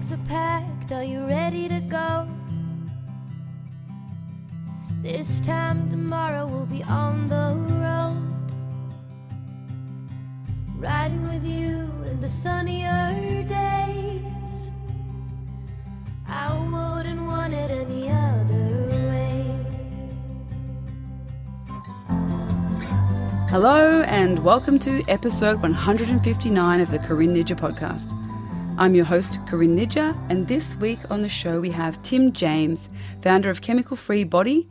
bags 0.00 0.12
are 0.12 0.28
packed, 0.28 0.92
are 0.92 1.04
you 1.04 1.26
ready 1.26 1.68
to 1.68 1.78
go? 1.80 2.26
This 5.02 5.42
time 5.42 5.90
tomorrow 5.90 6.46
we'll 6.46 6.64
be 6.64 6.82
on 6.84 7.26
the 7.26 7.54
road. 7.74 8.16
Riding 10.78 11.28
with 11.28 11.44
you 11.44 11.90
in 12.08 12.18
the 12.18 12.28
sunnier 12.28 13.44
days. 13.46 14.70
I 16.26 16.54
wouldn't 16.54 17.26
want 17.26 17.52
it 17.52 17.70
any 17.70 18.08
other 18.08 18.86
way. 19.10 19.54
Hello, 23.50 24.00
and 24.02 24.38
welcome 24.38 24.78
to 24.78 25.02
episode 25.08 25.60
159 25.60 26.80
of 26.80 26.90
the 26.90 26.98
Corinne 26.98 27.34
Nidja 27.34 27.58
podcast. 27.58 28.19
I'm 28.80 28.94
your 28.94 29.04
host, 29.04 29.38
Corinne 29.46 29.76
Nidja, 29.76 30.16
and 30.30 30.48
this 30.48 30.74
week 30.76 30.98
on 31.10 31.20
the 31.20 31.28
show 31.28 31.60
we 31.60 31.68
have 31.68 32.02
Tim 32.02 32.32
James, 32.32 32.88
founder 33.20 33.50
of 33.50 33.60
Chemical 33.60 33.94
Free 33.94 34.24
Body 34.24 34.70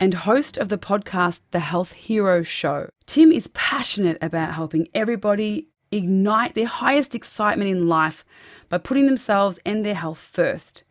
and 0.00 0.14
host 0.14 0.56
of 0.56 0.70
the 0.70 0.78
podcast 0.78 1.42
The 1.50 1.60
Health 1.60 1.92
Hero 1.92 2.42
Show. 2.42 2.88
Tim 3.04 3.30
is 3.30 3.48
passionate 3.48 4.16
about 4.22 4.54
helping 4.54 4.88
everybody 4.94 5.68
ignite 5.92 6.54
their 6.54 6.68
highest 6.68 7.14
excitement 7.14 7.68
in 7.68 7.86
life 7.86 8.24
by 8.70 8.78
putting 8.78 9.04
themselves 9.04 9.58
and 9.66 9.84
their 9.84 9.94
health 9.94 10.16
first. 10.16 10.84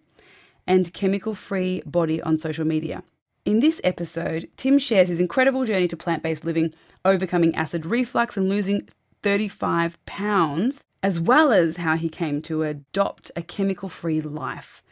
and 0.68 0.94
Chemical 0.94 1.34
Free 1.34 1.82
Body 1.84 2.22
on 2.22 2.38
social 2.38 2.64
media. 2.64 3.02
In 3.46 3.60
this 3.60 3.80
episode, 3.82 4.50
Tim 4.58 4.78
shares 4.78 5.08
his 5.08 5.18
incredible 5.18 5.64
journey 5.64 5.88
to 5.88 5.96
plant 5.96 6.22
based 6.22 6.44
living, 6.44 6.74
overcoming 7.06 7.54
acid 7.54 7.86
reflux 7.86 8.36
and 8.36 8.50
losing 8.50 8.86
35 9.22 10.04
pounds, 10.04 10.84
as 11.02 11.18
well 11.18 11.50
as 11.50 11.78
how 11.78 11.96
he 11.96 12.10
came 12.10 12.42
to 12.42 12.64
adopt 12.64 13.30
a 13.34 13.42
chemical 13.42 13.88
free 13.88 14.20
life. 14.20 14.82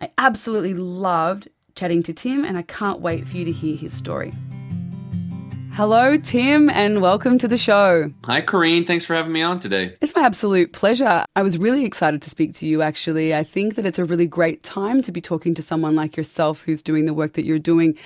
I 0.00 0.10
absolutely 0.16 0.72
loved 0.72 1.48
chatting 1.74 2.02
to 2.04 2.14
Tim, 2.14 2.46
and 2.46 2.56
I 2.56 2.62
can't 2.62 3.00
wait 3.00 3.28
for 3.28 3.36
you 3.36 3.44
to 3.44 3.52
hear 3.52 3.76
his 3.76 3.92
story. 3.92 4.32
Hello, 5.74 6.18
Tim, 6.18 6.68
and 6.68 7.00
welcome 7.00 7.38
to 7.38 7.48
the 7.48 7.56
show. 7.56 8.12
Hi, 8.26 8.42
Corinne. 8.42 8.84
Thanks 8.84 9.06
for 9.06 9.14
having 9.14 9.32
me 9.32 9.40
on 9.40 9.58
today. 9.58 9.96
It's 10.02 10.14
my 10.14 10.20
absolute 10.20 10.74
pleasure. 10.74 11.24
I 11.34 11.40
was 11.40 11.56
really 11.56 11.86
excited 11.86 12.20
to 12.20 12.28
speak 12.28 12.54
to 12.56 12.66
you, 12.66 12.82
actually. 12.82 13.34
I 13.34 13.42
think 13.42 13.76
that 13.76 13.86
it's 13.86 13.98
a 13.98 14.04
really 14.04 14.26
great 14.26 14.62
time 14.62 15.00
to 15.00 15.10
be 15.10 15.22
talking 15.22 15.54
to 15.54 15.62
someone 15.62 15.96
like 15.96 16.14
yourself 16.14 16.60
who's 16.60 16.82
doing 16.82 17.06
the 17.06 17.14
work 17.14 17.32
that 17.32 17.46
you're 17.46 17.58
doing 17.58 17.96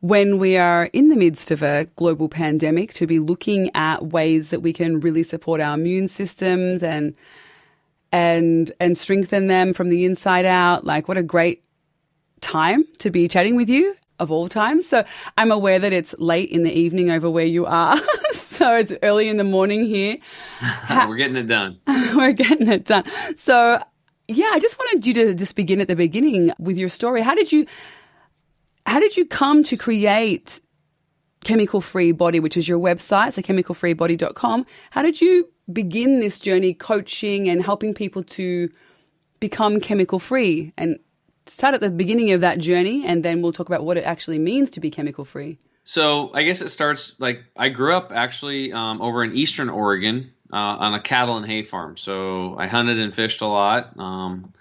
when 0.00 0.40
we 0.40 0.56
are 0.56 0.86
in 0.86 1.10
the 1.10 1.16
midst 1.16 1.52
of 1.52 1.62
a 1.62 1.86
global 1.94 2.28
pandemic 2.28 2.92
to 2.94 3.06
be 3.06 3.20
looking 3.20 3.70
at 3.72 4.06
ways 4.06 4.50
that 4.50 4.58
we 4.58 4.72
can 4.72 4.98
really 4.98 5.22
support 5.22 5.60
our 5.60 5.74
immune 5.74 6.08
systems 6.08 6.82
and 6.82 7.14
and 8.10 8.72
and 8.80 8.98
strengthen 8.98 9.46
them 9.46 9.72
from 9.72 9.90
the 9.90 10.04
inside 10.04 10.44
out. 10.44 10.84
Like 10.84 11.06
what 11.06 11.18
a 11.18 11.22
great 11.22 11.62
time 12.40 12.84
to 12.98 13.10
be 13.10 13.28
chatting 13.28 13.54
with 13.54 13.68
you 13.70 13.94
of 14.22 14.30
all 14.30 14.48
times. 14.48 14.86
So 14.86 15.04
I'm 15.36 15.50
aware 15.50 15.78
that 15.78 15.92
it's 15.92 16.14
late 16.18 16.48
in 16.50 16.62
the 16.62 16.72
evening 16.72 17.10
over 17.10 17.28
where 17.28 17.44
you 17.44 17.66
are. 17.66 17.98
so 18.32 18.76
it's 18.76 18.92
early 19.02 19.28
in 19.28 19.36
the 19.36 19.44
morning 19.44 19.84
here. 19.84 20.16
We're 20.90 21.16
getting 21.16 21.36
it 21.36 21.48
done. 21.48 21.78
We're 21.86 22.32
getting 22.32 22.68
it 22.68 22.84
done. 22.84 23.04
So 23.36 23.82
yeah, 24.28 24.50
I 24.52 24.60
just 24.60 24.78
wanted 24.78 25.06
you 25.06 25.14
to 25.14 25.34
just 25.34 25.56
begin 25.56 25.80
at 25.80 25.88
the 25.88 25.96
beginning 25.96 26.52
with 26.58 26.78
your 26.78 26.88
story. 26.88 27.20
How 27.20 27.34
did 27.34 27.52
you 27.52 27.66
how 28.86 29.00
did 29.00 29.16
you 29.16 29.24
come 29.24 29.62
to 29.64 29.76
create 29.76 30.60
Chemical 31.44 31.80
Free 31.80 32.12
Body, 32.12 32.40
which 32.40 32.56
is 32.56 32.68
your 32.68 32.78
website, 32.78 33.32
so 33.32 33.42
chemicalfreebody.com? 33.42 34.66
How 34.90 35.02
did 35.02 35.20
you 35.20 35.48
begin 35.72 36.20
this 36.20 36.38
journey 36.38 36.74
coaching 36.74 37.48
and 37.48 37.62
helping 37.62 37.94
people 37.94 38.22
to 38.24 38.70
become 39.40 39.80
chemical 39.80 40.18
free 40.18 40.72
and 40.76 40.98
start 41.46 41.74
at 41.74 41.80
the 41.80 41.90
beginning 41.90 42.32
of 42.32 42.40
that 42.42 42.58
journey 42.58 43.04
and 43.06 43.24
then 43.24 43.42
we'll 43.42 43.52
talk 43.52 43.68
about 43.68 43.84
what 43.84 43.96
it 43.96 44.04
actually 44.04 44.38
means 44.38 44.70
to 44.70 44.80
be 44.80 44.90
chemical 44.90 45.24
free. 45.24 45.58
So 45.84 46.30
I 46.32 46.42
guess 46.44 46.60
it 46.62 46.68
starts 46.68 47.14
like 47.18 47.42
I 47.56 47.68
grew 47.68 47.94
up 47.94 48.12
actually 48.12 48.72
um, 48.72 49.02
over 49.02 49.24
in 49.24 49.34
eastern 49.34 49.68
Oregon 49.68 50.32
uh, 50.52 50.56
on 50.56 50.94
a 50.94 51.00
cattle 51.00 51.36
and 51.36 51.46
hay 51.46 51.62
farm. 51.62 51.96
So 51.96 52.56
I 52.56 52.66
hunted 52.66 52.98
and 52.98 53.14
fished 53.14 53.40
a 53.40 53.46
lot, 53.46 53.98
um, 53.98 54.52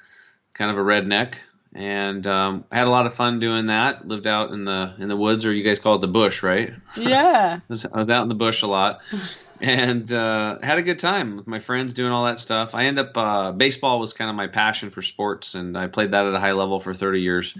kind 0.53 0.71
of 0.71 0.77
a 0.77 0.81
redneck, 0.81 1.35
and 1.73 2.25
um, 2.25 2.65
had 2.71 2.87
a 2.87 2.89
lot 2.89 3.05
of 3.05 3.13
fun 3.13 3.39
doing 3.39 3.67
that. 3.67 4.07
Lived 4.07 4.25
out 4.25 4.51
in 4.51 4.65
the 4.65 4.95
in 4.97 5.09
the 5.09 5.17
woods, 5.17 5.45
or 5.45 5.53
you 5.53 5.63
guys 5.63 5.79
call 5.79 5.95
it 5.95 6.01
the 6.01 6.07
bush, 6.07 6.41
right? 6.41 6.73
Yeah. 6.97 7.59
I 7.69 7.97
was 7.97 8.09
out 8.09 8.23
in 8.23 8.29
the 8.29 8.35
bush 8.35 8.63
a 8.63 8.67
lot. 8.67 9.01
And 9.61 10.11
uh, 10.11 10.57
had 10.63 10.79
a 10.79 10.81
good 10.81 10.97
time 10.97 11.37
with 11.37 11.45
my 11.45 11.59
friends 11.59 11.93
doing 11.93 12.11
all 12.11 12.25
that 12.25 12.39
stuff. 12.39 12.73
I 12.73 12.85
end 12.85 12.97
up 12.97 13.11
uh, 13.15 13.51
baseball 13.51 13.99
was 13.99 14.11
kind 14.11 14.27
of 14.27 14.35
my 14.35 14.47
passion 14.47 14.89
for 14.89 15.03
sports, 15.03 15.53
and 15.53 15.77
I 15.77 15.85
played 15.85 16.11
that 16.11 16.25
at 16.25 16.33
a 16.33 16.39
high 16.39 16.53
level 16.53 16.79
for 16.79 16.95
30 16.95 17.21
years. 17.21 17.55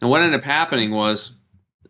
And 0.00 0.08
what 0.08 0.22
ended 0.22 0.38
up 0.38 0.44
happening 0.44 0.92
was, 0.92 1.32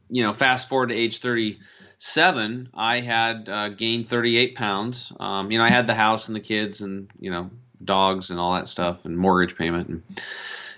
you 0.08 0.22
know, 0.22 0.32
fast 0.32 0.66
forward 0.70 0.88
to 0.88 0.94
age 0.94 1.18
37, 1.18 2.70
I 2.72 3.00
had 3.00 3.50
uh, 3.50 3.68
gained 3.68 4.08
38 4.08 4.54
pounds. 4.54 5.12
Um, 5.20 5.50
you 5.50 5.58
know, 5.58 5.64
I 5.64 5.70
had 5.70 5.86
the 5.86 5.94
house 5.94 6.28
and 6.28 6.36
the 6.36 6.40
kids, 6.40 6.80
and 6.80 7.10
you 7.20 7.30
know, 7.30 7.50
dogs 7.84 8.30
and 8.30 8.40
all 8.40 8.54
that 8.54 8.66
stuff, 8.66 9.04
and 9.04 9.18
mortgage 9.18 9.58
payment, 9.58 9.88
and, 9.88 10.02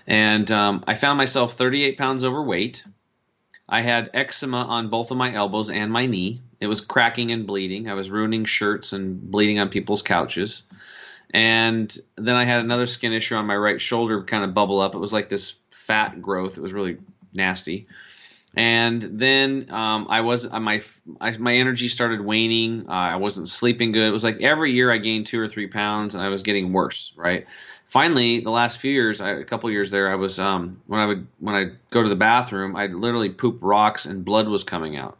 and 0.07 0.51
um, 0.51 0.83
I 0.87 0.95
found 0.95 1.17
myself 1.17 1.53
38 1.53 1.97
pounds 1.97 2.25
overweight. 2.25 2.83
I 3.67 3.79
had 3.79 4.09
eczema 4.13 4.57
on 4.57 4.89
both 4.89 5.11
of 5.11 5.17
my 5.17 5.33
elbows 5.33 5.69
and 5.69 5.89
my 5.89 6.05
knee. 6.05 6.41
It 6.63 6.67
was 6.67 6.81
cracking 6.81 7.31
and 7.31 7.45
bleeding. 7.45 7.89
I 7.89 7.93
was 7.93 8.09
ruining 8.09 8.45
shirts 8.45 8.93
and 8.93 9.21
bleeding 9.29 9.59
on 9.59 9.69
people's 9.69 10.01
couches. 10.01 10.63
And 11.33 11.95
then 12.15 12.35
I 12.35 12.45
had 12.45 12.61
another 12.61 12.87
skin 12.87 13.13
issue 13.13 13.35
on 13.35 13.45
my 13.45 13.55
right 13.55 13.81
shoulder 13.81 14.23
kind 14.23 14.43
of 14.43 14.53
bubble 14.53 14.79
up. 14.79 14.95
It 14.95 14.99
was 14.99 15.11
like 15.11 15.29
this 15.29 15.55
fat 15.71 16.21
growth. 16.21 16.57
It 16.57 16.61
was 16.61 16.73
really 16.73 16.97
nasty. 17.33 17.87
And 18.55 19.01
then 19.01 19.67
um, 19.71 20.07
I 20.09 20.21
was 20.21 20.51
uh, 20.51 20.59
my 20.59 20.81
I, 21.19 21.35
my 21.37 21.55
energy 21.55 21.87
started 21.87 22.21
waning. 22.21 22.85
Uh, 22.87 22.91
I 22.91 23.15
wasn't 23.15 23.47
sleeping 23.47 23.91
good. 23.91 24.07
It 24.07 24.11
was 24.11 24.23
like 24.23 24.41
every 24.41 24.73
year 24.73 24.91
I 24.91 24.99
gained 24.99 25.25
two 25.25 25.39
or 25.39 25.47
three 25.47 25.67
pounds, 25.67 26.13
and 26.13 26.23
I 26.23 26.29
was 26.29 26.43
getting 26.43 26.71
worse. 26.71 27.13
Right. 27.15 27.47
Finally, 27.87 28.41
the 28.41 28.51
last 28.51 28.77
few 28.77 28.91
years, 28.91 29.21
I, 29.21 29.31
a 29.31 29.43
couple 29.43 29.69
years 29.71 29.91
there, 29.91 30.11
I 30.11 30.15
was 30.15 30.39
um, 30.39 30.81
when 30.85 30.99
I 30.99 31.07
would 31.07 31.27
when 31.39 31.55
I 31.55 31.71
go 31.89 32.03
to 32.03 32.09
the 32.09 32.15
bathroom, 32.15 32.75
I'd 32.75 32.93
literally 32.93 33.29
poop 33.29 33.57
rocks 33.61 34.05
and 34.05 34.23
blood 34.23 34.47
was 34.47 34.63
coming 34.63 34.97
out. 34.97 35.17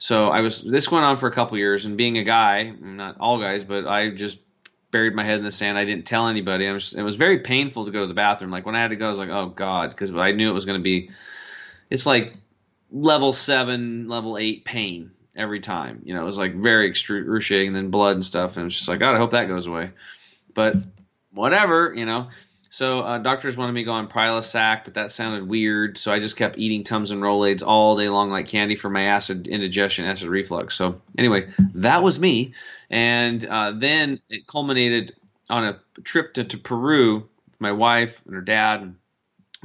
So 0.00 0.30
I 0.30 0.40
was 0.40 0.62
this 0.62 0.90
went 0.90 1.04
on 1.04 1.18
for 1.18 1.28
a 1.28 1.30
couple 1.30 1.58
years, 1.58 1.84
and 1.84 1.98
being 1.98 2.16
a 2.16 2.24
guy, 2.24 2.72
not 2.80 3.20
all 3.20 3.38
guys, 3.38 3.64
but 3.64 3.86
I 3.86 4.08
just 4.08 4.38
buried 4.90 5.14
my 5.14 5.22
head 5.22 5.38
in 5.38 5.44
the 5.44 5.52
sand. 5.52 5.76
I 5.76 5.84
didn't 5.84 6.06
tell 6.06 6.26
anybody. 6.26 6.68
Was, 6.70 6.94
it 6.94 7.02
was 7.02 7.16
very 7.16 7.40
painful 7.40 7.84
to 7.84 7.90
go 7.90 8.00
to 8.00 8.06
the 8.06 8.14
bathroom. 8.14 8.50
Like 8.50 8.64
when 8.64 8.74
I 8.74 8.80
had 8.80 8.90
to 8.90 8.96
go, 8.96 9.04
I 9.04 9.08
was 9.10 9.18
like, 9.18 9.28
oh 9.28 9.50
god, 9.50 9.90
because 9.90 10.10
I 10.14 10.32
knew 10.32 10.48
it 10.48 10.54
was 10.54 10.64
going 10.64 10.80
to 10.80 10.82
be. 10.82 11.10
It's 11.90 12.06
like 12.06 12.34
level 12.90 13.34
seven, 13.34 14.08
level 14.08 14.38
eight 14.38 14.64
pain 14.64 15.10
every 15.36 15.60
time. 15.60 16.00
You 16.06 16.14
know, 16.14 16.22
it 16.22 16.26
was 16.26 16.38
like 16.38 16.54
very 16.54 16.88
excruciating, 16.88 17.68
and 17.68 17.76
then 17.76 17.90
blood 17.90 18.14
and 18.14 18.24
stuff, 18.24 18.56
and 18.56 18.66
it's 18.66 18.76
just 18.76 18.88
like, 18.88 19.00
God, 19.00 19.14
I 19.14 19.18
hope 19.18 19.32
that 19.32 19.48
goes 19.48 19.66
away. 19.66 19.90
But 20.54 20.76
whatever, 21.34 21.92
you 21.94 22.06
know. 22.06 22.30
So 22.72 23.00
uh, 23.00 23.18
doctors 23.18 23.56
wanted 23.56 23.72
me 23.72 23.80
to 23.80 23.86
go 23.86 23.92
on 23.92 24.08
Prilosec, 24.08 24.84
but 24.84 24.94
that 24.94 25.10
sounded 25.10 25.46
weird. 25.46 25.98
So 25.98 26.12
I 26.12 26.20
just 26.20 26.36
kept 26.36 26.56
eating 26.56 26.84
Tums 26.84 27.10
and 27.10 27.20
Rolaids 27.20 27.64
all 27.66 27.96
day 27.96 28.08
long 28.08 28.30
like 28.30 28.46
candy 28.46 28.76
for 28.76 28.88
my 28.88 29.06
acid 29.06 29.48
indigestion, 29.48 30.04
acid 30.04 30.28
reflux. 30.28 30.76
So 30.76 31.02
anyway, 31.18 31.48
that 31.74 32.04
was 32.04 32.20
me. 32.20 32.54
And 32.88 33.44
uh, 33.44 33.72
then 33.72 34.20
it 34.28 34.46
culminated 34.46 35.16
on 35.50 35.64
a 35.64 35.80
trip 36.04 36.34
to, 36.34 36.44
to 36.44 36.58
Peru 36.58 37.28
with 37.48 37.60
my 37.60 37.72
wife 37.72 38.22
and 38.24 38.36
her 38.36 38.40
dad. 38.40 38.82
And 38.82 38.96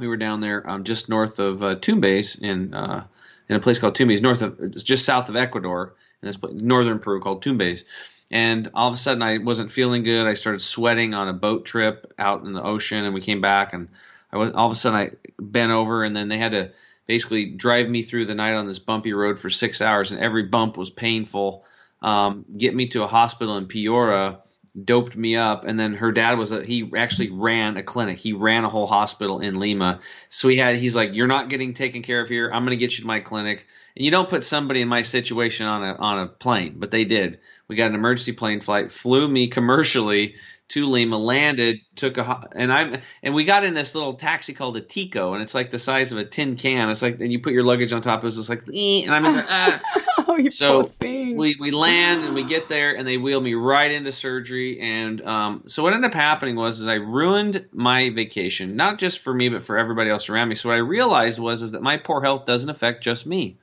we 0.00 0.08
were 0.08 0.16
down 0.16 0.40
there 0.40 0.68
um, 0.68 0.82
just 0.82 1.08
north 1.08 1.38
of 1.38 1.62
uh, 1.62 1.76
Tumbes 1.76 2.36
in 2.36 2.74
uh, 2.74 3.04
in 3.48 3.54
a 3.54 3.60
place 3.60 3.78
called 3.78 3.94
Tumbes, 3.94 4.20
north 4.20 4.42
of 4.42 4.74
just 4.74 5.04
south 5.04 5.28
of 5.28 5.36
Ecuador, 5.36 5.94
in 6.22 6.26
this 6.26 6.36
place, 6.36 6.54
northern 6.54 6.98
Peru 6.98 7.20
called 7.20 7.44
Tumbes 7.44 7.84
and 8.30 8.70
all 8.74 8.88
of 8.88 8.94
a 8.94 8.98
sudden 8.98 9.22
I 9.22 9.38
wasn't 9.38 9.72
feeling 9.72 10.02
good. 10.02 10.26
I 10.26 10.34
started 10.34 10.60
sweating 10.60 11.14
on 11.14 11.28
a 11.28 11.32
boat 11.32 11.64
trip 11.64 12.12
out 12.18 12.44
in 12.44 12.52
the 12.52 12.62
ocean, 12.62 13.04
and 13.04 13.14
we 13.14 13.20
came 13.20 13.40
back, 13.40 13.72
and 13.72 13.88
I 14.32 14.38
was 14.38 14.52
all 14.52 14.66
of 14.66 14.72
a 14.72 14.76
sudden 14.76 14.98
I 14.98 15.10
bent 15.38 15.72
over, 15.72 16.04
and 16.04 16.14
then 16.14 16.28
they 16.28 16.38
had 16.38 16.52
to 16.52 16.70
basically 17.06 17.52
drive 17.52 17.88
me 17.88 18.02
through 18.02 18.26
the 18.26 18.34
night 18.34 18.54
on 18.54 18.66
this 18.66 18.78
bumpy 18.78 19.12
road 19.12 19.38
for 19.38 19.50
six 19.50 19.80
hours, 19.80 20.12
and 20.12 20.20
every 20.20 20.44
bump 20.44 20.76
was 20.76 20.90
painful. 20.90 21.64
Um, 22.02 22.44
get 22.56 22.74
me 22.74 22.88
to 22.88 23.04
a 23.04 23.06
hospital 23.06 23.56
in 23.56 23.66
Piura, 23.66 24.38
doped 24.84 25.16
me 25.16 25.36
up, 25.36 25.64
and 25.64 25.78
then 25.78 25.94
her 25.94 26.12
dad 26.12 26.34
was 26.34 26.52
a, 26.52 26.64
he 26.64 26.90
actually 26.96 27.30
ran 27.30 27.76
a 27.76 27.82
clinic. 27.82 28.18
He 28.18 28.32
ran 28.32 28.64
a 28.64 28.68
whole 28.68 28.86
hospital 28.86 29.40
in 29.40 29.58
Lima. 29.58 30.00
So 30.28 30.48
he 30.48 30.56
had 30.56 30.76
he's 30.76 30.94
like, 30.94 31.14
you're 31.14 31.26
not 31.26 31.48
getting 31.48 31.74
taken 31.74 32.02
care 32.02 32.20
of 32.20 32.28
here. 32.28 32.50
I'm 32.52 32.64
going 32.64 32.76
to 32.78 32.84
get 32.84 32.92
you 32.92 33.02
to 33.02 33.06
my 33.06 33.20
clinic. 33.20 33.66
And 33.96 34.04
you 34.04 34.10
don't 34.10 34.28
put 34.28 34.44
somebody 34.44 34.82
in 34.82 34.88
my 34.88 35.02
situation 35.02 35.66
on 35.66 35.82
a 35.82 35.94
on 35.94 36.18
a 36.18 36.26
plane, 36.26 36.74
but 36.76 36.90
they 36.90 37.04
did. 37.04 37.40
We 37.68 37.76
got 37.76 37.88
an 37.88 37.94
emergency 37.94 38.32
plane 38.32 38.60
flight, 38.60 38.92
flew 38.92 39.26
me 39.26 39.48
commercially 39.48 40.36
to 40.68 40.86
Lima, 40.86 41.16
landed, 41.16 41.80
took 41.94 42.18
a 42.18 42.48
and 42.52 42.72
I'm 42.72 43.00
and 43.22 43.34
we 43.34 43.44
got 43.44 43.64
in 43.64 43.74
this 43.74 43.94
little 43.94 44.14
taxi 44.14 44.52
called 44.52 44.76
a 44.76 44.80
Tico, 44.80 45.34
and 45.34 45.42
it's 45.42 45.54
like 45.54 45.70
the 45.70 45.78
size 45.78 46.12
of 46.12 46.18
a 46.18 46.24
tin 46.24 46.56
can. 46.56 46.90
It's 46.90 47.02
like 47.02 47.20
and 47.20 47.32
you 47.32 47.40
put 47.40 47.52
your 47.52 47.64
luggage 47.64 47.92
on 47.92 48.02
top. 48.02 48.22
It 48.22 48.24
was 48.24 48.36
just 48.36 48.48
like, 48.48 48.66
and 48.68 49.14
I'm 49.14 49.24
in 49.24 49.32
there, 49.34 49.46
ah. 49.48 49.80
oh, 50.28 50.48
so 50.50 50.90
we, 51.00 51.56
we 51.58 51.70
land 51.70 52.24
and 52.24 52.34
we 52.34 52.42
get 52.42 52.68
there 52.68 52.96
and 52.96 53.06
they 53.06 53.16
wheel 53.16 53.40
me 53.40 53.54
right 53.54 53.90
into 53.90 54.12
surgery 54.12 54.80
and 54.80 55.20
um, 55.22 55.62
so 55.66 55.82
what 55.82 55.92
ended 55.92 56.10
up 56.10 56.14
happening 56.14 56.56
was 56.56 56.80
is 56.80 56.88
I 56.88 56.94
ruined 56.94 57.66
my 57.72 58.10
vacation 58.10 58.76
not 58.76 58.98
just 58.98 59.20
for 59.20 59.32
me 59.32 59.48
but 59.48 59.62
for 59.62 59.78
everybody 59.78 60.10
else 60.10 60.28
around 60.28 60.48
me 60.48 60.54
so 60.54 60.68
what 60.68 60.76
I 60.76 60.78
realized 60.78 61.38
was 61.38 61.62
is 61.62 61.72
that 61.72 61.82
my 61.82 61.96
poor 61.96 62.22
health 62.22 62.46
doesn't 62.46 62.70
affect 62.70 63.04
just 63.04 63.26
me 63.26 63.56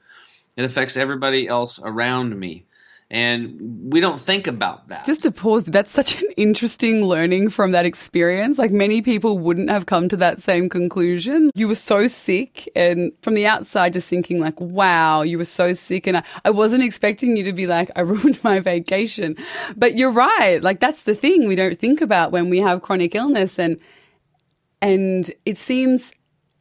it 0.55 0.65
affects 0.65 0.97
everybody 0.97 1.47
else 1.47 1.79
around 1.83 2.37
me 2.37 2.65
and 3.13 3.93
we 3.93 3.99
don't 3.99 4.19
think 4.19 4.47
about 4.47 4.87
that. 4.87 5.05
Just 5.05 5.21
to 5.21 5.31
pause, 5.31 5.65
that's 5.65 5.91
such 5.91 6.19
an 6.19 6.31
interesting 6.35 7.05
learning 7.05 7.51
from 7.51 7.71
that 7.71 7.85
experience. 7.85 8.57
Like 8.57 8.71
many 8.71 9.03
people 9.03 9.37
wouldn't 9.37 9.69
have 9.69 9.85
come 9.85 10.09
to 10.09 10.17
that 10.17 10.41
same 10.41 10.67
conclusion. 10.67 11.51
You 11.53 11.67
were 11.67 11.75
so 11.75 12.07
sick, 12.07 12.67
and 12.75 13.11
from 13.21 13.35
the 13.35 13.45
outside, 13.45 13.93
just 13.93 14.07
thinking, 14.07 14.39
like, 14.39 14.59
wow, 14.59 15.21
you 15.21 15.37
were 15.37 15.45
so 15.45 15.73
sick. 15.73 16.07
And 16.07 16.17
I, 16.17 16.23
I 16.43 16.49
wasn't 16.49 16.83
expecting 16.83 17.37
you 17.37 17.43
to 17.43 17.53
be 17.53 17.67
like, 17.67 17.91
I 17.95 18.01
ruined 18.13 18.43
my 18.43 18.59
vacation. 18.59 19.37
But 19.77 19.95
you're 19.95 20.11
right. 20.11 20.63
Like, 20.63 20.79
that's 20.79 21.03
the 21.03 21.13
thing 21.13 21.47
we 21.47 21.55
don't 21.55 21.79
think 21.79 22.01
about 22.01 22.31
when 22.31 22.49
we 22.49 22.61
have 22.61 22.81
chronic 22.81 23.13
illness. 23.13 23.59
And, 23.59 23.79
and 24.81 25.31
it 25.45 25.59
seems 25.59 26.13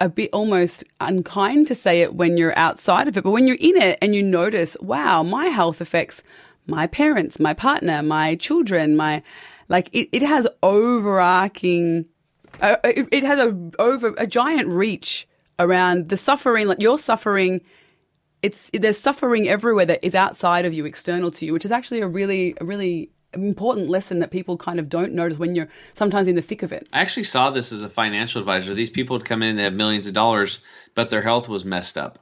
a 0.03 0.09
bit 0.09 0.31
almost 0.33 0.83
unkind 1.01 1.69
to 1.69 1.77
say 1.77 2.01
it 2.01 2.15
when 2.15 2.37
you're 2.37 2.59
outside 2.59 3.07
of 3.07 3.17
it, 3.17 3.23
but 3.23 3.31
when 3.31 3.47
you're 3.47 3.57
in 3.61 3.81
it 3.81 3.99
and 4.03 4.17
you 4.17 4.23
notice, 4.23 4.77
wow, 4.81 5.23
my 5.23 5.47
health 5.47 5.81
affects 5.81 6.25
my 6.67 6.89
parents, 6.89 7.39
my 7.39 7.55
partner, 7.55 8.03
my 8.03 8.35
children, 8.35 8.97
my 8.97 9.23
like 9.69 9.89
it, 9.93 10.09
it 10.11 10.23
has 10.23 10.49
overarching 10.61 12.07
uh, 12.61 12.77
it, 12.83 13.09
it 13.13 13.23
has 13.23 13.39
a 13.39 13.57
over 13.79 14.13
a 14.19 14.27
giant 14.27 14.69
reach 14.69 15.29
around 15.61 16.09
the 16.09 16.17
suffering 16.17 16.67
like 16.67 16.81
your 16.81 16.99
suffering. 16.99 17.61
It's 18.43 18.71
there's 18.75 18.99
suffering 18.99 19.49
everywhere 19.49 19.87
that 19.87 20.05
is 20.05 20.17
outside 20.17 20.65
of 20.65 20.75
you 20.75 20.85
external 20.85 21.31
to 21.31 21.47
you 21.47 21.53
which 21.53 21.65
is 21.65 21.71
actually 21.71 22.01
a 22.01 22.09
really 22.09 22.57
a 22.61 22.65
really 22.65 23.11
important 23.33 23.89
lesson 23.89 24.21
that 24.21 24.31
people 24.31 24.57
kind 24.57 24.79
of 24.79 24.89
don't 24.89 25.13
notice 25.13 25.39
when 25.39 25.55
you're 25.55 25.69
sometimes 25.95 26.29
in 26.29 26.35
the 26.35 26.43
thick 26.43 26.63
of 26.63 26.73
it. 26.73 26.89
I 26.93 27.01
actually 27.01 27.25
saw 27.25 27.51
this 27.51 27.73
as 27.73 27.83
a 27.83 27.89
financial 27.89 28.41
advisor. 28.41 28.75
These 28.75 28.91
people 28.91 29.17
would 29.17 29.27
come 29.27 29.43
in, 29.43 29.57
they 29.57 29.63
have 29.63 29.73
millions 29.73 30.07
of 30.07 30.15
dollars, 30.15 30.61
but 30.95 31.11
their 31.11 31.23
health 31.23 31.49
was 31.49 31.65
messed 31.65 31.97
up. 31.97 32.19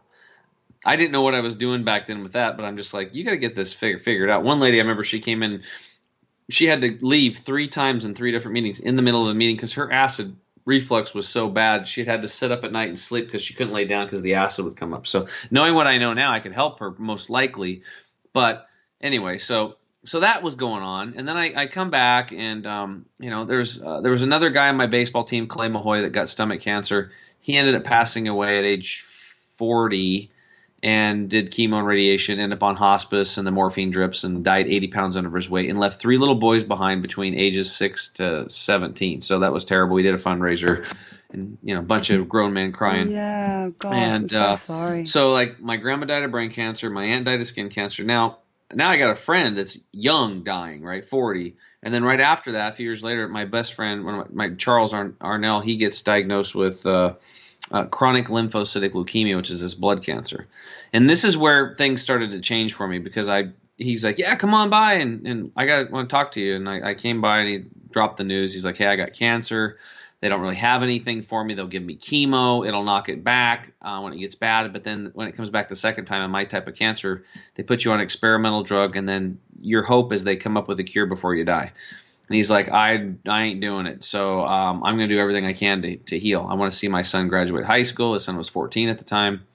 I 0.84 0.96
didn't 0.96 1.12
know 1.12 1.22
what 1.22 1.34
I 1.34 1.40
was 1.40 1.56
doing 1.56 1.84
back 1.84 2.06
then 2.06 2.22
with 2.22 2.32
that, 2.32 2.56
but 2.56 2.64
I'm 2.64 2.76
just 2.76 2.94
like, 2.94 3.14
you 3.14 3.24
got 3.24 3.32
to 3.32 3.36
get 3.36 3.54
this 3.54 3.72
fig- 3.72 4.00
figured 4.00 4.30
out. 4.30 4.44
One 4.44 4.60
lady, 4.60 4.78
I 4.78 4.80
remember 4.82 5.04
she 5.04 5.20
came 5.20 5.42
in, 5.42 5.62
she 6.48 6.66
had 6.66 6.80
to 6.80 6.98
leave 7.02 7.38
three 7.38 7.68
times 7.68 8.04
in 8.04 8.14
three 8.14 8.32
different 8.32 8.54
meetings 8.54 8.80
in 8.80 8.96
the 8.96 9.02
middle 9.02 9.22
of 9.22 9.28
the 9.28 9.34
meeting 9.34 9.56
because 9.56 9.74
her 9.74 9.92
acid 9.92 10.36
reflux 10.64 11.14
was 11.14 11.28
so 11.28 11.48
bad 11.48 11.88
she 11.88 12.04
had 12.04 12.22
to 12.22 12.28
sit 12.28 12.52
up 12.52 12.64
at 12.64 12.72
night 12.72 12.88
and 12.88 12.98
sleep 12.98 13.26
because 13.26 13.42
she 13.42 13.54
couldn't 13.54 13.72
lay 13.72 13.84
down 13.84 14.06
because 14.06 14.22
the 14.22 14.34
acid 14.34 14.64
would 14.64 14.76
come 14.76 14.94
up. 14.94 15.06
So 15.06 15.28
knowing 15.50 15.74
what 15.74 15.86
I 15.86 15.98
know 15.98 16.12
now, 16.14 16.32
I 16.32 16.40
could 16.40 16.52
help 16.52 16.80
her 16.80 16.94
most 16.96 17.28
likely. 17.28 17.82
But 18.32 18.66
anyway, 19.00 19.38
so 19.38 19.76
so 20.04 20.20
that 20.20 20.42
was 20.42 20.54
going 20.54 20.82
on, 20.82 21.14
and 21.16 21.28
then 21.28 21.36
I, 21.36 21.52
I 21.54 21.66
come 21.66 21.90
back, 21.90 22.32
and 22.32 22.66
um, 22.66 23.06
you 23.18 23.28
know, 23.28 23.44
there's 23.44 23.82
uh, 23.82 24.00
there 24.00 24.10
was 24.10 24.22
another 24.22 24.50
guy 24.50 24.68
on 24.68 24.76
my 24.76 24.86
baseball 24.86 25.24
team, 25.24 25.46
Clay 25.46 25.68
Mahoy, 25.68 26.02
that 26.02 26.10
got 26.10 26.28
stomach 26.28 26.60
cancer. 26.60 27.12
He 27.40 27.56
ended 27.56 27.74
up 27.74 27.84
passing 27.84 28.26
away 28.26 28.56
at 28.56 28.64
age 28.64 29.02
40, 29.02 30.30
and 30.82 31.28
did 31.28 31.50
chemo 31.50 31.78
and 31.78 31.86
radiation, 31.86 32.40
ended 32.40 32.56
up 32.58 32.62
on 32.62 32.76
hospice 32.76 33.36
and 33.36 33.46
the 33.46 33.50
morphine 33.50 33.90
drips, 33.90 34.24
and 34.24 34.42
died 34.42 34.66
80 34.68 34.88
pounds 34.88 35.16
under 35.18 35.34
his 35.36 35.50
weight, 35.50 35.68
and 35.68 35.78
left 35.78 36.00
three 36.00 36.16
little 36.16 36.36
boys 36.36 36.64
behind 36.64 37.02
between 37.02 37.34
ages 37.34 37.74
six 37.74 38.08
to 38.14 38.48
17. 38.48 39.20
So 39.20 39.40
that 39.40 39.52
was 39.52 39.66
terrible. 39.66 39.96
We 39.96 40.02
did 40.02 40.14
a 40.14 40.18
fundraiser, 40.18 40.86
and 41.30 41.58
you 41.62 41.74
know, 41.74 41.80
a 41.80 41.84
bunch 41.84 42.08
of 42.08 42.26
grown 42.26 42.54
men 42.54 42.72
crying. 42.72 43.10
Yeah, 43.10 43.68
gosh, 43.78 43.92
and 43.92 44.24
I'm 44.24 44.28
so 44.30 44.42
uh, 44.42 44.56
sorry. 44.56 45.06
So 45.06 45.32
like, 45.32 45.60
my 45.60 45.76
grandma 45.76 46.06
died 46.06 46.22
of 46.22 46.30
brain 46.30 46.50
cancer, 46.50 46.88
my 46.88 47.04
aunt 47.04 47.26
died 47.26 47.42
of 47.42 47.46
skin 47.46 47.68
cancer. 47.68 48.02
Now 48.02 48.38
now 48.74 48.90
I 48.90 48.96
got 48.96 49.10
a 49.10 49.16
friend 49.16 49.56
that's 49.56 49.78
young 49.92 50.44
dying, 50.44 50.82
right, 50.82 51.04
40. 51.04 51.56
And 51.82 51.94
then 51.94 52.04
right 52.04 52.20
after 52.20 52.52
that, 52.52 52.72
a 52.72 52.74
few 52.74 52.86
years 52.86 53.02
later, 53.02 53.26
my 53.28 53.44
best 53.44 53.74
friend, 53.74 54.04
one 54.04 54.20
of 54.20 54.30
my, 54.32 54.48
my 54.48 54.54
Charles 54.56 54.92
Arn- 54.92 55.16
Arnell, 55.20 55.64
he 55.64 55.76
gets 55.76 56.02
diagnosed 56.02 56.54
with 56.54 56.84
uh, 56.84 57.14
uh, 57.72 57.84
chronic 57.84 58.26
lymphocytic 58.26 58.90
leukemia, 58.90 59.36
which 59.36 59.50
is 59.50 59.60
this 59.60 59.74
blood 59.74 60.04
cancer. 60.04 60.46
And 60.92 61.08
this 61.08 61.24
is 61.24 61.36
where 61.36 61.74
things 61.76 62.02
started 62.02 62.32
to 62.32 62.40
change 62.40 62.74
for 62.74 62.86
me 62.86 62.98
because 62.98 63.28
I 63.28 63.50
he's 63.80 64.04
like, 64.04 64.18
yeah, 64.18 64.34
come 64.36 64.54
on 64.54 64.70
by, 64.70 64.94
and, 64.94 65.26
and 65.26 65.52
I 65.56 65.66
got 65.66 65.90
want 65.90 66.08
to 66.08 66.12
talk 66.12 66.32
to 66.32 66.40
you. 66.40 66.56
And 66.56 66.68
I, 66.68 66.90
I 66.90 66.94
came 66.94 67.20
by 67.20 67.38
and 67.38 67.48
he 67.48 67.64
dropped 67.90 68.18
the 68.18 68.24
news. 68.24 68.52
He's 68.52 68.64
like, 68.64 68.76
hey, 68.76 68.86
I 68.86 68.96
got 68.96 69.14
cancer. 69.14 69.78
They 70.20 70.28
don't 70.28 70.42
really 70.42 70.56
have 70.56 70.82
anything 70.82 71.22
for 71.22 71.42
me. 71.42 71.54
They'll 71.54 71.66
give 71.66 71.82
me 71.82 71.96
chemo. 71.96 72.66
It'll 72.66 72.84
knock 72.84 73.08
it 73.08 73.24
back 73.24 73.72
uh, 73.80 74.00
when 74.00 74.12
it 74.12 74.18
gets 74.18 74.34
bad. 74.34 74.72
But 74.72 74.84
then 74.84 75.10
when 75.14 75.28
it 75.28 75.32
comes 75.32 75.48
back 75.48 75.68
the 75.68 75.76
second 75.76 76.04
time 76.04 76.22
in 76.22 76.30
my 76.30 76.44
type 76.44 76.68
of 76.68 76.74
cancer, 76.74 77.24
they 77.54 77.62
put 77.62 77.84
you 77.84 77.92
on 77.92 78.00
experimental 78.00 78.62
drug, 78.62 78.96
and 78.96 79.08
then 79.08 79.40
your 79.62 79.82
hope 79.82 80.12
is 80.12 80.22
they 80.22 80.36
come 80.36 80.56
up 80.56 80.68
with 80.68 80.78
a 80.78 80.84
cure 80.84 81.06
before 81.06 81.34
you 81.34 81.44
die. 81.44 81.72
And 82.28 82.36
he's 82.36 82.50
like, 82.50 82.68
I, 82.68 83.14
I 83.26 83.42
ain't 83.44 83.60
doing 83.60 83.86
it. 83.86 84.04
So 84.04 84.44
um, 84.44 84.84
I'm 84.84 84.96
going 84.96 85.08
to 85.08 85.14
do 85.14 85.20
everything 85.20 85.46
I 85.46 85.52
can 85.52 85.82
to, 85.82 85.96
to 85.96 86.18
heal. 86.18 86.46
I 86.48 86.54
want 86.54 86.70
to 86.70 86.78
see 86.78 86.86
my 86.88 87.02
son 87.02 87.28
graduate 87.28 87.64
high 87.64 87.82
school. 87.82 88.12
His 88.12 88.22
son 88.22 88.36
was 88.36 88.48
14 88.48 88.88
at 88.88 88.98
the 88.98 89.04
time. 89.04 89.46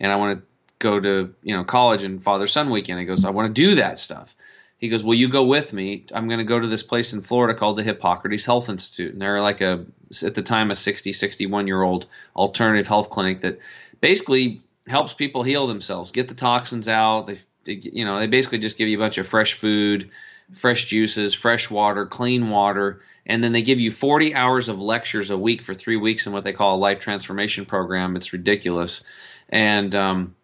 And 0.00 0.10
I 0.10 0.16
want 0.16 0.40
to 0.40 0.44
go 0.80 0.98
to 0.98 1.34
you 1.42 1.56
know 1.56 1.64
college 1.64 2.02
and 2.02 2.22
father 2.22 2.46
son 2.46 2.70
weekend. 2.70 2.98
He 2.98 3.06
goes, 3.06 3.24
I 3.24 3.30
want 3.30 3.54
to 3.54 3.62
do 3.62 3.76
that 3.76 3.98
stuff. 3.98 4.34
He 4.78 4.88
goes, 4.88 5.04
Will 5.04 5.14
you 5.14 5.28
go 5.28 5.44
with 5.44 5.72
me? 5.72 6.06
I'm 6.12 6.28
going 6.28 6.40
to 6.40 6.44
go 6.44 6.58
to 6.58 6.66
this 6.66 6.82
place 6.82 7.12
in 7.12 7.22
Florida 7.22 7.58
called 7.58 7.78
the 7.78 7.82
Hippocrates 7.82 8.44
Health 8.44 8.68
Institute. 8.68 9.12
And 9.12 9.22
they're 9.22 9.40
like 9.40 9.60
a, 9.60 9.86
at 10.22 10.34
the 10.34 10.42
time, 10.42 10.70
a 10.70 10.76
60, 10.76 11.12
61 11.12 11.66
year 11.66 11.82
old 11.82 12.06
alternative 12.36 12.86
health 12.86 13.10
clinic 13.10 13.40
that 13.42 13.58
basically 14.00 14.60
helps 14.86 15.14
people 15.14 15.42
heal 15.42 15.66
themselves, 15.66 16.12
get 16.12 16.28
the 16.28 16.34
toxins 16.34 16.88
out. 16.88 17.26
They, 17.26 17.38
they, 17.64 17.72
you 17.72 18.04
know, 18.04 18.18
they 18.18 18.26
basically 18.26 18.58
just 18.58 18.78
give 18.78 18.88
you 18.88 18.98
a 18.98 19.00
bunch 19.00 19.18
of 19.18 19.26
fresh 19.26 19.54
food, 19.54 20.10
fresh 20.52 20.84
juices, 20.86 21.34
fresh 21.34 21.70
water, 21.70 22.06
clean 22.06 22.50
water. 22.50 23.00
And 23.26 23.42
then 23.42 23.52
they 23.52 23.62
give 23.62 23.80
you 23.80 23.90
40 23.90 24.34
hours 24.34 24.68
of 24.68 24.80
lectures 24.80 25.30
a 25.30 25.38
week 25.38 25.62
for 25.62 25.72
three 25.72 25.96
weeks 25.96 26.26
in 26.26 26.32
what 26.32 26.44
they 26.44 26.52
call 26.52 26.76
a 26.76 26.78
life 26.78 27.00
transformation 27.00 27.64
program. 27.64 28.16
It's 28.16 28.32
ridiculous. 28.32 29.02
And, 29.48 29.94
um, 29.94 30.36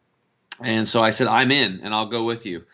and 0.62 0.88
so 0.88 1.02
I 1.02 1.10
said, 1.10 1.26
I'm 1.26 1.52
in 1.52 1.80
and 1.82 1.94
I'll 1.94 2.08
go 2.08 2.24
with 2.24 2.46
you. 2.46 2.64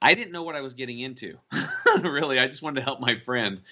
I 0.00 0.14
didn't 0.14 0.32
know 0.32 0.42
what 0.42 0.54
I 0.54 0.60
was 0.60 0.74
getting 0.74 1.00
into. 1.00 1.38
really, 2.02 2.38
I 2.38 2.46
just 2.46 2.62
wanted 2.62 2.80
to 2.80 2.84
help 2.84 3.00
my 3.00 3.18
friend. 3.24 3.62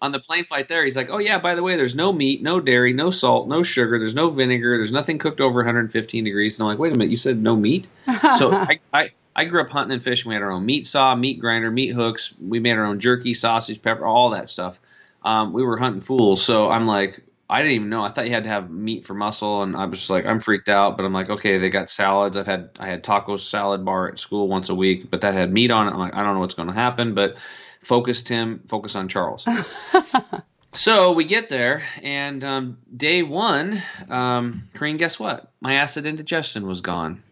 On 0.00 0.12
the 0.12 0.20
plane 0.20 0.44
flight 0.44 0.68
there, 0.68 0.84
he's 0.84 0.96
like, 0.96 1.08
"Oh 1.10 1.18
yeah, 1.18 1.38
by 1.38 1.56
the 1.56 1.62
way, 1.62 1.76
there's 1.76 1.94
no 1.94 2.12
meat, 2.12 2.42
no 2.42 2.60
dairy, 2.60 2.92
no 2.92 3.10
salt, 3.10 3.48
no 3.48 3.64
sugar, 3.64 3.98
there's 3.98 4.14
no 4.14 4.30
vinegar, 4.30 4.78
there's 4.78 4.92
nothing 4.92 5.18
cooked 5.18 5.40
over 5.40 5.58
115 5.60 6.24
degrees." 6.24 6.58
And 6.58 6.64
I'm 6.64 6.72
like, 6.72 6.78
"Wait 6.78 6.94
a 6.94 6.98
minute, 6.98 7.10
you 7.10 7.16
said 7.16 7.42
no 7.42 7.56
meat?" 7.56 7.88
so 8.36 8.52
I, 8.56 8.78
I 8.92 9.10
I 9.34 9.44
grew 9.44 9.60
up 9.60 9.70
hunting 9.70 9.94
and 9.94 10.02
fishing. 10.02 10.28
We 10.28 10.34
had 10.34 10.42
our 10.42 10.50
own 10.50 10.66
meat 10.66 10.86
saw, 10.86 11.14
meat 11.14 11.40
grinder, 11.40 11.70
meat 11.70 11.90
hooks. 11.90 12.34
We 12.40 12.60
made 12.60 12.72
our 12.72 12.84
own 12.84 12.98
jerky, 13.00 13.34
sausage, 13.34 13.80
pepper, 13.80 14.04
all 14.04 14.30
that 14.30 14.48
stuff. 14.48 14.80
Um, 15.22 15.52
we 15.52 15.62
were 15.62 15.78
hunting 15.78 16.00
fools. 16.00 16.42
So 16.44 16.68
I'm 16.68 16.86
like, 16.86 17.22
I 17.50 17.62
didn't 17.62 17.74
even 17.74 17.88
know. 17.88 18.02
I 18.02 18.10
thought 18.10 18.26
you 18.26 18.32
had 18.32 18.42
to 18.42 18.50
have 18.50 18.70
meat 18.70 19.06
for 19.06 19.14
muscle, 19.14 19.62
and 19.62 19.76
I 19.76 19.86
was 19.86 20.00
just 20.00 20.10
like, 20.10 20.26
I'm 20.26 20.40
freaked 20.40 20.68
out. 20.68 20.96
But 20.96 21.06
I'm 21.06 21.12
like, 21.12 21.30
okay, 21.30 21.58
they 21.58 21.70
got 21.70 21.88
salads. 21.88 22.36
I've 22.36 22.46
had 22.46 22.70
I 22.78 22.86
had 22.86 23.04
taco 23.04 23.36
salad 23.36 23.84
bar 23.84 24.08
at 24.08 24.18
school 24.18 24.48
once 24.48 24.68
a 24.68 24.74
week, 24.74 25.10
but 25.10 25.20
that 25.20 25.34
had 25.34 25.52
meat 25.52 25.70
on 25.70 25.88
it. 25.88 25.92
I'm 25.92 25.98
like, 25.98 26.14
I 26.14 26.24
don't 26.24 26.34
know 26.34 26.40
what's 26.40 26.54
going 26.54 26.68
to 26.68 26.74
happen, 26.74 27.14
but 27.14 27.36
focus 27.80 28.22
Tim, 28.22 28.60
focus 28.66 28.94
on 28.96 29.08
Charles. 29.08 29.46
so 30.72 31.12
we 31.12 31.24
get 31.24 31.48
there, 31.48 31.82
and 32.02 32.42
um, 32.44 32.78
day 32.94 33.22
one, 33.22 33.82
um, 34.08 34.68
Corinne, 34.74 34.96
guess 34.96 35.18
what? 35.18 35.52
My 35.60 35.74
acid 35.74 36.06
indigestion 36.06 36.66
was 36.66 36.80
gone, 36.80 37.22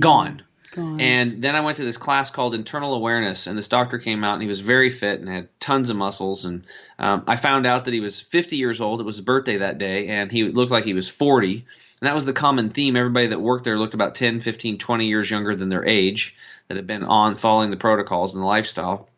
gone. 0.00 0.42
Gone. 0.72 1.00
And 1.00 1.42
then 1.42 1.56
I 1.56 1.62
went 1.62 1.78
to 1.78 1.84
this 1.84 1.96
class 1.96 2.30
called 2.30 2.54
Internal 2.54 2.94
Awareness, 2.94 3.48
and 3.48 3.58
this 3.58 3.66
doctor 3.66 3.98
came 3.98 4.22
out 4.22 4.34
and 4.34 4.42
he 4.42 4.48
was 4.48 4.60
very 4.60 4.90
fit 4.90 5.18
and 5.18 5.28
had 5.28 5.48
tons 5.58 5.90
of 5.90 5.96
muscles. 5.96 6.44
And 6.44 6.64
um, 6.96 7.24
I 7.26 7.36
found 7.36 7.66
out 7.66 7.86
that 7.86 7.94
he 7.94 7.98
was 7.98 8.20
50 8.20 8.56
years 8.56 8.80
old. 8.80 9.00
It 9.00 9.04
was 9.04 9.16
his 9.16 9.24
birthday 9.24 9.58
that 9.58 9.78
day, 9.78 10.06
and 10.06 10.30
he 10.30 10.44
looked 10.44 10.70
like 10.70 10.84
he 10.84 10.94
was 10.94 11.08
40. 11.08 11.54
And 11.54 12.06
that 12.06 12.14
was 12.14 12.24
the 12.24 12.32
common 12.32 12.70
theme. 12.70 12.96
Everybody 12.96 13.28
that 13.28 13.40
worked 13.40 13.64
there 13.64 13.78
looked 13.78 13.94
about 13.94 14.14
10, 14.14 14.40
15, 14.40 14.78
20 14.78 15.06
years 15.06 15.28
younger 15.28 15.56
than 15.56 15.70
their 15.70 15.84
age 15.84 16.36
that 16.68 16.76
had 16.76 16.86
been 16.86 17.02
on 17.02 17.34
following 17.34 17.70
the 17.70 17.76
protocols 17.76 18.34
and 18.34 18.42
the 18.42 18.46
lifestyle. 18.46 19.08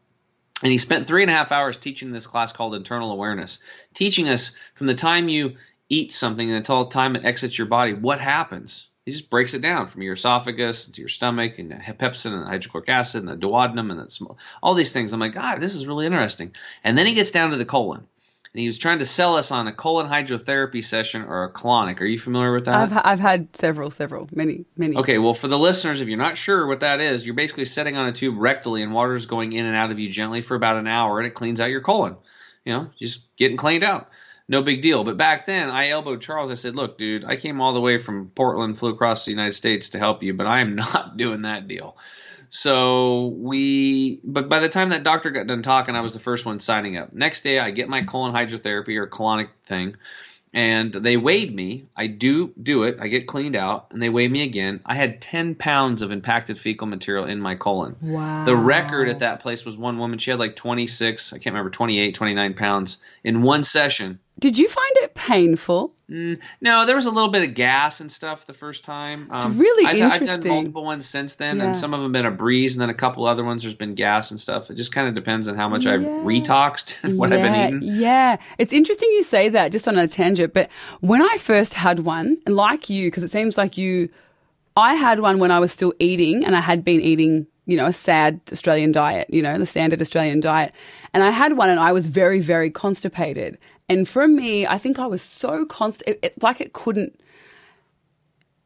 And 0.62 0.70
he 0.70 0.78
spent 0.78 1.06
three 1.06 1.22
and 1.22 1.30
a 1.30 1.34
half 1.34 1.52
hours 1.52 1.78
teaching 1.78 2.12
this 2.12 2.26
class 2.26 2.52
called 2.52 2.74
Internal 2.74 3.12
Awareness, 3.12 3.58
teaching 3.94 4.28
us 4.28 4.52
from 4.74 4.86
the 4.86 4.94
time 4.94 5.28
you 5.28 5.56
eat 5.88 6.12
something 6.12 6.50
until 6.50 6.84
the 6.84 6.90
time 6.90 7.16
it 7.16 7.24
exits 7.24 7.58
your 7.58 7.66
body, 7.66 7.92
what 7.94 8.20
happens 8.20 8.88
he 9.04 9.10
just 9.10 9.30
breaks 9.30 9.54
it 9.54 9.62
down 9.62 9.88
from 9.88 10.02
your 10.02 10.14
esophagus 10.14 10.86
to 10.86 11.00
your 11.00 11.08
stomach 11.08 11.58
and 11.58 11.72
pepsin 11.98 12.32
and 12.32 12.42
the 12.42 12.46
hydrochloric 12.46 12.88
acid 12.88 13.20
and 13.20 13.28
the 13.28 13.46
duodenum 13.46 13.90
and 13.90 14.38
all 14.62 14.74
these 14.74 14.92
things. 14.92 15.12
I'm 15.12 15.20
like, 15.20 15.34
God, 15.34 15.60
this 15.60 15.74
is 15.74 15.88
really 15.88 16.06
interesting. 16.06 16.54
And 16.84 16.96
then 16.96 17.06
he 17.06 17.14
gets 17.14 17.32
down 17.32 17.50
to 17.50 17.56
the 17.56 17.64
colon. 17.64 18.06
And 18.54 18.60
he 18.60 18.66
was 18.66 18.76
trying 18.76 18.98
to 18.98 19.06
sell 19.06 19.36
us 19.36 19.50
on 19.50 19.66
a 19.66 19.72
colon 19.72 20.08
hydrotherapy 20.08 20.84
session 20.84 21.22
or 21.22 21.44
a 21.44 21.52
colonic. 21.52 22.00
Are 22.02 22.04
you 22.04 22.18
familiar 22.18 22.52
with 22.52 22.66
that? 22.66 22.74
I've 22.74 22.92
I've 23.02 23.18
had 23.18 23.56
several, 23.56 23.90
several, 23.90 24.28
many, 24.32 24.66
many. 24.76 24.96
Okay, 24.96 25.16
well, 25.16 25.32
for 25.32 25.48
the 25.48 25.58
listeners, 25.58 26.02
if 26.02 26.08
you're 26.08 26.18
not 26.18 26.36
sure 26.36 26.66
what 26.66 26.80
that 26.80 27.00
is, 27.00 27.24
you're 27.24 27.34
basically 27.34 27.64
sitting 27.64 27.96
on 27.96 28.08
a 28.08 28.12
tube 28.12 28.36
rectally, 28.36 28.82
and 28.82 28.92
water 28.92 29.14
is 29.14 29.24
going 29.24 29.52
in 29.52 29.64
and 29.64 29.74
out 29.74 29.90
of 29.90 29.98
you 29.98 30.10
gently 30.10 30.42
for 30.42 30.54
about 30.54 30.76
an 30.76 30.86
hour, 30.86 31.18
and 31.18 31.26
it 31.26 31.34
cleans 31.34 31.60
out 31.60 31.70
your 31.70 31.80
colon. 31.80 32.16
You 32.64 32.74
know, 32.74 32.90
just 32.98 33.34
getting 33.36 33.56
cleaned 33.56 33.84
out 33.84 34.10
no 34.48 34.62
big 34.62 34.82
deal. 34.82 35.02
But 35.04 35.16
back 35.16 35.46
then, 35.46 35.70
I 35.70 35.90
elbowed 35.90 36.20
Charles. 36.20 36.50
I 36.50 36.54
said, 36.54 36.76
"Look, 36.76 36.98
dude, 36.98 37.24
I 37.24 37.36
came 37.36 37.60
all 37.60 37.72
the 37.72 37.80
way 37.80 37.98
from 37.98 38.30
Portland, 38.30 38.78
flew 38.78 38.90
across 38.90 39.24
the 39.24 39.30
United 39.30 39.54
States 39.54 39.90
to 39.90 39.98
help 39.98 40.22
you, 40.22 40.34
but 40.34 40.46
I 40.46 40.60
am 40.60 40.76
not 40.76 41.16
doing 41.16 41.42
that 41.42 41.68
deal." 41.68 41.96
So 42.54 43.28
we, 43.28 44.20
but 44.22 44.50
by 44.50 44.58
the 44.58 44.68
time 44.68 44.90
that 44.90 45.04
doctor 45.04 45.30
got 45.30 45.46
done 45.46 45.62
talking, 45.62 45.96
I 45.96 46.02
was 46.02 46.12
the 46.12 46.20
first 46.20 46.44
one 46.44 46.60
signing 46.60 46.98
up. 46.98 47.14
Next 47.14 47.40
day, 47.40 47.58
I 47.58 47.70
get 47.70 47.88
my 47.88 48.02
colon 48.02 48.34
hydrotherapy 48.34 48.98
or 48.98 49.06
colonic 49.06 49.48
thing, 49.64 49.96
and 50.52 50.92
they 50.92 51.16
weighed 51.16 51.52
me. 51.52 51.86
I 51.96 52.08
do 52.08 52.52
do 52.62 52.82
it. 52.82 52.98
I 53.00 53.08
get 53.08 53.26
cleaned 53.26 53.56
out, 53.56 53.86
and 53.90 54.02
they 54.02 54.10
weigh 54.10 54.28
me 54.28 54.42
again. 54.42 54.80
I 54.84 54.96
had 54.96 55.22
10 55.22 55.54
pounds 55.54 56.02
of 56.02 56.12
impacted 56.12 56.58
fecal 56.58 56.86
material 56.86 57.24
in 57.24 57.40
my 57.40 57.54
colon. 57.54 57.96
Wow. 58.02 58.44
The 58.44 58.54
record 58.54 59.08
at 59.08 59.20
that 59.20 59.40
place 59.40 59.64
was 59.64 59.78
one 59.78 59.98
woman. 59.98 60.18
She 60.18 60.28
had 60.30 60.38
like 60.38 60.54
26, 60.54 61.32
I 61.32 61.38
can't 61.38 61.54
remember, 61.54 61.70
28, 61.70 62.14
29 62.14 62.52
pounds 62.52 62.98
in 63.24 63.40
one 63.40 63.64
session. 63.64 64.18
Did 64.38 64.58
you 64.58 64.68
find 64.68 64.90
it 64.96 65.14
painful? 65.14 65.94
Mm, 66.10 66.38
no, 66.60 66.84
there 66.84 66.96
was 66.96 67.06
a 67.06 67.10
little 67.10 67.30
bit 67.30 67.48
of 67.48 67.54
gas 67.54 68.00
and 68.00 68.10
stuff 68.10 68.46
the 68.46 68.52
first 68.52 68.84
time. 68.84 69.28
Um, 69.30 69.56
really 69.56 69.86
I've, 70.02 70.20
I've 70.20 70.26
done 70.26 70.46
multiple 70.46 70.84
ones 70.84 71.06
since 71.08 71.36
then, 71.36 71.58
Yeah. 71.58 71.66
and 71.66 71.76
some 71.76 71.94
of 71.94 72.00
them 72.02 72.12
been 72.12 72.26
a 72.26 72.30
breeze, 72.30 72.74
and 72.74 72.82
then 72.82 72.90
a 72.90 72.94
couple 72.94 73.24
other 73.24 73.44
ones 73.44 73.62
there's 73.62 73.72
been 73.74 73.94
gas 73.94 74.30
and 74.30 74.40
stuff. 74.40 74.70
It 74.70 74.74
just 74.74 74.92
kind 74.92 75.08
of 75.08 75.14
depends 75.14 75.48
on 75.48 75.56
how 75.56 75.68
much 75.68 75.86
I've 75.86 76.00
retoxed 76.00 76.96
and 77.04 77.18
what 77.18 77.32
I've 77.32 77.40
been 77.40 77.54
eating. 77.76 77.94
Yeah, 78.00 78.36
it's 78.58 78.72
interesting 78.72 79.08
you 79.12 79.22
say 79.22 79.48
that. 79.50 79.70
Just 79.72 79.86
on 79.86 79.96
a 79.96 80.08
tangent, 80.08 80.52
but 80.52 80.68
when 81.00 81.22
I 81.22 81.36
first 81.38 81.74
had 81.74 82.00
one, 82.00 82.36
and 82.44 82.56
like 82.56 82.90
you, 82.90 83.06
because 83.08 83.22
it 83.22 83.30
seems 83.30 83.56
like 83.56 83.78
you, 83.78 84.08
I 84.76 84.94
had 84.94 85.20
one 85.20 85.38
when 85.38 85.50
I 85.52 85.60
was 85.60 85.70
still 85.72 85.94
eating, 85.98 86.44
and 86.44 86.56
I 86.56 86.60
had 86.60 86.84
been 86.84 87.00
eating, 87.00 87.46
you 87.66 87.76
know, 87.76 87.86
a 87.86 87.92
sad 87.92 88.40
Australian 88.50 88.90
diet, 88.92 89.28
you 89.30 89.40
know, 89.40 89.56
the 89.56 89.66
standard 89.66 90.02
Australian 90.02 90.40
diet, 90.40 90.74
and 91.14 91.22
I 91.22 91.30
had 91.30 91.56
one, 91.56 91.70
and 91.70 91.78
I 91.78 91.92
was 91.92 92.06
very, 92.08 92.40
very 92.40 92.70
constipated. 92.70 93.56
And 93.92 94.08
for 94.08 94.26
me, 94.26 94.66
I 94.66 94.78
think 94.78 94.98
I 94.98 95.06
was 95.06 95.20
so 95.20 95.66
const, 95.66 96.02
it, 96.06 96.18
it, 96.22 96.42
like 96.42 96.62
it 96.62 96.72
couldn't 96.72 97.20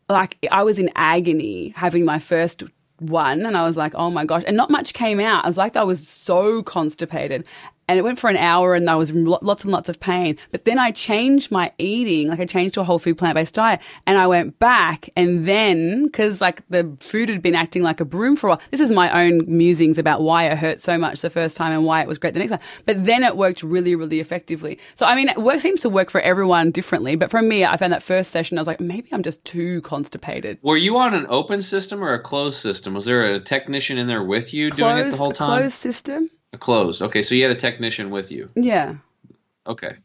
like 0.08 0.38
I 0.52 0.62
was 0.62 0.78
in 0.78 0.88
agony 0.94 1.72
having 1.74 2.04
my 2.04 2.20
first 2.20 2.62
one 3.00 3.44
and 3.44 3.56
I 3.56 3.64
was 3.64 3.76
like, 3.76 3.92
oh 3.96 4.08
my 4.08 4.24
gosh. 4.24 4.44
And 4.46 4.56
not 4.56 4.70
much 4.70 4.94
came 4.94 5.18
out. 5.18 5.44
I 5.44 5.48
was 5.48 5.56
like, 5.56 5.76
I 5.76 5.82
was 5.82 6.06
so 6.06 6.62
constipated. 6.62 7.44
And 7.88 7.98
it 7.98 8.02
went 8.02 8.18
for 8.18 8.28
an 8.28 8.36
hour 8.36 8.74
and 8.74 8.90
I 8.90 8.96
was 8.96 9.10
in 9.10 9.24
lots 9.24 9.62
and 9.62 9.72
lots 9.72 9.88
of 9.88 10.00
pain. 10.00 10.36
But 10.50 10.64
then 10.64 10.78
I 10.78 10.90
changed 10.90 11.52
my 11.52 11.72
eating. 11.78 12.28
Like 12.28 12.40
I 12.40 12.46
changed 12.46 12.74
to 12.74 12.80
a 12.80 12.84
whole 12.84 12.98
food 12.98 13.16
plant 13.16 13.36
based 13.36 13.54
diet 13.54 13.80
and 14.06 14.18
I 14.18 14.26
went 14.26 14.58
back 14.58 15.08
and 15.14 15.46
then, 15.46 16.08
cause 16.10 16.40
like 16.40 16.66
the 16.68 16.96
food 16.98 17.28
had 17.28 17.42
been 17.42 17.54
acting 17.54 17.82
like 17.82 18.00
a 18.00 18.04
broom 18.04 18.34
for 18.34 18.48
a 18.48 18.50
while. 18.50 18.60
This 18.72 18.80
is 18.80 18.90
my 18.90 19.24
own 19.24 19.44
musings 19.46 19.98
about 19.98 20.20
why 20.20 20.44
it 20.44 20.58
hurt 20.58 20.80
so 20.80 20.98
much 20.98 21.20
the 21.20 21.30
first 21.30 21.56
time 21.56 21.72
and 21.72 21.84
why 21.84 22.02
it 22.02 22.08
was 22.08 22.18
great 22.18 22.34
the 22.34 22.40
next 22.40 22.50
time. 22.50 22.60
But 22.86 23.04
then 23.04 23.22
it 23.22 23.36
worked 23.36 23.62
really, 23.62 23.94
really 23.94 24.18
effectively. 24.18 24.80
So 24.96 25.06
I 25.06 25.14
mean, 25.14 25.28
it 25.28 25.38
work, 25.38 25.60
seems 25.60 25.82
to 25.82 25.88
work 25.88 26.10
for 26.10 26.20
everyone 26.20 26.72
differently. 26.72 27.14
But 27.14 27.30
for 27.30 27.40
me, 27.40 27.64
I 27.64 27.76
found 27.76 27.92
that 27.92 28.02
first 28.02 28.32
session, 28.32 28.58
I 28.58 28.60
was 28.60 28.66
like, 28.66 28.80
maybe 28.80 29.08
I'm 29.12 29.22
just 29.22 29.44
too 29.44 29.80
constipated. 29.82 30.58
Were 30.62 30.76
you 30.76 30.98
on 30.98 31.14
an 31.14 31.26
open 31.28 31.62
system 31.62 32.02
or 32.02 32.14
a 32.14 32.20
closed 32.20 32.58
system? 32.58 32.94
Was 32.94 33.04
there 33.04 33.34
a 33.34 33.40
technician 33.40 33.96
in 33.96 34.08
there 34.08 34.24
with 34.24 34.52
you 34.52 34.70
doing 34.72 34.98
it 34.98 35.10
the 35.10 35.16
whole 35.16 35.30
a 35.30 35.34
time? 35.34 35.60
closed 35.60 35.74
system. 35.74 36.30
Closed. 36.60 37.02
Okay, 37.02 37.22
so 37.22 37.34
you 37.34 37.42
had 37.42 37.52
a 37.52 37.56
technician 37.60 38.10
with 38.10 38.30
you. 38.32 38.48
Yeah. 38.54 38.96
Okay, 39.66 39.96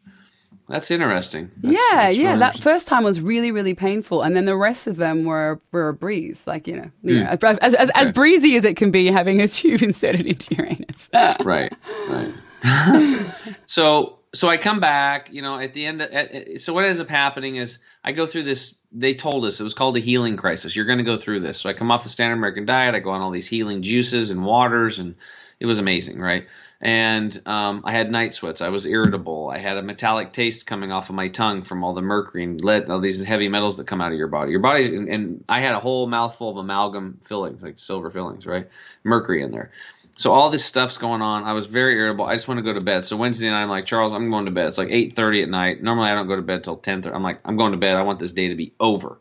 that's 0.67 0.89
interesting. 0.91 1.51
That's- 1.57 1.79
yeah, 1.91 2.01
that's 2.01 2.17
yeah. 2.17 2.35
That 2.37 2.59
first 2.59 2.87
time 2.87 3.03
was 3.03 3.21
really, 3.21 3.51
really 3.51 3.73
painful, 3.75 4.21
and 4.23 4.35
then 4.35 4.45
the 4.45 4.55
rest 4.55 4.87
of 4.87 4.97
them 4.97 5.23
were 5.25 5.59
were 5.71 5.89
a 5.89 5.93
breeze. 5.93 6.43
Like 6.47 6.67
you 6.67 6.75
know, 6.77 6.91
you 7.03 7.19
know 7.19 7.25
Hmm. 7.35 7.45
as, 7.45 7.57
as, 7.59 7.73
as, 7.75 7.89
as 7.95 8.11
breezy 8.11 8.55
as 8.57 8.65
it 8.65 8.75
can 8.77 8.91
be 8.91 9.11
having 9.11 9.39
a 9.41 9.47
tube 9.59 9.81
inserted 9.83 10.25
into 10.27 10.55
your 10.55 10.65
anus. 10.65 11.09
right 11.45 11.71
right 12.09 12.33
so 13.65 14.19
so 14.33 14.47
i 14.47 14.55
come 14.57 14.79
back 14.79 15.33
you 15.33 15.41
know 15.41 15.57
at 15.59 15.73
the 15.73 15.85
end 15.85 16.01
of, 16.01 16.11
at- 16.11 16.61
so 16.61 16.73
what 16.73 16.85
ends 16.85 16.99
up 16.99 17.09
happening 17.09 17.55
is 17.55 17.79
i 18.03 18.11
go 18.11 18.25
through 18.27 18.43
this 18.43 18.75
they 18.91 19.13
told 19.15 19.45
us 19.45 19.59
it 19.59 19.63
was 19.63 19.73
called 19.73 19.97
a 19.97 19.99
healing 19.99 20.37
crisis 20.37 20.75
you're 20.75 20.85
going 20.85 20.99
to 20.99 21.03
go 21.03 21.17
through 21.17 21.39
this 21.39 21.59
so 21.59 21.69
i 21.69 21.73
come 21.73 21.89
off 21.91 22.03
the 22.03 22.09
standard 22.09 22.35
american 22.35 22.65
diet 22.65 22.93
i 22.95 22.99
go 22.99 23.09
on 23.09 23.21
all 23.21 23.31
these 23.31 23.47
healing 23.47 23.81
juices 23.81 24.29
and 24.31 24.43
waters 24.45 24.99
and 24.99 25.15
it 25.61 25.65
was 25.65 25.79
amazing 25.79 26.19
right 26.19 26.47
and 26.81 27.41
um, 27.45 27.83
i 27.85 27.91
had 27.91 28.11
night 28.11 28.33
sweats 28.33 28.61
i 28.61 28.69
was 28.69 28.85
irritable 28.85 29.49
i 29.49 29.57
had 29.57 29.77
a 29.77 29.81
metallic 29.81 30.33
taste 30.33 30.65
coming 30.65 30.91
off 30.91 31.09
of 31.09 31.15
my 31.15 31.27
tongue 31.29 31.63
from 31.63 31.83
all 31.83 31.93
the 31.93 32.01
mercury 32.01 32.43
and 32.43 32.61
lead 32.61 32.89
all 32.89 32.99
these 32.99 33.21
heavy 33.21 33.47
metals 33.47 33.77
that 33.77 33.87
come 33.87 34.01
out 34.01 34.11
of 34.11 34.17
your 34.17 34.27
body 34.27 34.51
your 34.51 34.59
body 34.59 34.85
and, 34.95 35.07
and 35.07 35.43
i 35.47 35.61
had 35.61 35.75
a 35.75 35.79
whole 35.79 36.07
mouthful 36.07 36.49
of 36.49 36.57
amalgam 36.57 37.19
fillings 37.23 37.61
like 37.61 37.77
silver 37.77 38.09
fillings 38.09 38.45
right 38.45 38.67
mercury 39.03 39.43
in 39.43 39.51
there 39.51 39.71
so 40.17 40.33
all 40.33 40.49
this 40.51 40.63
stuff's 40.63 40.97
going 40.97 41.21
on. 41.23 41.45
I 41.45 41.53
was 41.53 41.65
very 41.65 41.95
irritable. 41.95 42.25
I 42.25 42.35
just 42.35 42.47
want 42.47 42.59
to 42.59 42.63
go 42.63 42.77
to 42.77 42.83
bed. 42.83 43.05
So 43.05 43.17
Wednesday 43.17 43.49
night, 43.49 43.63
I'm 43.63 43.69
like, 43.69 43.85
Charles, 43.87 44.13
I'm 44.13 44.29
going 44.29 44.45
to 44.45 44.51
bed. 44.51 44.67
It's 44.67 44.77
like 44.77 44.89
8:30 44.89 45.43
at 45.43 45.49
night. 45.49 45.81
Normally, 45.81 46.09
I 46.11 46.13
don't 46.15 46.27
go 46.27 46.35
to 46.35 46.41
bed 46.41 46.63
till 46.63 46.77
10:30. 46.77 47.15
I'm 47.15 47.23
like, 47.23 47.39
I'm 47.45 47.57
going 47.57 47.71
to 47.71 47.77
bed. 47.77 47.95
I 47.95 48.03
want 48.03 48.19
this 48.19 48.33
day 48.33 48.49
to 48.49 48.55
be 48.55 48.73
over. 48.79 49.17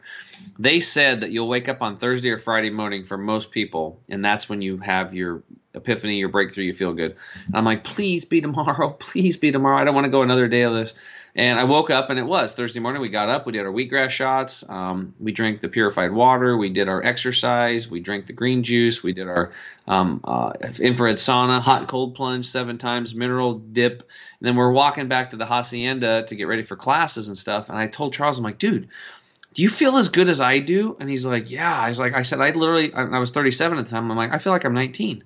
They 0.59 0.81
said 0.81 1.23
that 1.23 1.31
you'll 1.31 1.49
wake 1.49 1.69
up 1.69 1.81
on 1.81 1.97
Thursday 1.97 2.31
or 2.31 2.39
Friday 2.39 2.71
morning 2.71 3.05
for 3.05 3.17
most 3.17 3.51
people, 3.51 4.01
and 4.09 4.23
that's 4.25 4.49
when 4.49 4.61
you 4.63 4.79
have 4.79 5.15
your 5.15 5.43
epiphany, 5.75 6.17
your 6.17 6.29
breakthrough. 6.29 6.65
You 6.65 6.75
feel 6.75 6.93
good. 6.93 7.17
And 7.47 7.57
I'm 7.57 7.65
like, 7.65 7.85
please 7.85 8.25
be 8.25 8.41
tomorrow. 8.41 8.91
Please 9.01 9.37
be 9.37 9.53
tomorrow. 9.53 9.79
I 9.79 9.85
don't 9.85 9.95
want 9.95 10.05
to 10.05 10.11
go 10.11 10.23
another 10.23 10.49
day 10.49 10.63
of 10.63 10.75
this. 10.75 10.95
And 11.35 11.61
I 11.61 11.65
woke 11.65 11.91
up 11.91 12.11
and 12.11 12.19
it 12.19 12.25
was 12.25 12.55
Thursday 12.55 12.81
morning. 12.81 13.01
We 13.01 13.09
got 13.09 13.29
up, 13.29 13.47
we 13.47 13.53
did 13.53 13.65
our 13.65 13.73
wheatgrass 13.73 14.11
shots, 14.11 14.65
um, 14.69 15.15
we 15.21 15.31
drank 15.31 15.61
the 15.61 15.69
purified 15.69 16.11
water, 16.11 16.57
we 16.57 16.71
did 16.71 16.89
our 16.89 17.03
exercise, 17.05 17.89
we 17.89 18.01
drank 18.01 18.27
the 18.27 18.33
green 18.33 18.65
juice, 18.65 19.03
we 19.03 19.13
did 19.13 19.29
our 19.29 19.53
um, 19.87 20.21
uh, 20.25 20.53
infrared 20.81 21.17
sauna, 21.17 21.61
hot 21.61 21.81
and 21.83 21.89
cold 21.89 22.17
plunge 22.17 22.47
seven 22.47 22.79
times, 22.79 23.15
mineral 23.15 23.55
dip. 23.55 24.01
And 24.41 24.49
then 24.49 24.57
we're 24.57 24.73
walking 24.73 25.07
back 25.07 25.31
to 25.31 25.37
the 25.37 25.47
hacienda 25.47 26.25
to 26.25 26.35
get 26.35 26.49
ready 26.49 26.63
for 26.63 26.75
classes 26.75 27.29
and 27.29 27.39
stuff. 27.39 27.69
And 27.69 27.79
I 27.79 27.87
told 27.87 28.13
Charles, 28.13 28.39
I'm 28.39 28.45
like, 28.45 28.59
dude, 28.59 28.89
do 29.55 29.63
you 29.63 29.69
feel 29.69 29.97
as 29.97 30.09
good 30.09 30.29
as 30.29 30.41
I 30.41 30.59
do? 30.59 30.97
And 30.99 31.09
he's 31.09 31.27
like, 31.27 31.51
yeah. 31.51 31.73
I 31.73 31.89
was 31.89 31.99
like, 31.99 32.15
I 32.15 32.23
said, 32.23 32.41
I 32.41 32.51
literally, 32.51 32.93
I 32.93 33.03
I 33.03 33.19
was 33.19 33.31
37 33.31 33.79
at 33.79 33.85
the 33.85 33.91
time. 33.91 34.11
I'm 34.11 34.17
like, 34.17 34.33
I 34.33 34.39
feel 34.39 34.53
like 34.53 34.65
I'm 34.65 34.75
19. 34.75 35.25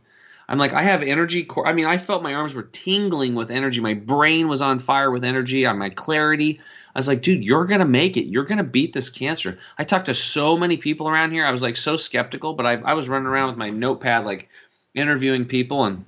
I'm 0.49 0.59
like, 0.59 0.73
I 0.73 0.83
have 0.83 1.03
energy. 1.03 1.45
Core. 1.45 1.67
I 1.67 1.73
mean, 1.73 1.87
I 1.87 1.99
felt 1.99 2.23
my 2.23 2.35
arms 2.35 2.55
were 2.55 2.63
tingling 2.63 3.35
with 3.35 3.51
energy. 3.51 3.81
My 3.81 3.95
brain 3.95 4.49
was 4.49 4.63
on 4.63 4.79
fire 4.79 5.11
with 5.11 5.25
energy. 5.25 5.67
On 5.67 5.79
my 5.79 5.91
clarity. 5.91 6.61
I 6.95 6.99
was 6.99 7.09
like, 7.09 7.23
dude, 7.23 7.45
you're 7.45 7.67
gonna 7.67 7.87
make 7.87 8.17
it. 8.17 8.27
You're 8.27 8.45
gonna 8.45 8.63
beat 8.63 8.93
this 8.93 9.09
cancer. 9.09 9.59
I 9.77 9.85
talked 9.85 10.07
to 10.07 10.15
so 10.15 10.57
many 10.57 10.77
people 10.77 11.09
around 11.09 11.33
here. 11.33 11.45
I 11.45 11.51
was 11.51 11.63
like 11.63 11.77
so 11.77 11.97
skeptical, 11.97 12.55
but 12.55 12.67
I, 12.67 12.75
I 12.75 12.95
was 12.95 13.09
running 13.09 13.27
around 13.27 13.49
with 13.49 13.57
my 13.57 13.71
notepad, 13.71 14.25
like 14.25 14.49
interviewing 14.95 15.45
people, 15.45 15.85
and 15.85 16.05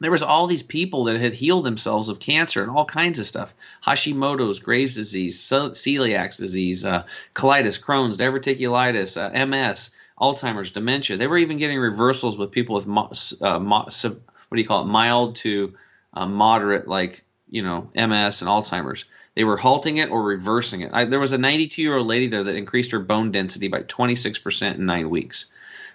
there 0.00 0.10
was 0.10 0.22
all 0.22 0.46
these 0.46 0.62
people 0.62 1.04
that 1.04 1.20
had 1.20 1.34
healed 1.34 1.64
themselves 1.64 2.08
of 2.08 2.18
cancer 2.18 2.62
and 2.62 2.70
all 2.70 2.84
kinds 2.84 3.18
of 3.18 3.26
stuff 3.26 3.54
hashimoto's 3.84 4.58
graves 4.58 4.94
disease 4.94 5.38
ce- 5.38 5.76
celiac 5.76 6.36
disease 6.36 6.84
uh, 6.84 7.04
colitis 7.34 7.82
crohn's 7.82 8.16
diverticulitis 8.16 9.16
uh, 9.20 9.46
ms 9.46 9.90
alzheimer's 10.20 10.72
dementia. 10.72 11.16
They 11.16 11.26
were 11.26 11.38
even 11.38 11.58
getting 11.58 11.78
reversals 11.78 12.38
with 12.38 12.52
people 12.52 12.74
with 12.76 12.86
mo- 12.86 13.12
uh, 13.42 13.58
mo- 13.58 13.88
what 13.88 14.56
do 14.56 14.62
you 14.62 14.66
call 14.66 14.82
it? 14.82 14.88
Mild 14.88 15.36
to 15.36 15.74
uh, 16.14 16.26
moderate 16.26 16.88
like 16.88 17.24
you 17.48 17.62
know 17.62 17.90
ms 17.94 18.42
and 18.42 18.50
alzheimer's. 18.50 19.06
They 19.34 19.44
were 19.44 19.56
halting 19.56 19.98
it 19.98 20.10
or 20.10 20.22
reversing 20.22 20.82
it. 20.82 20.90
I, 20.92 21.04
there 21.06 21.20
was 21.20 21.32
a 21.32 21.38
92 21.38 21.82
year 21.82 21.96
old 21.96 22.06
lady 22.06 22.28
there 22.28 22.44
that 22.44 22.56
increased 22.56 22.92
her 22.92 23.00
bone 23.00 23.32
density 23.32 23.68
by 23.68 23.82
26% 23.82 24.74
in 24.76 24.86
nine 24.86 25.10
weeks 25.10 25.46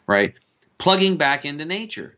right? 0.08 0.34
Plugging 0.77 1.17
back 1.17 1.46
into 1.46 1.65
nature. 1.65 2.17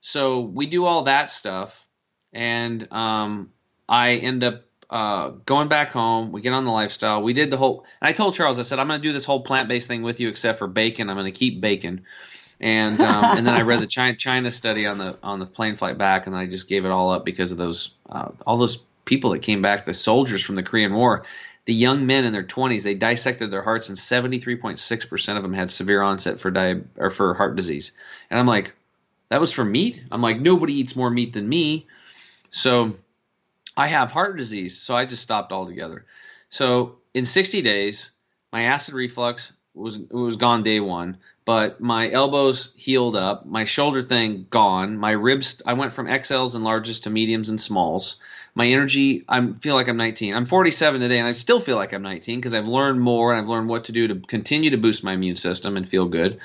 So 0.00 0.40
we 0.40 0.66
do 0.66 0.84
all 0.84 1.04
that 1.04 1.30
stuff, 1.30 1.86
and 2.32 2.90
um, 2.92 3.50
I 3.88 4.14
end 4.16 4.44
up 4.44 4.64
uh, 4.90 5.30
going 5.44 5.68
back 5.68 5.90
home. 5.90 6.32
We 6.32 6.40
get 6.40 6.52
on 6.52 6.64
the 6.64 6.70
lifestyle. 6.70 7.22
We 7.22 7.32
did 7.32 7.50
the 7.50 7.56
whole. 7.56 7.84
And 8.00 8.08
I 8.08 8.12
told 8.12 8.34
Charles, 8.34 8.58
I 8.58 8.62
said, 8.62 8.78
I'm 8.78 8.88
going 8.88 9.00
to 9.00 9.06
do 9.06 9.12
this 9.12 9.24
whole 9.24 9.42
plant 9.42 9.68
based 9.68 9.88
thing 9.88 10.02
with 10.02 10.20
you, 10.20 10.28
except 10.28 10.58
for 10.58 10.66
bacon. 10.66 11.10
I'm 11.10 11.16
going 11.16 11.32
to 11.32 11.38
keep 11.38 11.60
bacon. 11.60 12.04
And 12.60 13.00
um, 13.02 13.24
and 13.38 13.46
then 13.46 13.54
I 13.54 13.62
read 13.62 13.80
the 13.80 13.86
China, 13.86 14.16
China 14.16 14.50
study 14.50 14.86
on 14.86 14.98
the 14.98 15.18
on 15.22 15.38
the 15.38 15.46
plane 15.46 15.76
flight 15.76 15.98
back, 15.98 16.26
and 16.26 16.34
I 16.34 16.46
just 16.46 16.68
gave 16.68 16.84
it 16.84 16.90
all 16.90 17.10
up 17.10 17.24
because 17.24 17.52
of 17.52 17.58
those 17.58 17.94
uh, 18.08 18.30
all 18.46 18.56
those 18.56 18.78
people 19.04 19.30
that 19.30 19.40
came 19.40 19.62
back, 19.62 19.84
the 19.84 19.94
soldiers 19.94 20.42
from 20.42 20.54
the 20.54 20.62
Korean 20.62 20.94
War. 20.94 21.24
The 21.64 21.74
young 21.74 22.06
men 22.06 22.24
in 22.24 22.32
their 22.32 22.44
20s, 22.44 22.82
they 22.82 22.94
dissected 22.94 23.50
their 23.50 23.60
hearts, 23.60 23.90
and 23.90 23.98
73.6% 23.98 25.36
of 25.36 25.42
them 25.42 25.52
had 25.52 25.70
severe 25.70 26.00
onset 26.00 26.40
for 26.40 26.50
di- 26.50 26.80
or 26.96 27.10
for 27.10 27.34
heart 27.34 27.56
disease. 27.56 27.92
And 28.30 28.40
I'm 28.40 28.46
like, 28.46 28.74
that 29.28 29.38
was 29.38 29.52
for 29.52 29.66
meat. 29.66 30.02
I'm 30.10 30.22
like, 30.22 30.40
nobody 30.40 30.80
eats 30.80 30.96
more 30.96 31.10
meat 31.10 31.34
than 31.34 31.46
me. 31.46 31.86
So 32.48 32.96
I 33.78 33.86
have 33.86 34.10
heart 34.10 34.36
disease. 34.36 34.78
So 34.78 34.96
I 34.96 35.06
just 35.06 35.22
stopped 35.22 35.52
altogether. 35.52 36.04
So 36.50 36.96
in 37.14 37.24
60 37.24 37.62
days, 37.62 38.10
my 38.52 38.64
acid 38.64 38.94
reflux 38.94 39.52
was 39.72 39.98
was 39.98 40.36
gone 40.36 40.64
day 40.64 40.80
one, 40.80 41.18
but 41.44 41.80
my 41.80 42.10
elbows 42.10 42.72
healed 42.74 43.14
up, 43.14 43.46
my 43.46 43.64
shoulder 43.64 44.02
thing 44.02 44.46
gone, 44.50 44.96
my 44.96 45.12
ribs 45.12 45.62
I 45.64 45.74
went 45.74 45.92
from 45.92 46.06
XLs 46.06 46.56
and 46.56 46.64
larges 46.64 47.04
to 47.04 47.10
mediums 47.10 47.48
and 47.48 47.60
smalls. 47.60 48.16
My 48.56 48.66
energy, 48.66 49.24
I 49.28 49.52
feel 49.52 49.76
like 49.76 49.86
I'm 49.86 49.96
19. 49.96 50.34
I'm 50.34 50.46
47 50.46 51.00
today, 51.00 51.18
and 51.18 51.28
I 51.28 51.32
still 51.32 51.60
feel 51.60 51.76
like 51.76 51.92
I'm 51.92 52.02
19 52.02 52.38
because 52.38 52.54
I've 52.54 52.66
learned 52.66 53.00
more 53.00 53.32
and 53.32 53.40
I've 53.40 53.48
learned 53.48 53.68
what 53.68 53.84
to 53.84 53.92
do 53.92 54.08
to 54.08 54.16
continue 54.16 54.70
to 54.70 54.78
boost 54.78 55.04
my 55.04 55.12
immune 55.12 55.36
system 55.36 55.76
and 55.76 55.88
feel 55.88 56.08
good. 56.08 56.40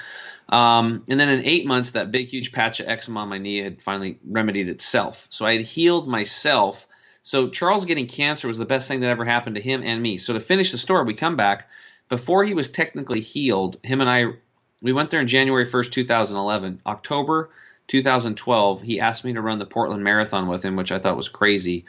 Um, 0.49 1.03
and 1.07 1.19
then 1.19 1.29
in 1.29 1.45
eight 1.45 1.65
months, 1.65 1.91
that 1.91 2.11
big, 2.11 2.27
huge 2.27 2.51
patch 2.51 2.79
of 2.79 2.87
eczema 2.87 3.21
on 3.21 3.29
my 3.29 3.39
knee 3.39 3.63
had 3.63 3.81
finally 3.81 4.19
remedied 4.23 4.69
itself. 4.69 5.27
So 5.31 5.45
I 5.45 5.53
had 5.53 5.61
healed 5.61 6.07
myself. 6.07 6.87
So 7.24 7.50
Charles 7.50 7.86
getting 7.86 8.08
cancer 8.08 8.48
was 8.48 8.58
the 8.58 8.65
best 8.65 8.88
thing 8.88 9.00
that 9.00 9.10
ever 9.10 9.25
happened 9.25 9.56
to 9.56 9.62
him 9.62 9.82
and 9.82 10.01
me. 10.01 10.18
So 10.18 10.34
to 10.34 10.39
finish 10.39 10.72
the 10.72 10.77
story, 10.77 11.06
we 11.06 11.13
come 11.13 11.38
back. 11.38 11.70
Before 12.10 12.44
he 12.44 12.53
was 12.53 12.70
technically 12.70 13.22
healed, 13.22 13.77
him 13.82 14.01
and 14.01 14.10
I 14.10 14.34
We 14.84 14.92
went 14.92 15.10
there 15.10 15.22
in 15.22 15.27
January 15.27 15.65
1st, 15.65 15.92
2011. 15.94 16.82
October 16.86 17.50
2012, 17.88 18.82
he 18.82 19.00
asked 19.00 19.24
me 19.24 19.34
to 19.34 19.42
run 19.42 19.58
the 19.58 19.65
Portland 19.65 20.03
Marathon 20.03 20.50
with 20.50 20.63
him, 20.63 20.75
which 20.75 20.92
I 20.92 21.00
thought 21.00 21.15
was 21.15 21.30
crazy. 21.30 21.86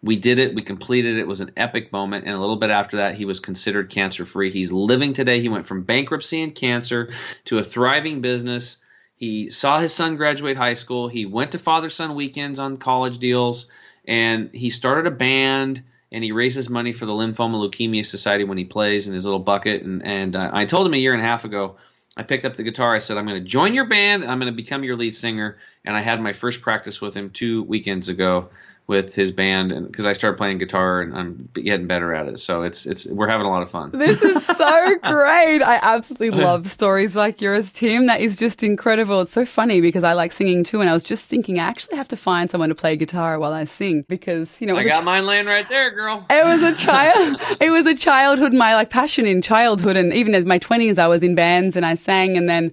We 0.00 0.14
did 0.14 0.38
it. 0.38 0.54
We 0.54 0.62
completed 0.62 1.16
it. 1.16 1.20
It 1.20 1.26
was 1.26 1.40
an 1.40 1.50
epic 1.56 1.92
moment. 1.92 2.24
And 2.24 2.34
a 2.34 2.38
little 2.38 2.56
bit 2.56 2.70
after 2.70 2.98
that, 2.98 3.16
he 3.16 3.24
was 3.24 3.40
considered 3.40 3.90
cancer 3.90 4.24
free. 4.24 4.52
He's 4.52 4.70
living 4.70 5.12
today. 5.12 5.40
He 5.40 5.48
went 5.48 5.66
from 5.66 5.82
bankruptcy 5.82 6.40
and 6.40 6.54
cancer 6.54 7.12
to 7.46 7.58
a 7.58 7.64
thriving 7.64 8.20
business. 8.20 8.78
He 9.16 9.50
saw 9.50 9.80
his 9.80 9.92
son 9.92 10.14
graduate 10.14 10.56
high 10.56 10.74
school. 10.74 11.08
He 11.08 11.26
went 11.26 11.52
to 11.52 11.58
father 11.58 11.90
son 11.90 12.14
weekends 12.14 12.60
on 12.60 12.76
college 12.76 13.18
deals. 13.18 13.66
And 14.06 14.50
he 14.52 14.70
started 14.70 15.06
a 15.06 15.10
band 15.10 15.82
and 16.12 16.22
he 16.22 16.32
raises 16.32 16.70
money 16.70 16.92
for 16.92 17.06
the 17.06 17.12
Lymphoma 17.12 17.68
Leukemia 17.68 18.06
Society 18.06 18.44
when 18.44 18.58
he 18.58 18.64
plays 18.64 19.08
in 19.08 19.14
his 19.14 19.24
little 19.24 19.40
bucket. 19.40 19.82
And, 19.82 20.04
and 20.04 20.36
uh, 20.36 20.50
I 20.52 20.64
told 20.64 20.86
him 20.86 20.94
a 20.94 20.98
year 20.98 21.12
and 21.12 21.22
a 21.22 21.26
half 21.26 21.44
ago, 21.44 21.76
I 22.16 22.22
picked 22.22 22.44
up 22.44 22.54
the 22.54 22.62
guitar. 22.62 22.94
I 22.94 22.98
said, 22.98 23.18
I'm 23.18 23.26
going 23.26 23.42
to 23.42 23.48
join 23.48 23.74
your 23.74 23.84
band. 23.84 24.24
I'm 24.24 24.38
going 24.38 24.52
to 24.52 24.56
become 24.56 24.84
your 24.84 24.96
lead 24.96 25.14
singer. 25.14 25.58
And 25.84 25.96
I 25.96 26.00
had 26.00 26.20
my 26.20 26.32
first 26.32 26.62
practice 26.62 27.00
with 27.00 27.14
him 27.14 27.30
two 27.30 27.62
weekends 27.64 28.08
ago 28.08 28.50
with 28.88 29.16
his 29.16 29.32
band 29.32 29.72
and 29.72 29.86
because 29.88 30.06
I 30.06 30.12
started 30.12 30.36
playing 30.36 30.58
guitar 30.58 31.00
and 31.00 31.16
I'm 31.16 31.48
getting 31.54 31.88
better 31.88 32.14
at 32.14 32.28
it. 32.28 32.38
So 32.38 32.62
it's 32.62 32.86
it's 32.86 33.04
we're 33.06 33.26
having 33.26 33.46
a 33.46 33.50
lot 33.50 33.62
of 33.62 33.70
fun. 33.70 33.90
This 33.92 34.22
is 34.22 34.46
so 34.46 34.96
great. 35.02 35.60
I 35.60 35.80
absolutely 35.82 36.30
love 36.30 36.68
stories 36.70 37.16
like 37.16 37.40
yours, 37.40 37.72
Tim. 37.72 38.06
That 38.06 38.20
is 38.20 38.36
just 38.36 38.62
incredible. 38.62 39.22
It's 39.22 39.32
so 39.32 39.44
funny 39.44 39.80
because 39.80 40.04
I 40.04 40.12
like 40.12 40.30
singing 40.30 40.62
too 40.62 40.80
and 40.80 40.88
I 40.88 40.94
was 40.94 41.02
just 41.02 41.24
thinking 41.24 41.58
I 41.58 41.64
actually 41.64 41.96
have 41.96 42.08
to 42.08 42.16
find 42.16 42.48
someone 42.48 42.68
to 42.68 42.76
play 42.76 42.94
guitar 42.96 43.40
while 43.40 43.52
I 43.52 43.64
sing 43.64 44.04
because, 44.08 44.60
you 44.60 44.68
know, 44.68 44.76
I 44.76 44.84
got 44.84 45.02
mine 45.02 45.26
laying 45.26 45.46
right 45.46 45.68
there, 45.68 45.90
girl. 45.90 46.24
It 46.30 46.44
was 46.44 46.62
a 46.62 46.74
child 46.76 47.40
it 47.60 47.70
was 47.70 47.86
a 47.86 47.94
childhood 47.96 48.52
my 48.52 48.76
like 48.76 48.90
passion 48.90 49.26
in 49.26 49.42
childhood 49.42 49.96
and 49.96 50.12
even 50.12 50.34
as 50.34 50.44
my 50.44 50.60
20s 50.60 50.98
I 50.98 51.08
was 51.08 51.24
in 51.24 51.34
bands 51.34 51.74
and 51.74 51.84
I 51.84 51.96
sang 51.96 52.36
and 52.36 52.48
then 52.48 52.72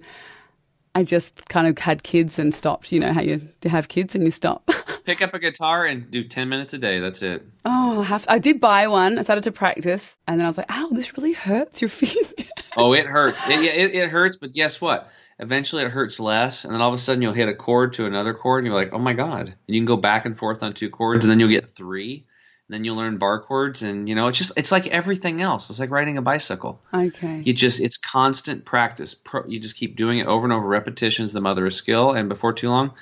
I 0.94 1.02
just 1.02 1.48
kind 1.48 1.66
of 1.66 1.76
had 1.78 2.02
kids 2.02 2.38
and 2.38 2.54
stopped. 2.54 2.92
You 2.92 3.00
know 3.00 3.12
how 3.12 3.20
you 3.20 3.48
have 3.64 3.88
kids 3.88 4.14
and 4.14 4.24
you 4.24 4.30
stop. 4.30 4.70
Pick 5.04 5.20
up 5.20 5.34
a 5.34 5.38
guitar 5.38 5.84
and 5.84 6.10
do 6.10 6.24
10 6.24 6.48
minutes 6.48 6.72
a 6.72 6.78
day. 6.78 7.00
That's 7.00 7.20
it. 7.22 7.44
Oh, 7.64 8.00
I, 8.00 8.04
have 8.04 8.22
to, 8.22 8.32
I 8.32 8.38
did 8.38 8.60
buy 8.60 8.86
one. 8.86 9.18
I 9.18 9.22
started 9.22 9.44
to 9.44 9.52
practice 9.52 10.16
and 10.26 10.38
then 10.38 10.46
I 10.46 10.48
was 10.48 10.56
like, 10.56 10.70
ow, 10.70 10.88
this 10.92 11.16
really 11.16 11.32
hurts 11.32 11.82
your 11.82 11.88
feet. 11.90 12.50
oh, 12.76 12.92
it 12.94 13.06
hurts. 13.06 13.42
It, 13.48 13.60
it, 13.60 13.94
it 13.94 14.10
hurts, 14.10 14.36
but 14.36 14.52
guess 14.52 14.80
what? 14.80 15.10
Eventually 15.38 15.82
it 15.82 15.90
hurts 15.90 16.20
less. 16.20 16.64
And 16.64 16.72
then 16.72 16.80
all 16.80 16.88
of 16.88 16.94
a 16.94 16.98
sudden 16.98 17.20
you'll 17.22 17.32
hit 17.32 17.48
a 17.48 17.54
chord 17.54 17.94
to 17.94 18.06
another 18.06 18.34
chord 18.34 18.64
and 18.64 18.72
you're 18.72 18.80
like, 18.80 18.92
oh 18.92 18.98
my 18.98 19.14
God. 19.14 19.48
And 19.48 19.56
you 19.66 19.80
can 19.80 19.86
go 19.86 19.96
back 19.96 20.26
and 20.26 20.38
forth 20.38 20.62
on 20.62 20.74
two 20.74 20.90
chords 20.90 21.24
and 21.24 21.30
then 21.30 21.40
you'll 21.40 21.48
get 21.48 21.74
three 21.74 22.26
then 22.68 22.84
you'll 22.84 22.96
learn 22.96 23.18
bar 23.18 23.40
chords 23.40 23.82
and 23.82 24.08
you 24.08 24.14
know 24.14 24.28
it's 24.28 24.38
just 24.38 24.52
it's 24.56 24.72
like 24.72 24.86
everything 24.86 25.40
else. 25.42 25.70
It's 25.70 25.78
like 25.78 25.90
riding 25.90 26.16
a 26.16 26.22
bicycle. 26.22 26.80
Okay. 26.92 27.42
You 27.44 27.52
just 27.52 27.80
it's 27.80 27.96
constant 27.96 28.64
practice. 28.64 29.14
Pro, 29.14 29.46
you 29.46 29.60
just 29.60 29.76
keep 29.76 29.96
doing 29.96 30.18
it 30.18 30.26
over 30.26 30.44
and 30.44 30.52
over. 30.52 30.66
Repetitions 30.66 31.32
the 31.32 31.40
mother 31.40 31.66
of 31.66 31.74
skill. 31.74 32.12
And 32.12 32.28
before 32.28 32.52
too 32.52 32.68
long 32.68 32.92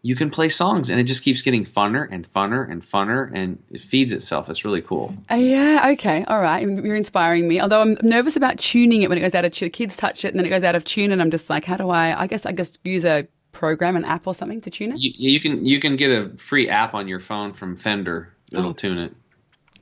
you 0.00 0.14
can 0.14 0.30
play 0.30 0.48
songs 0.48 0.90
and 0.90 1.00
it 1.00 1.04
just 1.04 1.24
keeps 1.24 1.42
getting 1.42 1.64
funner 1.64 2.06
and 2.08 2.30
funner 2.30 2.70
and 2.70 2.82
funner 2.82 3.30
and 3.34 3.60
it 3.70 3.80
feeds 3.80 4.12
itself. 4.12 4.48
It's 4.48 4.64
really 4.64 4.80
cool. 4.80 5.12
Uh, 5.30 5.34
yeah 5.34 5.90
okay. 5.92 6.24
All 6.24 6.40
right. 6.40 6.62
You're 6.62 6.94
inspiring 6.94 7.48
me. 7.48 7.60
Although 7.60 7.82
i'm 7.82 7.98
nervous 8.02 8.36
about 8.36 8.58
tuning 8.58 9.02
it 9.02 9.08
when 9.08 9.18
it 9.18 9.22
goes 9.22 9.34
out 9.34 9.44
of 9.44 9.52
tune. 9.52 9.70
Kids 9.70 9.96
touch 9.96 10.24
it 10.24 10.28
and 10.28 10.38
then 10.38 10.46
it 10.46 10.50
goes 10.50 10.62
out 10.62 10.76
of 10.76 10.84
tune 10.84 11.10
and 11.10 11.20
i'm 11.20 11.30
just 11.30 11.50
like 11.50 11.64
how 11.64 11.76
do 11.76 11.90
i 11.90 12.22
i 12.22 12.26
guess 12.26 12.46
i 12.46 12.52
just 12.52 12.78
use 12.84 13.04
a 13.04 13.26
program 13.52 13.96
an 13.96 14.04
app 14.04 14.26
or 14.26 14.34
something 14.34 14.60
to 14.60 14.70
tune 14.70 14.92
it? 14.92 15.00
You, 15.00 15.12
you 15.16 15.40
can 15.40 15.64
you 15.66 15.80
can 15.80 15.96
get 15.96 16.10
a 16.10 16.30
free 16.38 16.68
app 16.68 16.94
on 16.94 17.08
your 17.08 17.20
phone 17.20 17.52
from 17.52 17.74
fender 17.74 18.32
It'll 18.52 18.70
oh. 18.70 18.72
tune 18.72 18.98
it. 18.98 19.14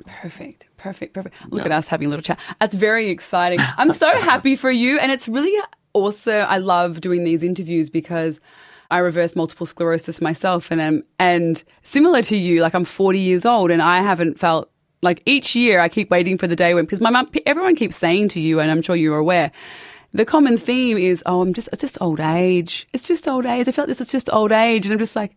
Perfect, 0.05 0.69
perfect, 0.77 1.15
perfect. 1.15 1.35
Look 1.51 1.61
yeah. 1.61 1.67
at 1.67 1.73
us 1.73 1.89
having 1.89 2.07
a 2.07 2.11
little 2.11 2.23
chat. 2.23 2.39
That's 2.61 2.75
very 2.75 3.11
exciting. 3.11 3.59
I'm 3.79 3.93
so 3.93 4.11
happy 4.21 4.55
for 4.55 4.71
you. 4.71 4.99
And 4.99 5.11
it's 5.11 5.29
really 5.29 5.59
also, 5.93 6.41
I 6.41 6.59
love 6.59 7.01
doing 7.01 7.25
these 7.25 7.43
interviews 7.43 7.91
because 7.91 8.39
I 8.91 8.99
reverse 8.99 9.35
multiple 9.35 9.67
sclerosis 9.67 10.21
myself. 10.21 10.71
And, 10.71 10.81
um, 10.81 11.03
and 11.19 11.63
similar 11.83 12.23
to 12.23 12.37
you, 12.37 12.63
like 12.63 12.75
I'm 12.75 12.85
40 12.85 13.19
years 13.19 13.45
old 13.45 13.71
and 13.71 13.83
I 13.83 14.03
haven't 14.03 14.39
felt 14.39 14.71
like 15.03 15.23
each 15.27 15.57
year 15.57 15.81
I 15.81 15.89
keep 15.89 16.11
waiting 16.11 16.39
for 16.39 16.47
the 16.47 16.57
day 16.57 16.75
when, 16.75 16.85
because 16.85 17.01
my 17.01 17.11
mum, 17.11 17.29
everyone 17.45 17.77
keeps 17.77 17.97
saying 17.97 18.29
to 18.31 18.41
you, 18.41 18.61
and 18.61 18.71
I'm 18.71 18.83
sure 18.83 18.97
you're 18.97 19.19
aware, 19.19 19.51
the 20.13 20.25
common 20.25 20.57
theme 20.57 20.97
is, 20.97 21.23
oh, 21.27 21.43
I'm 21.43 21.53
just, 21.53 21.69
it's 21.73 21.83
just 21.83 21.99
old 22.01 22.21
age. 22.21 22.87
It's 22.93 23.07
just 23.07 23.29
old 23.29 23.45
age. 23.45 23.69
I 23.69 23.73
feel 23.73 23.85
like 23.85 23.89
this 23.89 24.01
is 24.01 24.09
just 24.09 24.31
old 24.33 24.53
age. 24.53 24.87
And 24.87 24.93
I'm 24.93 24.99
just 24.99 25.17
like, 25.17 25.37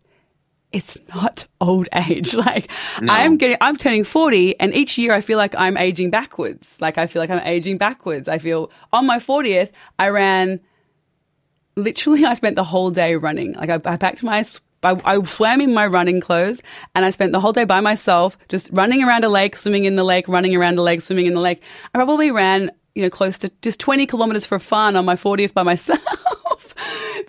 it's 0.71 0.97
not 1.13 1.47
old 1.59 1.87
age. 1.93 2.33
Like 2.39 2.71
no. 3.01 3.11
I'm 3.11 3.37
getting, 3.37 3.57
I'm 3.59 3.75
turning 3.75 4.03
40 4.03 4.59
and 4.59 4.73
each 4.73 4.97
year 4.97 5.13
I 5.13 5.19
feel 5.19 5.37
like 5.37 5.53
I'm 5.55 5.75
aging 5.75 6.09
backwards. 6.09 6.77
Like 6.79 6.97
I 6.97 7.05
feel 7.05 7.21
like 7.21 7.29
I'm 7.29 7.45
aging 7.45 7.77
backwards. 7.77 8.29
I 8.29 8.37
feel 8.37 8.71
on 8.93 9.05
my 9.05 9.19
40th, 9.19 9.71
I 9.97 10.07
ran, 10.09 10.61
literally 11.75 12.23
I 12.31 12.33
spent 12.35 12.55
the 12.55 12.63
whole 12.63 12.91
day 12.91 13.15
running. 13.15 13.53
Like 13.53 13.69
I, 13.69 13.81
I 13.91 13.97
packed 13.97 14.23
my, 14.23 14.45
I, 14.83 15.01
I 15.03 15.21
swam 15.23 15.59
in 15.59 15.73
my 15.73 15.85
running 15.85 16.21
clothes 16.21 16.61
and 16.95 17.03
I 17.03 17.09
spent 17.09 17.33
the 17.33 17.41
whole 17.41 17.53
day 17.53 17.65
by 17.65 17.81
myself, 17.81 18.37
just 18.47 18.69
running 18.71 19.03
around 19.03 19.25
a 19.25 19.29
lake, 19.29 19.57
swimming 19.57 19.85
in 19.85 19.95
the 19.95 20.03
lake, 20.03 20.27
running 20.27 20.55
around 20.55 20.75
the 20.75 20.83
lake, 20.83 21.01
swimming 21.01 21.25
in 21.25 21.33
the 21.33 21.41
lake. 21.41 21.61
I 21.93 21.97
probably 21.97 22.31
ran, 22.31 22.71
you 22.95 23.03
know, 23.03 23.09
close 23.09 23.37
to 23.39 23.51
just 23.61 23.79
20 23.79 24.05
kilometers 24.05 24.45
for 24.45 24.59
fun 24.59 24.95
on 24.95 25.03
my 25.03 25.15
40th 25.15 25.53
by 25.53 25.63
myself 25.63 25.99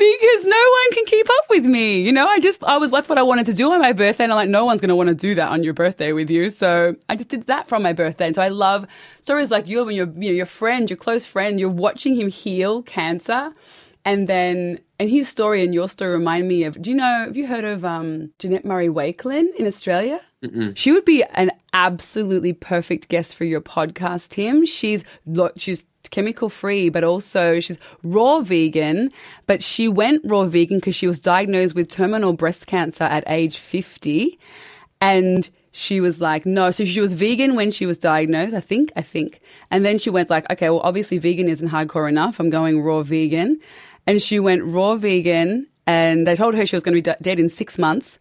because 0.00 0.44
no 0.46 0.56
one 0.56 0.92
can 0.94 1.04
keep 1.04 1.28
up 1.28 1.44
with 1.50 1.64
me. 1.64 2.00
You 2.00 2.12
know, 2.12 2.26
I 2.26 2.40
just, 2.40 2.64
I 2.64 2.78
was, 2.78 2.90
that's 2.90 3.08
what 3.08 3.18
I 3.18 3.22
wanted 3.22 3.46
to 3.46 3.52
do 3.52 3.70
on 3.70 3.80
my 3.80 3.92
birthday. 3.92 4.24
And 4.24 4.32
I'm 4.32 4.36
like, 4.36 4.48
no 4.48 4.64
one's 4.64 4.80
going 4.80 4.88
to 4.88 4.96
want 4.96 5.08
to 5.10 5.14
do 5.14 5.34
that 5.34 5.50
on 5.50 5.62
your 5.62 5.74
birthday 5.74 6.12
with 6.12 6.30
you. 6.30 6.48
So 6.48 6.96
I 7.08 7.16
just 7.16 7.28
did 7.28 7.46
that 7.46 7.68
from 7.68 7.82
my 7.82 7.92
birthday. 7.92 8.26
And 8.26 8.34
so 8.34 8.42
I 8.42 8.48
love 8.48 8.86
stories 9.22 9.50
like 9.50 9.68
you 9.68 9.86
and 9.86 9.96
your, 9.96 10.06
you 10.06 10.30
know, 10.30 10.36
your 10.36 10.46
friend, 10.46 10.88
your 10.88 10.96
close 10.96 11.26
friend, 11.26 11.60
you're 11.60 11.68
watching 11.68 12.14
him 12.14 12.28
heal 12.28 12.82
cancer. 12.82 13.52
And 14.04 14.26
then, 14.28 14.80
and 14.98 15.10
his 15.10 15.28
story 15.28 15.62
and 15.62 15.74
your 15.74 15.88
story 15.88 16.12
remind 16.12 16.48
me 16.48 16.64
of, 16.64 16.80
do 16.80 16.90
you 16.90 16.96
know, 16.96 17.24
have 17.26 17.36
you 17.36 17.46
heard 17.46 17.64
of 17.64 17.84
um, 17.84 18.32
Janette 18.38 18.64
Murray 18.64 18.88
Wakelin 18.88 19.54
in 19.56 19.66
Australia? 19.66 20.22
Mm-mm. 20.42 20.74
She 20.74 20.90
would 20.90 21.04
be 21.04 21.22
an 21.34 21.50
absolutely 21.74 22.54
perfect 22.54 23.08
guest 23.08 23.34
for 23.34 23.44
your 23.44 23.60
podcast, 23.60 24.30
Tim. 24.30 24.64
She's 24.64 25.04
she's 25.56 25.84
chemical 26.10 26.48
free, 26.48 26.88
but 26.88 27.04
also 27.04 27.60
she's 27.60 27.78
raw 28.02 28.40
vegan. 28.40 29.10
But 29.46 29.62
she 29.62 29.88
went 29.88 30.22
raw 30.24 30.44
vegan 30.44 30.78
because 30.78 30.96
she 30.96 31.06
was 31.06 31.20
diagnosed 31.20 31.74
with 31.74 31.90
terminal 31.90 32.32
breast 32.32 32.66
cancer 32.66 33.04
at 33.04 33.24
age 33.26 33.58
50. 33.58 34.38
And 35.00 35.48
she 35.72 36.00
was 36.00 36.20
like, 36.20 36.44
no. 36.44 36.70
So 36.70 36.84
she 36.84 37.00
was 37.00 37.14
vegan 37.14 37.54
when 37.54 37.70
she 37.70 37.86
was 37.86 37.98
diagnosed, 37.98 38.54
I 38.54 38.60
think, 38.60 38.92
I 38.96 39.02
think. 39.02 39.40
And 39.70 39.84
then 39.84 39.98
she 39.98 40.10
went 40.10 40.30
like, 40.30 40.50
okay, 40.50 40.68
well, 40.68 40.80
obviously 40.80 41.18
vegan 41.18 41.48
isn't 41.48 41.68
hardcore 41.68 42.08
enough. 42.08 42.40
I'm 42.40 42.50
going 42.50 42.82
raw 42.82 43.02
vegan. 43.02 43.60
And 44.06 44.20
she 44.20 44.40
went 44.40 44.64
raw 44.64 44.96
vegan 44.96 45.66
and 45.86 46.26
they 46.26 46.34
told 46.34 46.54
her 46.54 46.66
she 46.66 46.76
was 46.76 46.82
going 46.82 47.00
to 47.00 47.02
be 47.02 47.16
dead 47.22 47.38
in 47.38 47.48
six 47.48 47.78
months. 47.78 48.18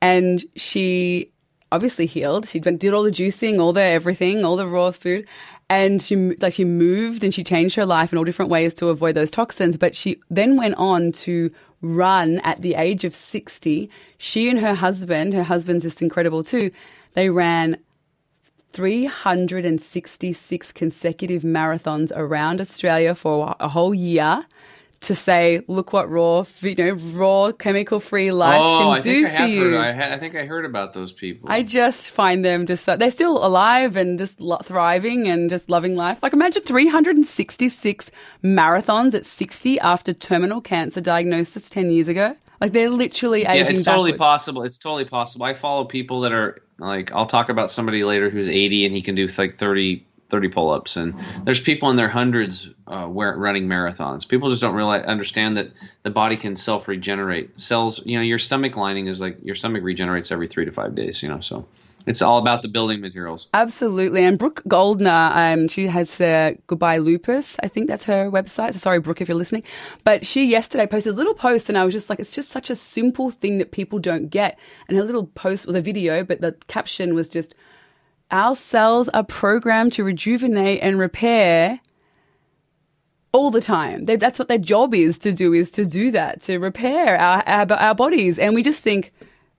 And 0.00 0.44
she 0.54 1.32
obviously 1.72 2.06
healed. 2.06 2.46
She 2.48 2.60
did 2.60 2.94
all 2.94 3.02
the 3.02 3.10
juicing, 3.10 3.60
all 3.60 3.72
the 3.72 3.82
everything, 3.82 4.44
all 4.44 4.56
the 4.56 4.66
raw 4.66 4.92
food 4.92 5.26
and 5.68 6.02
she 6.02 6.16
like 6.16 6.54
she 6.54 6.64
moved 6.64 7.24
and 7.24 7.34
she 7.34 7.44
changed 7.44 7.76
her 7.76 7.86
life 7.86 8.12
in 8.12 8.18
all 8.18 8.24
different 8.24 8.50
ways 8.50 8.74
to 8.74 8.88
avoid 8.88 9.14
those 9.14 9.30
toxins. 9.30 9.76
But 9.76 9.96
she 9.96 10.20
then 10.30 10.56
went 10.56 10.74
on 10.76 11.12
to 11.12 11.50
run 11.84 12.40
at 12.40 12.62
the 12.62 12.74
age 12.74 13.04
of 13.04 13.14
60 13.14 13.90
she 14.16 14.48
and 14.48 14.60
her 14.60 14.74
husband 14.74 15.34
her 15.34 15.42
husband's 15.42 15.84
just 15.84 16.00
incredible 16.00 16.42
too 16.42 16.70
they 17.12 17.28
ran 17.28 17.76
366 18.72 20.72
consecutive 20.72 21.42
marathons 21.42 22.10
around 22.16 22.58
Australia 22.60 23.14
for 23.14 23.54
a 23.60 23.68
whole 23.68 23.94
year 23.94 24.46
to 25.04 25.14
say, 25.14 25.62
look 25.68 25.92
what 25.92 26.10
raw, 26.10 26.44
you 26.60 26.74
know, 26.74 26.92
raw 26.92 27.52
chemical 27.52 28.00
free 28.00 28.30
life 28.30 28.60
oh, 28.60 28.78
can 28.78 28.88
I 28.88 29.00
do 29.00 29.28
for 29.28 29.44
you. 29.44 29.70
Heard, 29.72 29.80
I, 29.80 29.92
ha- 29.92 30.14
I, 30.14 30.18
think 30.18 30.34
I 30.34 30.44
heard 30.44 30.64
about 30.64 30.94
those 30.94 31.12
people. 31.12 31.50
I 31.50 31.62
just 31.62 32.10
find 32.10 32.44
them 32.44 32.66
just 32.66 32.84
so, 32.84 32.96
they're 32.96 33.10
still 33.10 33.44
alive 33.44 33.96
and 33.96 34.18
just 34.18 34.40
lo- 34.40 34.58
thriving 34.62 35.28
and 35.28 35.50
just 35.50 35.70
loving 35.70 35.96
life. 35.96 36.18
Like 36.22 36.32
imagine 36.32 36.62
366 36.62 38.10
marathons 38.42 39.14
at 39.14 39.26
60 39.26 39.80
after 39.80 40.12
terminal 40.12 40.60
cancer 40.60 41.00
diagnosis 41.00 41.68
10 41.68 41.90
years 41.90 42.08
ago. 42.08 42.36
Like 42.60 42.72
they're 42.72 42.90
literally 42.90 43.42
aging. 43.42 43.54
Yeah, 43.54 43.60
it's 43.62 43.70
backwards. 43.70 43.84
totally 43.84 44.12
possible. 44.14 44.62
It's 44.62 44.78
totally 44.78 45.04
possible. 45.04 45.44
I 45.46 45.54
follow 45.54 45.84
people 45.84 46.22
that 46.22 46.32
are 46.32 46.62
like, 46.78 47.12
I'll 47.12 47.26
talk 47.26 47.48
about 47.48 47.70
somebody 47.70 48.04
later 48.04 48.30
who's 48.30 48.48
80 48.48 48.86
and 48.86 48.94
he 48.94 49.02
can 49.02 49.14
do 49.14 49.28
like 49.36 49.56
30 49.56 50.06
30 50.34 50.48
pull-ups 50.48 50.96
and 50.96 51.14
there's 51.44 51.60
people 51.60 51.90
in 51.90 51.96
their 51.96 52.08
hundreds 52.08 52.68
uh, 52.88 53.06
running 53.06 53.68
marathons 53.68 54.26
people 54.26 54.50
just 54.50 54.60
don't 54.60 54.74
realize 54.74 55.04
understand 55.06 55.56
that 55.56 55.70
the 56.02 56.10
body 56.10 56.36
can 56.36 56.56
self-regenerate 56.56 57.60
cells 57.60 58.04
you 58.04 58.16
know 58.18 58.22
your 58.22 58.40
stomach 58.40 58.74
lining 58.74 59.06
is 59.06 59.20
like 59.20 59.38
your 59.44 59.54
stomach 59.54 59.84
regenerates 59.84 60.32
every 60.32 60.48
three 60.48 60.64
to 60.64 60.72
five 60.72 60.96
days 60.96 61.22
you 61.22 61.28
know 61.28 61.38
so 61.38 61.64
it's 62.06 62.20
all 62.20 62.38
about 62.38 62.60
the 62.60 62.68
building 62.68 63.00
materials. 63.00 63.48
Absolutely. 63.54 64.24
And 64.24 64.38
Brooke 64.38 64.62
Goldner, 64.68 65.30
um, 65.32 65.68
she 65.68 65.86
has 65.86 66.20
uh, 66.20 66.52
Goodbye 66.66 66.98
Lupus. 66.98 67.56
I 67.62 67.68
think 67.68 67.88
that's 67.88 68.04
her 68.04 68.30
website. 68.30 68.74
So 68.74 68.78
sorry, 68.78 69.00
Brooke, 69.00 69.22
if 69.22 69.28
you're 69.28 69.38
listening. 69.38 69.62
But 70.04 70.26
she 70.26 70.44
yesterday 70.44 70.86
posted 70.86 71.14
a 71.14 71.16
little 71.16 71.32
post, 71.32 71.70
and 71.70 71.78
I 71.78 71.84
was 71.86 71.94
just 71.94 72.10
like, 72.10 72.20
it's 72.20 72.30
just 72.30 72.50
such 72.50 72.68
a 72.68 72.76
simple 72.76 73.30
thing 73.30 73.56
that 73.56 73.70
people 73.72 73.98
don't 73.98 74.28
get. 74.28 74.58
And 74.86 74.98
her 74.98 75.04
little 75.04 75.28
post 75.28 75.66
was 75.66 75.76
a 75.76 75.80
video, 75.80 76.24
but 76.24 76.42
the 76.42 76.52
caption 76.68 77.14
was 77.14 77.26
just, 77.28 77.54
our 78.34 78.56
cells 78.56 79.08
are 79.10 79.22
programmed 79.22 79.92
to 79.92 80.02
rejuvenate 80.02 80.80
and 80.82 80.98
repair 80.98 81.80
all 83.30 83.52
the 83.52 83.60
time. 83.60 84.06
They, 84.06 84.16
that's 84.16 84.40
what 84.40 84.48
their 84.48 84.58
job 84.58 84.92
is 84.92 85.20
to 85.20 85.32
do, 85.32 85.52
is 85.52 85.70
to 85.72 85.84
do 85.84 86.10
that, 86.10 86.42
to 86.42 86.58
repair 86.58 87.16
our, 87.16 87.44
our, 87.46 87.72
our 87.72 87.94
bodies. 87.94 88.40
And 88.40 88.52
we 88.52 88.64
just 88.64 88.82
think, 88.82 89.12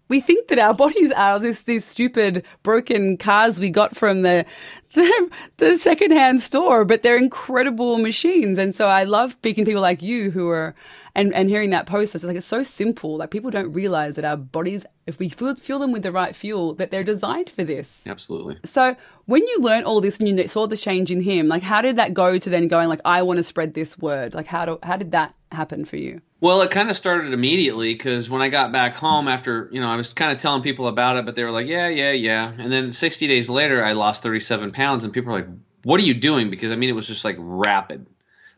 we 0.09 0.19
think 0.19 0.49
that 0.49 0.59
our 0.59 0.73
bodies 0.83 1.13
are 1.13 1.39
this, 1.39 1.63
these 1.63 1.85
stupid 1.85 2.43
broken 2.63 3.15
cars 3.15 3.61
we 3.61 3.69
got 3.69 3.95
from 3.95 4.23
the, 4.23 4.45
the, 4.93 5.29
the 5.55 5.77
secondhand 5.77 6.41
store, 6.41 6.83
but 6.83 7.01
they're 7.01 7.17
incredible 7.17 7.97
machines. 7.97 8.57
And 8.57 8.75
so 8.75 8.87
I 8.87 9.05
love 9.05 9.31
speaking 9.31 9.63
to 9.63 9.69
people 9.69 9.81
like 9.81 10.01
you 10.01 10.31
who 10.31 10.49
are, 10.49 10.75
and, 11.15 11.33
and 11.33 11.49
hearing 11.49 11.69
that 11.69 11.85
post, 11.85 12.13
I 12.13 12.17
it's 12.17 12.25
like, 12.25 12.35
it's 12.35 12.45
so 12.45 12.61
simple. 12.63 13.17
Like 13.17 13.31
people 13.31 13.49
don't 13.49 13.71
realize 13.71 14.15
that 14.15 14.25
our 14.25 14.35
bodies, 14.35 14.85
if 15.07 15.17
we 15.17 15.29
fuel, 15.29 15.55
fuel 15.55 15.79
them 15.79 15.91
with 15.91 16.03
the 16.03 16.11
right 16.11 16.35
fuel, 16.35 16.73
that 16.75 16.91
they're 16.91 17.03
designed 17.03 17.49
for 17.49 17.63
this. 17.63 18.03
Absolutely. 18.05 18.57
So 18.65 18.95
when 19.25 19.47
you 19.47 19.59
learned 19.59 19.85
all 19.85 20.01
this 20.01 20.19
and 20.19 20.27
you 20.27 20.47
saw 20.47 20.67
the 20.67 20.77
change 20.77 21.11
in 21.11 21.21
him, 21.21 21.47
like 21.47 21.63
how 21.63 21.81
did 21.81 21.95
that 21.95 22.13
go 22.13 22.37
to 22.37 22.49
then 22.49 22.67
going 22.67 22.89
like, 22.89 23.01
I 23.05 23.21
want 23.21 23.37
to 23.37 23.43
spread 23.43 23.73
this 23.73 23.97
word? 23.97 24.33
Like 24.33 24.47
how 24.47 24.65
do, 24.65 24.79
how 24.83 24.97
did 24.97 25.11
that 25.11 25.33
happen 25.51 25.85
for 25.85 25.97
you? 25.97 26.21
Well, 26.41 26.61
it 26.61 26.69
kind 26.69 26.89
of 26.89 26.97
started 26.97 27.33
immediately 27.33 27.93
because 27.93 28.29
when 28.29 28.41
I 28.41 28.49
got 28.49 28.71
back 28.71 28.93
home 28.93 29.27
after, 29.27 29.69
you 29.71 29.79
know, 29.79 29.87
I 29.87 29.95
was 29.95 30.13
kind 30.13 30.31
of 30.31 30.39
telling 30.39 30.61
people 30.61 30.87
about 30.87 31.17
it, 31.17 31.25
but 31.25 31.35
they 31.35 31.43
were 31.43 31.51
like, 31.51 31.65
yeah, 31.65 31.87
yeah, 31.87 32.11
yeah. 32.11 32.51
And 32.55 32.71
then 32.71 32.91
60 32.91 33.27
days 33.27 33.49
later, 33.49 33.83
I 33.83 33.93
lost 33.93 34.21
37 34.21 34.71
pounds, 34.71 35.05
and 35.05 35.13
people 35.13 35.31
were 35.31 35.39
like, 35.39 35.49
what 35.83 35.99
are 35.99 36.03
you 36.03 36.13
doing? 36.13 36.49
Because 36.49 36.71
I 36.71 36.75
mean, 36.75 36.89
it 36.89 36.93
was 36.93 37.07
just 37.07 37.23
like 37.23 37.37
rapid. 37.39 38.05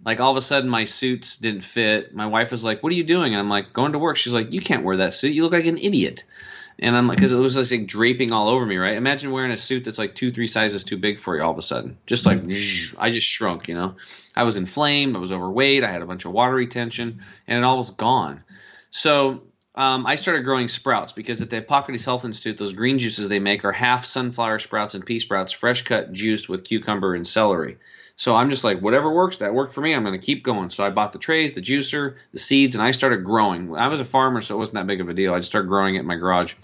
Like 0.06 0.20
all 0.20 0.32
of 0.32 0.38
a 0.38 0.42
sudden, 0.42 0.70
my 0.70 0.86
suits 0.86 1.38
didn't 1.38 1.62
fit. 1.62 2.14
My 2.14 2.28
wife 2.28 2.52
was 2.52 2.64
like, 2.64 2.84
"What 2.84 2.92
are 2.92 2.96
you 2.96 3.04
doing?" 3.04 3.34
And 3.34 3.40
I'm 3.40 3.50
like, 3.50 3.74
"Going 3.74 3.94
to 3.94 4.00
work." 4.00 4.18
She's 4.18 4.34
like, 4.34 4.54
"You 4.54 4.62
can't 4.62 4.84
wear 4.84 4.98
that 4.98 5.14
suit. 5.14 5.34
You 5.34 5.44
look 5.44 5.54
like 5.54 5.66
an 5.66 5.78
idiot." 5.78 6.24
And 6.80 6.96
I'm 6.96 7.08
like, 7.08 7.18
because 7.18 7.34
it 7.34 7.40
was 7.40 7.56
just 7.56 7.72
like 7.72 7.88
draping 7.88 8.32
all 8.32 8.50
over 8.50 8.66
me, 8.66 8.78
right? 8.78 8.96
Imagine 8.96 9.32
wearing 9.32 9.52
a 9.52 9.58
suit 9.58 9.84
that's 9.84 9.98
like 9.98 10.14
two, 10.14 10.32
three 10.32 10.48
sizes 10.48 10.84
too 10.84 10.98
big 10.98 11.20
for 11.20 11.36
you 11.36 11.42
all 11.42 11.52
of 11.52 11.58
a 11.58 11.64
sudden. 11.64 11.98
Just 12.06 12.26
like, 12.26 12.44
I 13.00 13.10
just 13.10 13.26
shrunk, 13.26 13.68
you 13.68 13.74
know? 13.74 13.96
I 14.36 14.44
was 14.44 14.58
inflamed. 14.58 15.16
I 15.16 15.20
was 15.20 15.32
overweight. 15.32 15.84
I 15.84 15.92
had 15.92 16.04
a 16.04 16.06
bunch 16.06 16.26
of 16.26 16.34
water 16.34 16.54
retention, 16.54 17.24
and 17.48 17.58
it 17.58 17.64
all 17.64 17.78
was 17.78 17.92
gone. 17.92 18.44
So 18.92 19.42
um, 19.74 20.06
I 20.06 20.16
started 20.16 20.44
growing 20.44 20.68
sprouts 20.68 21.14
because 21.14 21.42
at 21.42 21.50
the 21.50 21.58
Hippocrates 21.58 22.06
Health 22.06 22.26
Institute, 22.26 22.58
those 22.58 22.74
green 22.74 23.00
juices 23.00 23.28
they 23.28 23.40
make 23.40 23.66
are 23.66 23.72
half 23.72 24.06
sunflower 24.06 24.60
sprouts 24.60 24.94
and 24.94 25.06
pea 25.06 25.18
sprouts, 25.18 25.52
fresh 25.52 25.84
cut, 25.84 26.14
juiced 26.14 26.48
with 26.48 26.64
cucumber 26.64 27.16
and 27.16 27.26
celery. 27.26 27.78
So 28.18 28.36
I'm 28.36 28.50
just 28.50 28.64
like, 28.64 28.82
whatever 28.82 29.14
works, 29.14 29.38
that 29.38 29.54
worked 29.54 29.74
for 29.74 29.82
me. 29.82 29.94
I'm 29.94 30.04
going 30.04 30.20
to 30.20 30.26
keep 30.26 30.44
going. 30.44 30.72
So 30.72 30.84
I 30.84 30.90
bought 30.90 31.12
the 31.14 31.20
trays, 31.20 31.54
the 31.54 31.62
juicer, 31.62 32.16
the 32.34 32.40
seeds, 32.40 32.76
and 32.76 32.84
I 32.84 32.90
started 32.90 33.24
growing. 33.24 33.76
I 33.76 33.88
was 33.90 34.00
a 34.00 34.06
farmer, 34.06 34.42
so 34.42 34.56
it 34.56 34.58
wasn't 34.58 34.76
that 34.76 34.88
big 34.88 35.02
of 35.02 35.08
a 35.08 35.14
deal. 35.14 35.34
I 35.34 35.38
just 35.38 35.50
started 35.50 35.68
growing 35.68 35.96
it 35.96 36.00
in 36.00 36.08
my 36.08 36.16
garage. 36.16 36.56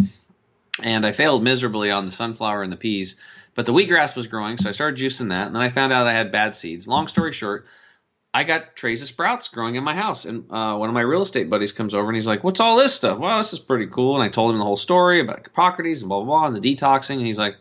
And 0.81 1.05
I 1.05 1.11
failed 1.11 1.43
miserably 1.43 1.91
on 1.91 2.07
the 2.07 2.11
sunflower 2.11 2.63
and 2.63 2.71
the 2.71 2.77
peas, 2.77 3.17
but 3.53 3.67
the 3.67 3.71
wheatgrass 3.71 4.15
was 4.15 4.25
growing, 4.25 4.57
so 4.57 4.69
I 4.69 4.71
started 4.71 4.99
juicing 4.99 5.29
that. 5.29 5.45
And 5.45 5.55
then 5.55 5.61
I 5.61 5.69
found 5.69 5.93
out 5.93 6.07
I 6.07 6.13
had 6.13 6.31
bad 6.31 6.55
seeds. 6.55 6.87
Long 6.87 7.07
story 7.07 7.33
short, 7.33 7.67
I 8.33 8.45
got 8.45 8.75
trays 8.75 9.03
of 9.03 9.07
sprouts 9.07 9.49
growing 9.49 9.75
in 9.75 9.83
my 9.83 9.93
house. 9.93 10.25
And 10.25 10.51
uh, 10.51 10.75
one 10.77 10.89
of 10.89 10.95
my 10.95 11.01
real 11.01 11.21
estate 11.21 11.51
buddies 11.51 11.71
comes 11.71 11.93
over 11.93 12.07
and 12.07 12.15
he's 12.15 12.25
like, 12.25 12.43
What's 12.43 12.59
all 12.59 12.77
this 12.77 12.95
stuff? 12.95 13.19
Well, 13.19 13.37
this 13.37 13.53
is 13.53 13.59
pretty 13.59 13.87
cool. 13.87 14.15
And 14.15 14.23
I 14.23 14.29
told 14.29 14.51
him 14.51 14.57
the 14.57 14.65
whole 14.65 14.75
story 14.75 15.19
about 15.19 15.43
Hippocrates 15.43 15.99
and 15.99 16.09
blah, 16.09 16.23
blah, 16.23 16.25
blah, 16.25 16.47
and 16.47 16.55
the 16.55 16.75
detoxing. 16.75 17.17
And 17.17 17.27
he's 17.27 17.37
like, 17.37 17.57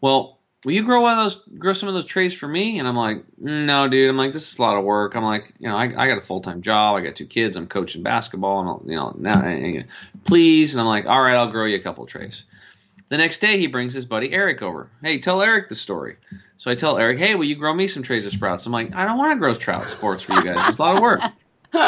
Well, 0.00 0.37
will 0.64 0.72
you 0.72 0.84
grow 0.84 1.02
one 1.02 1.18
of 1.18 1.24
those 1.24 1.58
grow 1.58 1.72
some 1.72 1.88
of 1.88 1.94
those 1.94 2.04
trays 2.04 2.34
for 2.34 2.48
me? 2.48 2.78
And 2.78 2.88
i'm 2.88 2.96
like 2.96 3.24
no 3.38 3.88
dude. 3.88 4.10
I'm 4.10 4.16
like 4.16 4.32
this 4.32 4.52
is 4.52 4.58
a 4.58 4.62
lot 4.62 4.76
of 4.76 4.84
work. 4.84 5.14
I'm 5.14 5.24
like 5.24 5.52
you 5.58 5.68
know 5.68 5.76
i, 5.76 5.84
I 5.84 6.08
got 6.08 6.18
a 6.18 6.22
full-time 6.22 6.62
job. 6.62 6.96
I 6.96 7.00
got 7.00 7.16
two 7.16 7.26
kids. 7.26 7.56
I'm 7.56 7.66
coaching 7.66 8.02
basketball 8.02 8.80
and 8.80 8.90
you 8.90 8.96
know 8.96 9.14
now 9.16 9.42
eh, 9.42 9.78
eh, 9.78 9.82
please. 10.24 10.74
And 10.74 10.80
i'm 10.80 10.86
like 10.86 11.06
all 11.06 11.20
right 11.20 11.36
i'll 11.36 11.50
grow 11.50 11.66
you 11.66 11.76
a 11.76 11.82
couple 11.82 12.06
trays 12.06 12.44
the 13.08 13.16
next 13.16 13.38
day 13.38 13.58
he 13.58 13.66
brings 13.68 13.94
his 13.94 14.04
buddy 14.06 14.32
eric 14.32 14.62
over. 14.62 14.90
Hey 15.02 15.18
tell 15.18 15.42
eric 15.42 15.68
the 15.68 15.74
story. 15.74 16.16
So 16.56 16.70
i 16.70 16.74
tell 16.74 16.98
eric 16.98 17.18
hey 17.18 17.34
will 17.34 17.44
you 17.44 17.56
grow 17.56 17.72
me 17.72 17.88
some 17.88 18.02
trays 18.02 18.26
of 18.26 18.32
sprouts? 18.32 18.66
I'm 18.66 18.72
like 18.72 18.94
i 18.94 19.04
don't 19.04 19.18
want 19.18 19.32
to 19.32 19.38
grow 19.38 19.54
trout 19.54 19.88
sports 19.88 20.22
for 20.24 20.34
you 20.34 20.42
guys. 20.42 20.68
It's 20.68 20.78
a 20.78 20.82
lot 20.82 20.96
of 20.96 21.02
work. 21.02 21.20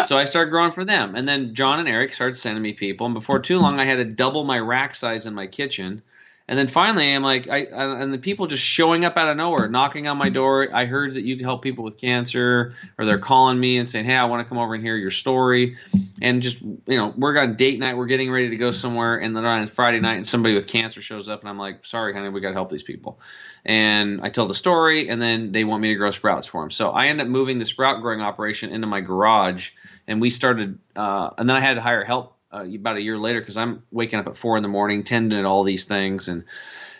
So 0.04 0.18
I 0.18 0.24
started 0.24 0.50
growing 0.50 0.72
for 0.72 0.84
them. 0.84 1.14
And 1.14 1.26
then 1.26 1.54
John 1.54 1.78
and 1.78 1.88
Eric 1.88 2.12
started 2.12 2.36
sending 2.36 2.62
me 2.62 2.74
people. 2.74 3.06
And 3.06 3.14
before 3.14 3.38
too 3.38 3.58
long, 3.58 3.80
I 3.80 3.86
had 3.86 3.96
to 3.96 4.04
double 4.04 4.44
my 4.44 4.58
rack 4.58 4.94
size 4.94 5.26
in 5.26 5.32
my 5.32 5.46
kitchen 5.46 6.02
and 6.50 6.58
then 6.58 6.66
finally, 6.66 7.14
I'm 7.14 7.22
like, 7.22 7.48
I, 7.48 7.66
I, 7.66 8.02
and 8.02 8.12
the 8.12 8.18
people 8.18 8.48
just 8.48 8.64
showing 8.64 9.04
up 9.04 9.16
out 9.16 9.28
of 9.28 9.36
nowhere, 9.36 9.68
knocking 9.68 10.08
on 10.08 10.18
my 10.18 10.30
door. 10.30 10.66
I 10.74 10.84
heard 10.86 11.14
that 11.14 11.22
you 11.22 11.36
can 11.36 11.44
help 11.44 11.62
people 11.62 11.84
with 11.84 11.96
cancer, 11.96 12.74
or 12.98 13.04
they're 13.04 13.20
calling 13.20 13.58
me 13.58 13.78
and 13.78 13.88
saying, 13.88 14.04
"Hey, 14.04 14.16
I 14.16 14.24
want 14.24 14.44
to 14.44 14.48
come 14.48 14.58
over 14.58 14.74
and 14.74 14.82
hear 14.82 14.96
your 14.96 15.12
story." 15.12 15.76
And 16.20 16.42
just 16.42 16.60
you 16.60 16.80
know, 16.88 17.14
we're 17.16 17.38
on 17.38 17.54
date 17.54 17.78
night, 17.78 17.96
we're 17.96 18.06
getting 18.06 18.32
ready 18.32 18.50
to 18.50 18.56
go 18.56 18.72
somewhere, 18.72 19.18
and 19.18 19.36
then 19.36 19.44
on 19.44 19.68
Friday 19.68 20.00
night, 20.00 20.16
and 20.16 20.26
somebody 20.26 20.56
with 20.56 20.66
cancer 20.66 21.00
shows 21.00 21.28
up, 21.28 21.38
and 21.38 21.48
I'm 21.48 21.56
like, 21.56 21.84
"Sorry, 21.84 22.12
honey, 22.12 22.30
we 22.30 22.40
got 22.40 22.48
to 22.48 22.54
help 22.54 22.68
these 22.68 22.82
people." 22.82 23.20
And 23.64 24.20
I 24.20 24.28
tell 24.30 24.48
the 24.48 24.54
story, 24.54 25.08
and 25.08 25.22
then 25.22 25.52
they 25.52 25.62
want 25.62 25.82
me 25.82 25.90
to 25.90 25.94
grow 25.94 26.10
sprouts 26.10 26.48
for 26.48 26.62
them. 26.62 26.72
So 26.72 26.90
I 26.90 27.06
end 27.06 27.20
up 27.20 27.28
moving 27.28 27.60
the 27.60 27.64
sprout 27.64 28.02
growing 28.02 28.22
operation 28.22 28.72
into 28.72 28.88
my 28.88 29.02
garage, 29.02 29.70
and 30.08 30.20
we 30.20 30.30
started, 30.30 30.80
uh, 30.96 31.30
and 31.38 31.48
then 31.48 31.56
I 31.56 31.60
had 31.60 31.74
to 31.74 31.80
hire 31.80 32.02
help 32.02 32.34
uh, 32.52 32.64
about 32.64 32.96
a 32.96 33.02
year 33.02 33.18
later 33.18 33.40
because 33.40 33.56
I'm 33.56 33.82
waking 33.90 34.18
up 34.18 34.26
at 34.26 34.36
four 34.36 34.56
in 34.56 34.62
the 34.62 34.68
morning, 34.68 35.04
tending 35.04 35.42
to 35.42 35.48
all 35.48 35.64
these 35.64 35.84
things 35.84 36.28
and 36.28 36.44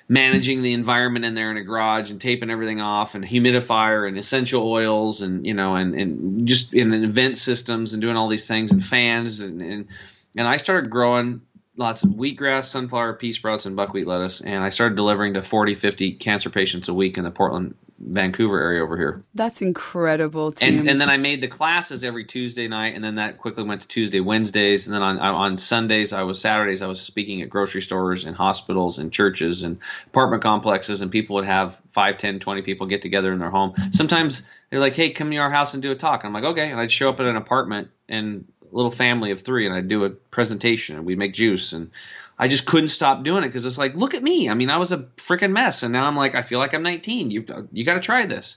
managing 0.09 0.63
the 0.63 0.73
environment 0.73 1.25
in 1.25 1.35
there 1.35 1.51
in 1.51 1.57
a 1.57 1.63
garage 1.63 2.11
and 2.11 2.21
taping 2.21 2.51
everything 2.51 2.81
off 2.81 3.15
and 3.15 3.25
humidifier 3.25 4.09
and 4.09 4.19
essential 4.19 4.69
oils 4.69 5.23
and 5.23 5.47
you 5.47 5.55
know 5.55 5.77
and, 5.77 5.95
and 5.95 6.49
just 6.49 6.75
in 6.75 6.93
event 6.93 7.39
systems 7.39 7.93
and 7.93 8.03
doing 8.03 8.17
all 8.17 8.27
these 8.27 8.49
things 8.49 8.73
and 8.73 8.85
fans 8.85 9.41
and 9.41 9.63
and, 9.63 9.89
and 10.37 10.49
I 10.49 10.57
started 10.57 10.91
growing 10.91 11.43
lots 11.77 12.05
of 12.05 12.11
wheatgrass, 12.11 12.65
sunflower, 12.65 13.15
pea 13.15 13.33
sprouts, 13.33 13.67
and 13.67 13.75
buckwheat 13.75 14.07
lettuce. 14.07 14.41
And 14.41 14.63
I 14.63 14.69
started 14.69 14.97
delivering 14.97 15.35
to 15.35 15.43
40, 15.43 15.75
50 15.75 16.13
cancer 16.13 16.51
patients 16.51 16.89
a 16.89 16.95
week 16.95 17.19
in 17.19 17.25
the 17.25 17.31
Portland, 17.31 17.75
Vancouver 18.01 18.61
area 18.61 18.83
over 18.83 18.97
here. 18.97 19.23
That's 19.35 19.61
incredible, 19.61 20.53
Tim. 20.53 20.79
And, 20.79 20.89
and 20.89 21.01
then 21.01 21.11
I 21.11 21.19
made 21.19 21.43
the 21.43 21.49
classes 21.49 22.03
every 22.03 22.25
Tuesday 22.25 22.67
night, 22.67 22.95
and 22.95 23.05
then 23.05 23.17
that 23.17 23.39
quickly 23.39 23.63
went 23.63 23.83
to 23.83 23.89
Tuesday, 23.89 24.21
Wednesdays, 24.21 24.87
and 24.87 24.95
then 24.95 25.03
on 25.03 25.19
on 25.19 25.59
Sundays, 25.59 26.13
I 26.13 26.23
was 26.23 26.41
Saturdays, 26.41 26.81
I 26.81 26.87
was 26.87 27.01
speaking 27.01 27.43
at 27.43 27.51
grocery 27.51 27.83
stores 27.83 28.25
and 28.25 28.35
hospitals 28.35 28.99
and 28.99 29.13
churches 29.13 29.63
and 29.63 29.79
apartment 30.07 30.43
complexes, 30.43 31.03
and 31.03 31.11
people 31.11 31.37
would 31.37 31.45
have 31.45 31.81
5, 31.91 32.17
10, 32.17 32.41
20 32.41 32.63
people 32.63 32.87
get 32.87 33.03
together 33.03 33.33
in 33.33 33.39
their 33.39 33.51
home. 33.51 33.75
Sometimes 33.91 34.43
they're 34.71 34.81
like, 34.81 34.97
"Hey, 34.97 35.11
come 35.11 35.31
to 35.31 35.37
our 35.37 35.51
house 35.51 35.75
and 35.75 35.83
do 35.83 35.93
a 35.93 35.97
talk." 35.97 36.25
I'm 36.25 36.33
like, 36.33 36.45
"Okay," 36.45 36.71
and 36.71 36.81
I'd 36.81 36.91
show 36.91 37.11
up 37.11 37.21
at 37.21 37.27
an 37.27 37.37
apartment 37.37 37.89
and 38.09 38.47
a 38.73 38.75
little 38.75 38.91
family 38.91 39.31
of 39.31 39.43
three 39.43 39.67
and 39.67 39.75
I'd 39.75 39.89
do 39.89 40.05
a 40.05 40.11
presentation 40.11 40.97
and 40.97 41.05
we'd 41.05 41.19
make 41.19 41.35
juice 41.35 41.73
and 41.73 41.91
I 42.41 42.49
just 42.49 42.65
couldn't 42.65 42.89
stop 42.89 43.23
doing 43.23 43.45
it 43.45 43.49
because 43.49 43.67
it's 43.67 43.77
like, 43.77 43.95
look 43.95 44.15
at 44.15 44.23
me. 44.23 44.49
I 44.49 44.55
mean, 44.55 44.71
I 44.71 44.79
was 44.79 44.93
a 44.93 44.99
freaking 45.19 45.53
mess, 45.53 45.83
and 45.83 45.93
now 45.93 46.07
I'm 46.07 46.17
like, 46.17 46.35
I 46.35 46.41
feel 46.41 46.59
like 46.59 46.73
I'm 46.73 46.83
19. 46.83 47.31
You 47.31 47.45
you 47.71 47.85
got 47.85 47.95
to 47.95 48.01
try 48.01 48.25
this. 48.25 48.57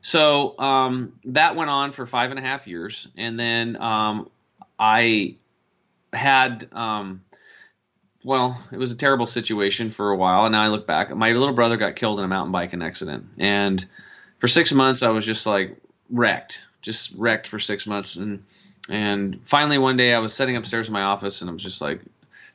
So 0.00 0.58
um, 0.58 1.12
that 1.26 1.54
went 1.54 1.68
on 1.68 1.92
for 1.92 2.06
five 2.06 2.30
and 2.30 2.38
a 2.38 2.42
half 2.42 2.66
years, 2.66 3.08
and 3.18 3.38
then 3.38 3.76
um, 3.76 4.30
I 4.78 5.36
had. 6.14 6.66
Um, 6.72 7.22
well, 8.24 8.62
it 8.72 8.78
was 8.78 8.90
a 8.92 8.96
terrible 8.96 9.26
situation 9.26 9.90
for 9.90 10.10
a 10.10 10.16
while, 10.16 10.46
and 10.46 10.52
now 10.52 10.62
I 10.62 10.68
look 10.68 10.86
back. 10.86 11.14
My 11.14 11.32
little 11.32 11.54
brother 11.54 11.76
got 11.76 11.96
killed 11.96 12.20
in 12.20 12.24
a 12.24 12.28
mountain 12.28 12.52
biking 12.52 12.82
accident, 12.82 13.26
and 13.36 13.86
for 14.38 14.48
six 14.48 14.72
months 14.72 15.02
I 15.02 15.10
was 15.10 15.26
just 15.26 15.44
like 15.44 15.76
wrecked, 16.08 16.62
just 16.80 17.12
wrecked 17.16 17.48
for 17.48 17.58
six 17.58 17.86
months, 17.86 18.16
and 18.16 18.44
and 18.88 19.40
finally, 19.44 19.76
one 19.76 19.98
day 19.98 20.14
I 20.14 20.20
was 20.20 20.32
sitting 20.32 20.56
upstairs 20.56 20.88
in 20.88 20.94
my 20.94 21.02
office 21.02 21.42
and 21.42 21.50
I 21.50 21.52
was 21.52 21.62
just 21.62 21.82
like, 21.82 22.00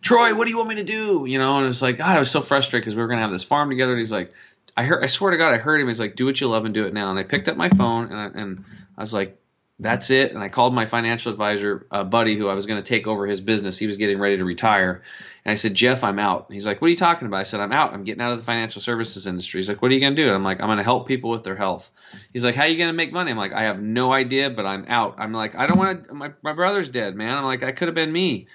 Troy, 0.06 0.36
what 0.36 0.46
do 0.46 0.52
you 0.52 0.58
want 0.58 0.70
me 0.70 0.76
to 0.76 0.84
do? 0.84 1.26
You 1.28 1.40
know, 1.40 1.58
and 1.58 1.66
it's 1.66 1.82
like, 1.82 1.98
God, 1.98 2.16
I 2.16 2.20
was 2.20 2.30
so 2.30 2.42
frustrated 2.42 2.84
because 2.84 2.96
we 2.96 3.02
were 3.02 3.08
going 3.08 3.18
to 3.18 3.24
have 3.24 3.32
this 3.32 3.44
farm 3.44 3.70
together. 3.72 3.94
And 3.94 3.98
he's 4.00 4.12
like, 4.12 4.32
I 4.78 4.84
heard, 4.84 5.04
I 5.04 5.08
swear 5.08 5.32
to 5.32 5.38
God, 5.38 5.56
I 5.56 5.58
heard 5.58 5.82
him. 5.82 5.88
He's 5.88 6.00
like, 6.00 6.16
do 6.16 6.26
what 6.26 6.40
you 6.40 6.48
love 6.48 6.64
and 6.64 6.76
do 6.76 6.86
it 6.86 6.94
now. 6.94 7.10
And 7.10 7.18
I 7.18 7.24
picked 7.24 7.48
up 7.48 7.58
my 7.58 7.70
phone 7.70 8.12
and 8.12 8.16
I, 8.16 8.40
and 8.40 8.66
I 8.96 9.02
was 9.02 9.16
like, 9.16 9.40
that's 9.80 10.12
it. 10.12 10.32
And 10.32 10.44
I 10.44 10.50
called 10.50 10.76
my 10.76 10.86
financial 10.86 11.32
advisor, 11.32 11.88
uh, 11.90 12.04
buddy, 12.04 12.38
who 12.38 12.48
I 12.48 12.54
was 12.54 12.68
going 12.68 12.82
to 12.82 12.88
take 12.88 13.08
over 13.08 13.26
his 13.26 13.42
business. 13.42 13.80
He 13.80 13.88
was 13.88 13.98
getting 13.98 14.20
ready 14.20 14.38
to 14.38 14.46
retire. 14.46 15.02
And 15.44 15.52
I 15.52 15.56
said, 15.56 15.74
Jeff, 15.74 16.04
I'm 16.04 16.20
out. 16.20 16.52
he's 16.52 16.68
like, 16.68 16.82
what 16.82 16.88
are 16.88 16.92
you 16.92 16.98
talking 16.98 17.28
about? 17.28 17.40
I 17.40 17.44
said, 17.44 17.60
I'm 17.60 17.74
out. 17.74 17.96
I'm 17.96 18.04
getting 18.04 18.22
out 18.22 18.32
of 18.32 18.38
the 18.38 18.46
financial 18.46 18.82
services 18.82 19.26
industry. 19.26 19.58
He's 19.58 19.70
like, 19.70 19.82
what 19.82 19.90
are 19.90 19.96
you 19.96 20.02
going 20.02 20.16
to 20.16 20.22
do? 20.22 20.28
And 20.28 20.36
I'm 20.36 20.44
like, 20.44 20.62
I'm 20.62 20.68
going 20.68 20.78
to 20.78 20.84
help 20.84 21.08
people 21.08 21.32
with 21.32 21.44
their 21.44 21.56
health. 21.56 21.90
He's 22.32 22.46
like, 22.46 22.54
how 22.54 22.66
are 22.66 22.68
you 22.68 22.78
going 22.78 22.90
to 22.90 22.94
make 22.94 23.12
money? 23.12 23.32
I'm 23.32 23.38
like, 23.38 23.54
I 23.54 23.64
have 23.64 23.82
no 23.82 24.14
idea, 24.14 24.52
but 24.52 24.68
I'm 24.68 24.86
out. 24.88 25.16
I'm 25.18 25.34
like, 25.34 25.56
I 25.56 25.66
don't 25.66 25.80
want 25.80 26.06
to, 26.06 26.14
my, 26.14 26.32
my 26.44 26.54
brother's 26.54 26.90
dead, 26.90 27.16
man. 27.16 27.36
I'm 27.36 27.44
like, 27.44 27.64
I 27.64 27.72
could 27.72 27.88
have 27.88 27.96
been 27.96 28.12
me. 28.12 28.48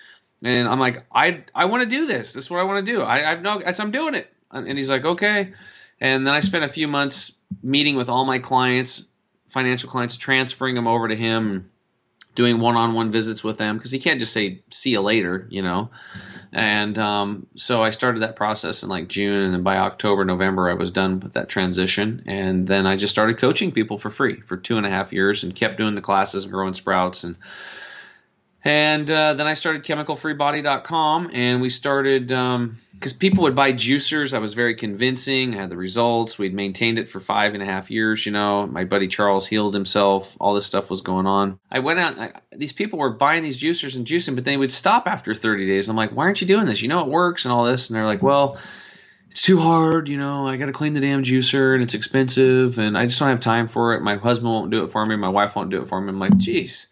And 0.42 0.66
I'm 0.66 0.80
like, 0.80 1.04
I, 1.14 1.44
I 1.54 1.66
want 1.66 1.84
to 1.84 1.90
do 1.90 2.06
this. 2.06 2.32
This 2.32 2.44
is 2.44 2.50
what 2.50 2.60
I 2.60 2.64
want 2.64 2.86
to 2.86 2.92
do. 2.92 3.02
I, 3.02 3.32
I've 3.32 3.42
no, 3.42 3.62
I'm 3.64 3.90
doing 3.90 4.14
it. 4.14 4.32
And 4.50 4.76
he's 4.76 4.90
like, 4.90 5.04
okay. 5.04 5.52
And 6.00 6.26
then 6.26 6.34
I 6.34 6.40
spent 6.40 6.64
a 6.64 6.68
few 6.68 6.88
months 6.88 7.32
meeting 7.62 7.96
with 7.96 8.08
all 8.08 8.24
my 8.24 8.38
clients, 8.38 9.04
financial 9.48 9.90
clients, 9.90 10.16
transferring 10.16 10.74
them 10.74 10.86
over 10.86 11.08
to 11.08 11.16
him, 11.16 11.70
doing 12.34 12.58
one-on-one 12.58 13.10
visits 13.10 13.44
with 13.44 13.58
them 13.58 13.76
because 13.76 13.90
he 13.90 13.98
can't 13.98 14.20
just 14.20 14.32
say 14.32 14.62
see 14.70 14.90
you 14.90 15.00
later, 15.02 15.46
you 15.50 15.62
know. 15.62 15.90
And 16.52 16.98
um, 16.98 17.46
so 17.54 17.82
I 17.82 17.90
started 17.90 18.22
that 18.22 18.34
process 18.34 18.82
in 18.82 18.88
like 18.88 19.08
June, 19.08 19.42
and 19.42 19.54
then 19.54 19.62
by 19.62 19.76
October, 19.76 20.24
November, 20.24 20.70
I 20.70 20.74
was 20.74 20.90
done 20.90 21.20
with 21.20 21.34
that 21.34 21.48
transition. 21.48 22.24
And 22.26 22.66
then 22.66 22.86
I 22.86 22.96
just 22.96 23.12
started 23.12 23.38
coaching 23.38 23.72
people 23.72 23.98
for 23.98 24.10
free 24.10 24.40
for 24.40 24.56
two 24.56 24.78
and 24.78 24.86
a 24.86 24.90
half 24.90 25.12
years, 25.12 25.44
and 25.44 25.54
kept 25.54 25.76
doing 25.76 25.94
the 25.94 26.00
classes 26.00 26.44
and 26.44 26.52
growing 26.52 26.74
sprouts 26.74 27.24
and 27.24 27.38
And 28.62 29.10
uh, 29.10 29.34
then 29.34 29.46
I 29.46 29.54
started 29.54 29.84
chemicalfreebody.com 29.84 31.30
and 31.32 31.62
we 31.62 31.70
started 31.70 32.28
because 32.28 33.12
um, 33.12 33.18
people 33.18 33.44
would 33.44 33.54
buy 33.54 33.72
juicers. 33.72 34.34
I 34.34 34.38
was 34.38 34.52
very 34.52 34.74
convincing. 34.74 35.54
I 35.54 35.62
had 35.62 35.70
the 35.70 35.78
results. 35.78 36.38
We'd 36.38 36.52
maintained 36.52 36.98
it 36.98 37.08
for 37.08 37.20
five 37.20 37.54
and 37.54 37.62
a 37.62 37.66
half 37.66 37.90
years. 37.90 38.26
You 38.26 38.32
know, 38.32 38.66
my 38.66 38.84
buddy 38.84 39.08
Charles 39.08 39.46
healed 39.46 39.72
himself. 39.72 40.36
All 40.38 40.52
this 40.52 40.66
stuff 40.66 40.90
was 40.90 41.00
going 41.00 41.26
on. 41.26 41.58
I 41.70 41.78
went 41.78 42.00
out. 42.00 42.18
I, 42.18 42.32
these 42.54 42.74
people 42.74 42.98
were 42.98 43.10
buying 43.10 43.42
these 43.42 43.60
juicers 43.60 43.96
and 43.96 44.06
juicing, 44.06 44.34
but 44.34 44.44
they 44.44 44.58
would 44.58 44.72
stop 44.72 45.06
after 45.06 45.34
30 45.34 45.66
days. 45.66 45.88
I'm 45.88 45.96
like, 45.96 46.10
why 46.10 46.24
aren't 46.24 46.42
you 46.42 46.46
doing 46.46 46.66
this? 46.66 46.82
You 46.82 46.88
know, 46.88 47.00
it 47.00 47.08
works 47.08 47.46
and 47.46 47.52
all 47.52 47.64
this. 47.64 47.88
And 47.88 47.96
they're 47.96 48.06
like, 48.06 48.22
well, 48.22 48.58
it's 49.30 49.42
too 49.42 49.60
hard, 49.60 50.08
you 50.08 50.18
know, 50.18 50.48
I 50.48 50.56
got 50.56 50.66
to 50.66 50.72
clean 50.72 50.92
the 50.92 51.00
damn 51.00 51.22
juicer 51.22 51.74
and 51.74 51.84
it's 51.84 51.94
expensive 51.94 52.78
and 52.78 52.98
I 52.98 53.06
just 53.06 53.20
don't 53.20 53.28
have 53.28 53.38
time 53.38 53.68
for 53.68 53.94
it. 53.94 54.02
My 54.02 54.16
husband 54.16 54.50
won't 54.50 54.72
do 54.72 54.82
it 54.82 54.90
for 54.90 55.06
me. 55.06 55.14
My 55.14 55.28
wife 55.28 55.54
won't 55.54 55.70
do 55.70 55.80
it 55.82 55.88
for 55.88 56.00
me. 56.00 56.08
I'm 56.08 56.18
like, 56.18 56.36
geez. 56.36 56.88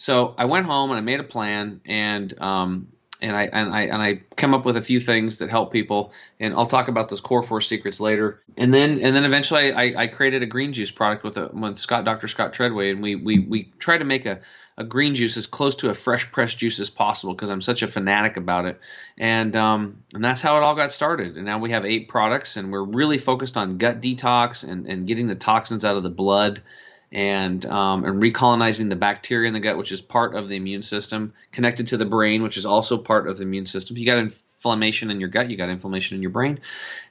So 0.00 0.34
I 0.38 0.46
went 0.46 0.64
home 0.64 0.90
and 0.90 0.96
I 0.96 1.02
made 1.02 1.20
a 1.20 1.24
plan 1.24 1.82
and, 1.84 2.40
um, 2.40 2.88
and 3.20 3.36
I, 3.36 3.42
and 3.52 3.70
I, 3.70 3.82
and 3.82 4.00
I 4.00 4.22
come 4.34 4.54
up 4.54 4.64
with 4.64 4.78
a 4.78 4.80
few 4.80 4.98
things 4.98 5.40
that 5.40 5.50
help 5.50 5.70
people 5.70 6.14
and 6.40 6.54
I'll 6.54 6.64
talk 6.64 6.88
about 6.88 7.10
those 7.10 7.20
core 7.20 7.42
four 7.42 7.60
secrets 7.60 8.00
later. 8.00 8.42
And 8.56 8.72
then, 8.72 8.98
and 9.02 9.14
then 9.14 9.26
eventually 9.26 9.74
I, 9.74 10.04
I 10.04 10.06
created 10.06 10.42
a 10.42 10.46
green 10.46 10.72
juice 10.72 10.90
product 10.90 11.22
with 11.22 11.36
a, 11.36 11.50
with 11.52 11.78
Scott, 11.78 12.06
Dr. 12.06 12.28
Scott 12.28 12.54
Treadway. 12.54 12.92
And 12.92 13.02
we, 13.02 13.14
we, 13.14 13.40
we 13.40 13.72
tried 13.78 13.98
to 13.98 14.06
make 14.06 14.24
a, 14.24 14.40
a 14.78 14.84
green 14.84 15.14
juice 15.14 15.36
as 15.36 15.46
close 15.46 15.76
to 15.76 15.90
a 15.90 15.94
fresh 15.94 16.32
pressed 16.32 16.56
juice 16.56 16.80
as 16.80 16.88
possible 16.88 17.34
because 17.34 17.50
I'm 17.50 17.60
such 17.60 17.82
a 17.82 17.86
fanatic 17.86 18.38
about 18.38 18.64
it. 18.64 18.80
And 19.18 19.54
um, 19.54 20.02
and 20.14 20.24
that's 20.24 20.40
how 20.40 20.56
it 20.56 20.62
all 20.62 20.74
got 20.74 20.90
started. 20.90 21.36
And 21.36 21.44
now 21.44 21.58
we 21.58 21.72
have 21.72 21.84
eight 21.84 22.08
products, 22.08 22.56
and 22.56 22.72
we're 22.72 22.84
really 22.84 23.18
focused 23.18 23.58
on 23.58 23.76
gut 23.76 24.00
detox 24.00 24.66
and, 24.66 24.86
and 24.86 25.06
getting 25.06 25.26
the 25.26 25.34
toxins 25.34 25.84
out 25.84 25.98
of 25.98 26.02
the 26.02 26.08
blood. 26.08 26.62
And 27.12 27.66
um, 27.66 28.04
and 28.04 28.22
recolonizing 28.22 28.88
the 28.88 28.96
bacteria 28.96 29.48
in 29.48 29.54
the 29.54 29.60
gut, 29.60 29.76
which 29.76 29.90
is 29.90 30.00
part 30.00 30.36
of 30.36 30.46
the 30.46 30.56
immune 30.56 30.84
system, 30.84 31.32
connected 31.50 31.88
to 31.88 31.96
the 31.96 32.04
brain, 32.04 32.42
which 32.42 32.56
is 32.56 32.66
also 32.66 32.98
part 32.98 33.26
of 33.26 33.38
the 33.38 33.42
immune 33.42 33.66
system. 33.66 33.96
You 33.96 34.06
got 34.06 34.18
inflammation 34.18 35.10
in 35.10 35.18
your 35.18 35.28
gut, 35.28 35.50
you 35.50 35.56
got 35.56 35.70
inflammation 35.70 36.16
in 36.16 36.22
your 36.22 36.30
brain, 36.30 36.60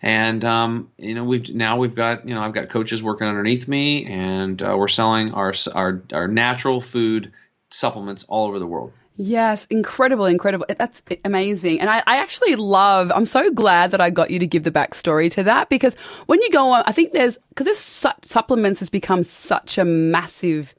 and 0.01 0.45
um, 0.45 0.89
you 0.97 1.15
know 1.15 1.25
we've 1.25 1.53
now 1.53 1.77
we've 1.77 1.95
got 1.95 2.25
you 2.25 2.33
know 2.33 2.41
I've 2.41 2.53
got 2.53 2.69
coaches 2.69 3.03
working 3.03 3.27
underneath 3.27 3.67
me, 3.67 4.05
and 4.05 4.61
uh, 4.61 4.75
we're 4.77 4.87
selling 4.87 5.33
our 5.33 5.53
our 5.75 6.01
our 6.13 6.27
natural 6.29 6.79
food 6.79 7.33
supplements 7.69 8.23
all 8.23 8.47
over 8.47 8.59
the 8.59 8.67
world. 8.67 8.93
Yes, 9.21 9.67
incredible, 9.69 10.23
incredible. 10.23 10.65
That's 10.77 11.01
amazing. 11.25 11.81
And 11.81 11.89
I, 11.89 12.01
I, 12.07 12.19
actually 12.19 12.55
love, 12.55 13.11
I'm 13.13 13.25
so 13.25 13.51
glad 13.51 13.91
that 13.91 13.99
I 13.99 14.09
got 14.09 14.31
you 14.31 14.39
to 14.39 14.47
give 14.47 14.63
the 14.63 14.71
backstory 14.71 15.29
to 15.31 15.43
that 15.43 15.67
because 15.67 15.95
when 16.27 16.41
you 16.41 16.49
go 16.51 16.71
on, 16.71 16.83
I 16.85 16.93
think 16.93 17.11
there's, 17.11 17.37
because 17.49 17.65
this 17.65 17.79
su- 17.79 18.11
supplements 18.21 18.79
has 18.79 18.89
become 18.89 19.23
such 19.23 19.77
a 19.77 19.83
massive 19.83 20.73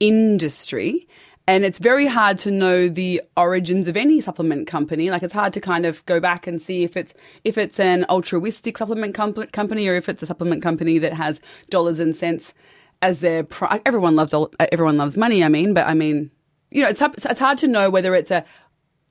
industry 0.00 1.06
and 1.46 1.62
it's 1.62 1.78
very 1.78 2.06
hard 2.06 2.38
to 2.38 2.50
know 2.50 2.88
the 2.88 3.20
origins 3.36 3.86
of 3.86 3.98
any 3.98 4.22
supplement 4.22 4.66
company. 4.66 5.10
Like 5.10 5.22
it's 5.22 5.34
hard 5.34 5.52
to 5.52 5.60
kind 5.60 5.84
of 5.84 6.06
go 6.06 6.20
back 6.20 6.46
and 6.46 6.62
see 6.62 6.84
if 6.84 6.96
it's, 6.96 7.12
if 7.44 7.58
it's 7.58 7.78
an 7.78 8.06
altruistic 8.08 8.78
supplement 8.78 9.14
com- 9.14 9.34
company 9.34 9.86
or 9.88 9.94
if 9.94 10.08
it's 10.08 10.22
a 10.22 10.26
supplement 10.26 10.62
company 10.62 10.98
that 11.00 11.12
has 11.12 11.38
dollars 11.68 12.00
and 12.00 12.16
cents 12.16 12.54
as 13.02 13.20
their 13.20 13.44
pri- 13.44 13.82
everyone 13.84 14.16
loves 14.16 14.34
everyone 14.58 14.96
loves 14.96 15.18
money. 15.18 15.44
I 15.44 15.50
mean, 15.50 15.74
but 15.74 15.86
I 15.86 15.92
mean, 15.92 16.30
you 16.74 16.82
know, 16.82 16.88
it's 16.88 17.00
it's 17.00 17.40
hard 17.40 17.56
to 17.58 17.68
know 17.68 17.88
whether 17.88 18.14
it's 18.14 18.30
a 18.30 18.44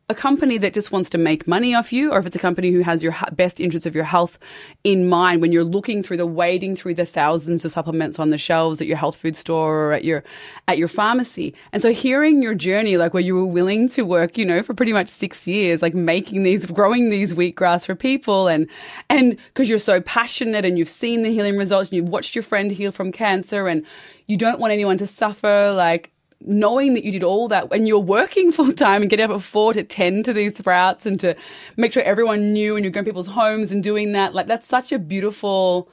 a 0.10 0.14
company 0.14 0.58
that 0.58 0.74
just 0.74 0.92
wants 0.92 1.10
to 1.10 1.18
make 1.18 1.48
money 1.48 1.74
off 1.74 1.94
you, 1.94 2.12
or 2.12 2.20
if 2.20 2.26
it's 2.26 2.36
a 2.36 2.40
company 2.40 2.72
who 2.72 2.82
has 2.82 3.02
your 3.02 3.16
best 3.32 3.62
interests 3.62 3.86
of 3.86 3.96
your 3.96 4.04
health 4.04 4.38
in 4.84 5.08
mind 5.08 5.40
when 5.40 5.54
you're 5.54 5.64
looking 5.64 6.04
through 6.04 6.18
the 6.18 6.26
wading 6.26 6.76
through 6.76 6.94
the 6.94 7.06
thousands 7.06 7.64
of 7.64 7.72
supplements 7.72 8.20
on 8.20 8.30
the 8.30 8.38
shelves 8.38 8.82
at 8.82 8.88
your 8.88 8.98
health 8.98 9.16
food 9.16 9.34
store 9.34 9.86
or 9.86 9.94
at 9.94 10.04
your 10.04 10.22
at 10.68 10.78
your 10.78 10.90
pharmacy. 10.90 11.54
And 11.72 11.82
so 11.82 11.94
hearing 11.94 12.44
your 12.44 12.54
journey, 12.54 12.98
like 12.98 13.14
where 13.14 13.24
you 13.24 13.34
were 13.34 13.46
willing 13.46 13.88
to 13.90 14.04
work, 14.04 14.38
you 14.38 14.46
know, 14.46 14.62
for 14.62 14.74
pretty 14.74 14.92
much 14.92 15.08
six 15.08 15.48
years, 15.48 15.82
like 15.82 15.94
making 15.94 16.44
these, 16.44 16.66
growing 16.66 17.10
these 17.10 17.34
wheatgrass 17.34 17.86
for 17.86 17.96
people, 17.96 18.50
and 18.50 18.68
and 19.10 19.38
because 19.48 19.70
you're 19.70 19.80
so 19.80 20.02
passionate 20.02 20.66
and 20.66 20.78
you've 20.78 20.90
seen 20.90 21.24
the 21.24 21.34
healing 21.34 21.58
results 21.58 21.90
and 21.90 21.96
you've 21.96 22.10
watched 22.10 22.36
your 22.36 22.44
friend 22.44 22.72
heal 22.72 22.92
from 22.92 23.14
cancer 23.14 23.70
and 23.70 23.86
you 24.28 24.38
don't 24.38 24.60
want 24.60 24.74
anyone 24.74 24.98
to 24.98 25.08
suffer, 25.08 25.72
like 25.72 26.13
knowing 26.46 26.94
that 26.94 27.04
you 27.04 27.12
did 27.12 27.24
all 27.24 27.48
that 27.48 27.68
and 27.72 27.88
you're 27.88 28.00
working 28.00 28.52
full 28.54 28.74
time 28.74 29.02
and 29.02 29.10
getting 29.10 29.26
up 29.26 29.32
at 29.32 29.42
four 29.42 29.74
to 29.74 29.84
10 29.84 30.24
to 30.24 30.34
these 30.34 30.58
sprouts 30.58 31.06
and 31.06 31.20
to 31.20 31.36
make 31.78 31.94
sure 31.94 32.04
everyone 32.04 32.54
knew 32.54 32.76
and 32.76 32.84
you're 32.84 32.92
going 32.92 33.06
people's 33.06 33.28
homes 33.28 33.72
and 33.72 33.84
doing 33.84 34.12
that, 34.14 34.34
like 34.34 34.48
that's 34.48 34.68
such 34.68 34.92
a 34.92 35.00
beautiful, 35.00 35.90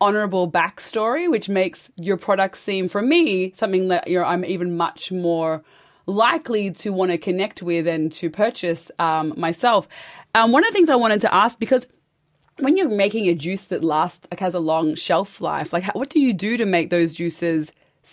honorable 0.00 0.50
backstory, 0.50 1.30
which 1.30 1.48
makes 1.48 1.90
your 2.00 2.16
product 2.16 2.56
seem, 2.56 2.88
for 2.88 3.02
me, 3.02 3.52
something 3.56 3.88
that 3.88 4.08
you 4.08 4.18
know, 4.18 4.24
I'm 4.24 4.44
even 4.44 4.76
much 4.76 5.10
more 5.10 5.62
likely 6.06 6.70
to 6.70 6.90
want 6.90 7.10
to 7.10 7.18
connect 7.18 7.62
with 7.62 7.86
and 7.86 8.10
to 8.12 8.30
purchase 8.30 8.90
um, 8.98 9.34
myself. 9.36 9.88
Um, 10.34 10.52
one 10.52 10.64
of 10.64 10.70
the 10.70 10.74
things 10.74 10.88
I 10.88 10.96
wanted 10.96 11.20
to 11.22 11.34
ask, 11.34 11.58
because 11.58 11.86
when 12.58 12.76
you're 12.76 12.88
making 12.88 13.28
a 13.28 13.34
juice 13.34 13.64
that 13.64 13.84
lasts, 13.84 14.26
like 14.30 14.40
has 14.40 14.54
a 14.54 14.60
long 14.60 14.94
shelf 14.94 15.40
life, 15.40 15.72
like 15.72 15.84
how, 15.84 15.92
what 15.92 16.08
do 16.08 16.18
you 16.18 16.32
do 16.32 16.56
to 16.56 16.66
make 16.66 16.90
those 16.90 17.14
juices 17.14 17.72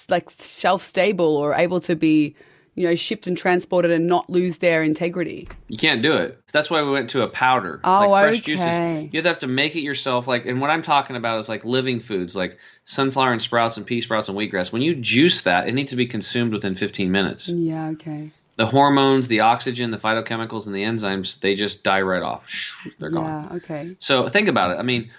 like 0.10 0.30
shelf 0.30 0.82
stable 0.82 1.38
or 1.38 1.54
able 1.54 1.80
to 1.80 1.96
be 1.96 2.36
you 2.76 2.88
know 2.88 2.96
shipped 2.96 3.26
and 3.26 3.38
transported 3.38 3.92
and 3.92 4.08
not 4.08 4.30
lose 4.30 4.58
their 4.60 4.84
integrity 4.84 5.48
you 5.68 5.78
can't 5.78 6.02
do 6.02 6.14
it 6.14 6.42
that's 6.52 6.70
why 6.70 6.84
we 6.84 6.92
went 6.92 7.10
to 7.10 7.22
a 7.22 7.30
powder 7.30 7.80
oh, 7.84 8.10
like 8.10 8.24
fresh 8.24 8.36
okay. 8.36 8.42
juices 8.42 9.14
you 9.14 9.22
have 9.22 9.40
to 9.40 9.48
make 9.48 9.76
it 9.76 9.82
yourself 9.82 10.28
like 10.28 10.46
and 10.46 10.62
what 10.62 10.70
i'm 10.70 10.82
talking 10.82 11.16
about 11.16 11.40
is 11.40 11.50
like 11.50 11.64
living 11.64 12.00
foods 12.00 12.36
like 12.36 12.58
sunflower 12.84 13.32
and 13.32 13.42
sprouts 13.42 13.78
and 13.78 13.86
pea 13.86 14.02
sprouts 14.02 14.30
and 14.30 14.38
wheatgrass 14.38 14.72
when 14.72 14.82
you 14.82 14.96
juice 14.96 15.44
that 15.44 15.68
it 15.68 15.74
needs 15.74 15.92
to 15.92 15.96
be 15.96 16.06
consumed 16.06 16.52
within 16.52 16.76
15 16.76 17.12
minutes 17.12 17.50
yeah 17.50 17.90
okay 17.90 18.32
the 18.58 18.66
hormones, 18.66 19.28
the 19.28 19.42
oxygen, 19.42 19.92
the 19.92 19.98
phytochemicals, 19.98 20.66
and 20.68 20.76
the 20.76 20.84
enzymes, 20.84 21.40
they 21.40 21.56
just 21.56 21.84
die 21.84 22.02
right 22.02 22.24
off. 22.24 22.74
They're 23.00 23.10
gone. 23.10 23.50
Yeah, 23.50 23.56
okay. 23.58 23.98
So 24.00 24.30
think 24.30 24.48
about 24.48 24.72
it. 24.72 24.80
I 24.80 24.84
mean, 24.84 25.12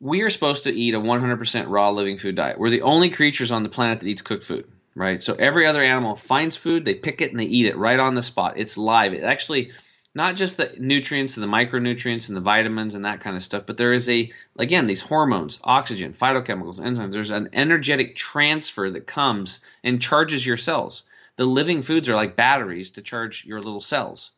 we 0.00 0.22
are 0.22 0.30
supposed 0.30 0.64
to 0.64 0.72
eat 0.72 0.94
a 0.94 1.00
100% 1.00 1.68
raw 1.68 1.90
living 1.90 2.18
food 2.18 2.36
diet. 2.36 2.58
We're 2.58 2.70
the 2.70 2.82
only 2.82 3.10
creatures 3.10 3.50
on 3.50 3.62
the 3.62 3.68
planet 3.68 4.00
that 4.00 4.06
eats 4.06 4.22
cooked 4.22 4.44
food, 4.44 4.68
right? 4.94 5.22
So 5.22 5.34
every 5.34 5.66
other 5.66 5.82
animal 5.82 6.16
finds 6.16 6.56
food, 6.56 6.84
they 6.84 6.94
pick 6.94 7.20
it 7.22 7.30
and 7.30 7.40
they 7.40 7.44
eat 7.44 7.66
it 7.66 7.76
right 7.76 7.98
on 7.98 8.14
the 8.14 8.22
spot. 8.22 8.54
It's 8.56 8.76
live. 8.76 9.14
It 9.14 9.24
actually 9.24 9.72
not 10.14 10.36
just 10.36 10.56
the 10.56 10.72
nutrients 10.78 11.36
and 11.36 11.44
the 11.44 11.54
micronutrients 11.54 12.28
and 12.28 12.36
the 12.36 12.42
vitamins 12.42 12.94
and 12.94 13.04
that 13.04 13.20
kind 13.20 13.36
of 13.36 13.44
stuff, 13.44 13.64
but 13.66 13.76
there 13.76 13.92
is 13.92 14.08
a 14.08 14.32
again 14.58 14.86
these 14.86 15.00
hormones, 15.00 15.60
oxygen, 15.62 16.12
phytochemicals, 16.12 16.80
enzymes. 16.80 17.12
There's 17.12 17.30
an 17.30 17.50
energetic 17.52 18.16
transfer 18.16 18.90
that 18.90 19.06
comes 19.06 19.60
and 19.84 20.00
charges 20.00 20.44
your 20.44 20.56
cells. 20.56 21.04
The 21.36 21.44
living 21.44 21.82
foods 21.82 22.08
are 22.08 22.14
like 22.14 22.36
batteries 22.36 22.92
to 22.92 23.02
charge 23.02 23.44
your 23.44 23.60
little 23.60 23.82
cells. 23.82 24.30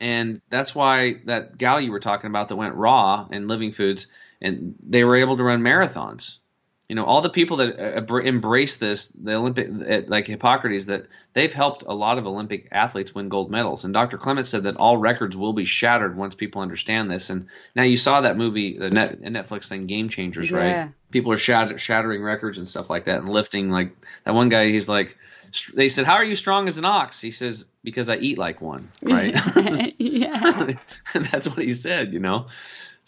And 0.00 0.40
that's 0.48 0.72
why 0.72 1.16
that 1.24 1.58
gal 1.58 1.80
you 1.80 1.90
were 1.90 1.98
talking 1.98 2.30
about 2.30 2.48
that 2.48 2.56
went 2.56 2.76
raw 2.76 3.26
in 3.32 3.48
living 3.48 3.72
foods 3.72 4.06
and 4.40 4.74
they 4.86 5.04
were 5.04 5.16
able 5.16 5.36
to 5.36 5.42
run 5.42 5.62
marathons. 5.62 6.36
You 6.88 6.94
know, 6.94 7.04
all 7.04 7.20
the 7.20 7.28
people 7.28 7.58
that 7.58 7.78
uh, 7.78 8.16
embrace 8.16 8.78
this, 8.78 9.08
the 9.08 9.34
Olympic, 9.34 9.68
uh, 9.68 10.00
like 10.06 10.26
Hippocrates, 10.26 10.86
that 10.86 11.06
they've 11.34 11.52
helped 11.52 11.84
a 11.86 11.92
lot 11.92 12.16
of 12.16 12.26
Olympic 12.26 12.68
athletes 12.72 13.14
win 13.14 13.28
gold 13.28 13.50
medals. 13.50 13.84
And 13.84 13.92
Dr. 13.92 14.16
Clements 14.16 14.48
said 14.48 14.62
that 14.62 14.78
all 14.78 14.96
records 14.96 15.36
will 15.36 15.52
be 15.52 15.66
shattered 15.66 16.16
once 16.16 16.34
people 16.34 16.62
understand 16.62 17.10
this. 17.10 17.28
And 17.28 17.48
now 17.76 17.82
you 17.82 17.98
saw 17.98 18.22
that 18.22 18.38
movie, 18.38 18.78
the 18.78 18.88
Net, 18.88 19.20
Netflix 19.20 19.68
thing, 19.68 19.86
Game 19.86 20.08
Changers, 20.08 20.50
yeah. 20.50 20.56
right? 20.56 20.90
People 21.10 21.30
are 21.32 21.36
shatter, 21.36 21.76
shattering 21.76 22.22
records 22.22 22.56
and 22.56 22.70
stuff 22.70 22.88
like 22.88 23.04
that 23.04 23.18
and 23.18 23.28
lifting. 23.28 23.68
Like 23.68 23.94
that 24.24 24.32
one 24.32 24.48
guy, 24.48 24.68
he's 24.68 24.88
like, 24.88 25.18
they 25.74 25.88
said, 25.88 26.04
"How 26.04 26.16
are 26.16 26.24
you 26.24 26.36
strong 26.36 26.68
as 26.68 26.76
an 26.76 26.84
ox?" 26.84 27.20
He 27.20 27.30
says, 27.30 27.64
"Because 27.82 28.10
I 28.10 28.16
eat 28.16 28.36
like 28.36 28.60
one." 28.60 28.90
Right? 29.02 29.34
yeah. 29.98 30.74
That's 31.14 31.48
what 31.48 31.60
he 31.60 31.72
said. 31.72 32.12
You 32.12 32.18
know 32.20 32.48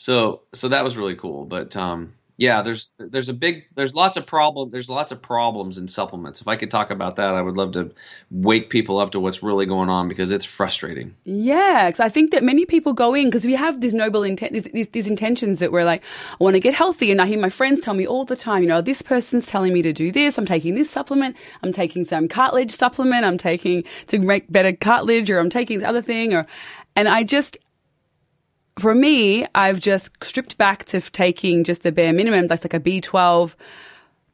so 0.01 0.41
so 0.55 0.69
that 0.69 0.83
was 0.83 0.97
really 0.97 1.15
cool. 1.15 1.45
But 1.45 1.77
um, 1.77 2.15
yeah, 2.39 2.63
there's 2.63 2.91
there's 2.97 3.29
a 3.29 3.35
big 3.35 3.67
there's 3.75 3.95
lots 3.95 4.17
of 4.17 4.25
problem 4.25 4.71
there's 4.71 4.89
lots 4.89 5.13
of 5.13 5.21
problems 5.21 5.77
in 5.77 5.89
supplements. 5.89 6.41
If 6.41 6.49
I 6.49 6.57
could 6.57 6.71
talk 6.71 6.91
about 6.91 7.17
that, 7.17 7.35
I 7.35 7.43
would 7.43 7.59
love 7.59 7.73
to 7.73 7.93
wake 8.31 8.71
people 8.71 8.99
up 8.99 9.11
to 9.11 9.21
what's 9.21 9.43
really 9.43 9.67
going 9.67 9.91
on 9.91 10.09
because 10.09 10.33
it's 10.33 10.47
frustrating. 10.47 11.15
Yeah, 11.25 11.89
because 11.89 12.01
I 12.01 12.09
think 12.09 12.31
that 12.31 12.43
many 12.43 12.65
people 12.65 12.95
go 12.95 13.13
in 13.13 13.27
because 13.27 13.45
we 13.45 13.55
have 13.57 13.83
these 13.83 13.93
noble 13.93 14.23
intent 14.23 14.55
these, 14.55 14.65
these, 14.73 14.89
these 14.89 15.07
intentions 15.07 15.59
that 15.59 15.71
we're 15.71 15.85
like, 15.85 16.03
I 16.33 16.37
want 16.43 16.55
to 16.55 16.61
get 16.61 16.73
healthy, 16.73 17.11
and 17.11 17.21
I 17.21 17.27
hear 17.27 17.39
my 17.39 17.51
friends 17.51 17.81
tell 17.81 17.93
me 17.93 18.07
all 18.07 18.25
the 18.25 18.37
time, 18.37 18.63
you 18.63 18.71
know, 18.71 18.81
this 18.81 19.03
person's 19.03 19.45
telling 19.45 19.75
me 19.75 19.83
to 19.83 19.93
do 19.93 20.11
this. 20.11 20.39
I'm 20.39 20.47
taking 20.47 20.77
this 20.77 20.89
supplement. 20.89 21.37
I'm 21.63 21.73
taking 21.73 22.07
some 22.07 22.27
cartilage 22.27 22.71
supplement. 22.71 23.27
I'm 23.27 23.37
taking 23.37 23.85
to 24.07 24.19
make 24.19 24.51
better 24.51 24.73
cartilage, 24.73 25.29
or 25.29 25.41
I'm 25.41 25.51
taking 25.51 25.81
the 25.81 25.87
other 25.87 26.01
thing, 26.01 26.33
or 26.33 26.47
and 26.97 27.07
I 27.07 27.23
just 27.23 27.59
for 28.81 28.95
me, 28.95 29.47
I've 29.55 29.81
just 29.81 30.11
stripped 30.23 30.59
back 30.59 30.85
to 30.87 31.01
taking 31.01 31.65
just 31.65 31.83
the 31.83 31.93
bare 31.93 32.13
minimum, 32.13 32.47
that's 32.47 32.65
like 32.65 32.75
a 32.75 32.81
B12 32.81 33.55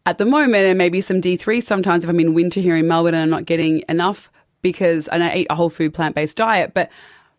at 0.05 0.19
the 0.19 0.25
moment, 0.25 0.67
and 0.67 0.79
maybe 0.79 1.01
some 1.01 1.21
D3 1.21 1.63
sometimes 1.63 2.05
if 2.05 2.11
I'm 2.11 2.21
in 2.21 2.35
winter 2.35 2.61
here 2.61 2.77
in 2.77 2.87
Melbourne 2.87 3.15
and 3.15 3.23
I'm 3.23 3.31
not 3.31 3.45
getting 3.45 3.83
enough 3.89 4.31
because 4.63 5.09
and 5.09 5.23
I 5.23 5.35
eat 5.35 5.47
a 5.51 5.55
whole 5.55 5.71
food 5.71 5.95
plant 5.95 6.15
based 6.15 6.37
diet. 6.37 6.75
But 6.75 6.91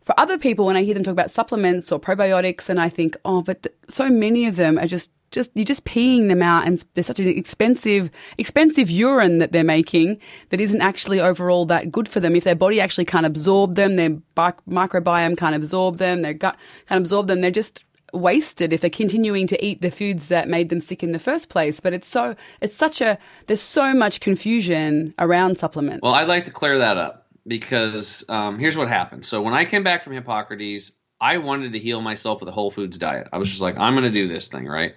for 0.01 0.17
other 0.19 0.37
people, 0.37 0.65
when 0.65 0.77
I 0.77 0.83
hear 0.83 0.93
them 0.93 1.03
talk 1.03 1.11
about 1.11 1.31
supplements 1.31 1.91
or 1.91 1.99
probiotics, 1.99 2.69
and 2.69 2.79
I 2.79 2.89
think, 2.89 3.17
oh, 3.25 3.41
but 3.41 3.63
th- 3.63 3.75
so 3.89 4.09
many 4.09 4.45
of 4.45 4.55
them 4.55 4.77
are 4.77 4.87
just 4.87 5.11
just 5.31 5.51
you're 5.55 5.65
just 5.65 5.85
peeing 5.85 6.29
them 6.29 6.41
out 6.41 6.65
and 6.65 6.83
there's 6.93 7.07
such 7.07 7.19
an 7.19 7.27
expensive 7.27 8.09
expensive 8.37 8.89
urine 8.89 9.39
that 9.39 9.51
they're 9.51 9.63
making 9.63 10.19
that 10.49 10.61
isn't 10.61 10.81
actually 10.81 11.19
overall 11.19 11.65
that 11.65 11.91
good 11.91 12.07
for 12.07 12.19
them. 12.19 12.35
If 12.35 12.43
their 12.43 12.55
body 12.55 12.79
actually 12.79 13.05
can't 13.05 13.25
absorb 13.25 13.75
them 13.75 13.95
their 13.95 14.11
microbiome 14.37 15.37
can't 15.37 15.55
absorb 15.55 15.97
them 15.97 16.21
their 16.21 16.33
gut 16.33 16.57
can't 16.87 16.99
absorb 16.99 17.27
them 17.27 17.41
they're 17.41 17.51
just 17.51 17.83
wasted 18.13 18.71
if 18.73 18.81
they're 18.81 18.89
continuing 18.89 19.47
to 19.47 19.65
eat 19.65 19.81
the 19.81 19.91
foods 19.91 20.29
that 20.29 20.47
made 20.47 20.69
them 20.69 20.79
sick 20.79 21.03
in 21.03 21.11
the 21.11 21.19
first 21.19 21.49
place. 21.49 21.79
But 21.79 21.93
it's 21.93 22.07
so 22.07 22.35
it's 22.61 22.75
such 22.75 23.01
a 23.01 23.17
there's 23.47 23.61
so 23.61 23.93
much 23.93 24.19
confusion 24.21 25.13
around 25.19 25.57
supplements. 25.57 26.01
Well 26.01 26.13
i'd 26.13 26.27
like 26.27 26.45
to 26.45 26.51
clear 26.51 26.77
that 26.79 26.97
up 26.97 27.27
because 27.45 28.25
um, 28.29 28.59
here's 28.59 28.75
what 28.75 28.87
happened. 28.87 29.25
So 29.25 29.41
when 29.41 29.53
i 29.53 29.65
came 29.65 29.83
back 29.83 30.03
from 30.03 30.13
hippocrates 30.13 30.91
I 31.19 31.37
wanted 31.37 31.73
to 31.73 31.79
heal 31.79 32.01
myself 32.01 32.39
with 32.39 32.49
a 32.49 32.51
whole 32.51 32.71
foods 32.71 32.97
diet. 32.97 33.29
I 33.33 33.37
was 33.37 33.49
just 33.49 33.61
like, 33.61 33.77
I'm 33.77 33.93
going 33.93 34.03
to 34.05 34.11
do 34.11 34.27
this 34.27 34.47
thing, 34.47 34.65
right? 34.65 34.93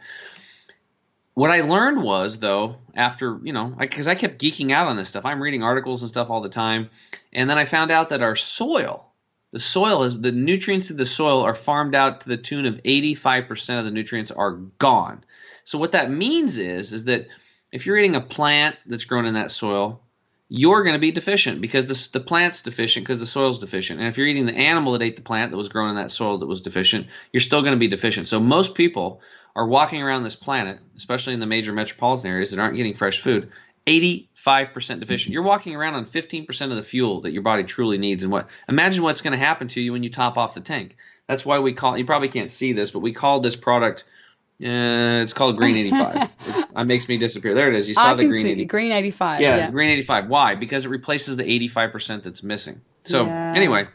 What 1.34 1.50
I 1.50 1.62
learned 1.62 2.02
was, 2.02 2.38
though, 2.38 2.76
after, 2.94 3.38
you 3.42 3.52
know, 3.52 3.74
because 3.78 4.08
I, 4.08 4.12
I, 4.12 4.14
kept 4.14 4.40
geeking 4.40 4.72
out 4.72 4.88
on 4.88 4.96
this 4.96 5.08
stuff, 5.08 5.24
I'm 5.24 5.42
reading 5.42 5.62
articles 5.62 6.02
and 6.02 6.10
stuff 6.10 6.28
all 6.28 6.42
the 6.42 6.48
time. 6.50 6.90
And 7.32 7.48
then 7.48 7.56
I 7.56 7.64
found 7.64 7.90
out 7.90 8.10
that 8.10 8.22
our 8.22 8.36
soil, 8.36 9.06
the 9.52 9.60
soil 9.60 10.02
is, 10.02 10.20
the 10.20 10.32
nutrients 10.32 10.90
of 10.90 10.96
the 10.96 11.06
soil 11.06 11.42
are 11.42 11.54
farmed 11.54 11.94
out 11.94 12.22
to 12.22 12.28
the 12.28 12.36
tune 12.36 12.66
of 12.66 12.82
85% 12.82 13.78
of 13.78 13.84
the 13.84 13.90
nutrients 13.90 14.30
are 14.30 14.52
gone. 14.52 15.24
So 15.64 15.78
what 15.78 15.92
that 15.92 16.10
means 16.10 16.58
is, 16.58 16.92
is 16.92 17.04
that 17.04 17.28
if 17.72 17.86
you're 17.86 17.96
eating 17.96 18.16
a 18.16 18.20
plant 18.20 18.76
that's 18.84 19.04
grown 19.04 19.26
in 19.26 19.34
that 19.34 19.50
soil, 19.50 20.02
you're 20.52 20.82
going 20.82 20.94
to 20.94 21.00
be 21.00 21.12
deficient 21.12 21.60
because 21.60 21.86
this, 21.86 22.08
the 22.08 22.18
plant's 22.18 22.62
deficient 22.62 23.06
because 23.06 23.20
the 23.20 23.26
soil's 23.26 23.60
deficient. 23.60 24.00
And 24.00 24.08
if 24.08 24.18
you're 24.18 24.26
eating 24.26 24.46
the 24.46 24.52
animal 24.52 24.92
that 24.92 25.02
ate 25.02 25.14
the 25.14 25.22
plant 25.22 25.52
that 25.52 25.56
was 25.56 25.68
grown 25.68 25.90
in 25.90 25.94
that 25.94 26.10
soil 26.10 26.38
that 26.38 26.46
was 26.46 26.60
deficient, 26.60 27.06
you're 27.32 27.40
still 27.40 27.62
going 27.62 27.74
to 27.74 27.78
be 27.78 27.86
deficient. 27.86 28.26
So 28.26 28.40
most 28.40 28.74
people 28.74 29.20
are 29.54 29.64
walking 29.64 30.02
around 30.02 30.24
this 30.24 30.34
planet, 30.34 30.80
especially 30.96 31.34
in 31.34 31.40
the 31.40 31.46
major 31.46 31.72
metropolitan 31.72 32.28
areas 32.28 32.50
that 32.50 32.58
aren't 32.58 32.76
getting 32.76 32.94
fresh 32.94 33.20
food, 33.20 33.52
85% 33.86 34.98
deficient. 34.98 35.32
You're 35.32 35.44
walking 35.44 35.76
around 35.76 35.94
on 35.94 36.04
15% 36.04 36.70
of 36.70 36.76
the 36.76 36.82
fuel 36.82 37.20
that 37.20 37.30
your 37.30 37.42
body 37.42 37.62
truly 37.62 37.98
needs. 37.98 38.24
And 38.24 38.32
what 38.32 38.48
imagine 38.68 39.04
what's 39.04 39.20
going 39.20 39.38
to 39.38 39.38
happen 39.38 39.68
to 39.68 39.80
you 39.80 39.92
when 39.92 40.02
you 40.02 40.10
top 40.10 40.36
off 40.36 40.54
the 40.54 40.60
tank. 40.60 40.96
That's 41.28 41.46
why 41.46 41.60
we 41.60 41.74
call 41.74 41.96
you 41.96 42.04
probably 42.04 42.28
can't 42.28 42.50
see 42.50 42.72
this, 42.72 42.90
but 42.90 42.98
we 42.98 43.12
call 43.12 43.38
this 43.38 43.54
product 43.54 44.02
uh, 44.62 45.22
it's 45.22 45.32
called 45.32 45.56
Green 45.56 45.76
85. 45.76 46.30
it's, 46.46 46.70
it 46.70 46.84
makes 46.84 47.08
me 47.08 47.16
disappear. 47.16 47.54
There 47.54 47.72
it 47.72 47.76
is. 47.76 47.88
You 47.88 47.94
saw 47.94 48.12
I 48.12 48.14
the 48.14 48.26
Green 48.26 48.46
85. 48.46 48.68
Green 48.68 48.92
85. 48.92 49.40
Yeah, 49.40 49.56
yeah, 49.56 49.70
Green 49.70 49.90
85. 49.90 50.28
Why? 50.28 50.54
Because 50.54 50.84
it 50.84 50.88
replaces 50.88 51.36
the 51.36 51.44
85% 51.44 52.22
that's 52.24 52.42
missing. 52.42 52.80
So, 53.04 53.24
yeah. 53.24 53.54
anyway, 53.56 53.88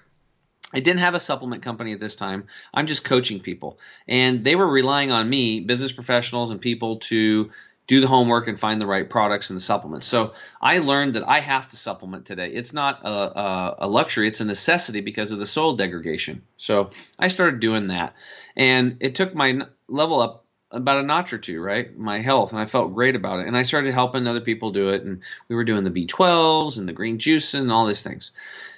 I 0.73 0.80
didn't 0.80 0.99
have 0.99 1.13
a 1.13 1.19
supplement 1.19 1.62
company 1.62 1.93
at 1.93 1.99
this 1.99 2.15
time. 2.15 2.47
I'm 2.73 2.88
just 2.88 3.04
coaching 3.04 3.39
people. 3.39 3.80
And 4.08 4.43
they 4.43 4.56
were 4.56 4.67
relying 4.67 5.12
on 5.12 5.30
me, 5.30 5.60
business 5.60 5.91
professionals 5.91 6.49
and 6.49 6.60
people, 6.60 6.97
to 6.97 7.51
do 7.88 8.01
the 8.01 8.08
homework 8.08 8.47
and 8.47 8.60
find 8.60 8.82
the 8.82 8.88
right 8.88 9.08
products 9.08 9.51
and 9.51 9.58
the 9.58 9.62
supplements. 9.62 10.08
So 10.08 10.34
I 10.60 10.80
learned 10.80 11.13
that 11.13 11.28
I 11.28 11.39
have 11.39 11.69
to 11.69 11.78
supplement 11.78 12.25
today. 12.25 12.49
It's 12.49 12.73
not 12.73 13.01
a, 13.04 13.10
a, 13.10 13.75
a, 13.80 13.88
luxury, 13.88 14.28
it's 14.28 14.41
a 14.41 14.45
necessity 14.45 15.01
because 15.01 15.32
of 15.32 15.39
the 15.39 15.45
soil 15.45 15.75
degradation. 15.75 16.41
So 16.58 16.89
I 17.19 17.28
started 17.28 17.60
doing 17.60 17.88
that. 17.88 18.15
And 18.56 18.97
it 19.01 19.15
took 19.15 19.36
my 19.36 19.62
level 19.88 20.19
up 20.19 20.44
about 20.75 20.99
a 20.99 21.03
notch 21.03 21.33
or 21.33 21.38
two, 21.38 21.61
right? 21.61 21.97
My 21.97 22.19
health, 22.19 22.51
and 22.51 22.59
I 22.59 22.65
felt 22.65 22.93
great 22.93 23.15
about 23.15 23.39
it. 23.39 23.47
And 23.47 23.57
I 23.57 23.63
started 23.63 23.93
helping 23.93 24.27
other 24.27 24.41
people 24.41 24.71
do 24.71 24.89
it, 24.89 25.03
and 25.03 25.21
we 25.47 25.55
were 25.55 25.63
doing 25.63 25.83
the 25.83 25.91
B12s 25.91 26.77
and 26.77 26.88
the 26.88 26.93
green 26.93 27.17
juice 27.17 27.53
and 27.53 27.71
all 27.71 27.88
these 27.88 28.03
things. 28.03 28.31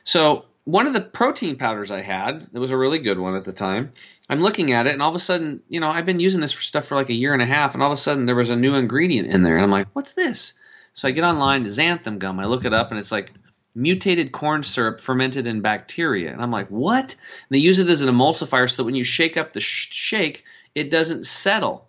So 0.03 0.45
one 0.63 0.87
of 0.87 0.93
the 0.93 1.01
protein 1.01 1.55
powders 1.55 1.91
I 1.91 2.01
had, 2.01 2.47
it 2.53 2.59
was 2.59 2.71
a 2.71 2.77
really 2.77 2.99
good 2.99 3.19
one 3.19 3.35
at 3.35 3.45
the 3.45 3.53
time. 3.53 3.93
I'm 4.29 4.41
looking 4.41 4.73
at 4.73 4.85
it, 4.85 4.93
and 4.93 5.01
all 5.01 5.09
of 5.09 5.15
a 5.15 5.19
sudden, 5.19 5.61
you 5.69 5.79
know, 5.79 5.89
I've 5.89 6.05
been 6.05 6.19
using 6.19 6.41
this 6.41 6.53
for 6.53 6.61
stuff 6.61 6.85
for 6.85 6.95
like 6.95 7.09
a 7.09 7.13
year 7.13 7.33
and 7.33 7.41
a 7.41 7.45
half, 7.45 7.73
and 7.73 7.81
all 7.81 7.91
of 7.91 7.97
a 7.97 8.01
sudden 8.01 8.25
there 8.25 8.35
was 8.35 8.49
a 8.49 8.55
new 8.55 8.75
ingredient 8.75 9.29
in 9.29 9.43
there, 9.43 9.55
and 9.55 9.63
I'm 9.63 9.71
like, 9.71 9.87
what's 9.93 10.13
this? 10.13 10.53
So 10.93 11.07
I 11.07 11.11
get 11.11 11.23
online, 11.23 11.65
xanthan 11.65 12.19
gum. 12.19 12.39
I 12.39 12.45
look 12.45 12.65
it 12.65 12.73
up, 12.73 12.91
and 12.91 12.99
it's 12.99 13.11
like 13.11 13.31
mutated 13.77 14.31
corn 14.31 14.63
syrup 14.63 14.99
fermented 14.99 15.47
in 15.47 15.61
bacteria. 15.61 16.33
And 16.33 16.41
I'm 16.41 16.51
like, 16.51 16.67
what? 16.67 17.11
And 17.11 17.49
they 17.51 17.59
use 17.59 17.79
it 17.79 17.87
as 17.87 18.01
an 18.01 18.13
emulsifier 18.13 18.69
so 18.69 18.77
that 18.77 18.85
when 18.85 18.95
you 18.95 19.03
shake 19.03 19.37
up 19.37 19.53
the 19.53 19.61
sh- 19.61 19.89
shake, 19.91 20.43
it 20.73 20.89
doesn't 20.89 21.25
settle 21.25 21.86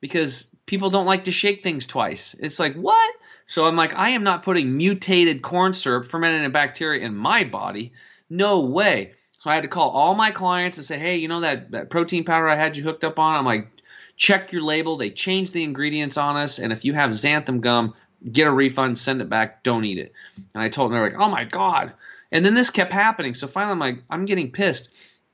because 0.00 0.54
people 0.66 0.90
don't 0.90 1.06
like 1.06 1.24
to 1.24 1.32
shake 1.32 1.62
things 1.62 1.86
twice. 1.86 2.34
It's 2.38 2.58
like, 2.58 2.74
what? 2.74 3.14
So 3.46 3.66
I'm 3.66 3.76
like, 3.76 3.94
I 3.94 4.10
am 4.10 4.22
not 4.22 4.42
putting 4.42 4.76
mutated 4.76 5.42
corn 5.42 5.74
syrup 5.74 6.06
fermented 6.06 6.52
bacteria 6.52 7.04
in 7.04 7.14
my 7.14 7.44
body. 7.44 7.92
No 8.28 8.60
way. 8.66 9.12
So 9.40 9.50
I 9.50 9.54
had 9.54 9.62
to 9.62 9.68
call 9.68 9.90
all 9.90 10.14
my 10.14 10.30
clients 10.30 10.78
and 10.78 10.86
say, 10.86 10.98
hey, 10.98 11.16
you 11.16 11.28
know 11.28 11.40
that, 11.40 11.70
that 11.72 11.90
protein 11.90 12.24
powder 12.24 12.48
I 12.48 12.56
had 12.56 12.76
you 12.76 12.82
hooked 12.82 13.04
up 13.04 13.18
on? 13.18 13.36
I'm 13.36 13.44
like, 13.44 13.68
check 14.16 14.52
your 14.52 14.62
label. 14.62 14.96
They 14.96 15.10
changed 15.10 15.52
the 15.52 15.64
ingredients 15.64 16.16
on 16.16 16.36
us. 16.36 16.58
And 16.58 16.72
if 16.72 16.84
you 16.84 16.92
have 16.92 17.10
xanthan 17.10 17.60
gum, 17.60 17.94
get 18.30 18.46
a 18.46 18.52
refund, 18.52 18.98
send 18.98 19.22
it 19.22 19.28
back, 19.30 19.62
don't 19.62 19.84
eat 19.84 19.98
it. 19.98 20.12
And 20.54 20.62
I 20.62 20.68
told 20.68 20.90
them, 20.90 20.98
they're 20.98 21.10
like, 21.10 21.20
oh 21.20 21.30
my 21.30 21.44
God. 21.44 21.92
And 22.30 22.44
then 22.44 22.54
this 22.54 22.70
kept 22.70 22.92
happening. 22.92 23.34
So 23.34 23.46
finally, 23.46 23.72
I'm 23.72 23.78
like, 23.78 24.02
I'm 24.08 24.26
getting 24.26 24.52
pissed. 24.52 24.90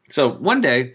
So 0.09 0.31
one 0.31 0.61
day, 0.61 0.95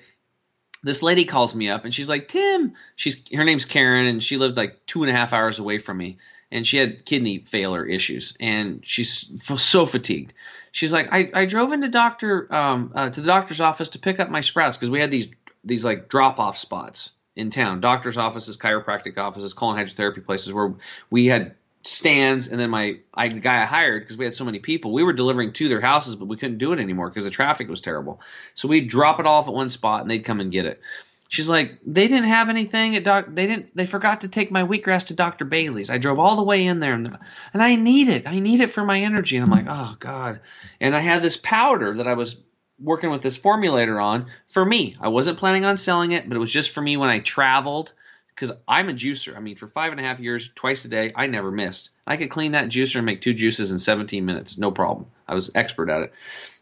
this 0.84 1.04
lady 1.04 1.26
calls 1.26 1.54
me 1.54 1.70
up 1.70 1.86
and 1.86 1.94
she's 1.94 2.10
like, 2.10 2.28
Tim, 2.28 2.74
she's 2.96 3.24
her 3.34 3.44
name's 3.44 3.65
Karen 3.65 4.08
and 4.08 4.24
she 4.24 4.38
lived 4.38 4.58
like 4.58 4.86
two 4.86 5.04
and 5.04 5.12
a 5.12 5.15
half 5.15 5.34
hours 5.34 5.60
away 5.60 5.78
from 5.80 5.98
me 5.98 6.17
and 6.52 6.65
she 6.65 6.78
had 6.78 7.06
kidney 7.06 7.39
failure 7.39 7.86
issues 7.86 8.36
and 8.39 8.86
she's 8.86 9.32
so 9.58 9.86
fatigued. 9.86 10.34
She's 10.72 10.94
like, 10.94 11.10
I, 11.12 11.32
I 11.34 11.46
drove 11.46 11.72
into 11.72 11.89
doctor 11.89 12.54
um, 12.54 12.91
uh, 12.96 13.10
to 13.10 13.22
the 13.22 13.28
doctor's 13.28 13.62
office 13.62 13.89
to 13.89 14.00
pick 14.00 14.20
up 14.20 14.30
my 14.30 14.41
sprouts 14.41 14.78
because 14.78 14.89
we 14.89 15.00
had 15.00 15.12
these 15.12 15.28
these 15.63 15.86
like 15.86 16.10
drop 16.10 16.39
off 16.39 16.58
spots 16.58 17.12
in 17.36 17.50
town, 17.50 17.82
doctor's 17.82 18.17
offices, 18.17 18.58
chiropractic 18.58 19.17
offices, 19.17 19.54
colon 19.54 19.78
hydrotherapy 19.78 20.26
places 20.26 20.54
where 20.54 20.74
we 21.10 21.28
had 21.28 21.56
stands 21.84 22.48
and 22.48 22.60
then 22.60 22.70
my 22.70 23.00
I, 23.13 23.30
the 23.30 23.39
guy 23.39 23.62
I 23.62 23.65
hired 23.65 24.04
because 24.04 24.17
we 24.17 24.26
had 24.26 24.36
so 24.36 24.46
many 24.46 24.60
people 24.60 24.94
we 24.94 25.04
were 25.04 25.13
delivering 25.13 25.54
to 25.54 25.67
their 25.67 25.82
houses 25.82 26.15
but 26.15 26.28
we 26.28 26.38
couldn't 26.38 26.60
do 26.60 26.74
it 26.74 26.80
anymore 26.80 27.10
because 27.10 27.24
the 27.24 27.32
traffic 27.32 27.70
was 27.70 27.82
terrible. 27.82 28.22
So 28.54 28.67
we'd 28.67 28.88
drop 28.88 29.20
it 29.20 29.26
off 29.26 29.48
at 29.48 29.54
one 29.54 29.70
spot 29.70 30.02
and 30.02 30.12
they'd 30.12 30.24
come 30.24 30.39
and 30.39 30.52
get 30.52 30.65
it. 30.65 30.82
She's 31.30 31.50
like 31.50 31.80
they 31.86 32.08
didn't 32.08 32.28
have 32.28 32.50
anything 32.50 32.96
at 32.96 33.04
doc 33.04 33.26
they 33.30 33.48
didn't 33.48 33.76
they 33.76 33.86
forgot 33.86 34.22
to 34.22 34.28
take 34.28 34.52
my 34.52 34.63
wheatgrass 34.63 35.08
to 35.08 35.15
dr 35.15 35.44
bailey's. 35.46 35.89
I 35.89 35.98
drove 35.98 36.20
all 36.20 36.36
the 36.36 36.44
way 36.44 36.65
in 36.65 36.80
there 36.80 36.94
and, 36.94 37.17
and 37.54 37.63
i 37.63 37.76
need 37.76 38.10
it. 38.10 38.28
I 38.28 38.39
need 38.39 38.62
it 38.62 38.72
for 38.72 38.84
my 38.84 39.00
energy. 39.00 39.38
And 39.38 39.46
i'm 39.46 39.52
like 39.52 39.67
oh 39.70 39.96
god. 40.00 40.41
And 40.80 40.96
i 40.96 41.00
had 41.00 41.22
this 41.22 41.38
powder 41.38 41.96
that 41.96 42.08
i 42.08 42.13
was 42.13 42.38
working 42.80 43.12
with 43.12 43.22
this 43.22 43.38
formulator 43.38 44.04
on 44.04 44.28
for 44.50 44.65
me. 44.65 44.96
I 45.00 45.10
wasn't 45.10 45.38
planning 45.38 45.65
on 45.65 45.78
selling 45.78 46.12
it 46.12 46.28
but 46.28 46.36
it 46.36 46.39
was 46.39 46.52
just 46.52 46.72
for 46.72 46.82
me 46.82 46.98
when 46.98 47.10
i 47.10 47.20
traveled 47.20 47.91
because 48.36 48.52
I'm 48.67 48.89
a 48.89 48.94
juicer. 48.94 49.36
I 49.36 49.39
mean, 49.39 49.56
for 49.56 49.67
five 49.67 49.91
and 49.91 50.00
a 50.00 50.04
half 50.04 50.20
years, 50.20 50.50
twice 50.54 50.86
a 50.86 50.88
day, 50.88 51.12
I 51.15 51.28
never 51.28 51.52
missed. 51.52 51.91
I 52.08 52.17
could 52.17 52.30
clean 52.30 52.54
that 52.54 52.70
juicer 52.70 52.98
and 52.98 53.06
make 53.06 53.22
two 53.22 53.34
juices 53.34 53.72
in 53.72 53.80
17 53.80 54.26
minutes, 54.26 54.58
no 54.58 54.72
problem. 54.72 55.08
I 55.28 55.34
was 55.34 55.52
expert 55.54 55.89
at 55.89 56.04
it. 56.04 56.13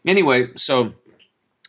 Anyway, 0.06 0.50
so 0.56 0.94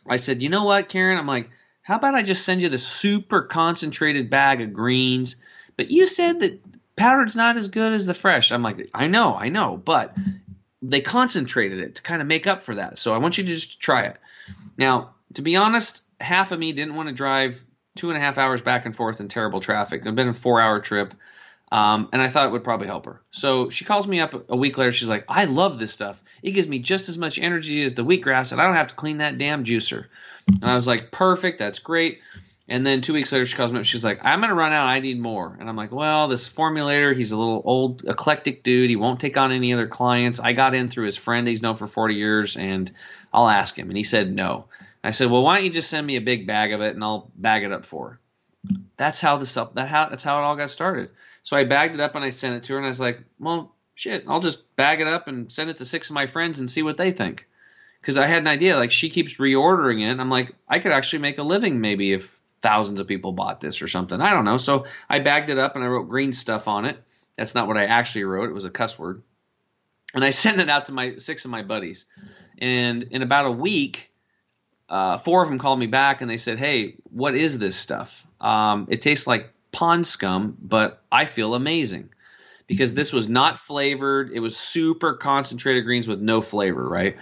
I 0.08 0.16
said, 0.16 0.42
you 0.42 0.48
know 0.48 0.64
what, 0.64 0.88
Karen? 0.88 1.18
I'm 1.18 1.26
like, 1.26 1.50
how 1.82 1.96
about 1.96 2.14
I 2.14 2.22
just 2.22 2.44
send 2.44 2.62
you 2.62 2.68
the 2.68 2.78
super 2.78 3.42
concentrated 3.42 4.30
bag 4.30 4.60
of 4.60 4.72
greens? 4.72 5.36
But 5.76 5.90
you 5.90 6.06
said 6.06 6.40
that 6.40 6.60
powdered's 6.96 7.36
not 7.36 7.56
as 7.56 7.68
good 7.68 7.92
as 7.92 8.06
the 8.06 8.14
fresh. 8.14 8.52
I'm 8.52 8.62
like, 8.62 8.90
I 8.94 9.06
know, 9.06 9.34
I 9.34 9.48
know, 9.48 9.76
but 9.76 10.16
they 10.82 11.00
concentrated 11.00 11.78
it 11.80 11.96
to 11.96 12.02
kind 12.02 12.20
of 12.20 12.28
make 12.28 12.46
up 12.46 12.60
for 12.60 12.74
that. 12.74 12.98
So 12.98 13.14
I 13.14 13.18
want 13.18 13.38
you 13.38 13.44
to 13.44 13.50
just 13.50 13.80
try 13.80 14.04
it. 14.04 14.16
Now, 14.76 15.14
to 15.34 15.42
be 15.42 15.56
honest, 15.56 16.02
half 16.20 16.52
of 16.52 16.58
me 16.58 16.72
didn't 16.72 16.94
want 16.94 17.08
to 17.08 17.14
drive 17.14 17.64
two 17.96 18.10
and 18.10 18.16
a 18.16 18.20
half 18.20 18.38
hours 18.38 18.62
back 18.62 18.86
and 18.86 18.94
forth 18.94 19.20
in 19.20 19.28
terrible 19.28 19.60
traffic. 19.60 20.02
It'd 20.02 20.14
been 20.14 20.28
a 20.28 20.34
four 20.34 20.60
hour 20.60 20.80
trip. 20.80 21.14
Um, 21.70 22.10
and 22.12 22.20
I 22.20 22.28
thought 22.28 22.44
it 22.44 22.52
would 22.52 22.64
probably 22.64 22.86
help 22.86 23.06
her. 23.06 23.22
So 23.30 23.70
she 23.70 23.86
calls 23.86 24.06
me 24.06 24.20
up 24.20 24.50
a 24.50 24.56
week 24.56 24.76
later. 24.76 24.92
She's 24.92 25.08
like, 25.08 25.24
I 25.26 25.46
love 25.46 25.78
this 25.78 25.90
stuff. 25.90 26.22
It 26.42 26.50
gives 26.50 26.68
me 26.68 26.80
just 26.80 27.08
as 27.08 27.16
much 27.16 27.38
energy 27.38 27.82
as 27.82 27.94
the 27.94 28.04
wheatgrass, 28.04 28.52
and 28.52 28.60
I 28.60 28.64
don't 28.64 28.74
have 28.74 28.88
to 28.88 28.94
clean 28.94 29.18
that 29.18 29.38
damn 29.38 29.64
juicer. 29.64 30.04
And 30.48 30.70
I 30.70 30.74
was 30.74 30.86
like, 30.86 31.10
perfect. 31.10 31.58
That's 31.58 31.78
great. 31.78 32.20
And 32.68 32.86
then 32.86 33.00
two 33.00 33.14
weeks 33.14 33.32
later, 33.32 33.46
she 33.46 33.56
calls 33.56 33.72
me 33.72 33.80
up. 33.80 33.86
She's 33.86 34.04
like, 34.04 34.20
I'm 34.22 34.40
going 34.40 34.50
to 34.50 34.54
run 34.54 34.72
out. 34.72 34.86
I 34.86 35.00
need 35.00 35.18
more. 35.18 35.56
And 35.58 35.68
I'm 35.68 35.76
like, 35.76 35.92
well, 35.92 36.28
this 36.28 36.48
formulator, 36.48 37.16
he's 37.16 37.32
a 37.32 37.36
little 37.36 37.62
old, 37.64 38.04
eclectic 38.04 38.62
dude. 38.62 38.90
He 38.90 38.96
won't 38.96 39.20
take 39.20 39.36
on 39.36 39.50
any 39.50 39.72
other 39.72 39.88
clients. 39.88 40.40
I 40.40 40.52
got 40.52 40.74
in 40.74 40.88
through 40.88 41.06
his 41.06 41.16
friend 41.16 41.48
he's 41.48 41.62
known 41.62 41.76
for 41.76 41.86
40 41.86 42.14
years, 42.14 42.56
and 42.56 42.90
I'll 43.32 43.48
ask 43.48 43.78
him. 43.78 43.88
And 43.88 43.96
he 43.96 44.04
said 44.04 44.32
no. 44.32 44.66
I 45.04 45.10
said, 45.10 45.30
well, 45.30 45.42
why 45.42 45.56
don't 45.56 45.64
you 45.64 45.72
just 45.72 45.90
send 45.90 46.06
me 46.06 46.16
a 46.16 46.20
big 46.20 46.46
bag 46.46 46.72
of 46.72 46.80
it 46.80 46.94
and 46.94 47.02
I'll 47.02 47.30
bag 47.34 47.64
it 47.64 47.72
up 47.72 47.86
for 47.86 48.10
her. 48.10 48.20
That's 48.96 49.20
how 49.20 49.38
this 49.38 49.56
up 49.56 49.74
that 49.74 49.88
how 49.88 50.08
that's 50.08 50.22
how 50.22 50.38
it 50.38 50.44
all 50.44 50.56
got 50.56 50.70
started. 50.70 51.10
So 51.42 51.56
I 51.56 51.64
bagged 51.64 51.94
it 51.94 52.00
up 52.00 52.14
and 52.14 52.24
I 52.24 52.30
sent 52.30 52.56
it 52.56 52.64
to 52.64 52.74
her 52.74 52.78
and 52.78 52.86
I 52.86 52.90
was 52.90 53.00
like, 53.00 53.20
well, 53.40 53.74
shit, 53.94 54.24
I'll 54.28 54.40
just 54.40 54.76
bag 54.76 55.00
it 55.00 55.08
up 55.08 55.26
and 55.26 55.50
send 55.50 55.70
it 55.70 55.78
to 55.78 55.84
six 55.84 56.10
of 56.10 56.14
my 56.14 56.26
friends 56.28 56.60
and 56.60 56.70
see 56.70 56.82
what 56.82 56.96
they 56.96 57.10
think. 57.10 57.48
Because 58.00 58.18
I 58.18 58.26
had 58.26 58.38
an 58.38 58.48
idea, 58.48 58.76
like 58.76 58.92
she 58.92 59.10
keeps 59.10 59.38
reordering 59.38 60.08
it. 60.08 60.20
I'm 60.20 60.30
like, 60.30 60.54
I 60.68 60.78
could 60.78 60.92
actually 60.92 61.20
make 61.20 61.38
a 61.38 61.42
living 61.42 61.80
maybe 61.80 62.12
if 62.12 62.40
thousands 62.60 63.00
of 63.00 63.08
people 63.08 63.32
bought 63.32 63.60
this 63.60 63.82
or 63.82 63.88
something. 63.88 64.20
I 64.20 64.30
don't 64.30 64.44
know. 64.44 64.56
So 64.56 64.86
I 65.08 65.18
bagged 65.18 65.50
it 65.50 65.58
up 65.58 65.74
and 65.74 65.84
I 65.84 65.88
wrote 65.88 66.08
green 66.08 66.32
stuff 66.32 66.68
on 66.68 66.84
it. 66.84 67.02
That's 67.36 67.54
not 67.54 67.66
what 67.66 67.76
I 67.76 67.86
actually 67.86 68.24
wrote. 68.24 68.48
It 68.48 68.54
was 68.54 68.64
a 68.64 68.70
cuss 68.70 68.98
word. 68.98 69.22
And 70.14 70.24
I 70.24 70.30
sent 70.30 70.60
it 70.60 70.68
out 70.68 70.86
to 70.86 70.92
my 70.92 71.16
six 71.16 71.44
of 71.44 71.50
my 71.50 71.62
buddies. 71.62 72.06
And 72.58 73.04
in 73.04 73.22
about 73.22 73.46
a 73.46 73.50
week, 73.50 74.10
uh, 74.92 75.16
four 75.16 75.42
of 75.42 75.48
them 75.48 75.58
called 75.58 75.78
me 75.78 75.86
back 75.86 76.20
and 76.20 76.28
they 76.28 76.36
said, 76.36 76.58
"Hey, 76.58 76.96
what 77.10 77.34
is 77.34 77.58
this 77.58 77.76
stuff? 77.76 78.26
Um, 78.42 78.88
it 78.90 79.00
tastes 79.00 79.26
like 79.26 79.50
pond 79.72 80.06
scum, 80.06 80.54
but 80.60 81.02
I 81.10 81.24
feel 81.24 81.54
amazing 81.54 82.10
because 82.66 82.92
this 82.92 83.10
was 83.10 83.26
not 83.26 83.58
flavored. 83.58 84.30
It 84.34 84.40
was 84.40 84.54
super 84.54 85.14
concentrated 85.14 85.86
greens 85.86 86.06
with 86.06 86.20
no 86.20 86.42
flavor, 86.42 86.86
right? 86.86 87.16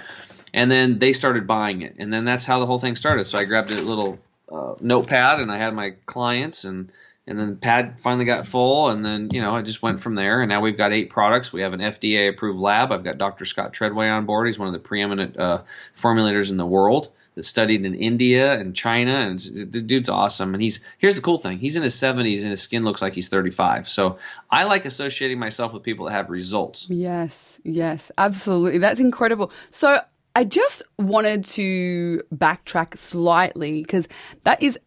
And 0.52 0.68
then 0.68 0.98
they 0.98 1.12
started 1.12 1.46
buying 1.46 1.82
it, 1.82 1.94
and 2.00 2.12
then 2.12 2.24
that's 2.24 2.44
how 2.44 2.58
the 2.58 2.66
whole 2.66 2.80
thing 2.80 2.96
started. 2.96 3.26
So 3.26 3.38
I 3.38 3.44
grabbed 3.44 3.70
a 3.70 3.80
little 3.80 4.18
uh, 4.50 4.74
notepad 4.80 5.38
and 5.38 5.52
I 5.52 5.58
had 5.58 5.72
my 5.72 5.90
clients 6.06 6.64
and 6.64 6.90
and 7.28 7.38
then 7.38 7.56
pad 7.56 8.00
finally 8.00 8.24
got 8.24 8.46
full 8.46 8.88
and 8.88 9.04
then 9.04 9.28
you 9.30 9.40
know 9.40 9.54
i 9.54 9.62
just 9.62 9.82
went 9.82 10.00
from 10.00 10.16
there 10.16 10.42
and 10.42 10.48
now 10.48 10.60
we've 10.60 10.78
got 10.78 10.92
eight 10.92 11.10
products 11.10 11.52
we 11.52 11.60
have 11.60 11.72
an 11.72 11.78
fda 11.78 12.30
approved 12.30 12.58
lab 12.58 12.90
i've 12.90 13.04
got 13.04 13.18
dr 13.18 13.44
scott 13.44 13.72
treadway 13.72 14.08
on 14.08 14.26
board 14.26 14.48
he's 14.48 14.58
one 14.58 14.66
of 14.66 14.72
the 14.74 14.80
preeminent 14.80 15.38
uh, 15.38 15.62
formulators 15.94 16.50
in 16.50 16.56
the 16.56 16.66
world 16.66 17.10
that 17.40 17.44
studied 17.44 17.84
in 17.84 17.94
india 17.94 18.52
and 18.52 18.76
china 18.76 19.14
and 19.14 19.40
the 19.40 19.80
dude's 19.80 20.08
awesome 20.08 20.54
and 20.54 20.62
he's 20.62 20.80
here's 20.98 21.14
the 21.14 21.22
cool 21.22 21.38
thing 21.38 21.58
he's 21.58 21.76
in 21.76 21.82
his 21.82 21.94
70s 21.94 22.42
and 22.42 22.50
his 22.50 22.60
skin 22.60 22.84
looks 22.84 23.00
like 23.00 23.14
he's 23.14 23.28
35 23.28 23.88
so 23.88 24.18
i 24.50 24.64
like 24.64 24.84
associating 24.84 25.38
myself 25.38 25.72
with 25.72 25.82
people 25.82 26.04
that 26.06 26.12
have 26.12 26.28
results 26.28 26.86
Yes, 26.90 27.58
yes, 27.64 28.12
absolutely. 28.18 28.78
That's 28.78 29.00
incredible. 29.00 29.50
So 29.70 30.00
I 30.36 30.44
just 30.44 30.82
wanted 30.98 31.44
to 31.46 32.22
backtrack 32.34 32.98
slightly 32.98 33.82
because 33.82 34.06
that 34.44 34.62
is 34.62 34.78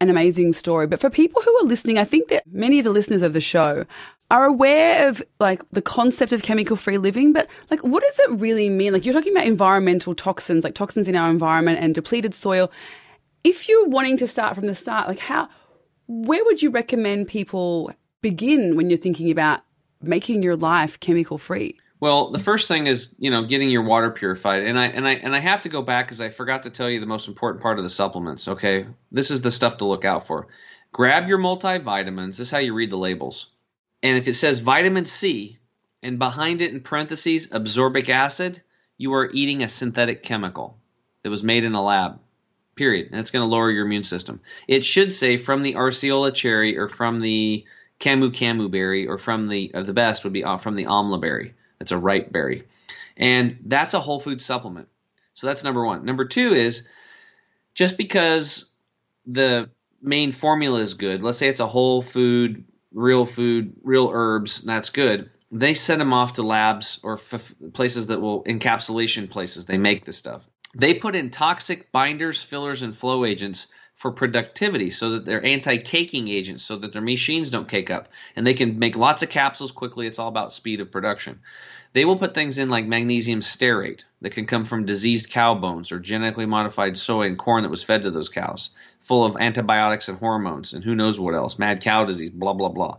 an 0.00 0.10
amazing 0.10 0.52
story. 0.52 0.86
But 0.86 1.00
for 1.00 1.10
people 1.10 1.42
who 1.42 1.56
are 1.58 1.64
listening, 1.64 1.98
I 1.98 2.04
think 2.04 2.28
that 2.28 2.44
many 2.46 2.78
of 2.78 2.84
the 2.84 2.90
listeners 2.90 3.22
of 3.22 3.32
the 3.32 3.40
show 3.40 3.84
are 4.30 4.44
aware 4.44 5.08
of 5.08 5.22
like 5.40 5.68
the 5.70 5.82
concept 5.82 6.32
of 6.32 6.42
chemical 6.42 6.76
free 6.76 6.98
living, 6.98 7.32
but 7.32 7.48
like 7.70 7.80
what 7.80 8.02
does 8.02 8.18
it 8.20 8.40
really 8.40 8.68
mean? 8.68 8.92
Like 8.92 9.04
you're 9.04 9.14
talking 9.14 9.32
about 9.32 9.46
environmental 9.46 10.14
toxins, 10.14 10.64
like 10.64 10.74
toxins 10.74 11.08
in 11.08 11.16
our 11.16 11.30
environment 11.30 11.80
and 11.80 11.94
depleted 11.94 12.34
soil. 12.34 12.70
If 13.42 13.68
you're 13.68 13.88
wanting 13.88 14.18
to 14.18 14.26
start 14.26 14.54
from 14.54 14.66
the 14.66 14.74
start, 14.74 15.08
like 15.08 15.18
how 15.18 15.48
where 16.06 16.44
would 16.44 16.62
you 16.62 16.70
recommend 16.70 17.28
people 17.28 17.92
begin 18.20 18.76
when 18.76 18.90
you're 18.90 18.98
thinking 18.98 19.30
about 19.30 19.60
making 20.02 20.42
your 20.42 20.56
life 20.56 21.00
chemical 21.00 21.38
free? 21.38 21.78
Well, 22.00 22.30
the 22.30 22.38
first 22.38 22.68
thing 22.68 22.86
is, 22.86 23.14
you 23.18 23.30
know, 23.30 23.44
getting 23.44 23.70
your 23.70 23.82
water 23.82 24.10
purified. 24.10 24.62
And 24.64 24.78
I 24.78 24.86
and 24.86 25.06
I 25.06 25.14
and 25.14 25.34
I 25.34 25.40
have 25.40 25.62
to 25.62 25.68
go 25.68 25.82
back 25.82 26.06
because 26.06 26.20
I 26.20 26.30
forgot 26.30 26.62
to 26.62 26.70
tell 26.70 26.88
you 26.88 27.00
the 27.00 27.06
most 27.06 27.28
important 27.28 27.62
part 27.62 27.78
of 27.78 27.84
the 27.84 27.90
supplements, 27.90 28.46
okay? 28.48 28.86
This 29.10 29.30
is 29.30 29.42
the 29.42 29.50
stuff 29.50 29.78
to 29.78 29.84
look 29.84 30.04
out 30.04 30.26
for. 30.26 30.46
Grab 30.92 31.28
your 31.28 31.38
multivitamins. 31.38 32.28
This 32.28 32.40
is 32.40 32.50
how 32.50 32.58
you 32.58 32.74
read 32.74 32.90
the 32.90 32.96
labels. 32.96 33.48
And 34.02 34.16
if 34.16 34.28
it 34.28 34.34
says 34.34 34.60
vitamin 34.60 35.06
C 35.06 35.58
and 36.02 36.18
behind 36.18 36.62
it 36.62 36.72
in 36.72 36.80
parentheses 36.80 37.48
absorbic 37.48 38.08
acid, 38.08 38.62
you 38.96 39.14
are 39.14 39.30
eating 39.32 39.62
a 39.62 39.68
synthetic 39.68 40.22
chemical 40.22 40.78
that 41.22 41.30
was 41.30 41.42
made 41.42 41.64
in 41.64 41.74
a 41.74 41.82
lab. 41.82 42.20
Period. 42.76 43.08
And 43.10 43.20
it's 43.20 43.32
going 43.32 43.42
to 43.42 43.52
lower 43.52 43.72
your 43.72 43.84
immune 43.84 44.04
system. 44.04 44.40
It 44.68 44.84
should 44.84 45.12
say 45.12 45.36
from 45.36 45.64
the 45.64 45.74
Acerola 45.74 46.32
cherry 46.32 46.78
or 46.78 46.88
from 46.88 47.20
the 47.20 47.64
Camu 47.98 48.30
Camu 48.30 48.70
berry 48.70 49.08
or 49.08 49.18
from 49.18 49.48
the 49.48 49.72
the 49.74 49.92
best 49.92 50.22
would 50.22 50.32
be 50.32 50.44
uh, 50.44 50.58
from 50.58 50.76
the 50.76 50.84
Amla 50.84 51.20
berry. 51.20 51.54
That's 51.78 51.92
a 51.92 51.98
ripe 51.98 52.32
berry. 52.32 52.64
And 53.16 53.58
that's 53.66 53.94
a 53.94 54.00
whole 54.00 54.20
food 54.20 54.40
supplement. 54.40 54.88
So 55.34 55.46
that's 55.46 55.64
number 55.64 55.84
one. 55.84 56.04
Number 56.04 56.24
two 56.24 56.52
is 56.52 56.86
just 57.74 57.96
because 57.96 58.68
the 59.26 59.70
main 60.02 60.32
formula 60.32 60.80
is 60.80 60.94
good, 60.94 61.22
let's 61.22 61.38
say 61.38 61.48
it's 61.48 61.60
a 61.60 61.66
whole 61.66 62.02
food, 62.02 62.64
real 62.92 63.24
food, 63.24 63.74
real 63.82 64.10
herbs, 64.12 64.62
that's 64.62 64.90
good. 64.90 65.30
They 65.50 65.74
send 65.74 66.00
them 66.00 66.12
off 66.12 66.34
to 66.34 66.42
labs 66.42 67.00
or 67.02 67.14
f- 67.14 67.54
places 67.72 68.08
that 68.08 68.20
will 68.20 68.44
encapsulation 68.44 69.30
places. 69.30 69.66
They 69.66 69.78
make 69.78 70.04
this 70.04 70.18
stuff. 70.18 70.46
They 70.74 70.94
put 70.94 71.16
in 71.16 71.30
toxic 71.30 71.90
binders, 71.90 72.42
fillers, 72.42 72.82
and 72.82 72.96
flow 72.96 73.24
agents 73.24 73.68
for 73.98 74.12
productivity 74.12 74.90
so 74.90 75.10
that 75.10 75.24
they're 75.24 75.44
anti-caking 75.44 76.28
agents 76.28 76.62
so 76.62 76.76
that 76.76 76.92
their 76.92 77.02
machines 77.02 77.50
don't 77.50 77.68
cake 77.68 77.90
up 77.90 78.06
and 78.36 78.46
they 78.46 78.54
can 78.54 78.78
make 78.78 78.96
lots 78.96 79.24
of 79.24 79.28
capsules 79.28 79.72
quickly. 79.72 80.06
It's 80.06 80.20
all 80.20 80.28
about 80.28 80.52
speed 80.52 80.80
of 80.80 80.92
production. 80.92 81.40
They 81.94 82.04
will 82.04 82.16
put 82.16 82.32
things 82.32 82.58
in 82.58 82.70
like 82.70 82.86
magnesium 82.86 83.40
stearate 83.40 84.04
that 84.20 84.30
can 84.30 84.46
come 84.46 84.64
from 84.64 84.84
diseased 84.84 85.30
cow 85.30 85.56
bones 85.56 85.90
or 85.90 85.98
genetically 85.98 86.46
modified 86.46 86.96
soy 86.96 87.26
and 87.26 87.36
corn 87.36 87.64
that 87.64 87.70
was 87.70 87.82
fed 87.82 88.02
to 88.02 88.12
those 88.12 88.28
cows 88.28 88.70
full 89.00 89.24
of 89.24 89.36
antibiotics 89.36 90.08
and 90.08 90.18
hormones 90.18 90.74
and 90.74 90.84
who 90.84 90.94
knows 90.94 91.18
what 91.18 91.34
else 91.34 91.58
mad 91.58 91.82
cow 91.82 92.04
disease 92.04 92.30
blah 92.30 92.52
blah 92.52 92.68
blah. 92.68 92.98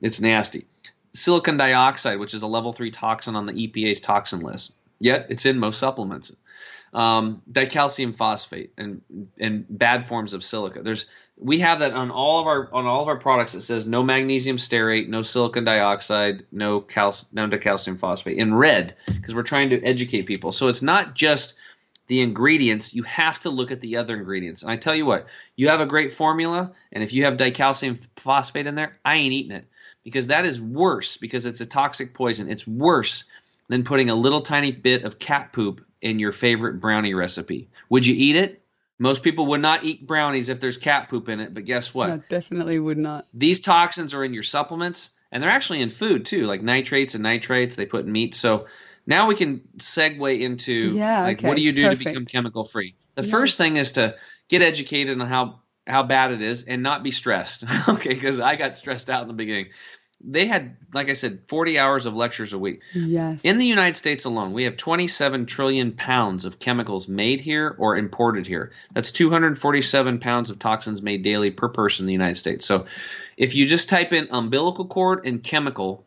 It's 0.00 0.20
nasty. 0.20 0.66
Silicon 1.14 1.56
dioxide 1.56 2.20
which 2.20 2.32
is 2.34 2.42
a 2.42 2.46
level 2.46 2.72
3 2.72 2.92
toxin 2.92 3.34
on 3.34 3.46
the 3.46 3.66
EPA's 3.66 4.00
toxin 4.00 4.38
list. 4.38 4.72
Yet 5.00 5.26
it's 5.30 5.46
in 5.46 5.58
most 5.58 5.80
supplements 5.80 6.32
um, 6.92 7.42
dicalcium 7.50 8.14
phosphate 8.14 8.72
and 8.78 9.02
and 9.38 9.66
bad 9.68 10.06
forms 10.06 10.34
of 10.34 10.44
silica. 10.44 10.82
There's 10.82 11.06
we 11.36 11.60
have 11.60 11.80
that 11.80 11.92
on 11.92 12.10
all 12.10 12.40
of 12.40 12.46
our 12.46 12.72
on 12.72 12.86
all 12.86 13.02
of 13.02 13.08
our 13.08 13.18
products. 13.18 13.54
It 13.54 13.60
says 13.60 13.86
no 13.86 14.02
magnesium 14.02 14.56
stearate, 14.56 15.08
no 15.08 15.22
silicon 15.22 15.64
dioxide, 15.64 16.46
no 16.50 16.80
cal 16.80 17.14
no 17.32 17.48
dicalcium 17.48 17.98
phosphate 17.98 18.38
in 18.38 18.54
red 18.54 18.96
because 19.06 19.34
we're 19.34 19.42
trying 19.42 19.70
to 19.70 19.82
educate 19.82 20.22
people. 20.22 20.52
So 20.52 20.68
it's 20.68 20.82
not 20.82 21.14
just 21.14 21.54
the 22.08 22.22
ingredients. 22.22 22.94
You 22.94 23.02
have 23.04 23.38
to 23.40 23.50
look 23.50 23.70
at 23.70 23.80
the 23.80 23.96
other 23.96 24.16
ingredients. 24.16 24.62
And 24.62 24.70
I 24.70 24.76
tell 24.76 24.94
you 24.94 25.06
what, 25.06 25.26
you 25.56 25.68
have 25.68 25.80
a 25.80 25.86
great 25.86 26.12
formula, 26.12 26.72
and 26.90 27.04
if 27.04 27.12
you 27.12 27.24
have 27.24 27.36
dicalcium 27.36 28.00
phosphate 28.16 28.66
in 28.66 28.74
there, 28.74 28.98
I 29.04 29.16
ain't 29.16 29.34
eating 29.34 29.52
it 29.52 29.66
because 30.02 30.28
that 30.28 30.46
is 30.46 30.60
worse 30.60 31.18
because 31.18 31.46
it's 31.46 31.60
a 31.60 31.66
toxic 31.66 32.14
poison. 32.14 32.50
It's 32.50 32.66
worse 32.66 33.24
than 33.68 33.84
putting 33.84 34.08
a 34.08 34.14
little 34.14 34.40
tiny 34.40 34.72
bit 34.72 35.04
of 35.04 35.18
cat 35.18 35.52
poop 35.52 35.84
in 36.00 36.18
your 36.18 36.32
favorite 36.32 36.80
brownie 36.80 37.14
recipe. 37.14 37.68
Would 37.88 38.06
you 38.06 38.14
eat 38.16 38.36
it? 38.36 38.62
Most 38.98 39.22
people 39.22 39.46
would 39.46 39.60
not 39.60 39.84
eat 39.84 40.06
brownies 40.06 40.48
if 40.48 40.60
there's 40.60 40.76
cat 40.76 41.08
poop 41.08 41.28
in 41.28 41.40
it, 41.40 41.54
but 41.54 41.64
guess 41.64 41.94
what? 41.94 42.08
No, 42.08 42.22
definitely 42.28 42.78
would 42.78 42.98
not. 42.98 43.28
These 43.32 43.60
toxins 43.60 44.12
are 44.12 44.24
in 44.24 44.34
your 44.34 44.42
supplements 44.42 45.10
and 45.30 45.42
they're 45.42 45.50
actually 45.50 45.82
in 45.82 45.90
food 45.90 46.24
too, 46.24 46.46
like 46.46 46.62
nitrates 46.62 47.14
and 47.14 47.22
nitrates 47.22 47.76
they 47.76 47.86
put 47.86 48.04
in 48.04 48.10
meat. 48.10 48.34
So 48.34 48.66
now 49.06 49.26
we 49.26 49.36
can 49.36 49.62
segue 49.76 50.40
into 50.40 50.96
Yeah, 50.96 51.22
like 51.22 51.38
okay, 51.38 51.48
what 51.48 51.56
do 51.56 51.62
you 51.62 51.72
do 51.72 51.82
perfect. 51.82 52.00
to 52.00 52.04
become 52.06 52.26
chemical 52.26 52.64
free? 52.64 52.96
The 53.14 53.22
Yeah. 53.22 53.30
first 53.30 53.56
thing 53.56 53.76
is 53.76 53.92
to 53.92 54.16
get 54.48 54.62
educated 54.62 55.20
on 55.20 55.26
how 55.26 55.60
how 55.86 56.02
bad 56.02 56.32
it 56.32 56.42
is 56.42 56.64
and 56.64 56.82
not 56.82 57.02
be 57.02 57.10
stressed. 57.10 57.64
okay, 57.88 58.10
because 58.14 58.40
I 58.40 58.56
got 58.56 58.76
stressed 58.76 59.08
out 59.08 59.22
in 59.22 59.28
the 59.28 59.34
beginning. 59.34 59.68
They 60.20 60.46
had, 60.46 60.76
like 60.92 61.08
I 61.08 61.12
said, 61.12 61.40
40 61.46 61.78
hours 61.78 62.06
of 62.06 62.16
lectures 62.16 62.52
a 62.52 62.58
week. 62.58 62.80
Yes. 62.92 63.40
In 63.44 63.58
the 63.58 63.66
United 63.66 63.96
States 63.96 64.24
alone, 64.24 64.52
we 64.52 64.64
have 64.64 64.76
27 64.76 65.46
trillion 65.46 65.92
pounds 65.92 66.44
of 66.44 66.58
chemicals 66.58 67.08
made 67.08 67.40
here 67.40 67.74
or 67.78 67.96
imported 67.96 68.46
here. 68.46 68.72
That's 68.92 69.12
247 69.12 70.18
pounds 70.18 70.50
of 70.50 70.58
toxins 70.58 71.02
made 71.02 71.22
daily 71.22 71.52
per 71.52 71.68
person 71.68 72.02
in 72.02 72.06
the 72.08 72.12
United 72.12 72.36
States. 72.36 72.66
So 72.66 72.86
if 73.36 73.54
you 73.54 73.66
just 73.66 73.88
type 73.88 74.12
in 74.12 74.28
umbilical 74.32 74.86
cord 74.86 75.24
and 75.24 75.40
chemical 75.42 76.04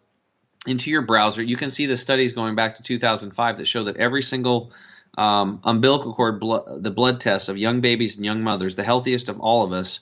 into 0.68 0.92
your 0.92 1.04
browser, 1.04 1.42
you 1.42 1.56
can 1.56 1.70
see 1.70 1.86
the 1.86 1.98
studies 1.98 2.34
going 2.34 2.56
back 2.56 2.76
to 2.76 2.84
2005 2.84 3.58
that 3.58 3.66
show 3.66 3.86
that 3.86 3.96
every 3.96 4.24
single 4.24 4.72
um, 5.18 5.62
umbilical 5.64 6.14
cord, 6.14 6.40
blo- 6.40 6.78
the 6.80 6.92
blood 6.92 7.22
tests 7.22 7.50
of 7.50 7.58
young 7.58 7.82
babies 7.82 8.18
and 8.18 8.26
young 8.26 8.44
mothers, 8.44 8.76
the 8.76 8.84
healthiest 8.84 9.30
of 9.30 9.40
all 9.40 9.64
of 9.64 9.72
us, 9.72 10.02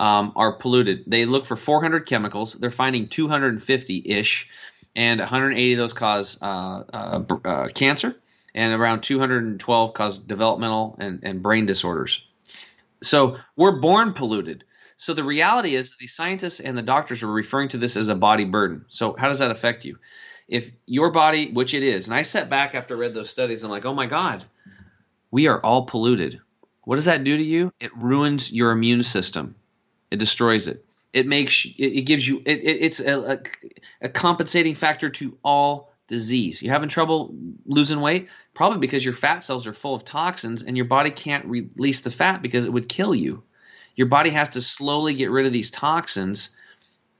um, 0.00 0.32
are 0.34 0.52
polluted. 0.52 1.04
They 1.06 1.26
look 1.26 1.44
for 1.44 1.56
400 1.56 2.06
chemicals. 2.06 2.54
They're 2.54 2.70
finding 2.70 3.08
250 3.08 4.02
ish, 4.06 4.48
and 4.96 5.20
180 5.20 5.74
of 5.74 5.78
those 5.78 5.92
cause 5.92 6.38
uh, 6.40 6.82
uh, 6.92 7.22
uh, 7.44 7.66
cancer, 7.68 8.16
and 8.54 8.72
around 8.72 9.02
212 9.02 9.94
cause 9.94 10.18
developmental 10.18 10.96
and, 10.98 11.20
and 11.22 11.42
brain 11.42 11.66
disorders. 11.66 12.24
So 13.02 13.36
we're 13.56 13.78
born 13.78 14.14
polluted. 14.14 14.64
So 14.96 15.12
the 15.12 15.24
reality 15.24 15.74
is, 15.74 15.96
the 15.98 16.06
scientists 16.06 16.60
and 16.60 16.76
the 16.76 16.82
doctors 16.82 17.22
are 17.22 17.30
referring 17.30 17.68
to 17.68 17.78
this 17.78 17.96
as 17.96 18.08
a 18.08 18.14
body 18.14 18.46
burden. 18.46 18.86
So 18.88 19.14
how 19.18 19.28
does 19.28 19.40
that 19.40 19.50
affect 19.50 19.84
you? 19.84 19.98
If 20.48 20.72
your 20.86 21.10
body, 21.10 21.52
which 21.52 21.74
it 21.74 21.82
is, 21.82 22.08
and 22.08 22.16
I 22.16 22.22
sat 22.22 22.48
back 22.48 22.74
after 22.74 22.96
I 22.96 23.00
read 23.00 23.14
those 23.14 23.30
studies, 23.30 23.62
I'm 23.62 23.70
like, 23.70 23.84
oh 23.84 23.94
my 23.94 24.06
God, 24.06 24.44
we 25.30 25.46
are 25.46 25.60
all 25.60 25.84
polluted. 25.84 26.40
What 26.84 26.96
does 26.96 27.04
that 27.04 27.22
do 27.22 27.36
to 27.36 27.42
you? 27.42 27.72
It 27.78 27.94
ruins 27.96 28.50
your 28.50 28.72
immune 28.72 29.02
system. 29.02 29.54
It 30.10 30.18
destroys 30.18 30.68
it. 30.68 30.84
It 31.12 31.26
makes 31.26 31.66
it, 31.76 32.02
gives 32.02 32.26
you 32.26 32.42
it, 32.44 32.58
it, 32.58 32.76
it's 32.80 33.00
a, 33.00 33.32
a, 33.32 33.38
a 34.02 34.08
compensating 34.08 34.74
factor 34.74 35.10
to 35.10 35.36
all 35.44 35.92
disease. 36.06 36.62
You 36.62 36.70
having 36.70 36.88
trouble 36.88 37.34
losing 37.66 38.00
weight? 38.00 38.28
Probably 38.54 38.78
because 38.78 39.04
your 39.04 39.14
fat 39.14 39.44
cells 39.44 39.66
are 39.66 39.72
full 39.72 39.94
of 39.94 40.04
toxins 40.04 40.62
and 40.62 40.76
your 40.76 40.86
body 40.86 41.10
can't 41.10 41.46
release 41.46 42.02
the 42.02 42.10
fat 42.10 42.42
because 42.42 42.64
it 42.64 42.72
would 42.72 42.88
kill 42.88 43.14
you. 43.14 43.42
Your 43.96 44.08
body 44.08 44.30
has 44.30 44.50
to 44.50 44.60
slowly 44.60 45.14
get 45.14 45.30
rid 45.30 45.46
of 45.46 45.52
these 45.52 45.70
toxins 45.70 46.50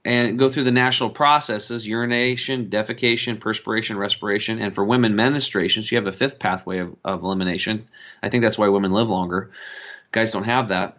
and 0.03 0.39
go 0.39 0.49
through 0.49 0.63
the 0.63 0.71
natural 0.71 1.09
processes 1.09 1.87
urination, 1.87 2.67
defecation, 2.67 3.39
perspiration, 3.39 3.97
respiration, 3.97 4.59
and 4.59 4.73
for 4.73 4.83
women, 4.83 5.15
menstruation. 5.15 5.83
So 5.83 5.95
you 5.95 6.01
have 6.01 6.07
a 6.07 6.11
fifth 6.11 6.39
pathway 6.39 6.79
of, 6.79 6.95
of 7.03 7.23
elimination. 7.23 7.87
I 8.23 8.29
think 8.29 8.43
that's 8.43 8.57
why 8.57 8.69
women 8.69 8.91
live 8.91 9.09
longer. 9.09 9.51
Guys 10.11 10.31
don't 10.31 10.43
have 10.43 10.69
that. 10.69 10.97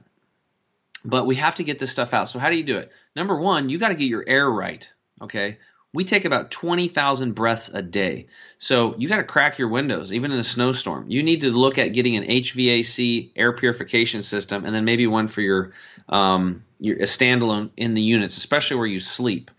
But 1.05 1.27
we 1.27 1.37
have 1.37 1.57
to 1.57 1.65
get 1.65 1.79
this 1.79 1.91
stuff 1.91 2.15
out. 2.15 2.29
So 2.29 2.39
how 2.39 2.51
do 2.51 2.57
you 2.57 2.65
do 2.65 2.79
it? 2.79 2.91
Number 3.17 3.39
one, 3.39 3.69
you 3.69 3.79
got 3.79 3.89
to 3.89 3.95
get 3.95 4.07
your 4.07 4.25
air 4.27 4.49
right. 4.49 4.89
Okay. 5.21 5.59
We 5.95 6.05
take 6.05 6.25
about 6.25 6.51
20,000 6.51 7.35
breaths 7.35 7.69
a 7.69 7.83
day. 7.83 8.29
So 8.59 8.95
you 8.97 9.09
got 9.09 9.19
to 9.19 9.25
crack 9.25 9.59
your 9.59 9.69
windows, 9.69 10.13
even 10.13 10.33
in 10.33 10.39
a 10.39 10.45
snowstorm. 10.45 11.11
You 11.11 11.23
need 11.23 11.43
to 11.43 11.51
look 11.51 11.77
at 11.77 11.89
getting 11.89 12.17
an 12.17 12.25
HVAC 12.25 13.33
air 13.37 13.53
purification 13.53 14.23
system 14.23 14.65
and 14.65 14.75
then 14.75 14.87
maybe 14.87 15.07
one 15.07 15.29
for 15.29 15.43
your 15.43 15.73
um, 16.09 16.65
you're 16.81 16.97
a 16.97 17.03
standalone 17.03 17.71
in 17.77 17.95
the 17.95 18.01
units, 18.01 18.39
especially 18.39 18.79
where 18.79 18.87
you 18.87 19.01
sleep. 19.01 19.51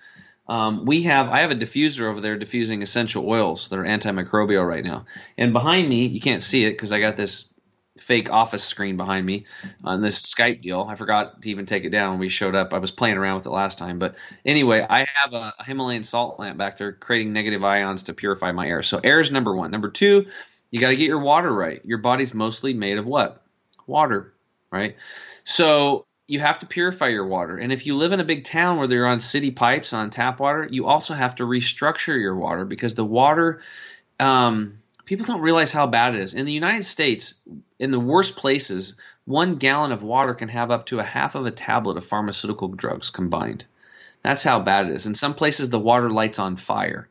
Um, 0.48 0.86
we 0.86 1.04
have 1.04 1.30
I 1.30 1.41
have 1.41 1.52
a 1.52 1.56
diffuser 1.56 2.10
over 2.10 2.20
there 2.20 2.38
diffusing 2.38 2.82
essential 2.82 3.28
oils 3.30 3.70
that 3.70 3.80
are 3.80 3.84
antimicrobial 3.84 4.68
right 4.68 4.84
now. 4.84 5.06
And 5.38 5.54
behind 5.54 5.88
me, 5.88 6.08
you 6.08 6.20
can't 6.20 6.44
see 6.44 6.66
it 6.66 6.72
because 6.72 6.91
I 6.91 7.00
got 7.00 7.16
this 7.16 7.53
fake 7.98 8.32
office 8.32 8.64
screen 8.64 8.98
behind 8.98 9.26
me 9.26 9.46
on 9.84 10.02
this 10.02 10.34
Skype 10.34 10.62
deal. 10.62 10.86
I 10.88 10.96
forgot 10.96 11.41
to 11.41 11.50
even 11.50 11.66
take 11.66 11.84
it 11.84 11.91
down 11.91 12.12
when 12.12 12.20
we 12.20 12.30
showed 12.30 12.56
up. 12.56 12.74
I 12.74 12.80
was 12.80 12.91
playing 12.91 13.18
around 13.18 13.38
with 13.38 13.46
it 13.46 13.52
last 13.52 13.78
time. 13.78 14.00
But 14.00 14.16
anyway, 14.46 14.86
I 14.88 15.08
have 15.24 15.34
a, 15.34 15.54
Himalayan 15.64 16.04
salt 16.04 16.39
lamp 16.39 16.58
back 16.58 16.78
there 16.78 16.91
creating 16.91 17.34
negative 17.34 17.64
ions 17.64 18.04
to 18.04 18.14
purify 18.14 18.52
my 18.52 18.68
air. 18.68 18.82
So 18.84 19.00
air 19.04 19.20
is 19.20 19.32
number 19.32 19.56
one. 19.56 19.70
Number 19.70 19.89
two, 19.89 20.26
you 20.72 20.80
got 20.80 20.89
to 20.89 20.96
get 20.96 21.08
your 21.08 21.20
water 21.20 21.54
right. 21.54 21.82
Your 21.86 22.00
body's 22.00 22.34
mostly 22.34 22.74
made 22.74 22.98
of 22.98 23.06
what? 23.06 23.44
Water, 23.86 24.34
right? 24.72 24.96
So 25.44 26.06
you 26.28 26.39
have 26.39 26.60
to 26.60 26.66
purify 26.66 27.10
your 27.10 27.28
water. 27.28 27.58
And 27.58 27.72
if 27.72 27.86
you 27.86 27.96
live 27.96 28.12
in 28.12 28.20
a 28.20 28.26
big 28.26 28.44
town 28.44 28.78
where 28.78 28.88
they're 28.88 29.06
on 29.06 29.20
city 29.20 29.52
pipes 29.52 29.94
on 29.94 30.10
tap 30.10 30.39
water, 30.39 30.68
you 30.70 30.88
also 30.88 31.14
have 31.14 31.36
to 31.36 31.44
restructure 31.44 32.20
your 32.20 32.36
water 32.36 32.66
because 32.66 32.96
the 32.96 33.06
water, 33.06 33.62
um, 34.20 34.80
people 35.06 35.26
don't 35.26 35.41
realize 35.41 35.72
how 35.72 35.88
bad 35.88 36.16
it 36.16 36.22
is. 36.22 36.34
In 36.34 36.45
the 36.45 36.51
United 36.51 36.86
States, 36.86 37.36
in 37.80 37.91
the 37.91 37.99
worst 37.99 38.36
places, 38.36 38.95
one 39.26 39.56
gallon 39.56 39.91
of 39.91 40.04
water 40.04 40.34
can 40.34 40.49
have 40.49 40.72
up 40.72 40.88
to 40.88 40.99
a 40.99 41.04
half 41.04 41.36
of 41.36 41.45
a 41.45 41.51
tablet 41.51 41.97
of 41.97 42.06
pharmaceutical 42.06 42.68
drugs 42.70 43.10
combined. 43.10 43.66
That's 44.24 44.43
how 44.43 44.60
bad 44.60 44.88
it 44.88 44.93
is. 44.93 45.06
In 45.06 45.16
some 45.16 45.34
places, 45.34 45.70
the 45.70 45.80
water 45.80 46.10
lights 46.10 46.39
on 46.39 46.56
fire. 46.56 47.10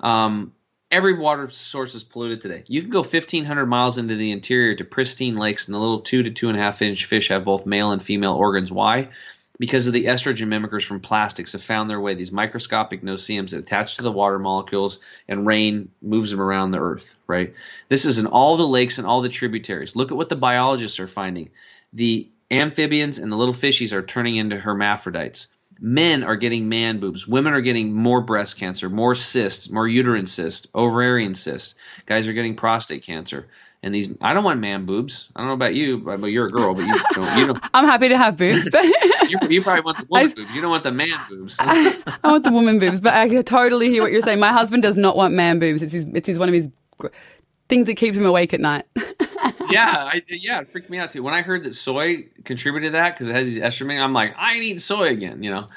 Um, 0.00 0.52
every 0.90 1.14
water 1.14 1.50
source 1.50 1.94
is 1.94 2.04
polluted 2.04 2.40
today. 2.40 2.64
You 2.66 2.80
can 2.80 2.90
go 2.90 3.00
1,500 3.00 3.66
miles 3.66 3.98
into 3.98 4.16
the 4.16 4.32
interior 4.32 4.74
to 4.74 4.84
pristine 4.84 5.36
lakes, 5.36 5.66
and 5.66 5.74
the 5.74 5.78
little 5.78 6.00
two 6.00 6.24
to 6.24 6.30
two 6.30 6.48
and 6.48 6.58
a 6.58 6.62
half 6.62 6.82
inch 6.82 7.04
fish 7.04 7.28
have 7.28 7.44
both 7.44 7.66
male 7.66 7.92
and 7.92 8.02
female 8.02 8.34
organs. 8.34 8.72
Why? 8.72 9.10
Because 9.58 9.86
of 9.86 9.92
the 9.92 10.04
estrogen 10.04 10.48
mimickers 10.48 10.84
from 10.84 11.00
plastics 11.00 11.52
have 11.52 11.62
found 11.62 11.90
their 11.90 12.00
way. 12.00 12.14
These 12.14 12.30
microscopic 12.30 13.02
noceums 13.02 13.50
that 13.50 13.58
attach 13.58 13.96
to 13.96 14.02
the 14.02 14.12
water 14.12 14.38
molecules, 14.38 15.00
and 15.26 15.46
rain 15.46 15.90
moves 16.00 16.30
them 16.30 16.40
around 16.40 16.70
the 16.70 16.80
earth. 16.80 17.16
Right. 17.26 17.54
This 17.88 18.04
is 18.04 18.18
in 18.18 18.26
all 18.26 18.56
the 18.56 18.66
lakes 18.66 18.98
and 18.98 19.06
all 19.06 19.20
the 19.20 19.28
tributaries. 19.28 19.96
Look 19.96 20.10
at 20.12 20.16
what 20.16 20.28
the 20.28 20.36
biologists 20.36 21.00
are 21.00 21.08
finding. 21.08 21.50
The 21.92 22.28
amphibians 22.50 23.18
and 23.18 23.30
the 23.32 23.36
little 23.36 23.54
fishies 23.54 23.92
are 23.92 24.02
turning 24.02 24.36
into 24.36 24.58
hermaphrodites 24.58 25.48
men 25.80 26.24
are 26.24 26.36
getting 26.36 26.68
man 26.68 26.98
boobs. 26.98 27.26
Women 27.26 27.52
are 27.52 27.60
getting 27.60 27.92
more 27.92 28.20
breast 28.20 28.58
cancer, 28.58 28.88
more 28.88 29.14
cysts, 29.14 29.70
more 29.70 29.86
uterine 29.86 30.26
cysts, 30.26 30.66
ovarian 30.74 31.34
cysts. 31.34 31.74
Guys 32.06 32.28
are 32.28 32.32
getting 32.32 32.56
prostate 32.56 33.04
cancer. 33.04 33.46
And 33.80 33.94
these, 33.94 34.12
I 34.20 34.34
don't 34.34 34.42
want 34.42 34.60
man 34.60 34.86
boobs. 34.86 35.28
I 35.36 35.40
don't 35.40 35.48
know 35.48 35.54
about 35.54 35.74
you, 35.74 35.98
but 35.98 36.26
you're 36.26 36.46
a 36.46 36.48
girl, 36.48 36.74
but 36.74 36.84
you 36.84 37.00
don't. 37.14 37.38
You 37.38 37.46
don't. 37.46 37.62
I'm 37.72 37.84
happy 37.84 38.08
to 38.08 38.18
have 38.18 38.36
boobs, 38.36 38.68
but 38.70 38.82
you, 39.28 39.38
you 39.48 39.62
probably 39.62 39.82
want 39.82 39.98
the 39.98 40.06
woman 40.10 40.30
I, 40.30 40.34
boobs. 40.34 40.54
You 40.54 40.60
don't 40.60 40.70
want 40.70 40.82
the 40.82 40.92
man 40.92 41.20
boobs. 41.28 41.56
I, 41.60 42.02
I, 42.24 42.32
want 42.32 42.44
the 42.44 42.50
woman 42.50 42.78
boobs, 42.80 42.98
but 42.98 43.14
I 43.14 43.42
totally 43.42 43.88
hear 43.88 44.02
what 44.02 44.10
you're 44.10 44.22
saying. 44.22 44.40
My 44.40 44.52
husband 44.52 44.82
does 44.82 44.96
not 44.96 45.16
want 45.16 45.32
man 45.34 45.60
boobs. 45.60 45.82
It's 45.82 45.92
his, 45.92 46.06
it's 46.12 46.26
his 46.26 46.40
one 46.40 46.48
of 46.48 46.54
his 46.54 46.68
things 47.68 47.86
that 47.86 47.94
keeps 47.94 48.16
him 48.16 48.26
awake 48.26 48.52
at 48.52 48.60
night. 48.60 48.84
yeah, 49.70 50.10
I, 50.12 50.22
yeah, 50.28 50.60
it 50.60 50.72
freaked 50.72 50.90
me 50.90 50.98
out 50.98 51.12
too. 51.12 51.22
When 51.22 51.34
I 51.34 51.42
heard 51.42 51.62
that 51.62 51.74
soy 51.74 52.26
contributed 52.44 52.88
to 52.88 52.92
that 52.98 53.14
because 53.14 53.28
it 53.28 53.36
has 53.36 53.46
these 53.46 53.62
estrogen, 53.62 54.02
I'm 54.02 54.12
like, 54.12 54.34
I 54.36 54.54
ain't 54.54 54.64
eating 54.64 54.78
soy 54.80 55.10
again, 55.10 55.44
you 55.44 55.52
know. 55.52 55.68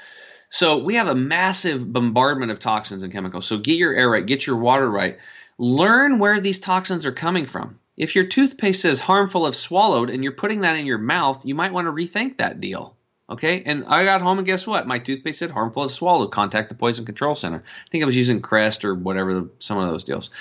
So 0.49 0.79
we 0.79 0.95
have 0.95 1.07
a 1.07 1.15
massive 1.15 1.93
bombardment 1.93 2.51
of 2.51 2.59
toxins 2.59 3.03
and 3.03 3.13
chemicals. 3.13 3.45
So 3.45 3.59
get 3.59 3.77
your 3.77 3.93
air 3.93 4.09
right, 4.09 4.25
get 4.25 4.47
your 4.47 4.57
water 4.57 4.89
right. 4.89 5.19
Learn 5.59 6.17
where 6.17 6.41
these 6.41 6.59
toxins 6.59 7.05
are 7.05 7.11
coming 7.11 7.45
from. 7.45 7.77
If 7.97 8.15
your 8.15 8.25
toothpaste 8.25 8.81
says 8.81 8.99
harmful 8.99 9.47
if 9.47 9.55
swallowed 9.55 10.09
and 10.09 10.23
you're 10.23 10.33
putting 10.33 10.61
that 10.61 10.77
in 10.77 10.85
your 10.85 10.97
mouth, 10.97 11.45
you 11.45 11.55
might 11.55 11.73
want 11.73 11.87
to 11.87 11.91
rethink 11.91 12.37
that 12.37 12.59
deal. 12.59 12.95
Okay, 13.29 13.63
and 13.65 13.85
I 13.85 14.03
got 14.03 14.21
home 14.21 14.39
and 14.39 14.45
guess 14.45 14.67
what? 14.67 14.85
My 14.87 14.99
toothpaste 14.99 15.39
said 15.39 15.51
harmful 15.51 15.85
if 15.85 15.91
swallowed. 15.91 16.33
Contact 16.33 16.67
the 16.67 16.75
Poison 16.75 17.05
Control 17.05 17.33
Center. 17.33 17.63
I 17.65 17.89
think 17.89 18.01
I 18.01 18.05
was 18.05 18.15
using 18.15 18.41
Crest 18.41 18.83
or 18.83 18.93
whatever, 18.93 19.45
some 19.59 19.77
of 19.77 19.87
those 19.87 20.03
deals. 20.03 20.31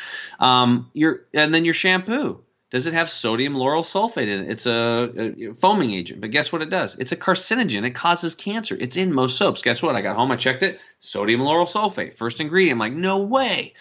Um, 0.40 0.90
your 0.92 1.20
and 1.32 1.54
then 1.54 1.64
your 1.64 1.74
shampoo. 1.74 2.42
Does 2.70 2.86
it 2.86 2.94
have 2.94 3.10
sodium 3.10 3.54
lauryl 3.54 3.82
sulfate 3.82 4.28
in 4.28 4.44
it? 4.44 4.50
It's 4.50 4.66
a, 4.66 5.50
a, 5.50 5.54
foaming 5.54 5.92
agent, 5.92 6.20
but 6.20 6.30
guess 6.30 6.52
what 6.52 6.62
it 6.62 6.70
does? 6.70 6.94
It's 6.96 7.10
a 7.10 7.16
carcinogen. 7.16 7.84
It 7.84 7.96
causes 7.96 8.36
cancer. 8.36 8.76
It's 8.78 8.96
in 8.96 9.12
most 9.12 9.36
soaps. 9.36 9.62
Guess 9.62 9.82
what? 9.82 9.96
I 9.96 10.02
got 10.02 10.14
home, 10.14 10.30
I 10.30 10.36
checked 10.36 10.62
it. 10.62 10.80
Sodium 11.00 11.40
lauryl 11.40 11.66
sulfate, 11.66 12.14
first 12.14 12.40
ingredient. 12.40 12.76
I'm 12.76 12.78
like, 12.78 12.92
no 12.92 13.24
way. 13.24 13.74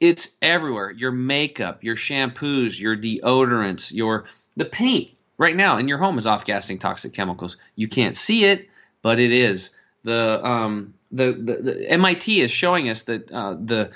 It's 0.00 0.36
everywhere. 0.40 0.90
Your 0.90 1.12
makeup, 1.12 1.84
your 1.84 1.94
shampoos, 1.94 2.80
your 2.80 2.96
deodorants, 2.96 3.92
your 3.92 4.24
the 4.56 4.64
paint 4.64 5.10
right 5.36 5.54
now 5.54 5.76
in 5.76 5.88
your 5.88 5.98
home 5.98 6.18
is 6.18 6.26
off-gassing 6.26 6.78
toxic 6.78 7.12
chemicals. 7.12 7.58
You 7.76 7.88
can't 7.88 8.16
see 8.16 8.44
it, 8.44 8.68
but 9.02 9.20
it 9.20 9.30
is. 9.30 9.70
The 10.02 10.44
um, 10.44 10.94
the, 11.12 11.32
the, 11.32 11.54
the 11.56 11.90
MIT 11.90 12.40
is 12.40 12.50
showing 12.50 12.88
us 12.88 13.04
that 13.04 13.30
uh, 13.30 13.54
the 13.54 13.90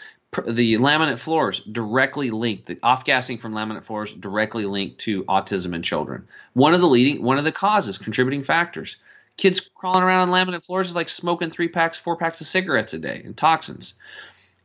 the 0.47 0.75
laminate 0.79 1.21
floors 1.21 1.61
directly 1.61 2.31
linked 2.31 2.67
the 2.67 2.79
off 2.83 3.05
gassing 3.05 3.39
from 3.39 3.55
laminate 3.55 3.85
floors 3.85 4.13
directly 4.13 4.67
linked 4.67 4.99
to 4.99 5.25
autism 5.25 5.75
in 5.75 5.83
children. 5.83 6.27
One 6.55 6.75
of 6.75 6.81
the 6.81 6.89
leading 6.89 7.23
one 7.23 7.39
of 7.39 7.45
the 7.45 7.53
causes, 7.53 7.99
contributing 7.99 8.43
factors. 8.43 8.97
Kids 9.37 9.61
crawling 9.75 10.05
around 10.05 10.29
on 10.29 10.47
laminate 10.47 10.65
floors 10.65 10.89
is 10.89 10.95
like 10.95 11.09
smoking 11.09 11.51
three 11.51 11.69
packs, 11.69 11.99
four 11.99 12.17
packs 12.17 12.41
of 12.41 12.47
cigarettes 12.47 12.95
a 12.95 12.99
day 12.99 13.23
and 13.25 13.37
toxins. 13.37 13.95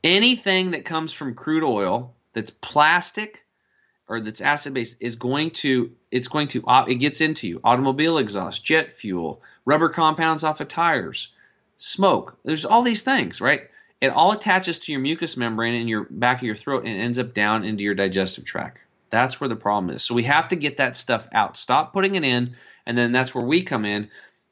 Anything 0.03 0.71
that 0.71 0.85
comes 0.85 1.11
from 1.11 1.35
crude 1.35 1.63
oil 1.63 2.15
that's 2.33 2.51
plastic 2.51 3.43
or 4.07 4.21
that's 4.21 4.41
acid 4.41 4.73
based 4.73 4.97
is 4.99 5.15
going 5.15 5.51
to 5.51 5.91
it's 6.11 6.27
going 6.27 6.47
to 6.49 6.65
uh, 6.65 6.85
it 6.87 6.95
gets 6.95 7.21
into 7.21 7.47
you. 7.47 7.61
Automobile 7.63 8.17
exhaust, 8.17 8.63
jet 8.63 8.91
fuel, 8.91 9.41
rubber 9.65 9.89
compounds 9.89 10.43
off 10.43 10.61
of 10.61 10.67
tires, 10.67 11.29
smoke. 11.77 12.37
There's 12.43 12.65
all 12.65 12.83
these 12.83 13.03
things, 13.03 13.41
right? 13.41 13.69
it 14.01 14.09
all 14.09 14.31
attaches 14.31 14.79
to 14.79 14.91
your 14.91 15.01
mucous 15.01 15.35
membrane 15.35 15.81
in 15.81 15.87
your 15.87 16.05
back 16.09 16.37
of 16.37 16.43
your 16.43 16.55
throat 16.55 16.85
and 16.85 17.01
ends 17.01 17.19
up 17.19 17.33
down 17.33 17.63
into 17.63 17.83
your 17.83 17.95
digestive 17.95 18.45
tract. 18.45 18.79
That's 19.09 19.41
where 19.41 19.49
the 19.49 19.55
problem 19.55 19.95
is. 19.95 20.03
So 20.03 20.15
we 20.15 20.23
have 20.23 20.49
to 20.49 20.55
get 20.55 20.77
that 20.77 20.95
stuff 20.95 21.27
out. 21.33 21.57
Stop 21.57 21.93
putting 21.93 22.15
it 22.15 22.23
in, 22.23 22.55
and 22.85 22.97
then 22.97 23.11
that's 23.11 23.33
where 23.33 23.45
we 23.45 23.63
come 23.63 23.85
in 23.85 24.09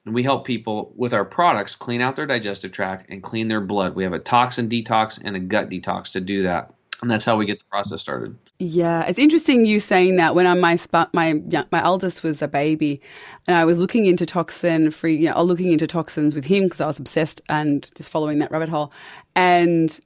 and 0.08 0.16
we 0.16 0.24
help 0.24 0.46
people 0.46 0.94
with 0.96 1.14
our 1.14 1.26
products 1.26 1.76
clean 1.76 2.00
out 2.00 2.16
their 2.16 2.26
digestive 2.26 2.72
tract 2.72 3.10
and 3.10 3.22
clean 3.22 3.50
their 3.50 3.60
blood. 3.60 3.94
We 3.94 4.06
have 4.06 4.14
a 4.14 4.20
toxin 4.20 4.70
detox 4.70 5.22
and 5.22 5.36
a 5.36 5.40
gut 5.40 5.70
detox 5.70 6.14
to 6.14 6.22
do 6.22 6.44
that. 6.44 6.74
And 7.02 7.12
that's 7.12 7.26
how 7.26 7.36
we 7.36 7.46
get 7.46 7.60
the 7.60 7.66
process 7.66 8.00
started. 8.02 8.38
Yeah, 8.58 9.04
it's 9.04 9.20
interesting 9.20 9.66
you 9.66 9.82
saying 9.82 10.16
that. 10.16 10.34
When 10.34 10.48
I'm 10.48 10.62
my 10.62 10.80
my 11.14 11.34
my 11.72 11.84
eldest 11.84 12.24
was 12.24 12.42
a 12.42 12.48
baby, 12.48 13.02
and 13.48 13.58
I 13.58 13.66
was 13.66 13.80
looking 13.80 14.06
into 14.06 14.26
toxin 14.26 14.90
free, 14.92 15.16
you 15.16 15.30
know, 15.30 15.44
looking 15.44 15.74
into 15.74 15.86
toxins 15.86 16.34
with 16.34 16.46
him 16.46 16.64
because 16.64 16.82
I 16.82 16.88
was 16.88 16.98
obsessed 16.98 17.42
and 17.50 17.88
just 17.94 18.10
following 18.10 18.40
that 18.40 18.50
rabbit 18.50 18.70
hole, 18.70 18.92
and 19.36 20.00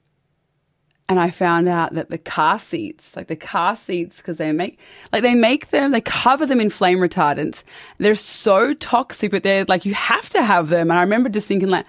and 1.12 1.20
I 1.20 1.28
found 1.28 1.68
out 1.68 1.92
that 1.92 2.08
the 2.08 2.16
car 2.16 2.58
seats, 2.58 3.14
like 3.16 3.26
the 3.26 3.36
car 3.36 3.76
seats, 3.76 4.16
because 4.16 4.38
they 4.38 4.50
make 4.50 4.78
like 5.12 5.22
they 5.22 5.34
make 5.34 5.68
them, 5.68 5.92
they 5.92 6.00
cover 6.00 6.46
them 6.46 6.58
in 6.58 6.70
flame 6.70 6.98
retardants. 6.98 7.64
They're 7.98 8.14
so 8.14 8.72
toxic, 8.72 9.30
but 9.30 9.42
they're 9.42 9.66
like 9.66 9.84
you 9.84 9.92
have 9.92 10.30
to 10.30 10.42
have 10.42 10.70
them. 10.70 10.90
And 10.90 10.98
I 10.98 11.02
remember 11.02 11.28
just 11.28 11.46
thinking 11.46 11.68
like 11.68 11.84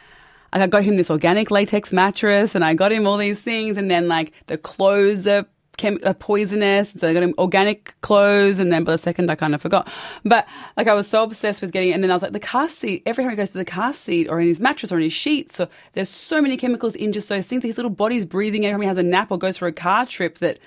I 0.51 0.67
got 0.67 0.83
him 0.83 0.97
this 0.97 1.09
organic 1.09 1.51
latex 1.51 1.93
mattress 1.93 2.53
and 2.53 2.65
I 2.65 2.73
got 2.73 2.91
him 2.91 3.07
all 3.07 3.17
these 3.17 3.41
things 3.41 3.77
and 3.77 3.89
then 3.89 4.09
like 4.09 4.33
the 4.47 4.57
clothes 4.57 5.25
are, 5.25 5.45
chem- 5.77 5.99
are 6.03 6.13
poisonous. 6.13 6.95
So 6.97 7.09
I 7.09 7.13
got 7.13 7.29
organic 7.37 7.99
clothes 8.01 8.59
and 8.59 8.71
then 8.71 8.83
by 8.83 8.93
the 8.93 8.97
second 8.97 9.29
I 9.29 9.35
kind 9.35 9.55
of 9.55 9.61
forgot. 9.61 9.87
But 10.23 10.47
like 10.77 10.87
I 10.87 10.93
was 10.93 11.07
so 11.07 11.23
obsessed 11.23 11.61
with 11.61 11.71
getting 11.71 11.89
it 11.89 11.93
and 11.93 12.03
then 12.03 12.11
I 12.11 12.15
was 12.15 12.23
like 12.23 12.33
the 12.33 12.39
car 12.39 12.67
seat, 12.67 13.03
every 13.05 13.23
time 13.23 13.31
he 13.31 13.37
goes 13.37 13.51
to 13.51 13.57
the 13.57 13.65
car 13.65 13.93
seat 13.93 14.27
or 14.27 14.39
in 14.39 14.47
his 14.47 14.59
mattress 14.59 14.91
or 14.91 14.97
in 14.97 15.03
his 15.03 15.13
sheets, 15.13 15.55
so 15.55 15.67
there's 15.93 16.09
so 16.09 16.41
many 16.41 16.57
chemicals 16.57 16.95
in 16.95 17.13
just 17.13 17.29
those 17.29 17.47
things. 17.47 17.63
His 17.63 17.77
little 17.77 17.91
body's 17.91 18.25
breathing 18.25 18.65
every 18.65 18.73
time 18.73 18.81
he 18.81 18.87
has 18.87 18.97
a 18.97 19.03
nap 19.03 19.31
or 19.31 19.37
goes 19.37 19.57
for 19.57 19.67
a 19.67 19.73
car 19.73 20.05
trip 20.05 20.39
that 20.39 20.59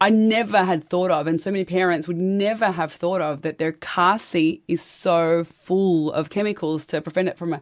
I 0.00 0.10
never 0.10 0.62
had 0.62 0.88
thought 0.88 1.10
of, 1.10 1.26
and 1.26 1.40
so 1.40 1.50
many 1.50 1.64
parents 1.64 2.06
would 2.06 2.16
never 2.16 2.70
have 2.70 2.92
thought 2.92 3.20
of 3.20 3.42
that 3.42 3.58
their 3.58 3.72
car 3.72 4.16
seat 4.18 4.62
is 4.68 4.80
so 4.80 5.42
full 5.42 6.12
of 6.12 6.30
chemicals 6.30 6.86
to 6.86 7.00
prevent 7.00 7.28
it 7.28 7.36
from 7.36 7.52
a 7.52 7.60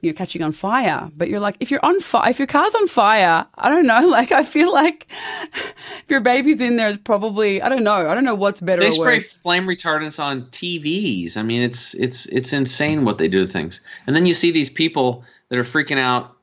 you 0.00 0.10
know, 0.10 0.16
catching 0.16 0.42
on 0.42 0.52
fire. 0.52 1.10
But 1.16 1.28
you're 1.28 1.40
like, 1.40 1.56
if 1.60 1.70
you're 1.70 1.84
on 1.84 2.00
fire, 2.00 2.30
if 2.30 2.38
your 2.38 2.46
car's 2.46 2.74
on 2.74 2.86
fire, 2.86 3.46
I 3.54 3.68
don't 3.68 3.86
know. 3.86 4.08
Like, 4.20 4.32
I 4.32 4.42
feel 4.42 4.72
like 4.72 5.06
if 5.54 6.04
your 6.08 6.20
baby's 6.20 6.60
in 6.60 6.76
there, 6.76 6.88
it's 6.88 6.98
probably, 6.98 7.62
I 7.62 7.68
don't 7.68 7.84
know. 7.84 8.08
I 8.08 8.14
don't 8.14 8.24
know 8.24 8.34
what's 8.34 8.60
better. 8.60 8.82
They 8.82 8.90
spray 8.90 9.20
flame 9.20 9.66
retardants 9.66 10.22
on 10.22 10.46
TVs. 10.46 11.36
I 11.36 11.42
mean, 11.42 11.62
it's 11.62 11.94
it's 11.94 12.26
it's 12.26 12.52
insane 12.52 13.04
what 13.04 13.18
they 13.18 13.28
do 13.28 13.46
to 13.46 13.50
things. 13.50 13.82
And 14.06 14.16
then 14.16 14.26
you 14.26 14.34
see 14.34 14.50
these 14.50 14.68
people 14.68 15.24
that 15.48 15.58
are 15.58 15.64
freaking 15.64 15.98
out 15.98 16.36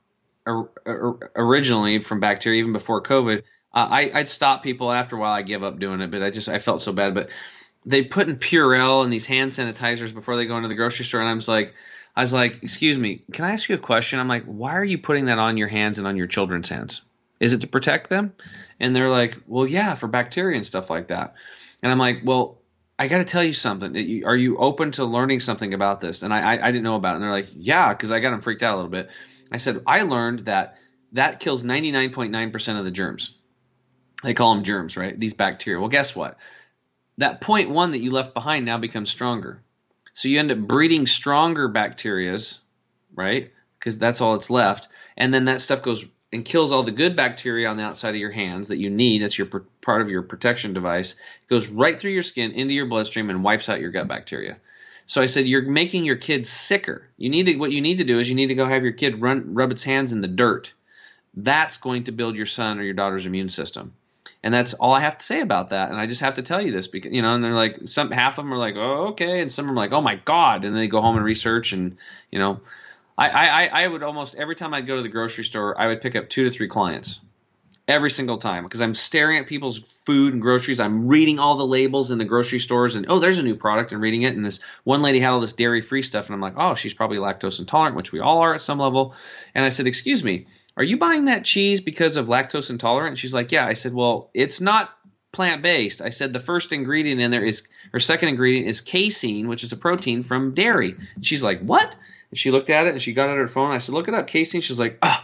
originally 1.35 1.99
from 1.99 2.19
bacteria, 2.19 2.59
even 2.59 2.73
before 2.73 3.01
COVID. 3.01 3.39
Uh, 3.73 3.87
I, 3.91 4.11
I'd 4.13 4.27
stop 4.27 4.63
people 4.63 4.91
after 4.91 5.17
a 5.17 5.19
while. 5.19 5.33
I 5.33 5.41
give 5.41 5.63
up 5.63 5.77
doing 5.77 6.01
it, 6.01 6.09
but 6.09 6.23
I 6.23 6.29
just 6.29 6.49
I 6.49 6.59
felt 6.59 6.81
so 6.81 6.93
bad. 6.93 7.13
But 7.13 7.29
they 7.87 8.03
put 8.03 8.27
in 8.27 8.35
Purell 8.35 9.03
and 9.03 9.11
these 9.11 9.25
hand 9.25 9.51
sanitizers 9.51 10.13
before 10.13 10.35
they 10.35 10.45
go 10.45 10.57
into 10.57 10.67
the 10.67 10.75
grocery 10.75 11.05
store, 11.05 11.21
and 11.21 11.29
I 11.29 11.33
was 11.33 11.47
like 11.47 11.73
I 12.15 12.21
was 12.21 12.33
like, 12.33 12.61
"Excuse 12.61 12.97
me, 12.97 13.23
can 13.31 13.45
I 13.45 13.51
ask 13.51 13.69
you 13.69 13.75
a 13.75 13.79
question?" 13.79 14.19
I'm 14.19 14.27
like, 14.27 14.43
"Why 14.43 14.75
are 14.75 14.83
you 14.83 14.97
putting 14.97 15.25
that 15.25 15.39
on 15.39 15.57
your 15.57 15.69
hands 15.69 15.97
and 15.97 16.07
on 16.07 16.17
your 16.17 16.27
children's 16.27 16.69
hands? 16.69 17.01
Is 17.39 17.53
it 17.53 17.61
to 17.61 17.67
protect 17.67 18.09
them?" 18.09 18.33
And 18.79 18.95
they're 18.95 19.09
like, 19.09 19.37
"Well, 19.47 19.65
yeah, 19.65 19.95
for 19.95 20.07
bacteria 20.07 20.57
and 20.57 20.65
stuff 20.65 20.89
like 20.89 21.07
that." 21.07 21.35
And 21.81 21.91
I'm 21.91 21.97
like, 21.97 22.21
"Well, 22.25 22.59
I 22.99 23.07
got 23.07 23.19
to 23.19 23.25
tell 23.25 23.43
you 23.43 23.53
something. 23.53 24.23
Are 24.25 24.35
you 24.35 24.57
open 24.57 24.91
to 24.93 25.05
learning 25.05 25.39
something 25.39 25.73
about 25.73 25.99
this? 25.99 26.23
And 26.23 26.33
I, 26.33 26.55
I, 26.55 26.67
I 26.67 26.71
didn't 26.71 26.83
know 26.83 26.95
about 26.95 27.11
it. 27.11 27.15
And 27.15 27.23
they're 27.23 27.31
like, 27.31 27.49
yeah, 27.55 27.93
because 27.93 28.11
I 28.11 28.19
got 28.19 28.31
them 28.31 28.41
freaked 28.41 28.63
out 28.63 28.73
a 28.73 28.77
little 28.77 28.91
bit. 28.91 29.09
I 29.51 29.57
said, 29.57 29.83
I 29.85 30.01
learned 30.01 30.45
that 30.45 30.77
that 31.11 31.39
kills 31.39 31.63
99.9% 31.63 32.79
of 32.79 32.85
the 32.85 32.91
germs. 32.91 33.35
They 34.23 34.33
call 34.33 34.55
them 34.55 34.63
germs, 34.63 34.97
right? 34.97 35.17
These 35.17 35.35
bacteria. 35.35 35.79
Well, 35.79 35.89
guess 35.89 36.15
what? 36.15 36.39
That 37.17 37.41
point 37.41 37.69
one 37.69 37.91
that 37.91 38.01
you 38.01 38.11
left 38.11 38.33
behind 38.33 38.65
now 38.65 38.77
becomes 38.77 39.09
stronger. 39.09 39.61
So 40.13 40.27
you 40.27 40.39
end 40.39 40.51
up 40.51 40.57
breeding 40.57 41.07
stronger 41.07 41.69
bacterias, 41.69 42.59
right? 43.15 43.51
Because 43.79 43.97
that's 43.97 44.21
all 44.21 44.35
it's 44.35 44.49
left. 44.49 44.87
And 45.15 45.33
then 45.33 45.45
that 45.45 45.61
stuff 45.61 45.81
goes 45.81 46.05
and 46.33 46.43
kills 46.43 46.71
all 46.71 46.83
the 46.83 46.91
good 46.91 47.15
bacteria 47.15 47.69
on 47.69 47.77
the 47.77 47.83
outside 47.83 48.09
of 48.09 48.15
your 48.15 48.31
hands 48.31 48.67
that 48.67 48.77
you 48.77 48.89
need. 48.89 49.21
That's 49.21 49.37
your 49.37 49.47
part 49.81 50.01
of 50.01 50.09
your 50.09 50.23
protection 50.23 50.73
device. 50.73 51.13
It 51.13 51.49
goes 51.49 51.67
right 51.67 51.97
through 51.97 52.11
your 52.11 52.23
skin 52.23 52.51
into 52.51 52.73
your 52.73 52.87
bloodstream 52.87 53.29
and 53.29 53.43
wipes 53.43 53.69
out 53.69 53.79
your 53.79 53.91
gut 53.91 54.07
bacteria. 54.07 54.57
So 55.05 55.21
I 55.21 55.27
said, 55.27 55.45
you're 55.45 55.61
making 55.61 56.03
your 56.03 56.17
kid 56.17 56.45
sicker. 56.45 57.07
You 57.17 57.29
need 57.29 57.45
to, 57.45 57.55
what 57.55 57.71
you 57.71 57.81
need 57.81 57.99
to 57.99 58.03
do 58.03 58.19
is 58.19 58.27
you 58.27 58.35
need 58.35 58.47
to 58.47 58.55
go 58.55 58.67
have 58.67 58.83
your 58.83 58.91
kid 58.91 59.21
run, 59.21 59.53
rub 59.53 59.71
its 59.71 59.83
hands 59.83 60.11
in 60.11 60.19
the 60.19 60.27
dirt. 60.27 60.73
That's 61.33 61.77
going 61.77 62.05
to 62.05 62.11
build 62.11 62.35
your 62.35 62.45
son 62.45 62.77
or 62.77 62.83
your 62.83 62.93
daughter's 62.93 63.25
immune 63.25 63.49
system. 63.49 63.93
And 64.47 64.53
that's 64.53 64.73
all 64.73 64.93
I 64.93 65.01
have 65.01 65.17
to 65.17 65.25
say 65.25 65.41
about 65.41 65.71
that. 65.71 65.89
And 65.89 65.99
I 65.99 66.07
just 66.07 66.21
have 66.21 66.35
to 66.35 66.41
tell 66.41 66.61
you 66.61 66.71
this 66.71 66.87
because, 66.87 67.11
you 67.11 67.21
know, 67.21 67.33
and 67.33 67.43
they're 67.43 67.51
like, 67.51 67.79
some, 67.83 68.11
half 68.11 68.37
of 68.37 68.45
them 68.45 68.53
are 68.53 68.57
like, 68.57 68.75
oh, 68.77 69.07
okay. 69.07 69.41
And 69.41 69.51
some 69.51 69.69
are 69.69 69.73
like, 69.73 69.91
oh 69.91 69.99
my 69.99 70.15
God. 70.15 70.63
And 70.63 70.73
then 70.73 70.81
they 70.81 70.87
go 70.87 71.01
home 71.01 71.17
and 71.17 71.25
research 71.25 71.73
and, 71.73 71.97
you 72.31 72.39
know, 72.39 72.61
I, 73.17 73.27
I, 73.27 73.83
I 73.83 73.87
would 73.89 74.03
almost 74.03 74.35
every 74.35 74.55
time 74.55 74.73
I'd 74.73 74.87
go 74.87 74.95
to 74.95 75.01
the 75.01 75.09
grocery 75.09 75.43
store, 75.43 75.77
I 75.77 75.87
would 75.87 75.99
pick 75.99 76.15
up 76.15 76.29
two 76.29 76.45
to 76.45 76.49
three 76.49 76.69
clients 76.69 77.19
every 77.89 78.09
single 78.09 78.37
time 78.37 78.63
because 78.63 78.81
I'm 78.81 78.93
staring 78.93 79.39
at 79.39 79.47
people's 79.47 79.79
food 79.79 80.31
and 80.31 80.41
groceries. 80.41 80.79
I'm 80.79 81.09
reading 81.09 81.39
all 81.39 81.57
the 81.57 81.67
labels 81.67 82.11
in 82.11 82.17
the 82.17 82.23
grocery 82.23 82.59
stores 82.59 82.95
and 82.95 83.07
oh, 83.09 83.19
there's 83.19 83.39
a 83.39 83.43
new 83.43 83.57
product 83.57 83.91
and 83.91 84.01
reading 84.01 84.21
it. 84.21 84.33
And 84.33 84.45
this 84.45 84.61
one 84.85 85.01
lady 85.01 85.19
had 85.19 85.31
all 85.31 85.41
this 85.41 85.51
dairy 85.51 85.81
free 85.81 86.03
stuff, 86.03 86.27
and 86.27 86.35
I'm 86.35 86.39
like, 86.39 86.53
oh, 86.55 86.73
she's 86.73 86.93
probably 86.93 87.17
lactose 87.17 87.59
intolerant, 87.59 87.97
which 87.97 88.13
we 88.13 88.21
all 88.21 88.37
are 88.43 88.53
at 88.53 88.61
some 88.61 88.79
level. 88.79 89.13
And 89.53 89.65
I 89.65 89.69
said, 89.69 89.87
excuse 89.87 90.23
me, 90.23 90.47
are 90.77 90.83
you 90.83 90.97
buying 90.97 91.25
that 91.25 91.43
cheese 91.43 91.81
because 91.81 92.15
of 92.15 92.27
lactose 92.27 92.69
intolerant? 92.69 93.09
And 93.09 93.19
she's 93.19 93.33
like, 93.33 93.51
yeah. 93.51 93.65
I 93.65 93.73
said, 93.73 93.93
well, 93.93 94.29
it's 94.33 94.61
not 94.61 94.95
plant 95.31 95.63
based. 95.63 96.01
I 96.01 96.11
said 96.11 96.33
the 96.33 96.39
first 96.39 96.71
ingredient 96.71 97.19
in 97.19 97.31
there 97.31 97.43
is, 97.43 97.67
or 97.93 97.99
second 97.99 98.29
ingredient 98.29 98.67
is 98.67 98.81
casein, 98.81 99.47
which 99.47 99.63
is 99.63 99.73
a 99.73 99.77
protein 99.77 100.23
from 100.23 100.53
dairy. 100.53 100.95
She's 101.21 101.41
like, 101.41 101.61
what? 101.61 101.89
And 102.29 102.37
she 102.37 102.51
looked 102.51 102.69
at 102.69 102.85
it 102.85 102.91
and 102.91 103.01
she 103.01 103.13
got 103.13 103.27
out 103.29 103.37
her 103.37 103.47
phone. 103.47 103.71
I 103.71 103.79
said, 103.79 103.93
look 103.93 104.07
it 104.07 104.13
up, 104.13 104.27
casein. 104.27 104.61
She's 104.61 104.79
like, 104.79 104.99
oh, 105.01 105.19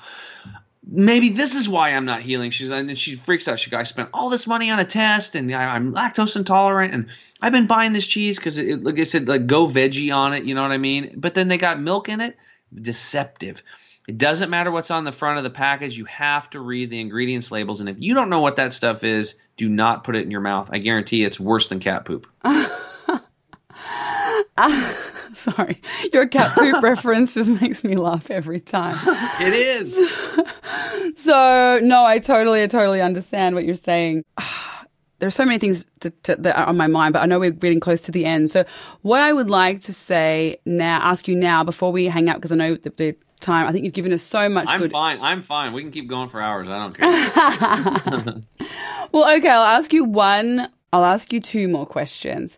maybe 0.87 1.29
this 1.29 1.53
is 1.53 1.69
why 1.69 1.89
I'm 1.89 2.05
not 2.05 2.21
healing. 2.21 2.49
She's 2.49 2.71
and 2.71 2.97
she 2.97 3.15
freaks 3.15 3.47
out. 3.47 3.59
She 3.59 3.69
goes, 3.69 3.79
I 3.79 3.83
spent 3.83 4.09
all 4.11 4.31
this 4.31 4.47
money 4.47 4.71
on 4.71 4.79
a 4.79 4.85
test 4.85 5.35
and 5.35 5.53
I, 5.53 5.75
am 5.75 5.93
lactose 5.93 6.35
intolerant 6.35 6.95
and 6.95 7.09
I've 7.41 7.53
been 7.53 7.67
buying 7.67 7.93
this 7.93 8.07
cheese 8.07 8.37
because 8.37 8.57
it, 8.57 8.83
like 8.83 8.99
I 8.99 9.03
said, 9.03 9.27
like 9.27 9.45
go 9.45 9.67
veggie 9.67 10.15
on 10.15 10.33
it. 10.33 10.45
You 10.45 10.55
know 10.55 10.63
what 10.63 10.71
I 10.71 10.77
mean? 10.77 11.13
But 11.17 11.35
then 11.35 11.47
they 11.47 11.57
got 11.57 11.79
milk 11.79 12.09
in 12.09 12.21
it. 12.21 12.37
Deceptive. 12.73 13.61
It 14.07 14.17
doesn't 14.17 14.49
matter 14.49 14.69
what's 14.69 14.91
on 14.91 15.05
the 15.05 15.11
front 15.13 15.37
of 15.37 15.43
the 15.43 15.49
package. 15.49 15.97
You 15.97 16.05
have 16.05 16.49
to 16.51 16.59
read 16.59 16.89
the 16.89 16.99
ingredients 16.99 17.51
labels. 17.51 17.79
And 17.79 17.87
if 17.87 17.95
you 17.99 18.13
don't 18.13 18.29
know 18.29 18.41
what 18.41 18.57
that 18.57 18.73
stuff 18.73 19.03
is, 19.03 19.35
do 19.55 19.69
not 19.69 20.03
put 20.03 20.15
it 20.15 20.23
in 20.23 20.31
your 20.31 20.41
mouth. 20.41 20.69
I 20.73 20.79
guarantee 20.79 21.23
it's 21.23 21.39
worse 21.39 21.69
than 21.69 21.79
cat 21.79 22.03
poop. 22.03 22.27
sorry. 25.33 25.81
Your 26.11 26.27
cat 26.27 26.53
poop 26.53 26.81
reference 26.83 27.33
just 27.33 27.49
makes 27.61 27.83
me 27.83 27.95
laugh 27.95 28.29
every 28.29 28.59
time. 28.59 28.97
It 29.39 29.53
is. 29.53 29.95
so, 31.15 31.79
no, 31.81 32.05
I 32.05 32.19
totally, 32.19 32.63
I 32.63 32.67
totally 32.67 33.01
understand 33.01 33.55
what 33.55 33.65
you're 33.65 33.75
saying. 33.75 34.23
There's 35.19 35.35
so 35.35 35.45
many 35.45 35.57
things 35.57 35.85
to, 36.01 36.09
to, 36.09 36.35
that 36.35 36.57
are 36.57 36.65
on 36.65 36.75
my 36.75 36.87
mind, 36.87 37.13
but 37.13 37.21
I 37.21 37.27
know 37.27 37.39
we're 37.39 37.51
getting 37.51 37.79
close 37.79 38.01
to 38.03 38.11
the 38.11 38.25
end. 38.25 38.49
So, 38.51 38.65
what 39.03 39.21
I 39.21 39.31
would 39.31 39.49
like 39.49 39.79
to 39.83 39.93
say 39.93 40.57
now, 40.65 40.99
ask 41.01 41.29
you 41.29 41.35
now 41.35 41.63
before 41.63 41.93
we 41.93 42.07
hang 42.07 42.27
up, 42.27 42.37
because 42.37 42.51
I 42.51 42.55
know 42.55 42.75
that 42.75 42.97
the 42.97 43.15
time. 43.43 43.67
I 43.67 43.71
think 43.71 43.85
you've 43.85 43.93
given 43.93 44.13
us 44.13 44.23
so 44.23 44.49
much. 44.49 44.67
I'm 44.69 44.79
good... 44.79 44.91
fine. 44.91 45.19
I'm 45.21 45.41
fine. 45.41 45.73
We 45.73 45.81
can 45.81 45.91
keep 45.91 46.07
going 46.07 46.29
for 46.29 46.41
hours. 46.41 46.67
I 46.67 46.79
don't 46.79 46.97
care. 46.97 48.43
well, 49.11 49.37
okay. 49.37 49.49
I'll 49.49 49.77
ask 49.77 49.93
you 49.93 50.05
one. 50.05 50.69
I'll 50.91 51.05
ask 51.05 51.31
you 51.31 51.39
two 51.39 51.67
more 51.67 51.85
questions. 51.85 52.57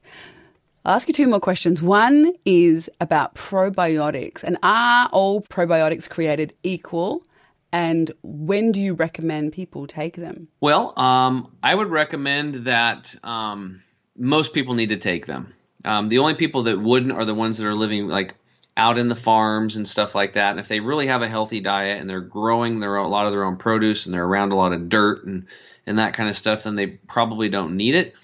I'll 0.86 0.96
ask 0.96 1.08
you 1.08 1.14
two 1.14 1.28
more 1.28 1.40
questions. 1.40 1.82
One 1.82 2.34
is 2.46 2.90
about 3.02 3.36
probiotics, 3.36 4.44
and 4.44 4.58
are 4.62 5.10
all 5.10 5.42
probiotics 5.42 6.10
created 6.10 6.54
equal? 6.64 7.26
And 7.72 8.12
when 8.24 8.72
do 8.72 8.80
you 8.80 8.94
recommend 8.94 9.52
people 9.52 9.88
take 9.88 10.16
them? 10.16 10.48
Well, 10.62 10.98
um, 10.98 11.52
I 11.62 11.76
would 11.76 11.90
recommend 11.90 12.66
that 12.66 13.14
um, 13.24 13.82
most 14.16 14.54
people 14.54 14.76
need 14.76 14.90
to 14.90 14.98
take 14.98 15.26
them. 15.26 15.54
Um, 15.84 16.10
the 16.10 16.20
only 16.20 16.36
people 16.36 16.64
that 16.64 16.80
wouldn't 16.80 17.12
are 17.12 17.26
the 17.26 17.36
ones 17.36 17.58
that 17.58 17.68
are 17.68 17.76
living 17.76 18.08
like 18.08 18.36
out 18.78 18.98
in 18.98 19.08
the 19.08 19.16
farms 19.16 19.78
and 19.78 19.88
stuff 19.88 20.16
like 20.16 20.34
that. 20.34 20.52
And 20.52 20.60
if 20.60 20.68
they 20.68 20.80
really 20.80 21.08
have 21.08 21.22
a 21.22 21.30
healthy 21.30 21.62
diet 21.62 22.00
and 22.00 22.10
they're 22.10 22.20
growing 22.20 22.80
their 22.80 22.98
own, 22.98 23.06
a 23.06 23.10
lot 23.10 23.26
of 23.26 23.32
their 23.32 23.46
own 23.46 23.58
produce 23.58 24.06
and 24.06 24.14
they're 24.14 24.26
around 24.26 24.52
a 24.52 24.56
lot 24.56 24.74
of 24.74 24.90
dirt 24.90 25.26
and 25.26 25.48
and 25.88 26.00
that 26.00 26.16
kind 26.16 26.30
of 26.30 26.38
stuff, 26.38 26.64
then 26.64 26.76
they 26.76 26.88
probably 26.88 27.48
don't 27.50 27.78
need 27.78 27.96
it. 27.96 28.16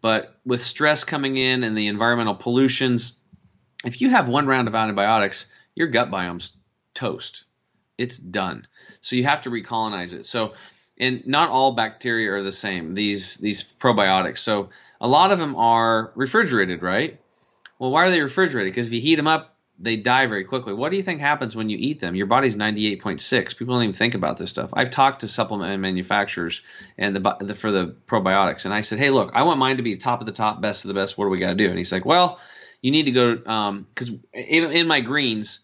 But 0.00 0.38
with 0.44 0.62
stress 0.62 1.04
coming 1.04 1.36
in 1.36 1.64
and 1.64 1.76
the 1.76 1.88
environmental 1.88 2.34
pollutions, 2.34 3.18
if 3.84 4.00
you 4.00 4.10
have 4.10 4.28
one 4.28 4.46
round 4.46 4.68
of 4.68 4.74
antibiotics, 4.74 5.46
your 5.74 5.88
gut 5.88 6.10
biome's 6.10 6.56
toast. 6.94 7.44
It's 7.98 8.16
done. 8.16 8.66
So 9.02 9.16
you 9.16 9.24
have 9.24 9.42
to 9.42 9.50
recolonize 9.50 10.14
it. 10.14 10.24
So, 10.24 10.54
and 10.98 11.26
not 11.26 11.50
all 11.50 11.72
bacteria 11.72 12.32
are 12.32 12.42
the 12.42 12.52
same. 12.52 12.94
These 12.94 13.36
these 13.36 13.62
probiotics. 13.62 14.38
So 14.38 14.70
a 15.00 15.08
lot 15.08 15.32
of 15.32 15.38
them 15.38 15.56
are 15.56 16.12
refrigerated, 16.14 16.82
right? 16.82 17.20
Well, 17.78 17.90
why 17.90 18.04
are 18.04 18.10
they 18.10 18.20
refrigerated? 18.20 18.72
Because 18.72 18.86
if 18.86 18.92
you 18.92 19.00
heat 19.00 19.16
them 19.16 19.26
up, 19.26 19.49
they 19.82 19.96
die 19.96 20.26
very 20.26 20.44
quickly. 20.44 20.74
What 20.74 20.90
do 20.90 20.96
you 20.98 21.02
think 21.02 21.20
happens 21.20 21.56
when 21.56 21.70
you 21.70 21.78
eat 21.80 22.00
them? 22.00 22.14
Your 22.14 22.26
body's 22.26 22.54
98.6. 22.54 23.56
People 23.56 23.74
don't 23.74 23.84
even 23.84 23.94
think 23.94 24.14
about 24.14 24.36
this 24.36 24.50
stuff. 24.50 24.70
I've 24.74 24.90
talked 24.90 25.20
to 25.20 25.28
supplement 25.28 25.80
manufacturers 25.80 26.60
and 26.98 27.16
the, 27.16 27.36
the, 27.40 27.54
for 27.54 27.72
the 27.72 27.96
probiotics, 28.06 28.66
and 28.66 28.74
I 28.74 28.82
said, 28.82 28.98
"Hey, 28.98 29.10
look, 29.10 29.32
I 29.34 29.42
want 29.42 29.58
mine 29.58 29.78
to 29.78 29.82
be 29.82 29.96
top 29.96 30.20
of 30.20 30.26
the 30.26 30.32
top, 30.32 30.60
best 30.60 30.84
of 30.84 30.88
the 30.88 30.94
best. 30.94 31.16
What 31.16 31.24
do 31.24 31.30
we 31.30 31.38
got 31.38 31.50
to 31.50 31.54
do?" 31.54 31.68
And 31.68 31.78
he's 31.78 31.92
like, 31.92 32.04
"Well, 32.04 32.38
you 32.82 32.90
need 32.90 33.04
to 33.04 33.12
go 33.12 33.36
because 33.36 34.10
um, 34.10 34.20
in, 34.34 34.70
in 34.70 34.86
my 34.86 35.00
greens 35.00 35.60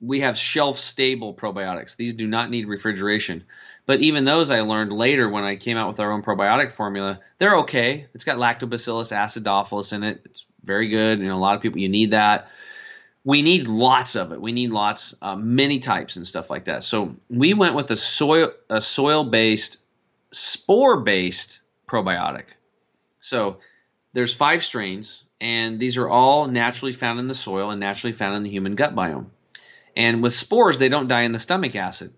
we 0.00 0.20
have 0.20 0.36
shelf 0.36 0.78
stable 0.78 1.34
probiotics. 1.34 1.96
These 1.96 2.14
do 2.14 2.26
not 2.26 2.50
need 2.50 2.66
refrigeration." 2.66 3.44
But 3.84 4.00
even 4.00 4.24
those 4.24 4.52
I 4.52 4.60
learned 4.60 4.92
later 4.92 5.28
when 5.28 5.42
I 5.42 5.56
came 5.56 5.76
out 5.76 5.88
with 5.88 5.98
our 5.98 6.12
own 6.12 6.22
probiotic 6.22 6.70
formula, 6.70 7.18
they're 7.38 7.58
okay. 7.58 8.06
It's 8.14 8.24
got 8.24 8.38
lactobacillus 8.38 9.12
acidophilus 9.12 9.92
in 9.92 10.04
it. 10.04 10.22
It's 10.24 10.46
very 10.62 10.86
good. 10.86 11.18
You 11.18 11.26
know, 11.26 11.36
a 11.36 11.40
lot 11.40 11.56
of 11.56 11.62
people 11.62 11.80
you 11.80 11.88
need 11.88 12.12
that 12.12 12.48
we 13.24 13.42
need 13.42 13.68
lots 13.68 14.16
of 14.16 14.32
it. 14.32 14.40
We 14.40 14.52
need 14.52 14.70
lots, 14.70 15.14
uh, 15.22 15.36
many 15.36 15.78
types 15.78 16.16
and 16.16 16.26
stuff 16.26 16.50
like 16.50 16.64
that. 16.64 16.82
So 16.84 17.16
we 17.28 17.54
went 17.54 17.74
with 17.74 17.90
a 17.90 17.96
soil 17.96 18.52
a 18.68 18.80
soil 18.80 19.24
based 19.24 19.78
spore 20.32 21.00
based 21.00 21.60
probiotic. 21.86 22.46
So 23.20 23.58
there's 24.12 24.34
five 24.34 24.64
strains, 24.64 25.22
and 25.40 25.78
these 25.78 25.96
are 25.96 26.08
all 26.08 26.48
naturally 26.48 26.92
found 26.92 27.20
in 27.20 27.28
the 27.28 27.34
soil 27.34 27.70
and 27.70 27.80
naturally 27.80 28.12
found 28.12 28.36
in 28.36 28.42
the 28.42 28.50
human 28.50 28.74
gut 28.74 28.94
biome. 28.94 29.26
And 29.96 30.22
with 30.22 30.34
spores, 30.34 30.78
they 30.78 30.88
don't 30.88 31.08
die 31.08 31.22
in 31.22 31.32
the 31.32 31.38
stomach 31.38 31.76
acid. 31.76 32.12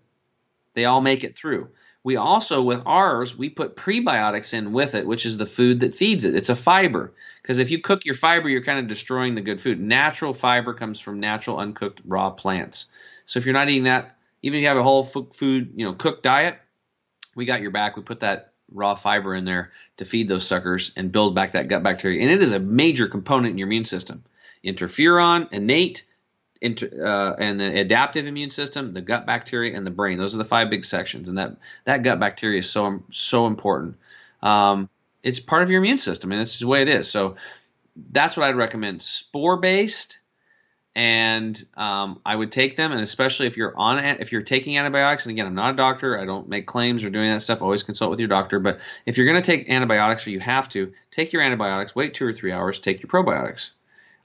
They 0.73 0.85
all 0.85 1.01
make 1.01 1.23
it 1.23 1.37
through. 1.37 1.69
We 2.05 2.17
also, 2.17 2.61
with 2.61 2.83
ours, 2.85 3.35
we 3.35 3.49
put 3.49 3.75
prebiotics 3.75 4.53
in 4.53 4.73
with 4.73 4.93
it, 4.93 5.07
which 5.07 5.25
is 5.25 5.37
the 5.37 5.47
food 5.47 5.79
that 5.79 5.95
feeds 5.95 6.23
it. 6.23 6.35
It's 6.35 6.49
a 6.49 6.55
fiber. 6.55 7.11
Because 7.41 7.57
if 7.57 7.71
you 7.71 7.81
cook 7.81 8.05
your 8.05 8.13
fiber, 8.13 8.47
you're 8.47 8.61
kind 8.61 8.77
of 8.77 8.85
destroying 8.85 9.33
the 9.33 9.41
good 9.41 9.59
food. 9.59 9.79
Natural 9.79 10.31
fiber 10.31 10.75
comes 10.75 10.99
from 10.99 11.19
natural 11.19 11.57
uncooked 11.57 12.01
raw 12.05 12.29
plants. 12.29 12.85
So 13.25 13.39
if 13.39 13.47
you're 13.47 13.53
not 13.53 13.69
eating 13.69 13.85
that, 13.85 14.17
even 14.43 14.59
if 14.59 14.61
you 14.61 14.67
have 14.67 14.77
a 14.77 14.83
whole 14.83 15.03
food, 15.03 15.73
you 15.75 15.83
know, 15.83 15.95
cooked 15.95 16.21
diet, 16.21 16.59
we 17.33 17.45
got 17.45 17.61
your 17.61 17.71
back. 17.71 17.97
We 17.97 18.03
put 18.03 18.19
that 18.19 18.53
raw 18.71 18.93
fiber 18.93 19.33
in 19.33 19.45
there 19.45 19.71
to 19.97 20.05
feed 20.05 20.27
those 20.27 20.45
suckers 20.45 20.91
and 20.95 21.11
build 21.11 21.33
back 21.33 21.53
that 21.53 21.69
gut 21.69 21.81
bacteria. 21.81 22.21
And 22.21 22.29
it 22.29 22.43
is 22.43 22.51
a 22.51 22.59
major 22.59 23.07
component 23.07 23.53
in 23.53 23.57
your 23.57 23.67
immune 23.67 23.85
system. 23.85 24.23
Interferon, 24.63 25.51
innate, 25.51 26.05
inter, 26.61 26.89
uh, 27.05 27.35
and 27.37 27.59
the 27.59 27.79
adaptive 27.79 28.25
immune 28.25 28.49
system, 28.49 28.93
the 28.93 29.01
gut 29.01 29.25
bacteria, 29.25 29.75
and 29.75 29.85
the 29.85 29.91
brain. 29.91 30.17
Those 30.17 30.35
are 30.35 30.39
the 30.39 30.45
five 30.45 30.69
big 30.69 30.85
sections, 30.85 31.29
and 31.29 31.37
that 31.37 31.57
that 31.85 32.03
gut 32.03 32.19
bacteria 32.19 32.59
is 32.59 32.69
so 32.69 33.03
so 33.11 33.47
important. 33.47 33.97
Um, 34.41 34.89
it's 35.23 35.39
part 35.39 35.63
of 35.63 35.71
your 35.71 35.81
immune 35.81 35.99
system, 35.99 36.31
and 36.31 36.41
it's 36.41 36.59
the 36.59 36.67
way 36.67 36.81
it 36.81 36.89
is. 36.89 37.09
So 37.09 37.35
that's 38.11 38.37
what 38.37 38.47
I'd 38.47 38.55
recommend: 38.55 39.01
spore 39.01 39.57
based, 39.57 40.19
and 40.95 41.61
um, 41.75 42.21
I 42.25 42.35
would 42.35 42.51
take 42.51 42.77
them. 42.77 42.91
And 42.91 43.01
especially 43.01 43.47
if 43.47 43.57
you're 43.57 43.77
on 43.77 43.99
if 43.99 44.31
you're 44.31 44.41
taking 44.41 44.77
antibiotics. 44.77 45.25
And 45.25 45.31
again, 45.31 45.47
I'm 45.47 45.55
not 45.55 45.73
a 45.73 45.77
doctor; 45.77 46.19
I 46.19 46.25
don't 46.25 46.47
make 46.47 46.67
claims 46.67 47.03
or 47.03 47.09
doing 47.09 47.31
that 47.31 47.41
stuff. 47.41 47.61
Always 47.61 47.83
consult 47.83 48.11
with 48.11 48.19
your 48.19 48.29
doctor. 48.29 48.59
But 48.59 48.79
if 49.05 49.17
you're 49.17 49.27
going 49.27 49.41
to 49.41 49.45
take 49.45 49.69
antibiotics, 49.69 50.25
or 50.25 50.31
you 50.31 50.39
have 50.39 50.69
to 50.69 50.93
take 51.11 51.33
your 51.33 51.41
antibiotics, 51.41 51.95
wait 51.95 52.13
two 52.13 52.25
or 52.25 52.33
three 52.33 52.51
hours, 52.51 52.79
take 52.79 53.01
your 53.01 53.09
probiotics. 53.09 53.71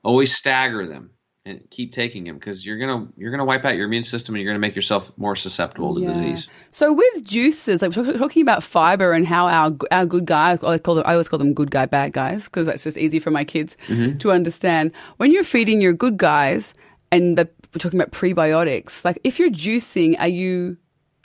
Always 0.02 0.34
stagger 0.34 0.86
them 0.86 1.10
and 1.50 1.68
keep 1.70 1.92
taking 1.92 2.24
them 2.24 2.36
because 2.36 2.64
you're 2.64 2.78
gonna 2.78 3.08
you're 3.16 3.30
gonna 3.30 3.44
wipe 3.44 3.64
out 3.64 3.74
your 3.76 3.86
immune 3.86 4.04
system 4.04 4.34
and 4.34 4.42
you're 4.42 4.50
gonna 4.50 4.60
make 4.60 4.74
yourself 4.74 5.12
more 5.18 5.36
susceptible 5.36 5.94
to 5.96 6.00
Yeah. 6.00 6.06
disease. 6.08 6.48
So 6.70 6.92
with 6.92 7.24
juices, 7.24 7.82
like 7.82 7.94
we're 7.96 8.16
talking 8.16 8.42
about 8.42 8.62
fiber 8.62 9.12
and 9.12 9.26
how 9.26 9.46
our 9.46 9.76
our 9.90 10.06
good 10.06 10.24
guy, 10.26 10.52
I 10.62 10.78
call 10.78 10.94
them, 10.94 11.04
I 11.06 11.12
always 11.12 11.28
call 11.28 11.38
them 11.38 11.52
good 11.52 11.70
guy, 11.70 11.86
bad 11.86 12.12
guys, 12.12 12.44
because 12.44 12.66
that's 12.66 12.84
just 12.84 12.96
easy 12.96 13.18
for 13.18 13.30
my 13.30 13.44
kids 13.44 13.76
Mm-hmm. 13.88 14.18
to 14.18 14.30
understand. 14.32 14.92
When 15.18 15.32
you're 15.32 15.44
feeding 15.44 15.80
your 15.80 15.92
good 15.92 16.16
guys, 16.16 16.72
and 17.12 17.36
the, 17.36 17.48
we're 17.74 17.78
talking 17.80 18.00
about 18.00 18.12
prebiotics, 18.12 19.04
like 19.04 19.18
if 19.24 19.38
you're 19.38 19.50
juicing, 19.50 20.16
are 20.18 20.28
you 20.28 20.76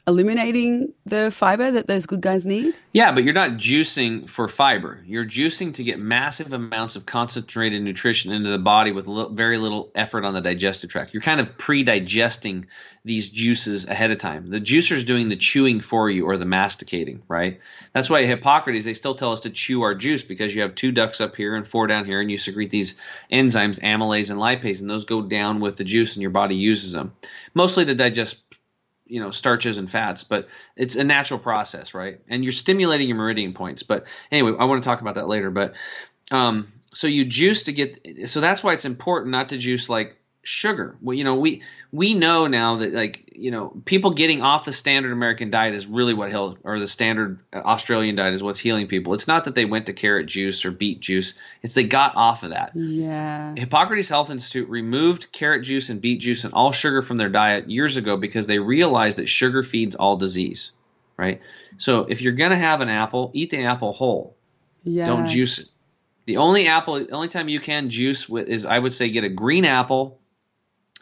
eliminating 0.07 0.93
the 1.05 1.31
fiber 1.31 1.71
that 1.71 1.87
those 1.87 2.05
good 2.05 2.21
guys 2.21 2.45
need? 2.45 2.75
Yeah, 2.93 3.11
but 3.11 3.23
you're 3.23 3.33
not 3.33 3.51
juicing 3.51 4.29
for 4.29 4.47
fiber. 4.47 5.03
You're 5.05 5.25
juicing 5.25 5.73
to 5.75 5.83
get 5.83 5.99
massive 5.99 6.53
amounts 6.53 6.95
of 6.95 7.05
concentrated 7.05 7.81
nutrition 7.81 8.31
into 8.31 8.49
the 8.49 8.57
body 8.57 8.91
with 8.91 9.07
very 9.35 9.57
little 9.57 9.91
effort 9.95 10.23
on 10.23 10.33
the 10.33 10.41
digestive 10.41 10.89
tract. 10.89 11.13
You're 11.13 11.21
kind 11.21 11.39
of 11.39 11.57
pre-digesting 11.57 12.67
these 13.03 13.29
juices 13.29 13.87
ahead 13.87 14.11
of 14.11 14.17
time. 14.17 14.49
The 14.49 14.59
juicer's 14.59 15.03
doing 15.03 15.29
the 15.29 15.35
chewing 15.35 15.81
for 15.81 16.09
you 16.09 16.25
or 16.25 16.37
the 16.37 16.45
masticating, 16.45 17.21
right? 17.27 17.59
That's 17.93 18.09
why 18.09 18.25
Hippocrates 18.25 18.85
they 18.85 18.93
still 18.93 19.15
tell 19.15 19.31
us 19.31 19.41
to 19.41 19.49
chew 19.49 19.83
our 19.83 19.93
juice 19.93 20.23
because 20.23 20.53
you 20.53 20.61
have 20.61 20.75
two 20.75 20.91
ducts 20.91 21.21
up 21.21 21.35
here 21.35 21.55
and 21.55 21.67
four 21.67 21.87
down 21.87 22.05
here, 22.05 22.21
and 22.21 22.31
you 22.31 22.37
secrete 22.37 22.71
these 22.71 22.95
enzymes, 23.31 23.79
amylase 23.79 24.31
and 24.31 24.39
lipase, 24.39 24.81
and 24.81 24.89
those 24.89 25.05
go 25.05 25.21
down 25.21 25.59
with 25.59 25.75
the 25.75 25.83
juice, 25.83 26.15
and 26.15 26.21
your 26.21 26.31
body 26.31 26.55
uses 26.55 26.93
them 26.93 27.13
mostly 27.55 27.85
to 27.85 27.95
digest 27.95 28.44
you 29.05 29.19
know 29.19 29.31
starches 29.31 29.77
and 29.77 29.89
fats 29.89 30.23
but 30.23 30.47
it's 30.75 30.95
a 30.95 31.03
natural 31.03 31.39
process 31.39 31.93
right? 31.93 32.19
And 32.27 32.43
you're 32.43 32.53
stimulating 32.53 33.07
your 33.07 33.17
meridian 33.17 33.53
points. 33.53 33.83
But 33.83 34.05
anyway 34.31 34.57
i 34.59 34.65
want 34.65 34.83
to 34.83 34.87
talk 34.87 35.01
about 35.01 35.15
that 35.15 35.27
later. 35.27 35.51
But 35.51 35.75
um, 36.31 36.71
so 36.93 37.07
you 37.07 37.25
juice 37.25 37.63
to 37.63 37.73
get 37.73 38.29
so 38.29 38.41
that's 38.41 38.63
why 38.63 38.73
it's 38.73 38.85
important 38.85 39.31
not 39.31 39.49
to 39.49 39.57
juice 39.57 39.89
like 39.89 40.17
sugar 40.47 40.95
well 41.01 41.15
you 41.15 41.23
know 41.23 41.35
we 41.35 41.63
we 41.91 42.13
know 42.13 42.45
now 42.45 42.75
that 42.77 42.93
like 42.93 43.31
you 43.35 43.49
know 43.49 43.73
people 43.85 44.11
getting 44.11 44.41
off 44.43 44.63
the 44.65 44.71
standard 44.71 45.11
american 45.11 45.49
diet 45.49 45.73
is 45.73 45.87
really 45.87 46.13
what 46.13 46.29
he'll 46.29 46.55
or 46.63 46.79
the 46.79 46.87
standard 46.87 47.39
uh, 47.51 47.57
australian 47.57 48.15
diet 48.15 48.33
is 48.33 48.43
what's 48.43 48.59
healing 48.59 48.87
people 48.87 49.15
it's 49.15 49.27
not 49.27 49.45
that 49.45 49.55
they 49.55 49.65
went 49.65 49.87
to 49.87 49.93
carrot 49.93 50.27
juice 50.27 50.63
or 50.65 50.71
beet 50.71 50.99
juice 50.99 51.33
it's 51.63 51.73
they 51.73 51.83
got 51.83 52.15
off 52.15 52.43
of 52.43 52.51
that 52.51 52.71
Yeah. 52.75 53.55
Hippocrates 53.57 54.09
Health 54.09 54.29
Institute 54.29 54.69
removed 54.69 55.31
carrot 55.31 55.63
juice 55.63 55.89
and 55.89 55.99
beet 55.99 56.19
juice 56.21 56.43
and 56.43 56.53
all 56.53 56.71
sugar 56.71 57.01
from 57.01 57.17
their 57.17 57.29
diet 57.29 57.69
years 57.69 57.97
ago 57.97 58.15
because 58.17 58.45
they 58.45 58.59
realized 58.59 59.17
that 59.17 59.27
sugar 59.27 59.63
feeds 59.63 59.95
all 59.95 60.17
disease, 60.17 60.71
right? 61.17 61.41
So 61.77 62.01
if 62.01 62.21
you're 62.21 62.33
going 62.33 62.51
to 62.51 62.57
have 62.57 62.81
an 62.81 62.89
apple, 62.89 63.31
eat 63.33 63.49
the 63.49 63.63
apple 63.65 63.93
whole. 63.93 64.35
Yeah. 64.83 65.07
Don't 65.07 65.27
juice 65.27 65.59
it. 65.59 65.67
The 66.25 66.37
only 66.37 66.67
apple, 66.67 66.99
the 66.99 67.11
only 67.11 67.27
time 67.27 67.49
you 67.49 67.59
can 67.59 67.89
juice 67.89 68.27
with 68.27 68.47
is 68.47 68.65
I 68.65 68.77
would 68.77 68.93
say 68.93 69.09
get 69.09 69.23
a 69.23 69.29
green 69.29 69.65
apple 69.65 70.19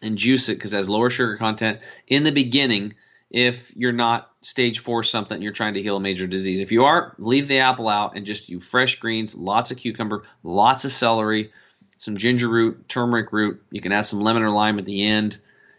and 0.04 0.18
juice 0.18 0.50
it 0.50 0.56
because 0.56 0.74
it 0.74 0.78
has 0.78 0.90
lower 0.90 1.10
sugar 1.10 1.38
content 1.38 1.80
in 2.08 2.24
the 2.24 2.32
beginning 2.32 2.94
if 3.32 3.76
you're 3.76 3.92
not 3.92 4.30
stage 4.42 4.80
four 4.80 5.02
something 5.02 5.42
you're 5.42 5.52
trying 5.52 5.74
to 5.74 5.82
heal 5.82 5.98
a 5.98 6.00
major 6.00 6.28
disease. 6.28 6.60
If 6.60 6.72
you 6.72 6.86
are, 6.86 7.16
leave 7.18 7.48
the 7.48 7.60
apple 7.60 7.90
out 7.90 8.16
and 8.16 8.26
just 8.26 8.48
use 8.48 8.66
fresh 8.66 9.00
greens, 9.00 9.36
lots 9.36 9.72
of 9.72 9.78
cucumber, 9.78 10.24
lots 10.44 10.86
of 10.86 10.92
celery, 10.92 11.52
some 11.98 12.18
ginger 12.18 12.48
root, 12.48 12.88
turmeric 12.88 13.34
root. 13.34 13.64
You 13.72 13.82
can 13.82 13.92
add 13.92 14.02
some 14.02 14.22
lemon 14.22 14.44
or 14.44 14.52
lime 14.52 14.78
at 14.78 14.86
the 14.86 15.08
end. 15.08 15.38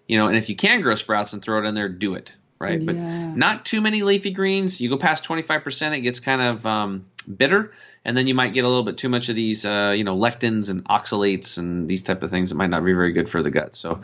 You 0.08 0.18
know, 0.18 0.26
and 0.26 0.36
if 0.36 0.48
you 0.48 0.56
can 0.56 0.80
grow 0.80 0.96
sprouts 0.96 1.32
and 1.32 1.40
throw 1.40 1.62
it 1.62 1.66
in 1.66 1.74
there, 1.74 1.88
do 1.88 2.14
it. 2.14 2.34
Right. 2.58 2.80
Yeah. 2.80 2.86
But 2.86 2.96
not 3.36 3.64
too 3.64 3.80
many 3.80 4.02
leafy 4.02 4.30
greens. 4.30 4.80
You 4.80 4.88
go 4.88 4.96
past 4.96 5.24
25%, 5.24 5.96
it 5.96 6.00
gets 6.00 6.20
kind 6.20 6.42
of 6.42 6.66
um, 6.66 7.06
bitter. 7.36 7.72
And 8.04 8.16
then 8.16 8.26
you 8.26 8.34
might 8.34 8.52
get 8.52 8.64
a 8.64 8.68
little 8.68 8.82
bit 8.82 8.98
too 8.98 9.08
much 9.08 9.28
of 9.28 9.36
these, 9.36 9.64
uh, 9.64 9.94
you 9.96 10.04
know, 10.04 10.16
lectins 10.16 10.70
and 10.70 10.84
oxalates 10.84 11.56
and 11.56 11.88
these 11.88 12.02
type 12.02 12.22
of 12.22 12.30
things 12.30 12.50
that 12.50 12.56
might 12.56 12.70
not 12.70 12.84
be 12.84 12.92
very 12.92 13.12
good 13.12 13.28
for 13.28 13.42
the 13.42 13.50
gut. 13.50 13.74
So 13.74 14.02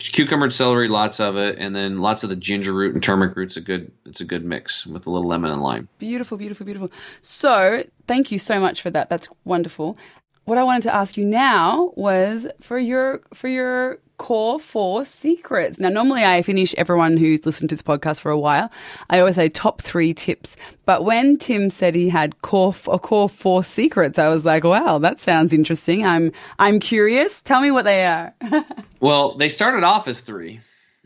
cucumber 0.00 0.46
and 0.46 0.54
celery, 0.54 0.88
lots 0.88 1.20
of 1.20 1.36
it, 1.36 1.58
and 1.58 1.74
then 1.74 1.98
lots 1.98 2.22
of 2.24 2.30
the 2.30 2.36
ginger 2.36 2.72
root 2.72 2.94
and 2.94 3.02
turmeric 3.02 3.36
root's 3.36 3.56
a 3.56 3.60
good. 3.60 3.92
It's 4.06 4.20
a 4.20 4.24
good 4.24 4.44
mix 4.44 4.86
with 4.86 5.06
a 5.06 5.10
little 5.10 5.28
lemon 5.28 5.50
and 5.50 5.62
lime. 5.62 5.88
Beautiful, 5.98 6.38
beautiful, 6.38 6.64
beautiful. 6.64 6.90
So, 7.20 7.84
thank 8.06 8.32
you 8.32 8.38
so 8.38 8.60
much 8.60 8.82
for 8.82 8.90
that. 8.90 9.08
That's 9.08 9.28
wonderful. 9.44 9.96
What 10.44 10.58
I 10.58 10.64
wanted 10.64 10.82
to 10.84 10.94
ask 10.94 11.16
you 11.16 11.24
now 11.24 11.92
was 11.96 12.46
for 12.60 12.78
your 12.78 13.20
for 13.34 13.48
your 13.48 13.98
core 14.20 14.60
four 14.60 15.02
secrets. 15.06 15.80
Now, 15.80 15.88
normally 15.88 16.24
I 16.24 16.42
finish 16.42 16.74
everyone 16.74 17.16
who's 17.16 17.46
listened 17.46 17.70
to 17.70 17.74
this 17.74 17.82
podcast 17.82 18.20
for 18.20 18.30
a 18.30 18.38
while. 18.38 18.70
I 19.08 19.18
always 19.18 19.36
say 19.36 19.48
top 19.48 19.80
three 19.80 20.12
tips. 20.12 20.56
But 20.84 21.06
when 21.06 21.38
Tim 21.38 21.70
said 21.70 21.94
he 21.94 22.10
had 22.10 22.42
core 22.42 22.74
a 22.86 22.98
core 22.98 23.30
four 23.30 23.64
secrets, 23.64 24.18
I 24.18 24.28
was 24.28 24.44
like, 24.44 24.62
wow, 24.62 24.98
that 24.98 25.20
sounds 25.20 25.54
interesting. 25.54 26.04
I'm 26.04 26.32
I'm 26.58 26.80
curious. 26.80 27.40
Tell 27.40 27.62
me 27.62 27.70
what 27.70 27.86
they 27.86 28.04
are. 28.04 28.34
Well, 29.00 29.38
they 29.38 29.48
started 29.48 29.82
off 29.82 30.08
as 30.08 30.20
three. 30.20 30.60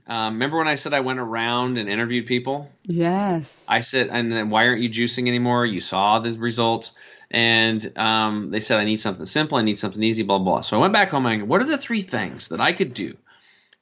Um, 0.06 0.34
remember 0.34 0.58
when 0.58 0.68
I 0.68 0.74
said 0.74 0.92
I 0.92 1.00
went 1.00 1.18
around 1.18 1.78
and 1.78 1.88
interviewed 1.88 2.26
people? 2.26 2.70
yes. 2.84 3.64
I 3.68 3.80
said, 3.80 4.08
and 4.08 4.30
then 4.30 4.50
why 4.50 4.66
aren't 4.66 4.82
you 4.82 4.90
juicing 4.90 5.28
anymore? 5.28 5.64
You 5.64 5.80
saw 5.80 6.18
the 6.18 6.38
results. 6.38 6.92
And 7.30 7.96
um, 7.96 8.50
they 8.50 8.60
said, 8.60 8.78
I 8.78 8.84
need 8.84 9.00
something 9.00 9.24
simple. 9.24 9.58
I 9.58 9.62
need 9.62 9.78
something 9.78 10.02
easy, 10.02 10.22
blah, 10.22 10.38
blah. 10.38 10.60
So 10.60 10.76
I 10.76 10.80
went 10.80 10.92
back 10.92 11.10
home 11.10 11.26
and 11.26 11.34
I 11.34 11.38
go, 11.38 11.46
what 11.46 11.62
are 11.62 11.66
the 11.66 11.78
three 11.78 12.02
things 12.02 12.48
that 12.48 12.60
I 12.60 12.72
could 12.72 12.94
do 12.94 13.16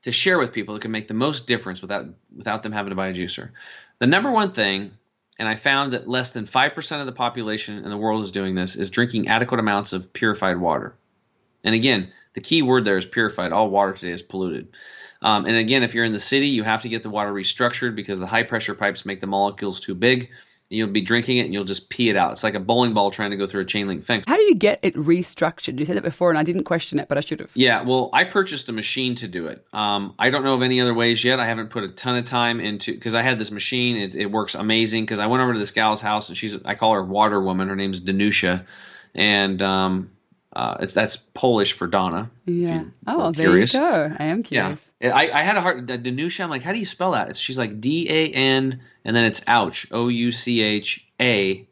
to 0.02 0.12
share 0.12 0.38
with 0.38 0.52
people 0.52 0.74
that 0.74 0.80
can 0.80 0.90
make 0.90 1.08
the 1.08 1.14
most 1.14 1.46
difference 1.46 1.82
without, 1.82 2.06
without 2.34 2.62
them 2.62 2.72
having 2.72 2.90
to 2.90 2.96
buy 2.96 3.08
a 3.08 3.14
juicer? 3.14 3.50
The 3.98 4.06
number 4.06 4.30
one 4.30 4.52
thing, 4.52 4.92
and 5.38 5.48
I 5.48 5.56
found 5.56 5.92
that 5.92 6.08
less 6.08 6.30
than 6.30 6.44
5% 6.44 7.00
of 7.00 7.06
the 7.06 7.12
population 7.12 7.78
in 7.78 7.90
the 7.90 7.96
world 7.96 8.22
is 8.22 8.32
doing 8.32 8.54
this, 8.54 8.76
is 8.76 8.90
drinking 8.90 9.28
adequate 9.28 9.60
amounts 9.60 9.92
of 9.92 10.12
purified 10.12 10.56
water. 10.56 10.94
And 11.64 11.74
again, 11.74 12.12
the 12.34 12.40
key 12.40 12.62
word 12.62 12.84
there 12.84 12.96
is 12.96 13.06
purified. 13.06 13.52
All 13.52 13.68
water 13.68 13.92
today 13.92 14.12
is 14.12 14.22
polluted. 14.22 14.68
Um, 15.22 15.46
and 15.46 15.56
again, 15.56 15.82
if 15.82 15.94
you're 15.94 16.04
in 16.04 16.12
the 16.12 16.20
city, 16.20 16.48
you 16.48 16.64
have 16.64 16.82
to 16.82 16.88
get 16.88 17.02
the 17.02 17.10
water 17.10 17.32
restructured 17.32 17.94
because 17.94 18.18
the 18.18 18.26
high 18.26 18.42
pressure 18.42 18.74
pipes 18.74 19.06
make 19.06 19.20
the 19.20 19.26
molecules 19.26 19.80
too 19.80 19.94
big. 19.94 20.30
You'll 20.68 20.88
be 20.88 21.02
drinking 21.02 21.36
it 21.36 21.42
and 21.42 21.52
you'll 21.52 21.66
just 21.66 21.90
pee 21.90 22.08
it 22.08 22.16
out. 22.16 22.32
It's 22.32 22.42
like 22.42 22.54
a 22.54 22.60
bowling 22.60 22.94
ball 22.94 23.10
trying 23.10 23.30
to 23.30 23.36
go 23.36 23.46
through 23.46 23.60
a 23.60 23.64
chain 23.66 23.86
link 23.86 24.04
fence. 24.04 24.24
How 24.26 24.36
do 24.36 24.42
you 24.42 24.54
get 24.54 24.80
it 24.82 24.94
restructured? 24.94 25.78
You 25.78 25.84
said 25.84 25.96
that 25.98 26.02
before, 26.02 26.30
and 26.30 26.38
I 26.38 26.44
didn't 26.44 26.64
question 26.64 26.98
it, 26.98 27.08
but 27.08 27.18
I 27.18 27.20
should 27.20 27.40
have. 27.40 27.50
Yeah, 27.54 27.82
well, 27.82 28.08
I 28.14 28.24
purchased 28.24 28.70
a 28.70 28.72
machine 28.72 29.14
to 29.16 29.28
do 29.28 29.48
it. 29.48 29.66
Um, 29.74 30.14
I 30.18 30.30
don't 30.30 30.44
know 30.44 30.54
of 30.54 30.62
any 30.62 30.80
other 30.80 30.94
ways 30.94 31.22
yet. 31.22 31.40
I 31.40 31.44
haven't 31.44 31.68
put 31.68 31.84
a 31.84 31.88
ton 31.88 32.16
of 32.16 32.24
time 32.24 32.58
into 32.58 32.94
because 32.94 33.14
I 33.14 33.20
had 33.20 33.38
this 33.38 33.50
machine. 33.50 33.98
It, 33.98 34.16
it 34.16 34.26
works 34.26 34.54
amazing. 34.54 35.04
Because 35.04 35.18
I 35.18 35.26
went 35.26 35.42
over 35.42 35.52
to 35.52 35.58
this 35.58 35.72
gal's 35.72 36.00
house 36.00 36.30
and 36.30 36.38
she's 36.38 36.56
I 36.64 36.74
call 36.74 36.94
her 36.94 37.04
Water 37.04 37.40
Woman. 37.40 37.68
Her 37.68 37.76
name's 37.76 38.00
Danusha, 38.00 38.64
and 39.14 39.60
um, 39.60 40.10
uh, 40.52 40.76
it's 40.80 40.94
that's 40.94 41.16
Polish 41.16 41.72
for 41.72 41.86
Donna. 41.86 42.30
Yeah. 42.46 42.84
Oh, 43.06 43.32
there 43.32 43.48
curious. 43.48 43.74
you 43.74 43.80
go. 43.80 44.16
I 44.18 44.24
am 44.24 44.42
curious. 44.42 44.90
Yeah. 45.00 45.16
I, 45.16 45.30
I 45.32 45.42
had 45.42 45.56
a 45.56 45.60
hard 45.60 45.86
Danusha. 45.86 46.44
I'm 46.44 46.50
like, 46.50 46.62
how 46.62 46.72
do 46.72 46.78
you 46.78 46.86
spell 46.86 47.12
that? 47.12 47.36
She's 47.36 47.58
like 47.58 47.80
D 47.80 48.06
A 48.10 48.28
N 48.32 48.80
and 49.04 49.16
then 49.16 49.24
it's 49.24 49.42
ouch 49.46 49.86
O 49.90 50.08
U 50.08 50.32
C 50.32 50.62
H 50.62 51.06
A 51.20 51.66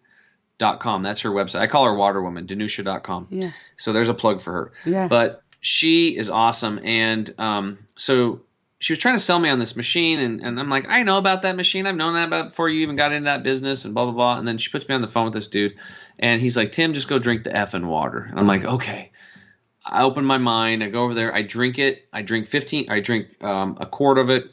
dot 0.58 0.80
com. 0.80 1.02
That's 1.02 1.20
her 1.20 1.30
website. 1.30 1.60
I 1.60 1.66
call 1.66 1.84
her 1.84 1.94
Water 1.94 2.22
Woman. 2.22 2.46
Danusha 2.46 2.84
dot 2.84 3.02
com. 3.02 3.26
Yeah. 3.30 3.50
So 3.76 3.92
there's 3.92 4.08
a 4.08 4.14
plug 4.14 4.40
for 4.40 4.52
her. 4.52 4.72
Yeah. 4.84 5.08
But 5.08 5.42
she 5.60 6.16
is 6.16 6.30
awesome, 6.30 6.80
and 6.82 7.34
um, 7.38 7.78
so 7.96 8.40
she 8.80 8.94
was 8.94 8.98
trying 8.98 9.14
to 9.14 9.20
sell 9.20 9.38
me 9.38 9.50
on 9.50 9.58
this 9.58 9.76
machine, 9.76 10.20
and, 10.20 10.40
and 10.40 10.58
I'm 10.58 10.70
like, 10.70 10.86
I 10.88 11.02
know 11.02 11.18
about 11.18 11.42
that 11.42 11.54
machine. 11.54 11.86
I've 11.86 11.96
known 11.96 12.14
that 12.14 12.28
about 12.28 12.48
before 12.48 12.68
you 12.68 12.80
even 12.80 12.96
got 12.96 13.12
into 13.12 13.26
that 13.26 13.42
business, 13.42 13.84
and 13.84 13.94
blah 13.94 14.06
blah 14.06 14.14
blah. 14.14 14.38
And 14.38 14.48
then 14.48 14.56
she 14.56 14.70
puts 14.70 14.88
me 14.88 14.94
on 14.94 15.02
the 15.02 15.08
phone 15.08 15.26
with 15.26 15.34
this 15.34 15.48
dude, 15.48 15.76
and 16.18 16.40
he's 16.40 16.56
like, 16.56 16.72
Tim, 16.72 16.94
just 16.94 17.06
go 17.06 17.18
drink 17.18 17.44
the 17.44 17.54
f 17.54 17.72
effing 17.72 17.84
water. 17.84 18.26
And 18.28 18.40
I'm 18.40 18.46
like, 18.46 18.64
okay. 18.64 19.12
I 19.84 20.02
open 20.02 20.24
my 20.24 20.38
mind. 20.38 20.82
I 20.82 20.88
go 20.88 21.04
over 21.04 21.14
there. 21.14 21.34
I 21.34 21.42
drink 21.42 21.78
it. 21.78 22.06
I 22.12 22.22
drink 22.22 22.46
15. 22.46 22.90
I 22.90 23.00
drink 23.00 23.42
um, 23.42 23.78
a 23.80 23.86
quart 23.86 24.18
of 24.18 24.30
it, 24.30 24.44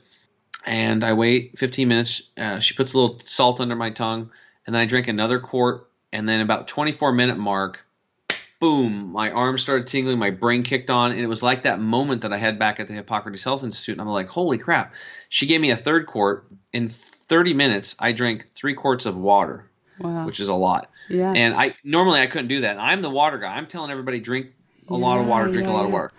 and 0.65 1.03
I 1.03 1.13
wait 1.13 1.57
15 1.57 1.88
minutes. 1.88 2.21
Uh, 2.38 2.59
she 2.59 2.75
puts 2.75 2.93
a 2.93 2.99
little 2.99 3.19
salt 3.19 3.61
under 3.61 3.75
my 3.75 3.91
tongue, 3.91 4.32
and 4.65 4.75
then 4.75 4.82
I 4.82 4.86
drink 4.86 5.07
another 5.07 5.39
quart. 5.39 5.89
And 6.13 6.28
then 6.28 6.41
about 6.41 6.67
24 6.67 7.13
minute 7.13 7.38
mark, 7.38 7.86
boom, 8.60 9.12
my 9.12 9.32
arm 9.32 9.58
started 9.58 9.88
tingling, 9.88 10.18
my 10.20 10.32
brain 10.32 10.64
kicked 10.64 10.89
on, 10.89 11.12
and 11.12 11.20
it 11.20 11.28
was 11.28 11.43
like 11.43 11.64
that 11.64 11.80
moment 11.80 12.22
that 12.22 12.34
I 12.34 12.38
had 12.38 12.58
back 12.60 12.80
at 12.80 12.88
the 12.88 12.93
Hippocrates 12.93 13.43
Health 13.43 13.64
Institute. 13.64 13.93
And 13.93 14.01
I'm 14.01 14.08
like, 14.08 14.28
holy 14.30 14.58
crap. 14.58 14.93
She 15.30 15.45
gave 15.45 15.62
me 15.62 15.72
a 15.72 15.78
third 15.78 16.08
quart. 16.08 16.47
In 16.74 16.89
30 16.89 17.53
minutes, 17.53 17.95
I 17.99 18.12
drank 18.14 18.51
three 18.53 18.74
quarts 18.74 19.05
of 19.05 19.18
water, 19.18 19.70
Wow. 19.99 20.26
which 20.26 20.39
is 20.39 20.49
a 20.49 20.53
lot. 20.53 20.89
yeah. 21.10 21.32
And 21.34 21.53
I 21.55 21.76
normally 21.84 22.20
I 22.22 22.28
couldn't 22.28 22.47
do 22.49 22.62
that. 22.62 22.78
I'm 22.78 23.01
the 23.01 23.10
water 23.10 23.38
guy. 23.38 23.55
I'm 23.55 23.68
telling 23.68 23.91
everybody 23.91 24.20
drink 24.20 24.47
a 24.89 24.93
lot 24.95 25.20
of 25.20 25.28
water, 25.28 25.51
drink 25.51 25.68
yeah, 25.68 25.74
a 25.74 25.76
lot 25.76 25.86
of 25.86 25.91
water. 25.91 26.12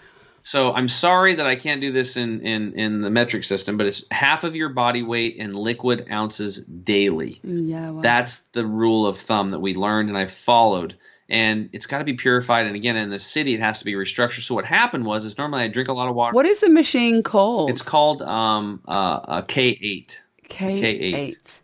So 0.43 0.73
I'm 0.73 0.89
sorry 0.89 1.35
that 1.37 1.47
I 1.47 1.57
can't 1.57 1.81
do 1.81 1.93
this 1.93 2.17
in, 2.17 2.41
in, 2.41 2.73
in 2.75 3.01
the 3.03 3.11
metric 3.11 3.45
system, 3.45 3.77
but 3.77 3.87
it's 3.87 4.05
half 4.11 4.45
of 4.45 4.57
your 4.57 4.71
body 4.71 5.03
weight 5.03 5.37
in 5.37 5.53
liquid 5.55 6.07
ounces 6.11 6.59
daily. 6.59 7.41
Mm, 7.47 7.69
yeah. 7.69 7.91
Wow. 7.91 8.01
That's 8.01 8.39
the 8.53 8.65
rule 8.67 9.07
of 9.07 9.19
thumb 9.19 9.51
that 9.51 9.61
we 9.61 9.75
learned 9.75 10.09
and 10.09 10.17
I 10.17 10.27
followed. 10.27 10.97
And 11.29 11.69
it's 11.73 11.87
got 11.87 11.99
to 11.99 12.05
be 12.05 12.15
purified. 12.15 12.67
And 12.67 12.75
again, 12.75 12.97
in 12.97 13.11
the 13.11 13.19
city, 13.19 13.55
it 13.55 13.61
has 13.61 13.81
to 13.81 13.85
be 13.85 13.93
restructured. 13.93 14.43
So 14.43 14.55
what 14.55 14.65
happened 14.65 15.05
was, 15.05 15.27
is 15.27 15.37
normally 15.37 15.65
I 15.65 15.69
drink 15.69 15.89
a 15.89 15.93
lot 15.93 16.09
of 16.09 16.15
water. 16.15 16.35
what 16.35 16.47
is 16.47 16.61
the 16.61 16.71
machine 16.71 17.23
called? 17.23 17.69
It's 17.71 17.83
called 17.83 18.23
um, 18.23 18.81
uh, 18.89 19.21
a 19.41 19.43
K8. 19.43 20.17
K 20.49 20.81
K8. 20.81 21.15
eight. 21.15 21.61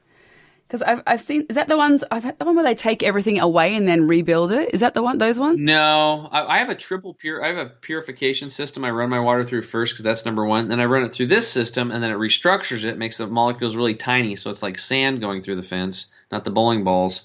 Because 0.66 0.82
I've 0.82 1.02
I've 1.06 1.20
seen 1.20 1.46
is 1.48 1.56
that 1.56 1.68
the 1.68 1.76
ones 1.76 2.02
I've 2.10 2.24
had 2.24 2.38
the 2.38 2.44
one 2.44 2.56
where 2.56 2.64
they 2.64 2.74
take 2.74 3.02
everything 3.02 3.38
away 3.38 3.76
and 3.76 3.86
then 3.86 4.08
rebuild 4.08 4.50
it. 4.50 4.70
Is 4.72 4.80
that 4.80 4.94
the 4.94 5.02
one? 5.02 5.18
Those 5.18 5.38
ones? 5.38 5.60
No, 5.60 6.28
I, 6.32 6.56
I 6.56 6.58
have 6.58 6.70
a 6.70 6.74
triple 6.74 7.14
pure. 7.14 7.44
I 7.44 7.48
have 7.48 7.58
a 7.58 7.66
purification 7.66 8.50
system. 8.50 8.84
I 8.84 8.90
run 8.90 9.10
my 9.10 9.20
water 9.20 9.44
through 9.44 9.62
first 9.62 9.92
because 9.92 10.04
that's 10.04 10.24
number 10.24 10.44
one. 10.44 10.68
Then 10.68 10.80
I 10.80 10.86
run 10.86 11.04
it 11.04 11.12
through 11.12 11.26
this 11.26 11.46
system, 11.48 11.90
and 11.90 12.02
then 12.02 12.10
it 12.10 12.16
restructures 12.16 12.84
it, 12.84 12.98
makes 12.98 13.18
the 13.18 13.26
molecules 13.26 13.76
really 13.76 13.94
tiny, 13.94 14.36
so 14.36 14.50
it's 14.50 14.62
like 14.62 14.78
sand 14.78 15.20
going 15.20 15.42
through 15.42 15.56
the 15.56 15.62
fence, 15.62 16.06
not 16.32 16.44
the 16.44 16.50
bowling 16.50 16.82
balls. 16.82 17.22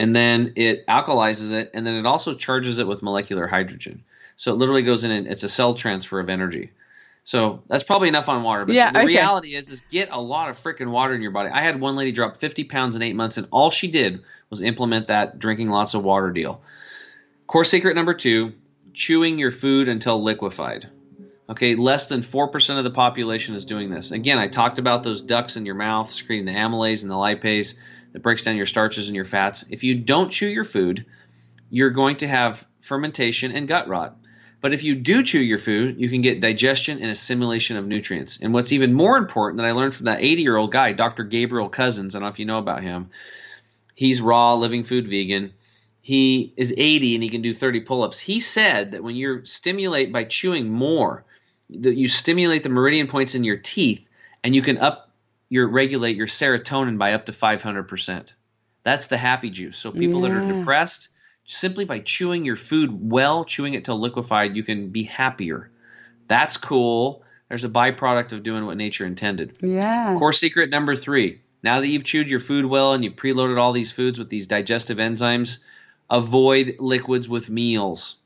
And 0.00 0.16
then 0.16 0.54
it 0.56 0.86
alkalizes 0.86 1.52
it, 1.52 1.72
and 1.74 1.86
then 1.86 1.94
it 1.94 2.06
also 2.06 2.34
charges 2.34 2.78
it 2.78 2.86
with 2.86 3.02
molecular 3.02 3.46
hydrogen. 3.46 4.02
So 4.34 4.50
it 4.50 4.56
literally 4.56 4.80
goes 4.80 5.04
in 5.04 5.10
and 5.10 5.26
it's 5.26 5.42
a 5.42 5.48
cell 5.50 5.74
transfer 5.74 6.18
of 6.18 6.30
energy. 6.30 6.70
So 7.24 7.62
that's 7.66 7.84
probably 7.84 8.08
enough 8.08 8.26
on 8.30 8.42
water. 8.42 8.64
But 8.64 8.76
Yeah, 8.76 8.92
the 8.92 9.00
okay. 9.00 9.08
reality 9.08 9.54
is, 9.54 9.68
is 9.68 9.82
get 9.90 10.08
a 10.10 10.18
lot 10.18 10.48
of 10.48 10.58
freaking 10.58 10.90
water 10.90 11.14
in 11.14 11.20
your 11.20 11.32
body. 11.32 11.50
I 11.50 11.60
had 11.60 11.78
one 11.78 11.96
lady 11.96 12.12
drop 12.12 12.38
50 12.38 12.64
pounds 12.64 12.96
in 12.96 13.02
eight 13.02 13.14
months, 13.14 13.36
and 13.36 13.46
all 13.50 13.70
she 13.70 13.90
did 13.90 14.22
was 14.48 14.62
implement 14.62 15.08
that 15.08 15.38
drinking 15.38 15.68
lots 15.68 15.92
of 15.92 16.02
water 16.02 16.30
deal. 16.30 16.62
Core 17.46 17.66
secret 17.66 17.94
number 17.94 18.14
two: 18.14 18.54
chewing 18.94 19.38
your 19.38 19.50
food 19.50 19.86
until 19.86 20.22
liquefied. 20.22 20.88
Okay, 21.50 21.74
less 21.74 22.06
than 22.06 22.22
4% 22.22 22.78
of 22.78 22.84
the 22.84 22.90
population 22.90 23.54
is 23.54 23.66
doing 23.66 23.90
this. 23.90 24.12
Again, 24.12 24.38
I 24.38 24.46
talked 24.46 24.78
about 24.78 25.02
those 25.02 25.20
ducts 25.20 25.58
in 25.58 25.66
your 25.66 25.74
mouth 25.74 26.10
secreting 26.10 26.46
the 26.46 26.52
amylase 26.52 27.02
and 27.02 27.10
the 27.10 27.16
lipase 27.16 27.74
that 28.12 28.22
breaks 28.22 28.42
down 28.42 28.56
your 28.56 28.66
starches 28.66 29.08
and 29.08 29.16
your 29.16 29.24
fats. 29.24 29.64
If 29.70 29.84
you 29.84 29.94
don't 29.96 30.30
chew 30.30 30.48
your 30.48 30.64
food, 30.64 31.06
you're 31.70 31.90
going 31.90 32.16
to 32.16 32.28
have 32.28 32.66
fermentation 32.80 33.52
and 33.52 33.68
gut 33.68 33.88
rot. 33.88 34.16
But 34.60 34.74
if 34.74 34.84
you 34.84 34.94
do 34.94 35.22
chew 35.22 35.40
your 35.40 35.58
food, 35.58 35.98
you 35.98 36.10
can 36.10 36.20
get 36.20 36.40
digestion 36.40 37.00
and 37.00 37.10
assimilation 37.10 37.76
of 37.78 37.86
nutrients. 37.86 38.38
And 38.42 38.52
what's 38.52 38.72
even 38.72 38.92
more 38.92 39.16
important 39.16 39.58
that 39.58 39.66
I 39.66 39.72
learned 39.72 39.94
from 39.94 40.06
that 40.06 40.20
80 40.20 40.42
year 40.42 40.56
old 40.56 40.70
guy, 40.70 40.92
Dr. 40.92 41.24
Gabriel 41.24 41.70
Cousens, 41.70 42.14
I 42.14 42.18
don't 42.18 42.22
know 42.22 42.28
if 42.28 42.38
you 42.38 42.44
know 42.44 42.58
about 42.58 42.82
him. 42.82 43.10
He's 43.94 44.20
raw, 44.20 44.54
living 44.54 44.84
food 44.84 45.08
vegan. 45.08 45.52
He 46.02 46.52
is 46.56 46.74
80 46.76 47.14
and 47.14 47.22
he 47.22 47.30
can 47.30 47.42
do 47.42 47.54
30 47.54 47.80
pull 47.80 48.02
ups. 48.02 48.18
He 48.18 48.40
said 48.40 48.92
that 48.92 49.02
when 49.02 49.16
you 49.16 49.44
stimulate 49.44 50.12
by 50.12 50.24
chewing 50.24 50.68
more, 50.68 51.24
that 51.70 51.96
you 51.96 52.08
stimulate 52.08 52.62
the 52.62 52.68
meridian 52.68 53.06
points 53.06 53.34
in 53.34 53.44
your 53.44 53.58
teeth 53.58 54.04
and 54.42 54.54
you 54.54 54.62
can 54.62 54.78
up 54.78 55.09
your 55.50 55.68
regulate 55.68 56.16
your 56.16 56.28
serotonin 56.28 56.96
by 56.96 57.12
up 57.12 57.26
to 57.26 57.32
500%. 57.32 58.32
That's 58.82 59.08
the 59.08 59.18
happy 59.18 59.50
juice. 59.50 59.76
So 59.76 59.92
people 59.92 60.22
that 60.22 60.30
are 60.30 60.52
depressed, 60.52 61.08
simply 61.44 61.84
by 61.84 61.98
chewing 61.98 62.46
your 62.46 62.56
food 62.56 63.10
well, 63.10 63.44
chewing 63.44 63.74
it 63.74 63.84
till 63.84 64.00
liquefied, 64.00 64.56
you 64.56 64.62
can 64.62 64.88
be 64.88 65.02
happier. 65.02 65.70
That's 66.28 66.56
cool. 66.56 67.24
There's 67.48 67.64
a 67.64 67.68
byproduct 67.68 68.32
of 68.32 68.44
doing 68.44 68.64
what 68.64 68.76
nature 68.76 69.04
intended. 69.04 69.58
Yeah. 69.60 70.16
Core 70.16 70.32
secret 70.32 70.70
number 70.70 70.94
three. 70.96 71.40
Now 71.62 71.80
that 71.80 71.88
you've 71.88 72.04
chewed 72.04 72.30
your 72.30 72.40
food 72.40 72.64
well 72.64 72.94
and 72.94 73.04
you've 73.04 73.16
preloaded 73.16 73.58
all 73.58 73.72
these 73.72 73.92
foods 73.92 74.18
with 74.18 74.30
these 74.30 74.46
digestive 74.46 74.98
enzymes, 74.98 75.58
avoid 76.08 76.76
liquids 76.78 77.28
with 77.28 77.50
meals. 77.50 78.16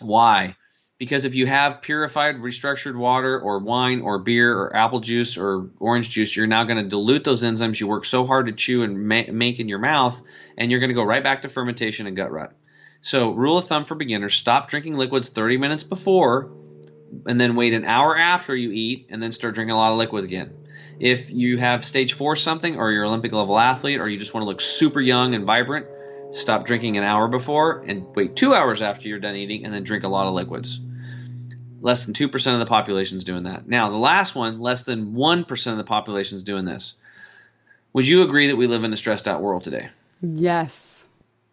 Why? 0.00 0.56
Because 1.02 1.24
if 1.24 1.34
you 1.34 1.48
have 1.48 1.82
purified, 1.82 2.36
restructured 2.36 2.94
water 2.94 3.40
or 3.40 3.58
wine 3.58 4.02
or 4.02 4.20
beer 4.20 4.56
or 4.56 4.76
apple 4.76 5.00
juice 5.00 5.36
or 5.36 5.68
orange 5.80 6.08
juice, 6.10 6.36
you're 6.36 6.46
now 6.46 6.62
going 6.62 6.80
to 6.80 6.88
dilute 6.88 7.24
those 7.24 7.42
enzymes 7.42 7.80
you 7.80 7.88
work 7.88 8.04
so 8.04 8.24
hard 8.24 8.46
to 8.46 8.52
chew 8.52 8.84
and 8.84 9.08
ma- 9.08 9.24
make 9.32 9.58
in 9.58 9.68
your 9.68 9.80
mouth, 9.80 10.22
and 10.56 10.70
you're 10.70 10.78
going 10.78 10.90
to 10.90 10.94
go 10.94 11.02
right 11.02 11.24
back 11.24 11.42
to 11.42 11.48
fermentation 11.48 12.06
and 12.06 12.14
gut 12.14 12.30
rot. 12.30 12.52
So, 13.00 13.32
rule 13.32 13.58
of 13.58 13.66
thumb 13.66 13.84
for 13.84 13.96
beginners 13.96 14.36
stop 14.36 14.70
drinking 14.70 14.96
liquids 14.96 15.28
30 15.30 15.56
minutes 15.56 15.82
before 15.82 16.52
and 17.26 17.40
then 17.40 17.56
wait 17.56 17.74
an 17.74 17.84
hour 17.84 18.16
after 18.16 18.54
you 18.54 18.70
eat 18.70 19.08
and 19.10 19.20
then 19.20 19.32
start 19.32 19.56
drinking 19.56 19.72
a 19.72 19.76
lot 19.76 19.90
of 19.90 19.98
liquid 19.98 20.22
again. 20.22 20.54
If 21.00 21.32
you 21.32 21.58
have 21.58 21.84
stage 21.84 22.12
four 22.12 22.36
something 22.36 22.76
or 22.76 22.92
you're 22.92 23.02
an 23.02 23.08
Olympic 23.08 23.32
level 23.32 23.58
athlete 23.58 23.98
or 23.98 24.08
you 24.08 24.20
just 24.20 24.34
want 24.34 24.42
to 24.42 24.48
look 24.48 24.60
super 24.60 25.00
young 25.00 25.34
and 25.34 25.46
vibrant, 25.46 25.88
stop 26.30 26.64
drinking 26.64 26.96
an 26.96 27.02
hour 27.02 27.26
before 27.26 27.82
and 27.88 28.06
wait 28.14 28.36
two 28.36 28.54
hours 28.54 28.82
after 28.82 29.08
you're 29.08 29.18
done 29.18 29.34
eating 29.34 29.64
and 29.64 29.74
then 29.74 29.82
drink 29.82 30.04
a 30.04 30.08
lot 30.08 30.28
of 30.28 30.34
liquids. 30.34 30.78
Less 31.82 32.06
than 32.06 32.14
2% 32.14 32.54
of 32.54 32.60
the 32.60 32.66
population 32.66 33.18
is 33.18 33.24
doing 33.24 33.42
that. 33.42 33.66
Now, 33.66 33.90
the 33.90 33.96
last 33.96 34.36
one, 34.36 34.60
less 34.60 34.84
than 34.84 35.14
1% 35.14 35.72
of 35.72 35.76
the 35.76 35.84
population 35.84 36.38
is 36.38 36.44
doing 36.44 36.64
this. 36.64 36.94
Would 37.92 38.06
you 38.06 38.22
agree 38.22 38.46
that 38.46 38.56
we 38.56 38.68
live 38.68 38.84
in 38.84 38.92
a 38.92 38.96
stressed 38.96 39.26
out 39.26 39.42
world 39.42 39.64
today? 39.64 39.90
Yes. 40.22 41.04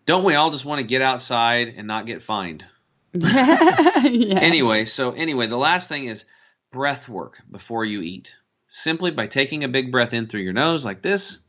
Don't 0.05 0.23
we 0.23 0.35
all 0.35 0.51
just 0.51 0.65
want 0.65 0.79
to 0.79 0.87
get 0.87 1.01
outside 1.01 1.73
and 1.75 1.87
not 1.87 2.05
get 2.05 2.21
fined? 2.21 2.63
yes. 3.13 4.05
Anyway, 4.05 4.85
so 4.85 5.11
anyway, 5.11 5.47
the 5.47 5.57
last 5.57 5.89
thing 5.89 6.05
is 6.05 6.25
breath 6.71 7.09
work 7.09 7.41
before 7.49 7.83
you 7.83 8.01
eat. 8.01 8.35
Simply 8.69 9.09
by 9.09 9.25
taking 9.25 9.63
a 9.63 9.67
big 9.67 9.91
breath 9.91 10.13
in 10.13 10.27
through 10.27 10.41
your 10.41 10.53
nose 10.53 10.85
like 10.85 11.01
this, 11.01 11.39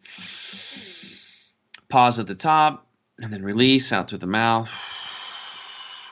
pause 1.91 2.19
at 2.19 2.27
the 2.27 2.35
top, 2.35 2.87
and 3.19 3.31
then 3.31 3.43
release 3.43 3.93
out 3.93 4.09
through 4.09 4.19
the 4.19 4.27
mouth. 4.27 4.71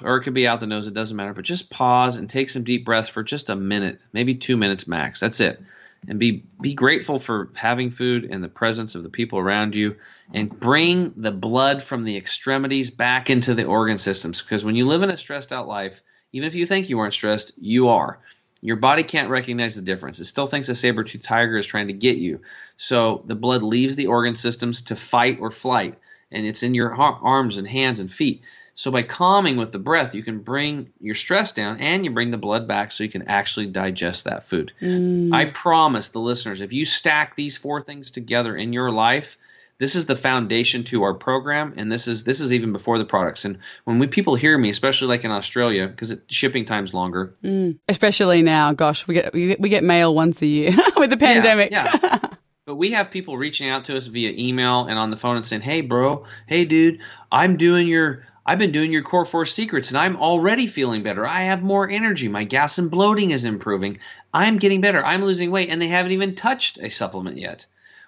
Or 0.02 0.16
it 0.16 0.22
could 0.22 0.34
be 0.34 0.46
out 0.46 0.60
the 0.60 0.66
nose, 0.66 0.86
it 0.86 0.94
doesn't 0.94 1.16
matter, 1.16 1.34
but 1.34 1.44
just 1.44 1.70
pause 1.70 2.16
and 2.16 2.30
take 2.30 2.50
some 2.50 2.64
deep 2.64 2.84
breaths 2.84 3.08
for 3.08 3.22
just 3.22 3.50
a 3.50 3.56
minute, 3.56 4.02
maybe 4.12 4.36
two 4.36 4.56
minutes 4.56 4.86
max. 4.86 5.20
That's 5.20 5.40
it. 5.40 5.60
And 6.06 6.20
be 6.20 6.44
be 6.60 6.74
grateful 6.74 7.18
for 7.18 7.50
having 7.54 7.90
food 7.90 8.28
and 8.30 8.42
the 8.42 8.48
presence 8.48 8.94
of 8.94 9.02
the 9.02 9.08
people 9.08 9.40
around 9.40 9.74
you 9.74 9.96
and 10.32 10.48
bring 10.48 11.12
the 11.16 11.32
blood 11.32 11.82
from 11.82 12.04
the 12.04 12.16
extremities 12.16 12.90
back 12.90 13.30
into 13.30 13.54
the 13.54 13.64
organ 13.64 13.98
systems. 13.98 14.40
Because 14.40 14.64
when 14.64 14.76
you 14.76 14.86
live 14.86 15.02
in 15.02 15.10
a 15.10 15.16
stressed 15.16 15.52
out 15.52 15.66
life, 15.66 16.00
even 16.32 16.46
if 16.46 16.54
you 16.54 16.66
think 16.66 16.88
you 16.88 17.00
aren't 17.00 17.14
stressed, 17.14 17.52
you 17.58 17.88
are. 17.88 18.20
Your 18.60 18.76
body 18.76 19.02
can't 19.04 19.30
recognize 19.30 19.76
the 19.76 19.82
difference. 19.82 20.18
It 20.18 20.24
still 20.24 20.46
thinks 20.46 20.68
a 20.68 20.74
saber 20.74 21.04
toothed 21.04 21.24
tiger 21.24 21.58
is 21.58 21.66
trying 21.66 21.88
to 21.88 21.92
get 21.92 22.16
you. 22.16 22.40
So 22.76 23.22
the 23.26 23.36
blood 23.36 23.62
leaves 23.62 23.96
the 23.96 24.08
organ 24.08 24.34
systems 24.34 24.82
to 24.82 24.96
fight 24.96 25.38
or 25.40 25.50
flight, 25.50 25.96
and 26.30 26.44
it's 26.44 26.62
in 26.62 26.74
your 26.74 26.94
arms 26.94 27.58
and 27.58 27.68
hands 27.68 28.00
and 28.00 28.10
feet. 28.10 28.42
So 28.78 28.92
by 28.92 29.02
calming 29.02 29.56
with 29.56 29.72
the 29.72 29.80
breath, 29.80 30.14
you 30.14 30.22
can 30.22 30.38
bring 30.38 30.92
your 31.00 31.16
stress 31.16 31.52
down 31.52 31.80
and 31.80 32.04
you 32.04 32.12
bring 32.12 32.30
the 32.30 32.38
blood 32.38 32.68
back 32.68 32.92
so 32.92 33.02
you 33.02 33.10
can 33.10 33.26
actually 33.26 33.66
digest 33.66 34.26
that 34.26 34.44
food. 34.44 34.70
Mm. 34.80 35.34
I 35.34 35.46
promise 35.46 36.10
the 36.10 36.20
listeners, 36.20 36.60
if 36.60 36.72
you 36.72 36.84
stack 36.84 37.34
these 37.34 37.56
four 37.56 37.82
things 37.82 38.12
together 38.12 38.56
in 38.56 38.72
your 38.72 38.92
life, 38.92 39.36
this 39.78 39.96
is 39.96 40.06
the 40.06 40.14
foundation 40.14 40.84
to 40.84 41.02
our 41.02 41.14
program 41.14 41.74
and 41.76 41.90
this 41.90 42.06
is 42.06 42.22
this 42.22 42.38
is 42.38 42.52
even 42.52 42.70
before 42.70 42.98
the 42.98 43.04
products. 43.04 43.44
And 43.44 43.58
when 43.82 43.98
we 43.98 44.06
people 44.06 44.36
hear 44.36 44.56
me 44.56 44.70
especially 44.70 45.08
like 45.08 45.24
in 45.24 45.32
australia 45.32 45.88
because 45.88 46.16
shipping 46.28 46.64
time's 46.64 46.94
longer. 46.94 47.34
Mm. 47.42 47.80
Especially 47.88 48.42
now, 48.42 48.74
gosh, 48.74 49.08
we 49.08 49.14
get 49.14 49.34
we 49.34 49.56
get, 49.56 49.82
mail 49.82 50.14
once 50.14 50.40
a 50.40 50.46
year 50.46 50.70
with 50.96 51.10
the 51.10 51.16
pandemic. 51.16 51.72
Yeah, 51.72 52.20
but 52.64 52.76
we 52.76 52.92
have 52.92 53.10
people 53.10 53.36
reaching 53.36 53.68
out 53.68 53.86
to 53.86 53.96
us 53.96 54.06
via 54.06 54.32
email 54.38 54.86
and 54.86 55.00
on 55.00 55.10
the 55.10 55.16
phone 55.16 55.36
and 55.36 55.44
saying, 55.44 55.62
"Hey, 55.62 55.80
bro, 55.80 56.26
hey, 56.46 56.64
dude, 56.64 57.00
I'm 57.32 57.56
doing 57.56 57.88
your, 57.88 58.24
I've 58.48 58.58
been 58.58 58.72
doing 58.72 58.90
your 58.90 59.02
Core 59.02 59.26
Four 59.26 59.44
Secrets, 59.44 59.90
and 59.90 59.98
I'm 59.98 60.16
already 60.16 60.66
feeling 60.66 61.02
better. 61.02 61.26
I 61.26 61.42
have 61.42 61.62
more 61.62 61.86
energy. 61.86 62.28
My 62.28 62.44
gas 62.44 62.78
and 62.78 62.90
bloating 62.90 63.30
is 63.30 63.44
improving. 63.44 63.98
I'm 64.32 64.56
getting 64.56 64.80
better. 64.80 65.04
I'm 65.04 65.22
losing 65.22 65.50
weight, 65.50 65.68
and 65.68 65.82
they 65.82 65.88
haven't 65.88 66.12
even 66.12 66.34
touched 66.34 66.78
a 66.78 66.88
supplement 66.88 67.36
yet. 67.36 67.66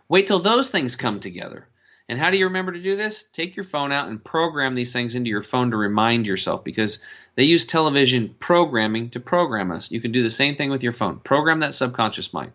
Wait 0.09 0.27
till 0.27 0.39
those 0.39 0.71
things 0.71 0.97
come 0.97 1.21
together." 1.21 1.67
And 2.09 2.19
how 2.19 2.31
do 2.31 2.39
you 2.39 2.47
remember 2.47 2.73
to 2.73 2.83
do 2.83 2.97
this? 2.97 3.23
Take 3.23 3.55
your 3.55 3.67
phone 3.67 3.93
out 3.93 4.09
and 4.09 4.25
program 4.25 4.75
these 4.75 4.95
things 4.95 5.15
into 5.15 5.29
your 5.29 5.43
phone 5.43 5.73
to 5.73 5.77
remind 5.77 6.25
yourself 6.25 6.65
because 6.65 7.01
they 7.35 7.45
use 7.45 7.67
television 7.67 8.35
programming 8.41 9.11
to 9.11 9.21
program 9.21 9.71
us. 9.71 9.91
You 9.91 10.01
can 10.01 10.11
do 10.11 10.23
the 10.23 10.31
same 10.31 10.55
thing 10.57 10.71
with 10.71 10.83
your 10.83 10.93
phone. 10.93 11.19
Program 11.19 11.61
that 11.61 11.75
subconscious 11.75 12.33
mind. 12.33 12.53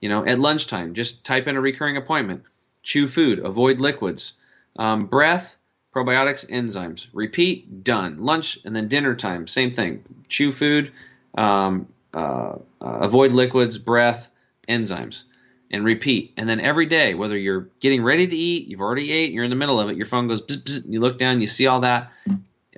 You 0.00 0.08
know, 0.08 0.24
at 0.24 0.38
lunchtime, 0.38 0.94
just 0.94 1.22
type 1.22 1.46
in 1.48 1.56
a 1.56 1.60
recurring 1.60 1.98
appointment. 1.98 2.44
Chew 2.82 3.06
food, 3.08 3.40
avoid 3.40 3.78
liquids. 3.78 4.32
Um, 4.78 5.04
breath, 5.04 5.58
probiotics, 5.96 6.46
enzymes. 6.50 7.06
Repeat, 7.14 7.82
done. 7.82 8.18
Lunch 8.18 8.58
and 8.64 8.76
then 8.76 8.88
dinner 8.88 9.14
time, 9.14 9.46
same 9.46 9.74
thing. 9.74 10.04
Chew 10.28 10.52
food, 10.52 10.92
um, 11.36 11.88
uh, 12.12 12.18
uh, 12.18 12.56
avoid 12.80 13.32
liquids, 13.32 13.78
breath, 13.78 14.30
enzymes, 14.68 15.24
and 15.70 15.84
repeat. 15.84 16.34
And 16.36 16.46
then 16.46 16.60
every 16.60 16.86
day, 16.86 17.14
whether 17.14 17.36
you're 17.36 17.68
getting 17.80 18.02
ready 18.02 18.26
to 18.26 18.36
eat, 18.36 18.68
you've 18.68 18.82
already 18.82 19.10
ate, 19.10 19.32
you're 19.32 19.44
in 19.44 19.50
the 19.50 19.56
middle 19.56 19.80
of 19.80 19.88
it, 19.88 19.96
your 19.96 20.06
phone 20.06 20.28
goes, 20.28 20.42
bzz, 20.42 20.62
bzz, 20.62 20.92
you 20.92 21.00
look 21.00 21.18
down, 21.18 21.40
you 21.40 21.46
see 21.46 21.66
all 21.66 21.80
that. 21.80 22.12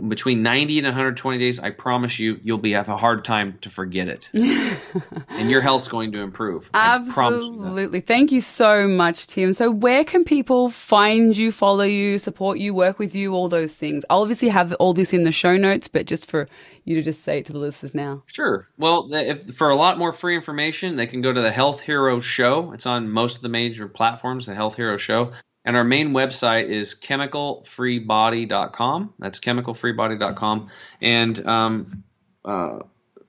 Between 0.07 0.43
90 0.43 0.79
and 0.79 0.87
120 0.87 1.39
days, 1.39 1.59
I 1.59 1.71
promise 1.71 2.19
you, 2.19 2.39
you'll 2.43 2.59
be 2.59 2.73
have 2.73 2.89
a 2.89 2.97
hard 2.97 3.25
time 3.25 3.59
to 3.63 3.71
forget 3.71 4.09
it, 4.09 4.29
and 5.29 5.51
your 5.51 5.61
health's 5.61 5.89
going 5.89 6.13
to 6.13 6.21
improve. 6.21 6.71
Promise 6.73 7.17
you. 7.17 7.23
Absolutely. 7.23 8.01
Thank 8.01 8.31
you 8.31 8.41
so 8.41 8.87
much, 8.87 9.27
Tim. 9.27 9.53
So, 9.55 9.71
where 9.71 10.05
can 10.05 10.25
people 10.25 10.71
find 10.71 11.37
you, 11.37 11.51
follow 11.51 11.85
you, 11.85 12.19
support 12.19 12.59
you, 12.59 12.75
work 12.75 12.99
with 12.99 13.15
you, 13.15 13.35
all 13.35 13.49
those 13.49 13.75
things? 13.75 14.05
I'll 14.11 14.23
obviously 14.23 14.49
have 14.49 14.73
all 14.75 14.95
this 14.95 15.13
in 15.13 15.25
the 15.25 15.33
show 15.33 15.57
notes, 15.57 15.89
but 15.89 16.07
just 16.07 16.31
for 16.31 16.47
you 16.85 16.95
to 16.97 17.03
just 17.03 17.23
say 17.23 17.39
it 17.39 17.47
to 17.47 17.53
the 17.53 17.59
listeners 17.59 17.95
now. 17.95 18.23
Sure. 18.27 18.67
Well, 18.79 19.09
if 19.13 19.55
for 19.55 19.69
a 19.69 19.77
lot 19.77 19.99
more 19.99 20.13
free 20.13 20.35
information, 20.35 20.97
they 20.97 21.07
can 21.07 21.21
go 21.21 21.33
to 21.33 21.43
the 21.43 21.53
Health 21.53 21.81
Hero 21.81 22.21
Show. 22.21 22.73
It's 22.73 22.87
on 22.87 23.11
most 23.11 23.37
of 23.37 23.43
the 23.43 23.49
major 23.49 23.89
platforms, 23.89 24.47
the 24.47 24.55
Health 24.55 24.77
Hero 24.77 24.97
Show. 24.97 25.33
And 25.69 25.77
our 25.77 25.85
main 25.85 26.15
website 26.15 26.71
is 26.71 26.95
chemicalfreebody.com. 26.95 29.15
That's 29.19 29.39
chemicalfreebody.com. 29.39 30.69
And 31.03 31.47
um, 31.47 32.05
uh, 32.43 32.79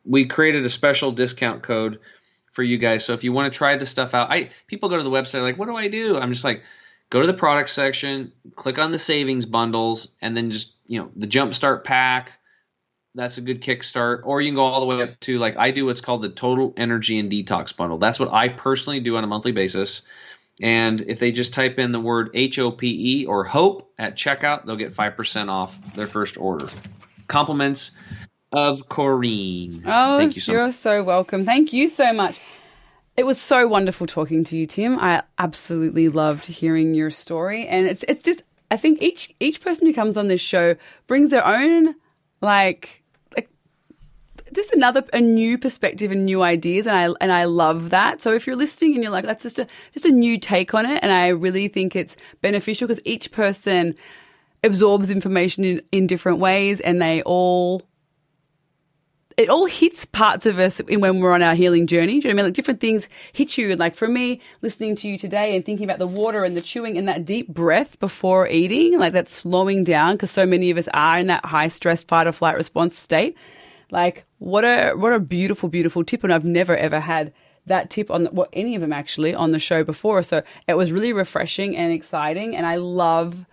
we 0.05 0.23
created 0.23 0.63
a 0.63 0.69
special 0.69 1.11
discount 1.11 1.63
code 1.63 1.99
for 2.51 2.63
you 2.63 2.77
guys. 2.77 3.03
So 3.03 3.11
if 3.11 3.25
you 3.25 3.33
want 3.33 3.51
to 3.51 3.57
try 3.57 3.75
this 3.75 3.89
stuff 3.89 4.13
out, 4.13 4.31
I 4.31 4.51
people 4.67 4.87
go 4.87 4.95
to 4.95 5.03
the 5.03 5.09
website 5.09 5.41
like, 5.41 5.57
what 5.57 5.67
do 5.67 5.75
I 5.75 5.89
do? 5.89 6.17
I'm 6.17 6.31
just 6.31 6.45
like, 6.45 6.63
go 7.09 7.19
to 7.19 7.27
the 7.27 7.33
product 7.33 7.71
section, 7.71 8.31
click 8.55 8.79
on 8.79 8.93
the 8.93 8.99
savings 8.99 9.45
bundles, 9.45 10.07
and 10.21 10.37
then 10.37 10.51
just 10.51 10.71
you 10.87 11.01
know 11.01 11.11
the 11.17 11.27
Jumpstart 11.27 11.83
pack. 11.83 12.31
That's 13.15 13.37
a 13.37 13.41
good 13.41 13.61
kickstart. 13.61 14.21
Or 14.23 14.39
you 14.39 14.47
can 14.47 14.55
go 14.55 14.63
all 14.63 14.79
the 14.79 14.85
way 14.85 15.01
up 15.01 15.19
to 15.19 15.39
like 15.39 15.57
I 15.57 15.71
do 15.71 15.87
what's 15.87 15.99
called 15.99 16.21
the 16.21 16.29
Total 16.29 16.73
Energy 16.77 17.19
and 17.19 17.29
Detox 17.29 17.75
bundle. 17.75 17.97
That's 17.97 18.17
what 18.17 18.31
I 18.31 18.47
personally 18.47 19.01
do 19.01 19.17
on 19.17 19.25
a 19.25 19.27
monthly 19.27 19.51
basis. 19.51 20.03
And 20.61 21.01
if 21.01 21.19
they 21.19 21.31
just 21.31 21.53
type 21.53 21.79
in 21.79 21.91
the 21.91 21.99
word 21.99 22.31
H 22.33 22.59
O 22.59 22.71
P 22.71 23.21
E 23.21 23.25
or 23.25 23.43
hope 23.43 23.91
at 23.97 24.15
checkout, 24.15 24.65
they'll 24.65 24.75
get 24.75 24.93
5% 24.93 25.49
off 25.49 25.95
their 25.95 26.07
first 26.07 26.37
order. 26.37 26.67
Compliments 27.27 27.91
of 28.51 28.89
Corinne. 28.89 29.83
Oh, 29.85 30.17
Thank 30.17 30.35
you 30.35 30.41
so 30.41 30.51
you're 30.51 30.65
much. 30.67 30.75
so 30.75 31.03
welcome. 31.03 31.45
Thank 31.45 31.71
you 31.71 31.87
so 31.87 32.11
much. 32.13 32.39
It 33.15 33.25
was 33.25 33.39
so 33.39 33.67
wonderful 33.67 34.07
talking 34.07 34.43
to 34.45 34.57
you, 34.57 34.65
Tim. 34.65 34.97
I 34.97 35.23
absolutely 35.37 36.07
loved 36.09 36.45
hearing 36.45 36.93
your 36.93 37.11
story, 37.11 37.67
and 37.67 37.85
it's 37.85 38.03
it's 38.07 38.23
just 38.23 38.43
I 38.71 38.77
think 38.77 39.01
each 39.01 39.33
each 39.39 39.61
person 39.61 39.87
who 39.87 39.93
comes 39.93 40.15
on 40.15 40.29
this 40.29 40.41
show 40.41 40.75
brings 41.05 41.31
their 41.31 41.45
own 41.45 41.87
like 41.87 41.95
like 42.41 43.03
just 44.53 44.71
another 44.71 45.03
a 45.13 45.21
new 45.21 45.57
perspective 45.57 46.11
and 46.11 46.25
new 46.25 46.41
ideas, 46.41 46.87
and 46.87 46.95
I 46.95 47.13
and 47.21 47.31
I 47.31 47.45
love 47.45 47.89
that. 47.89 48.21
So 48.21 48.33
if 48.33 48.47
you're 48.47 48.55
listening 48.55 48.93
and 48.95 49.03
you're 49.03 49.11
like 49.11 49.25
that's 49.25 49.43
just 49.43 49.59
a 49.59 49.67
just 49.93 50.05
a 50.05 50.11
new 50.11 50.37
take 50.39 50.73
on 50.73 50.85
it, 50.85 50.99
and 51.01 51.11
I 51.11 51.29
really 51.29 51.67
think 51.67 51.95
it's 51.95 52.15
beneficial 52.41 52.87
because 52.87 53.01
each 53.05 53.31
person 53.31 53.95
absorbs 54.63 55.09
information 55.09 55.63
in, 55.63 55.81
in 55.91 56.07
different 56.07 56.39
ways, 56.39 56.79
and 56.81 57.01
they 57.01 57.21
all 57.23 57.83
it 59.39 59.47
all 59.47 59.67
hits 59.67 60.03
parts 60.03 60.45
of 60.45 60.59
us 60.59 60.79
when 60.79 61.21
we're 61.21 61.31
on 61.31 61.41
our 61.41 61.55
healing 61.55 61.87
journey. 61.87 62.19
Do 62.19 62.27
you 62.27 62.33
know 62.33 62.35
what 62.35 62.41
I 62.41 62.43
mean? 62.43 62.45
Like 62.47 62.53
different 62.55 62.81
things 62.81 63.07
hit 63.31 63.57
you. 63.57 63.73
Like 63.77 63.95
for 63.95 64.09
me, 64.09 64.41
listening 64.61 64.97
to 64.97 65.07
you 65.07 65.17
today 65.17 65.55
and 65.55 65.63
thinking 65.63 65.85
about 65.85 65.97
the 65.97 66.07
water 66.07 66.43
and 66.43 66.57
the 66.57 66.61
chewing 66.61 66.97
and 66.97 67.07
that 67.07 67.23
deep 67.23 67.47
breath 67.47 67.97
before 68.01 68.49
eating, 68.49 68.99
like 68.99 69.13
that 69.13 69.29
slowing 69.29 69.85
down, 69.85 70.15
because 70.15 70.29
so 70.29 70.45
many 70.45 70.71
of 70.71 70.77
us 70.77 70.89
are 70.93 71.19
in 71.19 71.27
that 71.27 71.45
high 71.45 71.69
stress 71.69 72.03
fight 72.03 72.27
or 72.27 72.33
flight 72.33 72.57
response 72.57 72.97
state. 72.97 73.37
Like 73.91 74.25
what 74.37 74.63
a 74.63 74.93
what 74.93 75.13
a 75.13 75.19
beautiful, 75.19 75.69
beautiful 75.69 76.03
tip, 76.03 76.23
and 76.23 76.33
I've 76.33 76.45
never 76.45 76.75
ever 76.75 76.99
had 76.99 77.33
that 77.65 77.89
tip 77.89 78.09
on 78.09 78.23
the, 78.23 78.31
well 78.31 78.47
any 78.53 78.75
of 78.75 78.81
them 78.81 78.93
actually 78.93 79.33
on 79.33 79.51
the 79.51 79.59
show 79.59 79.83
before. 79.83 80.23
So 80.23 80.41
it 80.67 80.75
was 80.75 80.91
really 80.91 81.13
refreshing 81.13 81.75
and 81.75 81.91
exciting, 81.91 82.55
and 82.55 82.65
I 82.65 82.75
love 82.75 83.45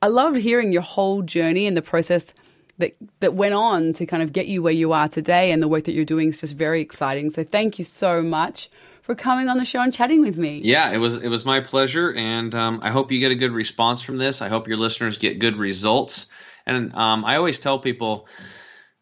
I 0.00 0.08
loved 0.08 0.36
hearing 0.38 0.72
your 0.72 0.82
whole 0.82 1.22
journey 1.22 1.66
and 1.66 1.76
the 1.76 1.82
process 1.82 2.32
that 2.78 2.96
that 3.20 3.34
went 3.34 3.54
on 3.54 3.92
to 3.94 4.06
kind 4.06 4.22
of 4.22 4.32
get 4.32 4.46
you 4.46 4.62
where 4.62 4.72
you 4.72 4.92
are 4.92 5.08
today 5.08 5.50
and 5.52 5.62
the 5.62 5.68
work 5.68 5.84
that 5.84 5.92
you're 5.92 6.04
doing 6.04 6.28
is 6.28 6.40
just 6.40 6.54
very 6.54 6.80
exciting. 6.80 7.30
So 7.30 7.44
thank 7.44 7.78
you 7.78 7.84
so 7.84 8.22
much 8.22 8.70
for 9.02 9.14
coming 9.14 9.48
on 9.48 9.58
the 9.58 9.64
show 9.64 9.80
and 9.80 9.92
chatting 9.92 10.20
with 10.20 10.38
me. 10.38 10.60
Yeah, 10.64 10.92
it 10.92 10.98
was 10.98 11.16
it 11.16 11.28
was 11.28 11.44
my 11.44 11.60
pleasure, 11.60 12.12
and 12.12 12.54
um, 12.54 12.80
I 12.82 12.90
hope 12.90 13.12
you 13.12 13.20
get 13.20 13.32
a 13.32 13.36
good 13.36 13.52
response 13.52 14.00
from 14.00 14.16
this. 14.16 14.40
I 14.40 14.48
hope 14.48 14.68
your 14.68 14.76
listeners 14.76 15.18
get 15.18 15.38
good 15.38 15.56
results. 15.56 16.26
And 16.64 16.94
um, 16.94 17.24
I 17.24 17.36
always 17.36 17.58
tell 17.58 17.80
people, 17.80 18.28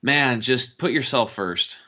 man, 0.03 0.41
just 0.41 0.79
put 0.79 0.93
yourself 0.93 1.33
first. 1.33 1.79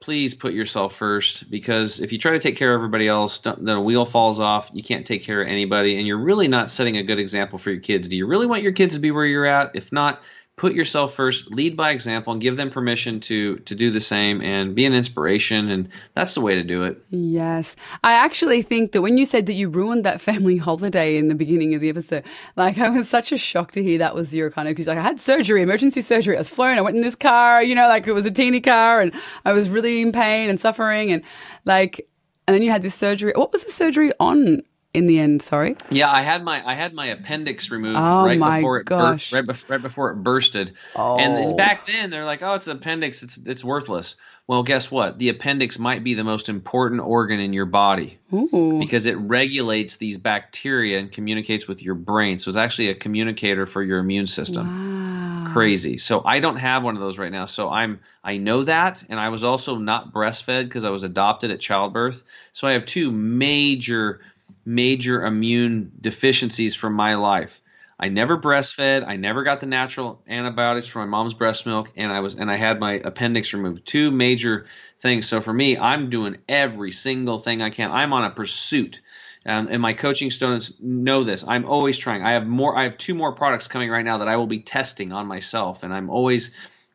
Please 0.00 0.32
put 0.32 0.54
yourself 0.54 0.94
first 0.94 1.50
because 1.50 2.00
if 2.00 2.10
you 2.12 2.18
try 2.18 2.32
to 2.32 2.40
take 2.40 2.56
care 2.56 2.72
of 2.72 2.78
everybody 2.78 3.06
else, 3.06 3.38
then 3.40 3.68
a 3.68 3.82
wheel 3.82 4.06
falls 4.06 4.40
off. 4.40 4.70
You 4.72 4.82
can't 4.82 5.06
take 5.06 5.22
care 5.22 5.42
of 5.42 5.48
anybody, 5.48 5.98
and 5.98 6.06
you're 6.06 6.16
really 6.22 6.48
not 6.48 6.70
setting 6.70 6.96
a 6.96 7.02
good 7.02 7.18
example 7.18 7.58
for 7.58 7.70
your 7.70 7.80
kids. 7.80 8.08
Do 8.08 8.16
you 8.16 8.26
really 8.26 8.46
want 8.46 8.62
your 8.62 8.72
kids 8.72 8.94
to 8.94 9.00
be 9.00 9.10
where 9.10 9.26
you're 9.26 9.44
at? 9.44 9.72
If 9.74 9.92
not, 9.92 10.22
put 10.60 10.74
yourself 10.74 11.14
first, 11.14 11.50
lead 11.50 11.74
by 11.74 11.90
example, 11.90 12.34
and 12.34 12.42
give 12.42 12.58
them 12.58 12.70
permission 12.70 13.18
to 13.18 13.56
to 13.60 13.74
do 13.74 13.90
the 13.90 13.98
same 13.98 14.42
and 14.42 14.74
be 14.74 14.84
an 14.84 14.92
inspiration. 14.92 15.70
And 15.70 15.88
that's 16.12 16.34
the 16.34 16.42
way 16.42 16.54
to 16.54 16.62
do 16.62 16.84
it. 16.84 17.02
Yes. 17.08 17.74
I 18.04 18.12
actually 18.12 18.60
think 18.60 18.92
that 18.92 19.00
when 19.00 19.16
you 19.16 19.24
said 19.24 19.46
that 19.46 19.54
you 19.54 19.70
ruined 19.70 20.04
that 20.04 20.20
family 20.30 20.58
holiday 20.58 21.16
in 21.16 21.28
the 21.28 21.34
beginning 21.34 21.74
of 21.74 21.80
the 21.80 21.88
episode, 21.88 22.24
like 22.56 22.76
I 22.76 22.90
was 22.90 23.08
such 23.08 23.32
a 23.32 23.38
shock 23.38 23.72
to 23.72 23.82
hear 23.82 23.96
that 23.98 24.14
was 24.14 24.34
your 24.34 24.50
kind 24.50 24.68
of, 24.68 24.72
because 24.72 24.86
like 24.86 24.98
I 24.98 25.02
had 25.02 25.18
surgery, 25.18 25.62
emergency 25.62 26.02
surgery. 26.02 26.36
I 26.36 26.40
was 26.40 26.50
flown. 26.50 26.76
I 26.76 26.82
went 26.82 26.94
in 26.94 27.02
this 27.02 27.16
car, 27.16 27.62
you 27.62 27.74
know, 27.74 27.88
like 27.88 28.06
it 28.06 28.12
was 28.12 28.26
a 28.26 28.30
teeny 28.30 28.60
car 28.60 29.00
and 29.00 29.14
I 29.46 29.54
was 29.54 29.70
really 29.70 30.02
in 30.02 30.12
pain 30.12 30.50
and 30.50 30.60
suffering 30.60 31.10
and 31.10 31.22
like, 31.64 32.06
and 32.46 32.54
then 32.54 32.62
you 32.62 32.70
had 32.70 32.82
this 32.82 32.94
surgery. 32.94 33.32
What 33.34 33.50
was 33.50 33.64
the 33.64 33.72
surgery 33.72 34.12
on 34.20 34.60
in 34.92 35.06
the 35.06 35.18
end? 35.18 35.42
Sorry. 35.42 35.76
Yeah, 35.90 36.10
I 36.10 36.22
had 36.22 36.42
my 36.42 36.66
I 36.66 36.74
had 36.74 36.92
my 36.94 37.06
appendix 37.06 37.70
removed 37.70 37.98
Oh 37.98 38.24
right 38.24 38.38
before 38.38 38.78
it 38.78 38.86
gosh. 38.86 39.30
bur- 39.30 39.38
right, 39.38 39.46
bef- 39.46 39.68
right 39.68 39.82
before 39.82 40.10
it 40.10 40.16
bursted. 40.16 40.74
Oh. 40.96 41.18
And 41.18 41.34
then 41.34 41.48
oh. 41.48 41.56
back 41.56 41.86
then 41.86 42.10
they're 42.10 42.24
like, 42.24 42.42
"Oh, 42.42 42.54
it's 42.54 42.66
an 42.66 42.76
appendix. 42.76 43.22
It's 43.22 43.36
it's 43.36 43.64
worthless." 43.64 44.16
Well, 44.50 44.64
guess 44.64 44.90
what? 44.90 45.16
The 45.16 45.28
appendix 45.28 45.78
might 45.78 46.02
be 46.02 46.14
the 46.14 46.24
most 46.24 46.48
important 46.48 47.02
organ 47.02 47.38
in 47.38 47.52
your 47.52 47.66
body 47.66 48.18
Ooh. 48.34 48.80
because 48.80 49.06
it 49.06 49.16
regulates 49.16 49.96
these 49.96 50.18
bacteria 50.18 50.98
and 50.98 51.12
communicates 51.12 51.68
with 51.68 51.82
your 51.82 51.94
brain. 51.94 52.38
So 52.38 52.48
it's 52.48 52.58
actually 52.58 52.88
a 52.88 52.96
communicator 52.96 53.64
for 53.64 53.80
your 53.80 54.00
immune 54.00 54.26
system. 54.26 55.44
Wow. 55.44 55.52
Crazy. 55.52 55.98
So 55.98 56.24
I 56.24 56.40
don't 56.40 56.56
have 56.56 56.82
one 56.82 56.96
of 56.96 57.00
those 57.00 57.16
right 57.16 57.30
now. 57.30 57.46
So 57.46 57.70
I'm 57.70 58.00
I 58.24 58.38
know 58.38 58.64
that, 58.64 59.04
and 59.08 59.20
I 59.20 59.28
was 59.28 59.44
also 59.44 59.76
not 59.76 60.12
breastfed 60.12 60.64
because 60.64 60.84
I 60.84 60.90
was 60.90 61.04
adopted 61.04 61.52
at 61.52 61.60
childbirth. 61.60 62.24
So 62.52 62.66
I 62.66 62.72
have 62.72 62.86
two 62.86 63.12
major 63.12 64.20
major 64.64 65.24
immune 65.24 65.92
deficiencies 66.00 66.74
from 66.74 66.94
my 66.94 67.14
life. 67.14 67.60
I 67.98 68.08
never 68.08 68.38
breastfed. 68.38 69.06
I 69.06 69.16
never 69.16 69.42
got 69.42 69.60
the 69.60 69.66
natural 69.66 70.22
antibiotics 70.26 70.86
from 70.86 71.02
my 71.02 71.18
mom's 71.18 71.34
breast 71.34 71.66
milk, 71.66 71.90
and 71.96 72.10
I 72.10 72.20
was 72.20 72.34
and 72.34 72.50
I 72.50 72.56
had 72.56 72.80
my 72.80 72.94
appendix 72.94 73.52
removed. 73.52 73.84
Two 73.86 74.10
major 74.10 74.66
things. 75.00 75.28
So 75.28 75.42
for 75.42 75.52
me, 75.52 75.76
I'm 75.76 76.08
doing 76.08 76.38
every 76.48 76.92
single 76.92 77.36
thing 77.36 77.60
I 77.60 77.68
can. 77.68 77.90
I'm 77.90 78.14
on 78.14 78.24
a 78.24 78.30
pursuit, 78.30 79.00
um, 79.44 79.68
and 79.70 79.82
my 79.82 79.92
coaching 79.92 80.30
students 80.30 80.72
know 80.80 81.24
this. 81.24 81.44
I'm 81.46 81.66
always 81.66 81.98
trying. 81.98 82.22
I 82.22 82.32
have 82.32 82.46
more. 82.46 82.74
I 82.74 82.84
have 82.84 82.96
two 82.96 83.14
more 83.14 83.32
products 83.32 83.68
coming 83.68 83.90
right 83.90 84.04
now 84.04 84.18
that 84.18 84.28
I 84.28 84.36
will 84.36 84.46
be 84.46 84.60
testing 84.60 85.12
on 85.12 85.26
myself, 85.26 85.82
and 85.82 85.92
I'm 85.92 86.08
always 86.08 86.52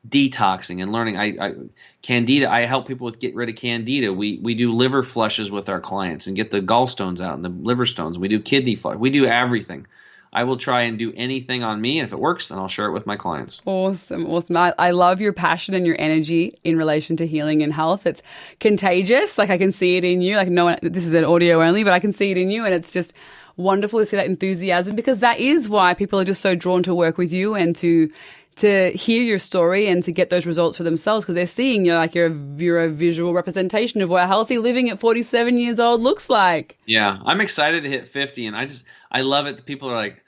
detoxing 0.08 0.82
and 0.82 0.91
learning. 0.91 1.18
I, 1.18 1.36
I 1.39 1.53
candida. 2.01 2.51
I 2.51 2.62
help 2.62 2.88
people 2.88 3.06
with 3.06 3.20
get 3.20 3.36
rid 3.36 3.49
of 3.49 3.56
candida. 3.56 4.14
We 4.14 4.39
we 4.41 4.56
do 4.56 4.74
liver 4.74 5.03
flushes 5.03 5.51
with 5.51 5.70
our 5.70 5.80
clients 5.80 6.28
and 6.28 6.36
get 6.36 6.51
the 6.51 6.62
gallstones 6.62 7.22
out 7.22 7.36
and 7.36 7.45
the 7.45 7.49
liver 7.49 7.86
stones. 7.86 8.18
We 8.18 8.28
do 8.28 8.39
kidney 8.39 8.76
flush. 8.76 8.97
We 8.97 9.10
do 9.10 9.26
everything. 9.26 9.88
I 10.36 10.43
will 10.43 10.58
try 10.58 10.82
and 10.82 10.99
do 10.99 11.14
anything 11.16 11.64
on 11.64 11.80
me, 11.80 11.97
and 11.97 12.06
if 12.06 12.12
it 12.12 12.20
works, 12.20 12.49
then 12.49 12.58
I'll 12.58 12.68
share 12.68 12.88
it 12.88 12.91
with 12.91 13.06
my 13.06 13.16
clients. 13.16 13.62
Awesome, 13.66 14.26
awesome. 14.26 14.58
I, 14.58 14.74
I 14.78 14.91
love 14.91 15.22
your 15.22 15.32
passion 15.32 15.74
and 15.74 15.86
your 15.86 15.95
energy 15.97 16.60
in 16.66 16.78
relation 16.78 17.16
to 17.18 17.26
healing 17.26 17.64
and 17.64 17.72
health. 17.72 18.06
It's 18.06 18.22
contagious. 18.60 19.38
Like 19.38 19.49
I 19.49 19.58
can 19.58 19.72
see 19.72 19.95
it 19.95 20.03
in 20.03 20.22
you. 20.22 20.36
Like 20.36 20.49
no 20.49 20.66
one, 20.66 20.80
this 20.82 21.06
is 21.06 21.14
an 21.14 21.24
audio 21.24 21.64
only, 21.64 21.86
but 21.86 21.93
I 21.93 21.99
can 21.99 22.12
see 22.12 22.32
it 22.32 22.38
in 22.38 22.51
you, 22.51 22.66
and 22.66 22.74
it's 22.74 22.91
just 22.91 23.14
wonderful 23.56 23.99
to 23.99 24.06
see 24.06 24.18
that 24.18 24.26
enthusiasm 24.26 24.93
because 24.93 25.22
that 25.22 25.39
is 25.39 25.70
why 25.70 25.93
people 25.93 26.20
are 26.20 26.26
just 26.26 26.41
so 26.41 26.53
drawn 26.53 26.84
to 26.84 26.93
work 26.93 27.18
with 27.18 27.32
you 27.32 27.56
and 27.56 27.74
to 27.78 28.12
to 28.58 28.91
hear 28.91 29.22
your 29.22 29.39
story 29.39 29.88
and 29.88 30.03
to 30.03 30.12
get 30.12 30.30
those 30.30 30.45
results 30.45 30.78
for 30.78 30.84
themselves 30.84 31.26
because 31.26 31.36
they're 31.36 31.47
seeing 31.47 31.86
you're 31.86 31.97
like 31.97 32.16
you're 32.16 32.28
a, 32.28 32.56
you're 32.58 32.84
a 32.84 32.89
visual 32.89 33.34
representation 33.34 34.01
of 34.01 34.10
what 34.10 34.24
a 34.24 34.28
healthy 34.28 34.58
living 34.58 34.89
at 34.89 34.99
47 34.99 35.58
years 35.58 35.80
old 35.80 36.01
looks 36.01 36.30
like. 36.30 36.78
Yeah, 36.86 37.18
I'm 37.26 37.41
excited 37.41 37.84
to 37.84 37.89
hit 37.89 38.08
50, 38.08 38.47
and 38.47 38.56
I 38.56 38.66
just 38.66 38.86
I 39.12 39.22
love 39.22 39.47
it. 39.47 39.66
People 39.66 39.89
are 39.89 39.95
like, 39.95 40.24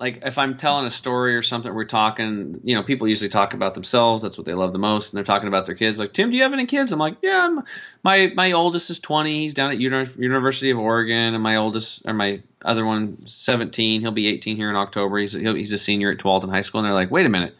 like 0.00 0.22
if 0.24 0.38
I'm 0.38 0.56
telling 0.56 0.86
a 0.86 0.90
story 0.90 1.36
or 1.36 1.42
something, 1.42 1.72
we're 1.72 1.84
talking. 1.84 2.60
You 2.64 2.74
know, 2.74 2.82
people 2.82 3.06
usually 3.06 3.28
talk 3.28 3.54
about 3.54 3.74
themselves. 3.74 4.22
That's 4.22 4.38
what 4.38 4.46
they 4.46 4.54
love 4.54 4.72
the 4.72 4.78
most, 4.78 5.12
and 5.12 5.18
they're 5.18 5.24
talking 5.24 5.46
about 5.46 5.66
their 5.66 5.74
kids. 5.74 5.98
Like, 5.98 6.14
Tim, 6.14 6.30
do 6.30 6.36
you 6.36 6.42
have 6.42 6.54
any 6.54 6.66
kids? 6.66 6.90
I'm 6.90 6.98
like, 6.98 7.18
yeah, 7.22 7.48
I'm, 7.48 7.64
my 8.02 8.32
my 8.34 8.52
oldest 8.52 8.88
is 8.88 8.98
20. 8.98 9.40
He's 9.40 9.54
down 9.54 9.70
at 9.70 9.78
Uni- 9.78 10.10
University 10.18 10.70
of 10.70 10.78
Oregon, 10.78 11.34
and 11.34 11.42
my 11.42 11.56
oldest 11.56 12.06
or 12.06 12.14
my 12.14 12.42
other 12.64 12.84
one 12.84 13.26
17. 13.28 14.00
He'll 14.00 14.10
be 14.10 14.28
18 14.28 14.56
here 14.56 14.70
in 14.70 14.76
October. 14.76 15.18
He's 15.18 15.34
he's 15.34 15.72
a 15.72 15.78
senior 15.78 16.10
at 16.10 16.18
Tualatin 16.18 16.50
High 16.50 16.62
School, 16.62 16.80
and 16.80 16.86
they're 16.86 16.96
like, 16.96 17.10
wait 17.10 17.26
a 17.26 17.30
minute, 17.30 17.54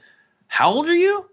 how 0.50 0.72
old 0.72 0.86
are 0.88 0.94
you? 0.94 1.24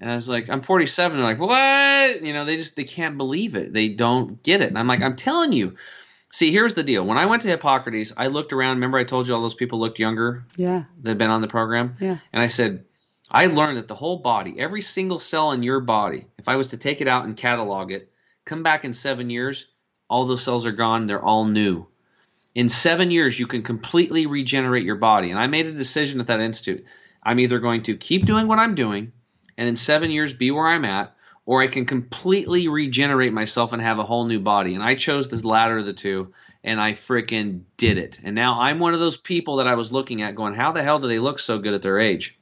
And 0.00 0.10
I 0.10 0.14
was 0.14 0.28
like, 0.28 0.48
I'm 0.48 0.62
47. 0.62 1.16
They're 1.16 1.24
like, 1.26 1.38
what? 1.38 2.22
You 2.24 2.32
know, 2.32 2.44
they 2.44 2.56
just 2.56 2.74
they 2.74 2.84
can't 2.84 3.18
believe 3.18 3.54
it. 3.54 3.72
They 3.72 3.90
don't 3.90 4.42
get 4.42 4.60
it. 4.62 4.68
And 4.68 4.78
I'm 4.78 4.88
like, 4.88 5.02
I'm 5.02 5.14
telling 5.14 5.52
you. 5.52 5.76
See, 6.32 6.50
here's 6.50 6.72
the 6.74 6.82
deal. 6.82 7.04
When 7.04 7.18
I 7.18 7.26
went 7.26 7.42
to 7.42 7.48
Hippocrates, 7.48 8.14
I 8.16 8.28
looked 8.28 8.54
around. 8.54 8.76
Remember, 8.76 8.96
I 8.96 9.04
told 9.04 9.28
you 9.28 9.34
all 9.34 9.42
those 9.42 9.52
people 9.54 9.78
looked 9.78 9.98
younger 9.98 10.44
Yeah. 10.56 10.84
that 11.02 11.10
had 11.10 11.18
been 11.18 11.30
on 11.30 11.42
the 11.42 11.46
program? 11.48 11.96
Yeah. 12.00 12.16
And 12.32 12.42
I 12.42 12.46
said, 12.46 12.84
I 13.30 13.46
learned 13.46 13.76
that 13.76 13.86
the 13.86 13.94
whole 13.94 14.16
body, 14.18 14.54
every 14.58 14.80
single 14.80 15.18
cell 15.18 15.52
in 15.52 15.62
your 15.62 15.80
body, 15.80 16.26
if 16.38 16.48
I 16.48 16.56
was 16.56 16.68
to 16.68 16.78
take 16.78 17.02
it 17.02 17.06
out 17.08 17.26
and 17.26 17.36
catalog 17.36 17.92
it, 17.92 18.10
come 18.46 18.62
back 18.62 18.84
in 18.86 18.94
seven 18.94 19.28
years, 19.28 19.68
all 20.08 20.24
those 20.24 20.42
cells 20.42 20.64
are 20.66 20.72
gone. 20.72 21.04
They're 21.06 21.22
all 21.22 21.44
new. 21.44 21.86
In 22.54 22.68
seven 22.70 23.10
years, 23.10 23.38
you 23.38 23.46
can 23.46 23.62
completely 23.62 24.26
regenerate 24.26 24.84
your 24.84 24.96
body. 24.96 25.30
And 25.30 25.38
I 25.38 25.46
made 25.48 25.66
a 25.66 25.72
decision 25.72 26.18
at 26.20 26.26
that 26.28 26.40
institute. 26.40 26.84
I'm 27.22 27.40
either 27.40 27.58
going 27.58 27.84
to 27.84 27.96
keep 27.96 28.26
doing 28.26 28.48
what 28.48 28.58
I'm 28.58 28.74
doing 28.74 29.12
and 29.56 29.68
in 29.68 29.76
seven 29.76 30.10
years 30.10 30.34
be 30.34 30.50
where 30.50 30.66
I'm 30.66 30.84
at, 30.84 31.14
or 31.44 31.62
I 31.62 31.66
can 31.66 31.86
completely 31.86 32.68
regenerate 32.68 33.32
myself 33.32 33.72
and 33.72 33.82
have 33.82 33.98
a 33.98 34.04
whole 34.04 34.24
new 34.24 34.40
body. 34.40 34.74
And 34.74 34.82
I 34.82 34.94
chose 34.94 35.28
the 35.28 35.46
latter 35.46 35.78
of 35.78 35.86
the 35.86 35.92
two, 35.92 36.32
and 36.64 36.80
I 36.80 36.92
freaking 36.92 37.62
did 37.76 37.98
it. 37.98 38.20
And 38.22 38.34
now 38.34 38.60
I'm 38.60 38.78
one 38.78 38.94
of 38.94 39.00
those 39.00 39.16
people 39.16 39.56
that 39.56 39.66
I 39.66 39.74
was 39.74 39.92
looking 39.92 40.22
at 40.22 40.36
going, 40.36 40.54
how 40.54 40.72
the 40.72 40.82
hell 40.82 41.00
do 41.00 41.08
they 41.08 41.18
look 41.18 41.38
so 41.38 41.58
good 41.58 41.74
at 41.74 41.82
their 41.82 41.98
age? 41.98 42.38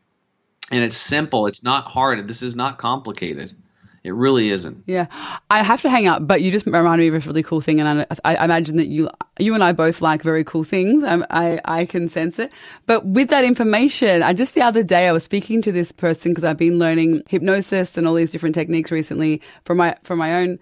And 0.70 0.83
it's 0.83 0.97
simple, 0.97 1.47
it's 1.47 1.64
not 1.64 1.87
hard, 1.87 2.28
this 2.28 2.43
is 2.43 2.55
not 2.55 2.78
complicated. 2.78 3.55
It 4.03 4.14
really 4.14 4.48
isn't. 4.48 4.82
Yeah, 4.86 5.07
I 5.51 5.62
have 5.62 5.82
to 5.82 5.90
hang 5.90 6.07
up, 6.07 6.26
but 6.26 6.40
you 6.40 6.51
just 6.51 6.64
reminded 6.64 7.03
me 7.03 7.14
of 7.14 7.26
a 7.26 7.28
really 7.28 7.42
cool 7.42 7.61
thing, 7.61 7.80
and 7.80 8.07
I, 8.24 8.34
I 8.34 8.44
imagine 8.44 8.78
that 8.78 8.86
you, 8.86 9.11
you 9.38 9.53
and 9.53 9.62
I 9.62 9.72
both 9.72 10.01
like 10.01 10.22
very 10.22 10.42
cool 10.42 10.64
things. 10.64 11.05
I, 11.05 11.22
I, 11.28 11.61
I 11.64 11.84
can 11.84 12.09
sense 12.09 12.38
it. 12.38 12.51
But 12.86 13.05
with 13.05 13.28
that 13.28 13.44
information, 13.44 14.22
I 14.22 14.32
just 14.32 14.55
the 14.55 14.62
other 14.62 14.82
day 14.82 15.07
I 15.07 15.12
was 15.12 15.24
speaking 15.24 15.61
to 15.62 15.72
this 15.72 15.92
person 15.92 16.30
because 16.30 16.44
I've 16.44 16.57
been 16.57 16.78
learning 16.78 17.22
hypnosis 17.28 17.98
and 17.98 18.09
all 18.09 18.14
these 18.14 18.30
different 18.30 18.55
techniques 18.55 18.90
recently 18.90 19.42
for 19.64 19.74
my 19.74 19.96
for 20.03 20.16
my 20.16 20.34
own 20.34 20.59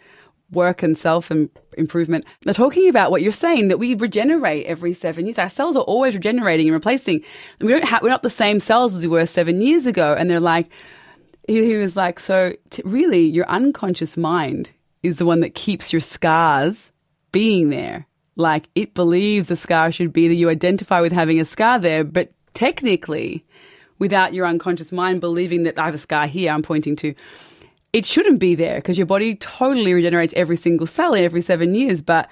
work 0.51 0.83
and 0.83 0.97
self 0.97 1.31
improvement. 1.77 2.25
They're 2.43 2.55
talking 2.55 2.89
about 2.89 3.11
what 3.11 3.23
you're 3.23 3.33
saying 3.33 3.69
that 3.69 3.79
we 3.79 3.95
regenerate 3.95 4.67
every 4.67 4.95
seven 4.95 5.27
years. 5.27 5.39
Our 5.39 5.51
cells 5.51 5.77
are 5.77 5.83
always 5.83 6.15
regenerating 6.15 6.67
and 6.67 6.75
replacing. 6.75 7.23
We 7.61 7.69
don't 7.69 7.85
have, 7.85 8.03
we're 8.03 8.09
not 8.09 8.23
the 8.23 8.31
same 8.31 8.61
cells 8.61 8.95
as 8.95 9.03
we 9.03 9.09
were 9.09 9.27
seven 9.27 9.61
years 9.61 9.87
ago. 9.87 10.15
And 10.19 10.31
they're 10.31 10.41
like, 10.41 10.71
he, 11.49 11.65
he 11.65 11.77
was 11.77 11.97
like, 11.97 12.21
so 12.21 12.55
t- 12.71 12.83
really, 12.85 13.25
your 13.25 13.49
unconscious 13.49 14.17
mind 14.17 14.71
is 15.03 15.19
the 15.19 15.27
one 15.27 15.41
that 15.41 15.55
keeps 15.55 15.93
your 15.93 16.01
scars 16.01 16.93
being 17.33 17.71
there. 17.71 18.07
Like 18.37 18.69
it 18.77 18.95
believes 18.95 19.51
a 19.51 19.57
scar 19.57 19.91
should 19.91 20.13
be 20.13 20.29
that 20.29 20.37
you 20.37 20.49
identify 20.49 21.01
with 21.01 21.13
having 21.13 21.41
a 21.41 21.45
scar 21.45 21.79
there, 21.81 22.05
but 22.05 22.31
technically, 22.55 23.45
without 23.99 24.35
your 24.35 24.47
unconscious 24.47 24.93
mind 24.93 25.21
believing 25.21 25.65
that 25.65 25.79
I 25.79 25.87
have 25.87 25.95
a 25.95 25.99
scar 25.99 26.27
here, 26.27 26.53
I'm 26.53 26.63
pointing 26.63 26.95
to, 26.97 27.15
it 27.93 28.07
shouldn't 28.07 28.39
be 28.39 28.55
there 28.55 28.77
because 28.77 28.97
your 28.97 29.07
body 29.07 29.35
totally 29.37 29.93
regenerates 29.93 30.35
every 30.37 30.57
single 30.57 30.87
cell 30.87 31.15
in 31.15 31.25
every 31.25 31.43
seven 31.43 31.75
years. 31.75 32.03
But 32.03 32.29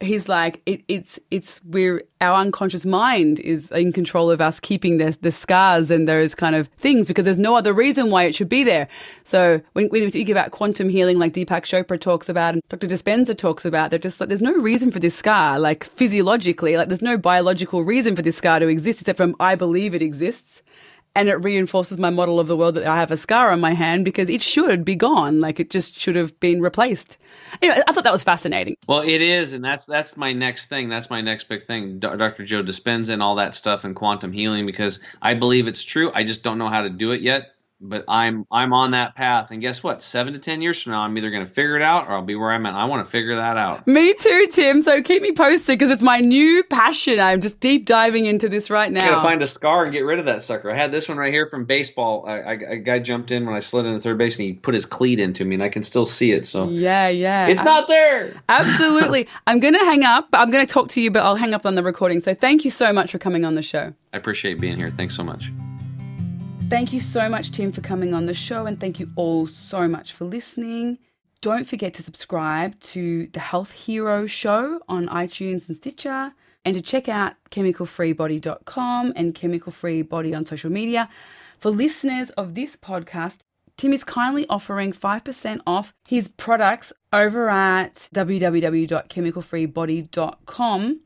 he's 0.00 0.28
like, 0.28 0.60
it, 0.66 0.82
it's 0.88 1.20
it's 1.30 1.60
we're 1.64 2.02
our 2.20 2.40
unconscious 2.40 2.84
mind 2.84 3.38
is 3.40 3.70
in 3.70 3.92
control 3.92 4.30
of 4.30 4.40
us 4.40 4.58
keeping 4.58 4.98
the 4.98 5.16
the 5.20 5.30
scars 5.30 5.90
and 5.90 6.08
those 6.08 6.34
kind 6.34 6.56
of 6.56 6.68
things 6.78 7.06
because 7.08 7.24
there's 7.24 7.38
no 7.38 7.56
other 7.56 7.72
reason 7.72 8.10
why 8.10 8.24
it 8.24 8.34
should 8.34 8.48
be 8.48 8.64
there. 8.64 8.88
So 9.24 9.60
when, 9.74 9.88
when 9.88 10.02
we 10.02 10.10
think 10.10 10.28
about 10.28 10.50
quantum 10.50 10.88
healing, 10.88 11.18
like 11.18 11.34
Deepak 11.34 11.62
Chopra 11.62 12.00
talks 12.00 12.28
about 12.28 12.54
and 12.54 12.62
Dr. 12.68 12.86
Dispenza 12.86 13.36
talks 13.36 13.64
about, 13.64 13.90
they're 13.90 13.98
just 13.98 14.20
like, 14.20 14.28
there's 14.28 14.42
no 14.42 14.54
reason 14.54 14.90
for 14.90 14.98
this 14.98 15.14
scar, 15.14 15.58
like 15.58 15.84
physiologically, 15.84 16.76
like 16.76 16.88
there's 16.88 17.02
no 17.02 17.18
biological 17.18 17.84
reason 17.84 18.16
for 18.16 18.22
this 18.22 18.36
scar 18.36 18.58
to 18.58 18.68
exist 18.68 19.02
except 19.02 19.18
from 19.18 19.36
I 19.38 19.54
believe 19.54 19.94
it 19.94 20.02
exists 20.02 20.62
and 21.14 21.28
it 21.28 21.34
reinforces 21.34 21.98
my 21.98 22.10
model 22.10 22.38
of 22.38 22.46
the 22.46 22.56
world 22.56 22.76
that 22.76 22.86
I 22.86 22.96
have 22.96 23.10
a 23.10 23.16
scar 23.16 23.50
on 23.50 23.60
my 23.60 23.74
hand 23.74 24.04
because 24.04 24.28
it 24.28 24.42
should 24.42 24.84
be 24.84 24.94
gone. 24.94 25.40
Like 25.40 25.58
it 25.58 25.70
just 25.70 25.98
should 25.98 26.16
have 26.16 26.38
been 26.40 26.60
replaced. 26.60 27.18
Know, 27.62 27.82
I 27.86 27.92
thought 27.92 28.04
that 28.04 28.12
was 28.12 28.22
fascinating. 28.22 28.76
Well, 28.86 29.02
it 29.02 29.20
is, 29.20 29.52
and 29.52 29.64
that's 29.64 29.86
that's 29.86 30.16
my 30.16 30.32
next 30.32 30.66
thing. 30.66 30.88
That's 30.88 31.10
my 31.10 31.20
next 31.20 31.48
big 31.48 31.64
thing, 31.64 31.98
Dr. 31.98 32.44
Joe 32.44 32.62
Dispenza 32.62 33.10
and 33.10 33.22
all 33.22 33.36
that 33.36 33.54
stuff 33.54 33.84
and 33.84 33.96
quantum 33.96 34.32
healing 34.32 34.66
because 34.66 35.00
I 35.20 35.34
believe 35.34 35.66
it's 35.66 35.82
true. 35.82 36.12
I 36.14 36.24
just 36.24 36.44
don't 36.44 36.58
know 36.58 36.68
how 36.68 36.82
to 36.82 36.90
do 36.90 37.12
it 37.12 37.22
yet 37.22 37.50
but 37.80 38.04
I'm 38.08 38.46
I'm 38.50 38.72
on 38.72 38.92
that 38.92 39.14
path, 39.14 39.50
and 39.50 39.60
guess 39.60 39.82
what? 39.82 40.02
Seven 40.02 40.34
to 40.34 40.38
ten 40.38 40.60
years 40.62 40.82
from 40.82 40.92
now, 40.92 41.02
I'm 41.02 41.16
either 41.16 41.30
going 41.30 41.44
to 41.44 41.50
figure 41.50 41.76
it 41.76 41.82
out 41.82 42.08
or 42.08 42.12
I'll 42.14 42.22
be 42.22 42.34
where 42.34 42.52
I'm 42.52 42.66
at. 42.66 42.74
I 42.74 42.84
want 42.84 43.04
to 43.06 43.10
figure 43.10 43.36
that 43.36 43.56
out. 43.56 43.86
Me 43.86 44.14
too, 44.14 44.48
Tim. 44.52 44.82
So 44.82 45.02
keep 45.02 45.22
me 45.22 45.32
posted 45.32 45.78
because 45.78 45.90
it's 45.90 46.02
my 46.02 46.20
new 46.20 46.62
passion. 46.64 47.20
I'm 47.20 47.40
just 47.40 47.60
deep 47.60 47.86
diving 47.86 48.26
into 48.26 48.48
this 48.48 48.70
right 48.70 48.90
now. 48.90 49.04
I 49.04 49.08
gotta 49.08 49.22
find 49.22 49.42
a 49.42 49.46
scar 49.46 49.84
and 49.84 49.92
get 49.92 50.00
rid 50.00 50.18
of 50.18 50.26
that 50.26 50.42
sucker. 50.42 50.70
I 50.70 50.74
had 50.74 50.92
this 50.92 51.08
one 51.08 51.18
right 51.18 51.32
here 51.32 51.46
from 51.46 51.64
baseball. 51.64 52.24
I, 52.26 52.40
I, 52.40 52.52
a 52.52 52.76
guy 52.76 52.98
jumped 52.98 53.30
in 53.30 53.46
when 53.46 53.54
I 53.54 53.60
slid 53.60 53.86
into 53.86 54.00
third 54.00 54.18
base 54.18 54.36
and 54.38 54.46
he 54.46 54.52
put 54.52 54.74
his 54.74 54.86
cleat 54.86 55.18
into 55.18 55.44
me, 55.44 55.54
and 55.54 55.62
I 55.62 55.68
can 55.68 55.82
still 55.82 56.06
see 56.06 56.32
it. 56.32 56.46
So 56.46 56.68
yeah, 56.68 57.08
yeah, 57.08 57.46
it's 57.46 57.64
not 57.64 57.88
there. 57.88 58.40
Absolutely. 58.48 59.28
I'm 59.46 59.60
going 59.60 59.74
to 59.74 59.80
hang 59.80 60.04
up. 60.04 60.28
I'm 60.32 60.50
going 60.50 60.66
to 60.66 60.72
talk 60.72 60.88
to 60.90 61.00
you, 61.00 61.10
but 61.10 61.22
I'll 61.22 61.36
hang 61.36 61.54
up 61.54 61.66
on 61.66 61.74
the 61.74 61.82
recording. 61.82 62.20
So 62.20 62.34
thank 62.34 62.64
you 62.64 62.70
so 62.70 62.92
much 62.92 63.12
for 63.12 63.18
coming 63.18 63.44
on 63.44 63.54
the 63.54 63.62
show. 63.62 63.94
I 64.12 64.16
appreciate 64.16 64.60
being 64.60 64.76
here. 64.76 64.90
Thanks 64.90 65.16
so 65.16 65.24
much. 65.24 65.50
Thank 66.70 66.92
you 66.92 67.00
so 67.00 67.28
much, 67.28 67.50
Tim, 67.50 67.72
for 67.72 67.80
coming 67.80 68.14
on 68.14 68.26
the 68.26 68.32
show, 68.32 68.66
and 68.66 68.78
thank 68.78 69.00
you 69.00 69.10
all 69.16 69.48
so 69.48 69.88
much 69.88 70.12
for 70.12 70.24
listening. 70.24 70.98
Don't 71.40 71.66
forget 71.66 71.94
to 71.94 72.02
subscribe 72.04 72.78
to 72.80 73.26
the 73.26 73.40
Health 73.40 73.72
Hero 73.72 74.28
Show 74.28 74.78
on 74.88 75.08
iTunes 75.08 75.68
and 75.68 75.76
Stitcher, 75.76 76.32
and 76.64 76.76
to 76.76 76.80
check 76.80 77.08
out 77.08 77.32
chemicalfreebody.com 77.50 79.14
and 79.16 79.34
Chemical 79.34 79.72
Free 79.72 80.02
Body 80.02 80.32
on 80.32 80.46
social 80.46 80.70
media. 80.70 81.08
For 81.58 81.72
listeners 81.72 82.30
of 82.30 82.54
this 82.54 82.76
podcast, 82.76 83.38
Tim 83.76 83.92
is 83.92 84.04
kindly 84.04 84.46
offering 84.48 84.92
5% 84.92 85.62
off 85.66 85.92
his 86.08 86.28
products 86.28 86.92
over 87.12 87.50
at 87.50 88.08
www.chemicalfreebody.com 88.14 91.00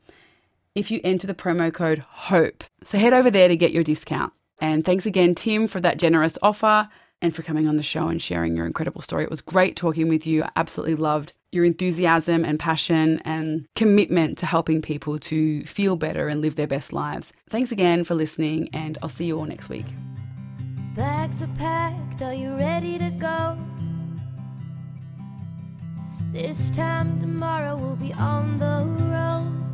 if 0.75 0.91
you 0.91 1.01
enter 1.03 1.25
the 1.25 1.33
promo 1.33 1.73
code 1.73 2.05
HOPE. 2.07 2.63
So 2.83 2.99
head 2.99 3.13
over 3.13 3.31
there 3.31 3.47
to 3.47 3.57
get 3.57 3.71
your 3.71 3.83
discount. 3.83 4.31
And 4.59 4.85
thanks 4.85 5.05
again, 5.05 5.35
Tim, 5.35 5.67
for 5.67 5.79
that 5.81 5.97
generous 5.97 6.37
offer 6.41 6.87
and 7.21 7.35
for 7.35 7.43
coming 7.43 7.67
on 7.67 7.77
the 7.77 7.83
show 7.83 8.07
and 8.07 8.21
sharing 8.21 8.55
your 8.55 8.65
incredible 8.65 9.01
story. 9.01 9.23
It 9.23 9.29
was 9.29 9.41
great 9.41 9.75
talking 9.75 10.09
with 10.09 10.27
you. 10.27 10.43
I 10.43 10.51
absolutely 10.55 10.95
loved 10.95 11.33
your 11.51 11.65
enthusiasm 11.65 12.43
and 12.43 12.59
passion 12.59 13.21
and 13.23 13.67
commitment 13.75 14.37
to 14.39 14.45
helping 14.45 14.81
people 14.81 15.17
to 15.17 15.63
feel 15.63 15.95
better 15.95 16.27
and 16.27 16.41
live 16.41 16.55
their 16.55 16.67
best 16.67 16.91
lives. 16.93 17.31
Thanks 17.49 17.71
again 17.71 18.03
for 18.03 18.13
listening, 18.13 18.69
and 18.73 18.97
I'll 19.01 19.09
see 19.09 19.25
you 19.25 19.37
all 19.37 19.45
next 19.45 19.69
week. 19.69 19.85
Bags 20.95 21.41
are 21.41 21.49
packed, 21.57 22.21
are 22.21 22.33
you 22.33 22.55
ready 22.55 22.97
to 22.97 23.09
go? 23.11 23.57
This 26.31 26.69
time 26.69 27.19
tomorrow 27.19 27.77
we'll 27.77 27.95
be 27.95 28.13
on 28.13 28.57
the 28.57 28.83
road 29.09 29.64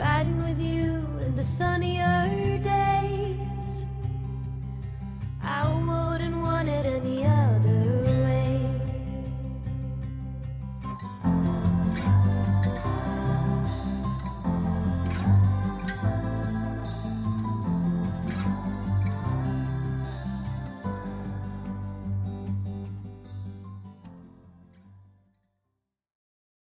riding 0.00 0.42
with 0.42 0.58
you 0.58 1.04
in 1.24 1.36
the 1.36 1.44
sunnier 1.44 2.58
days. 2.64 3.84
I 5.42 5.68
wouldn't 5.68 6.36
want 6.36 6.68
it 6.68 6.86
any 6.86 7.26
other. 7.26 7.79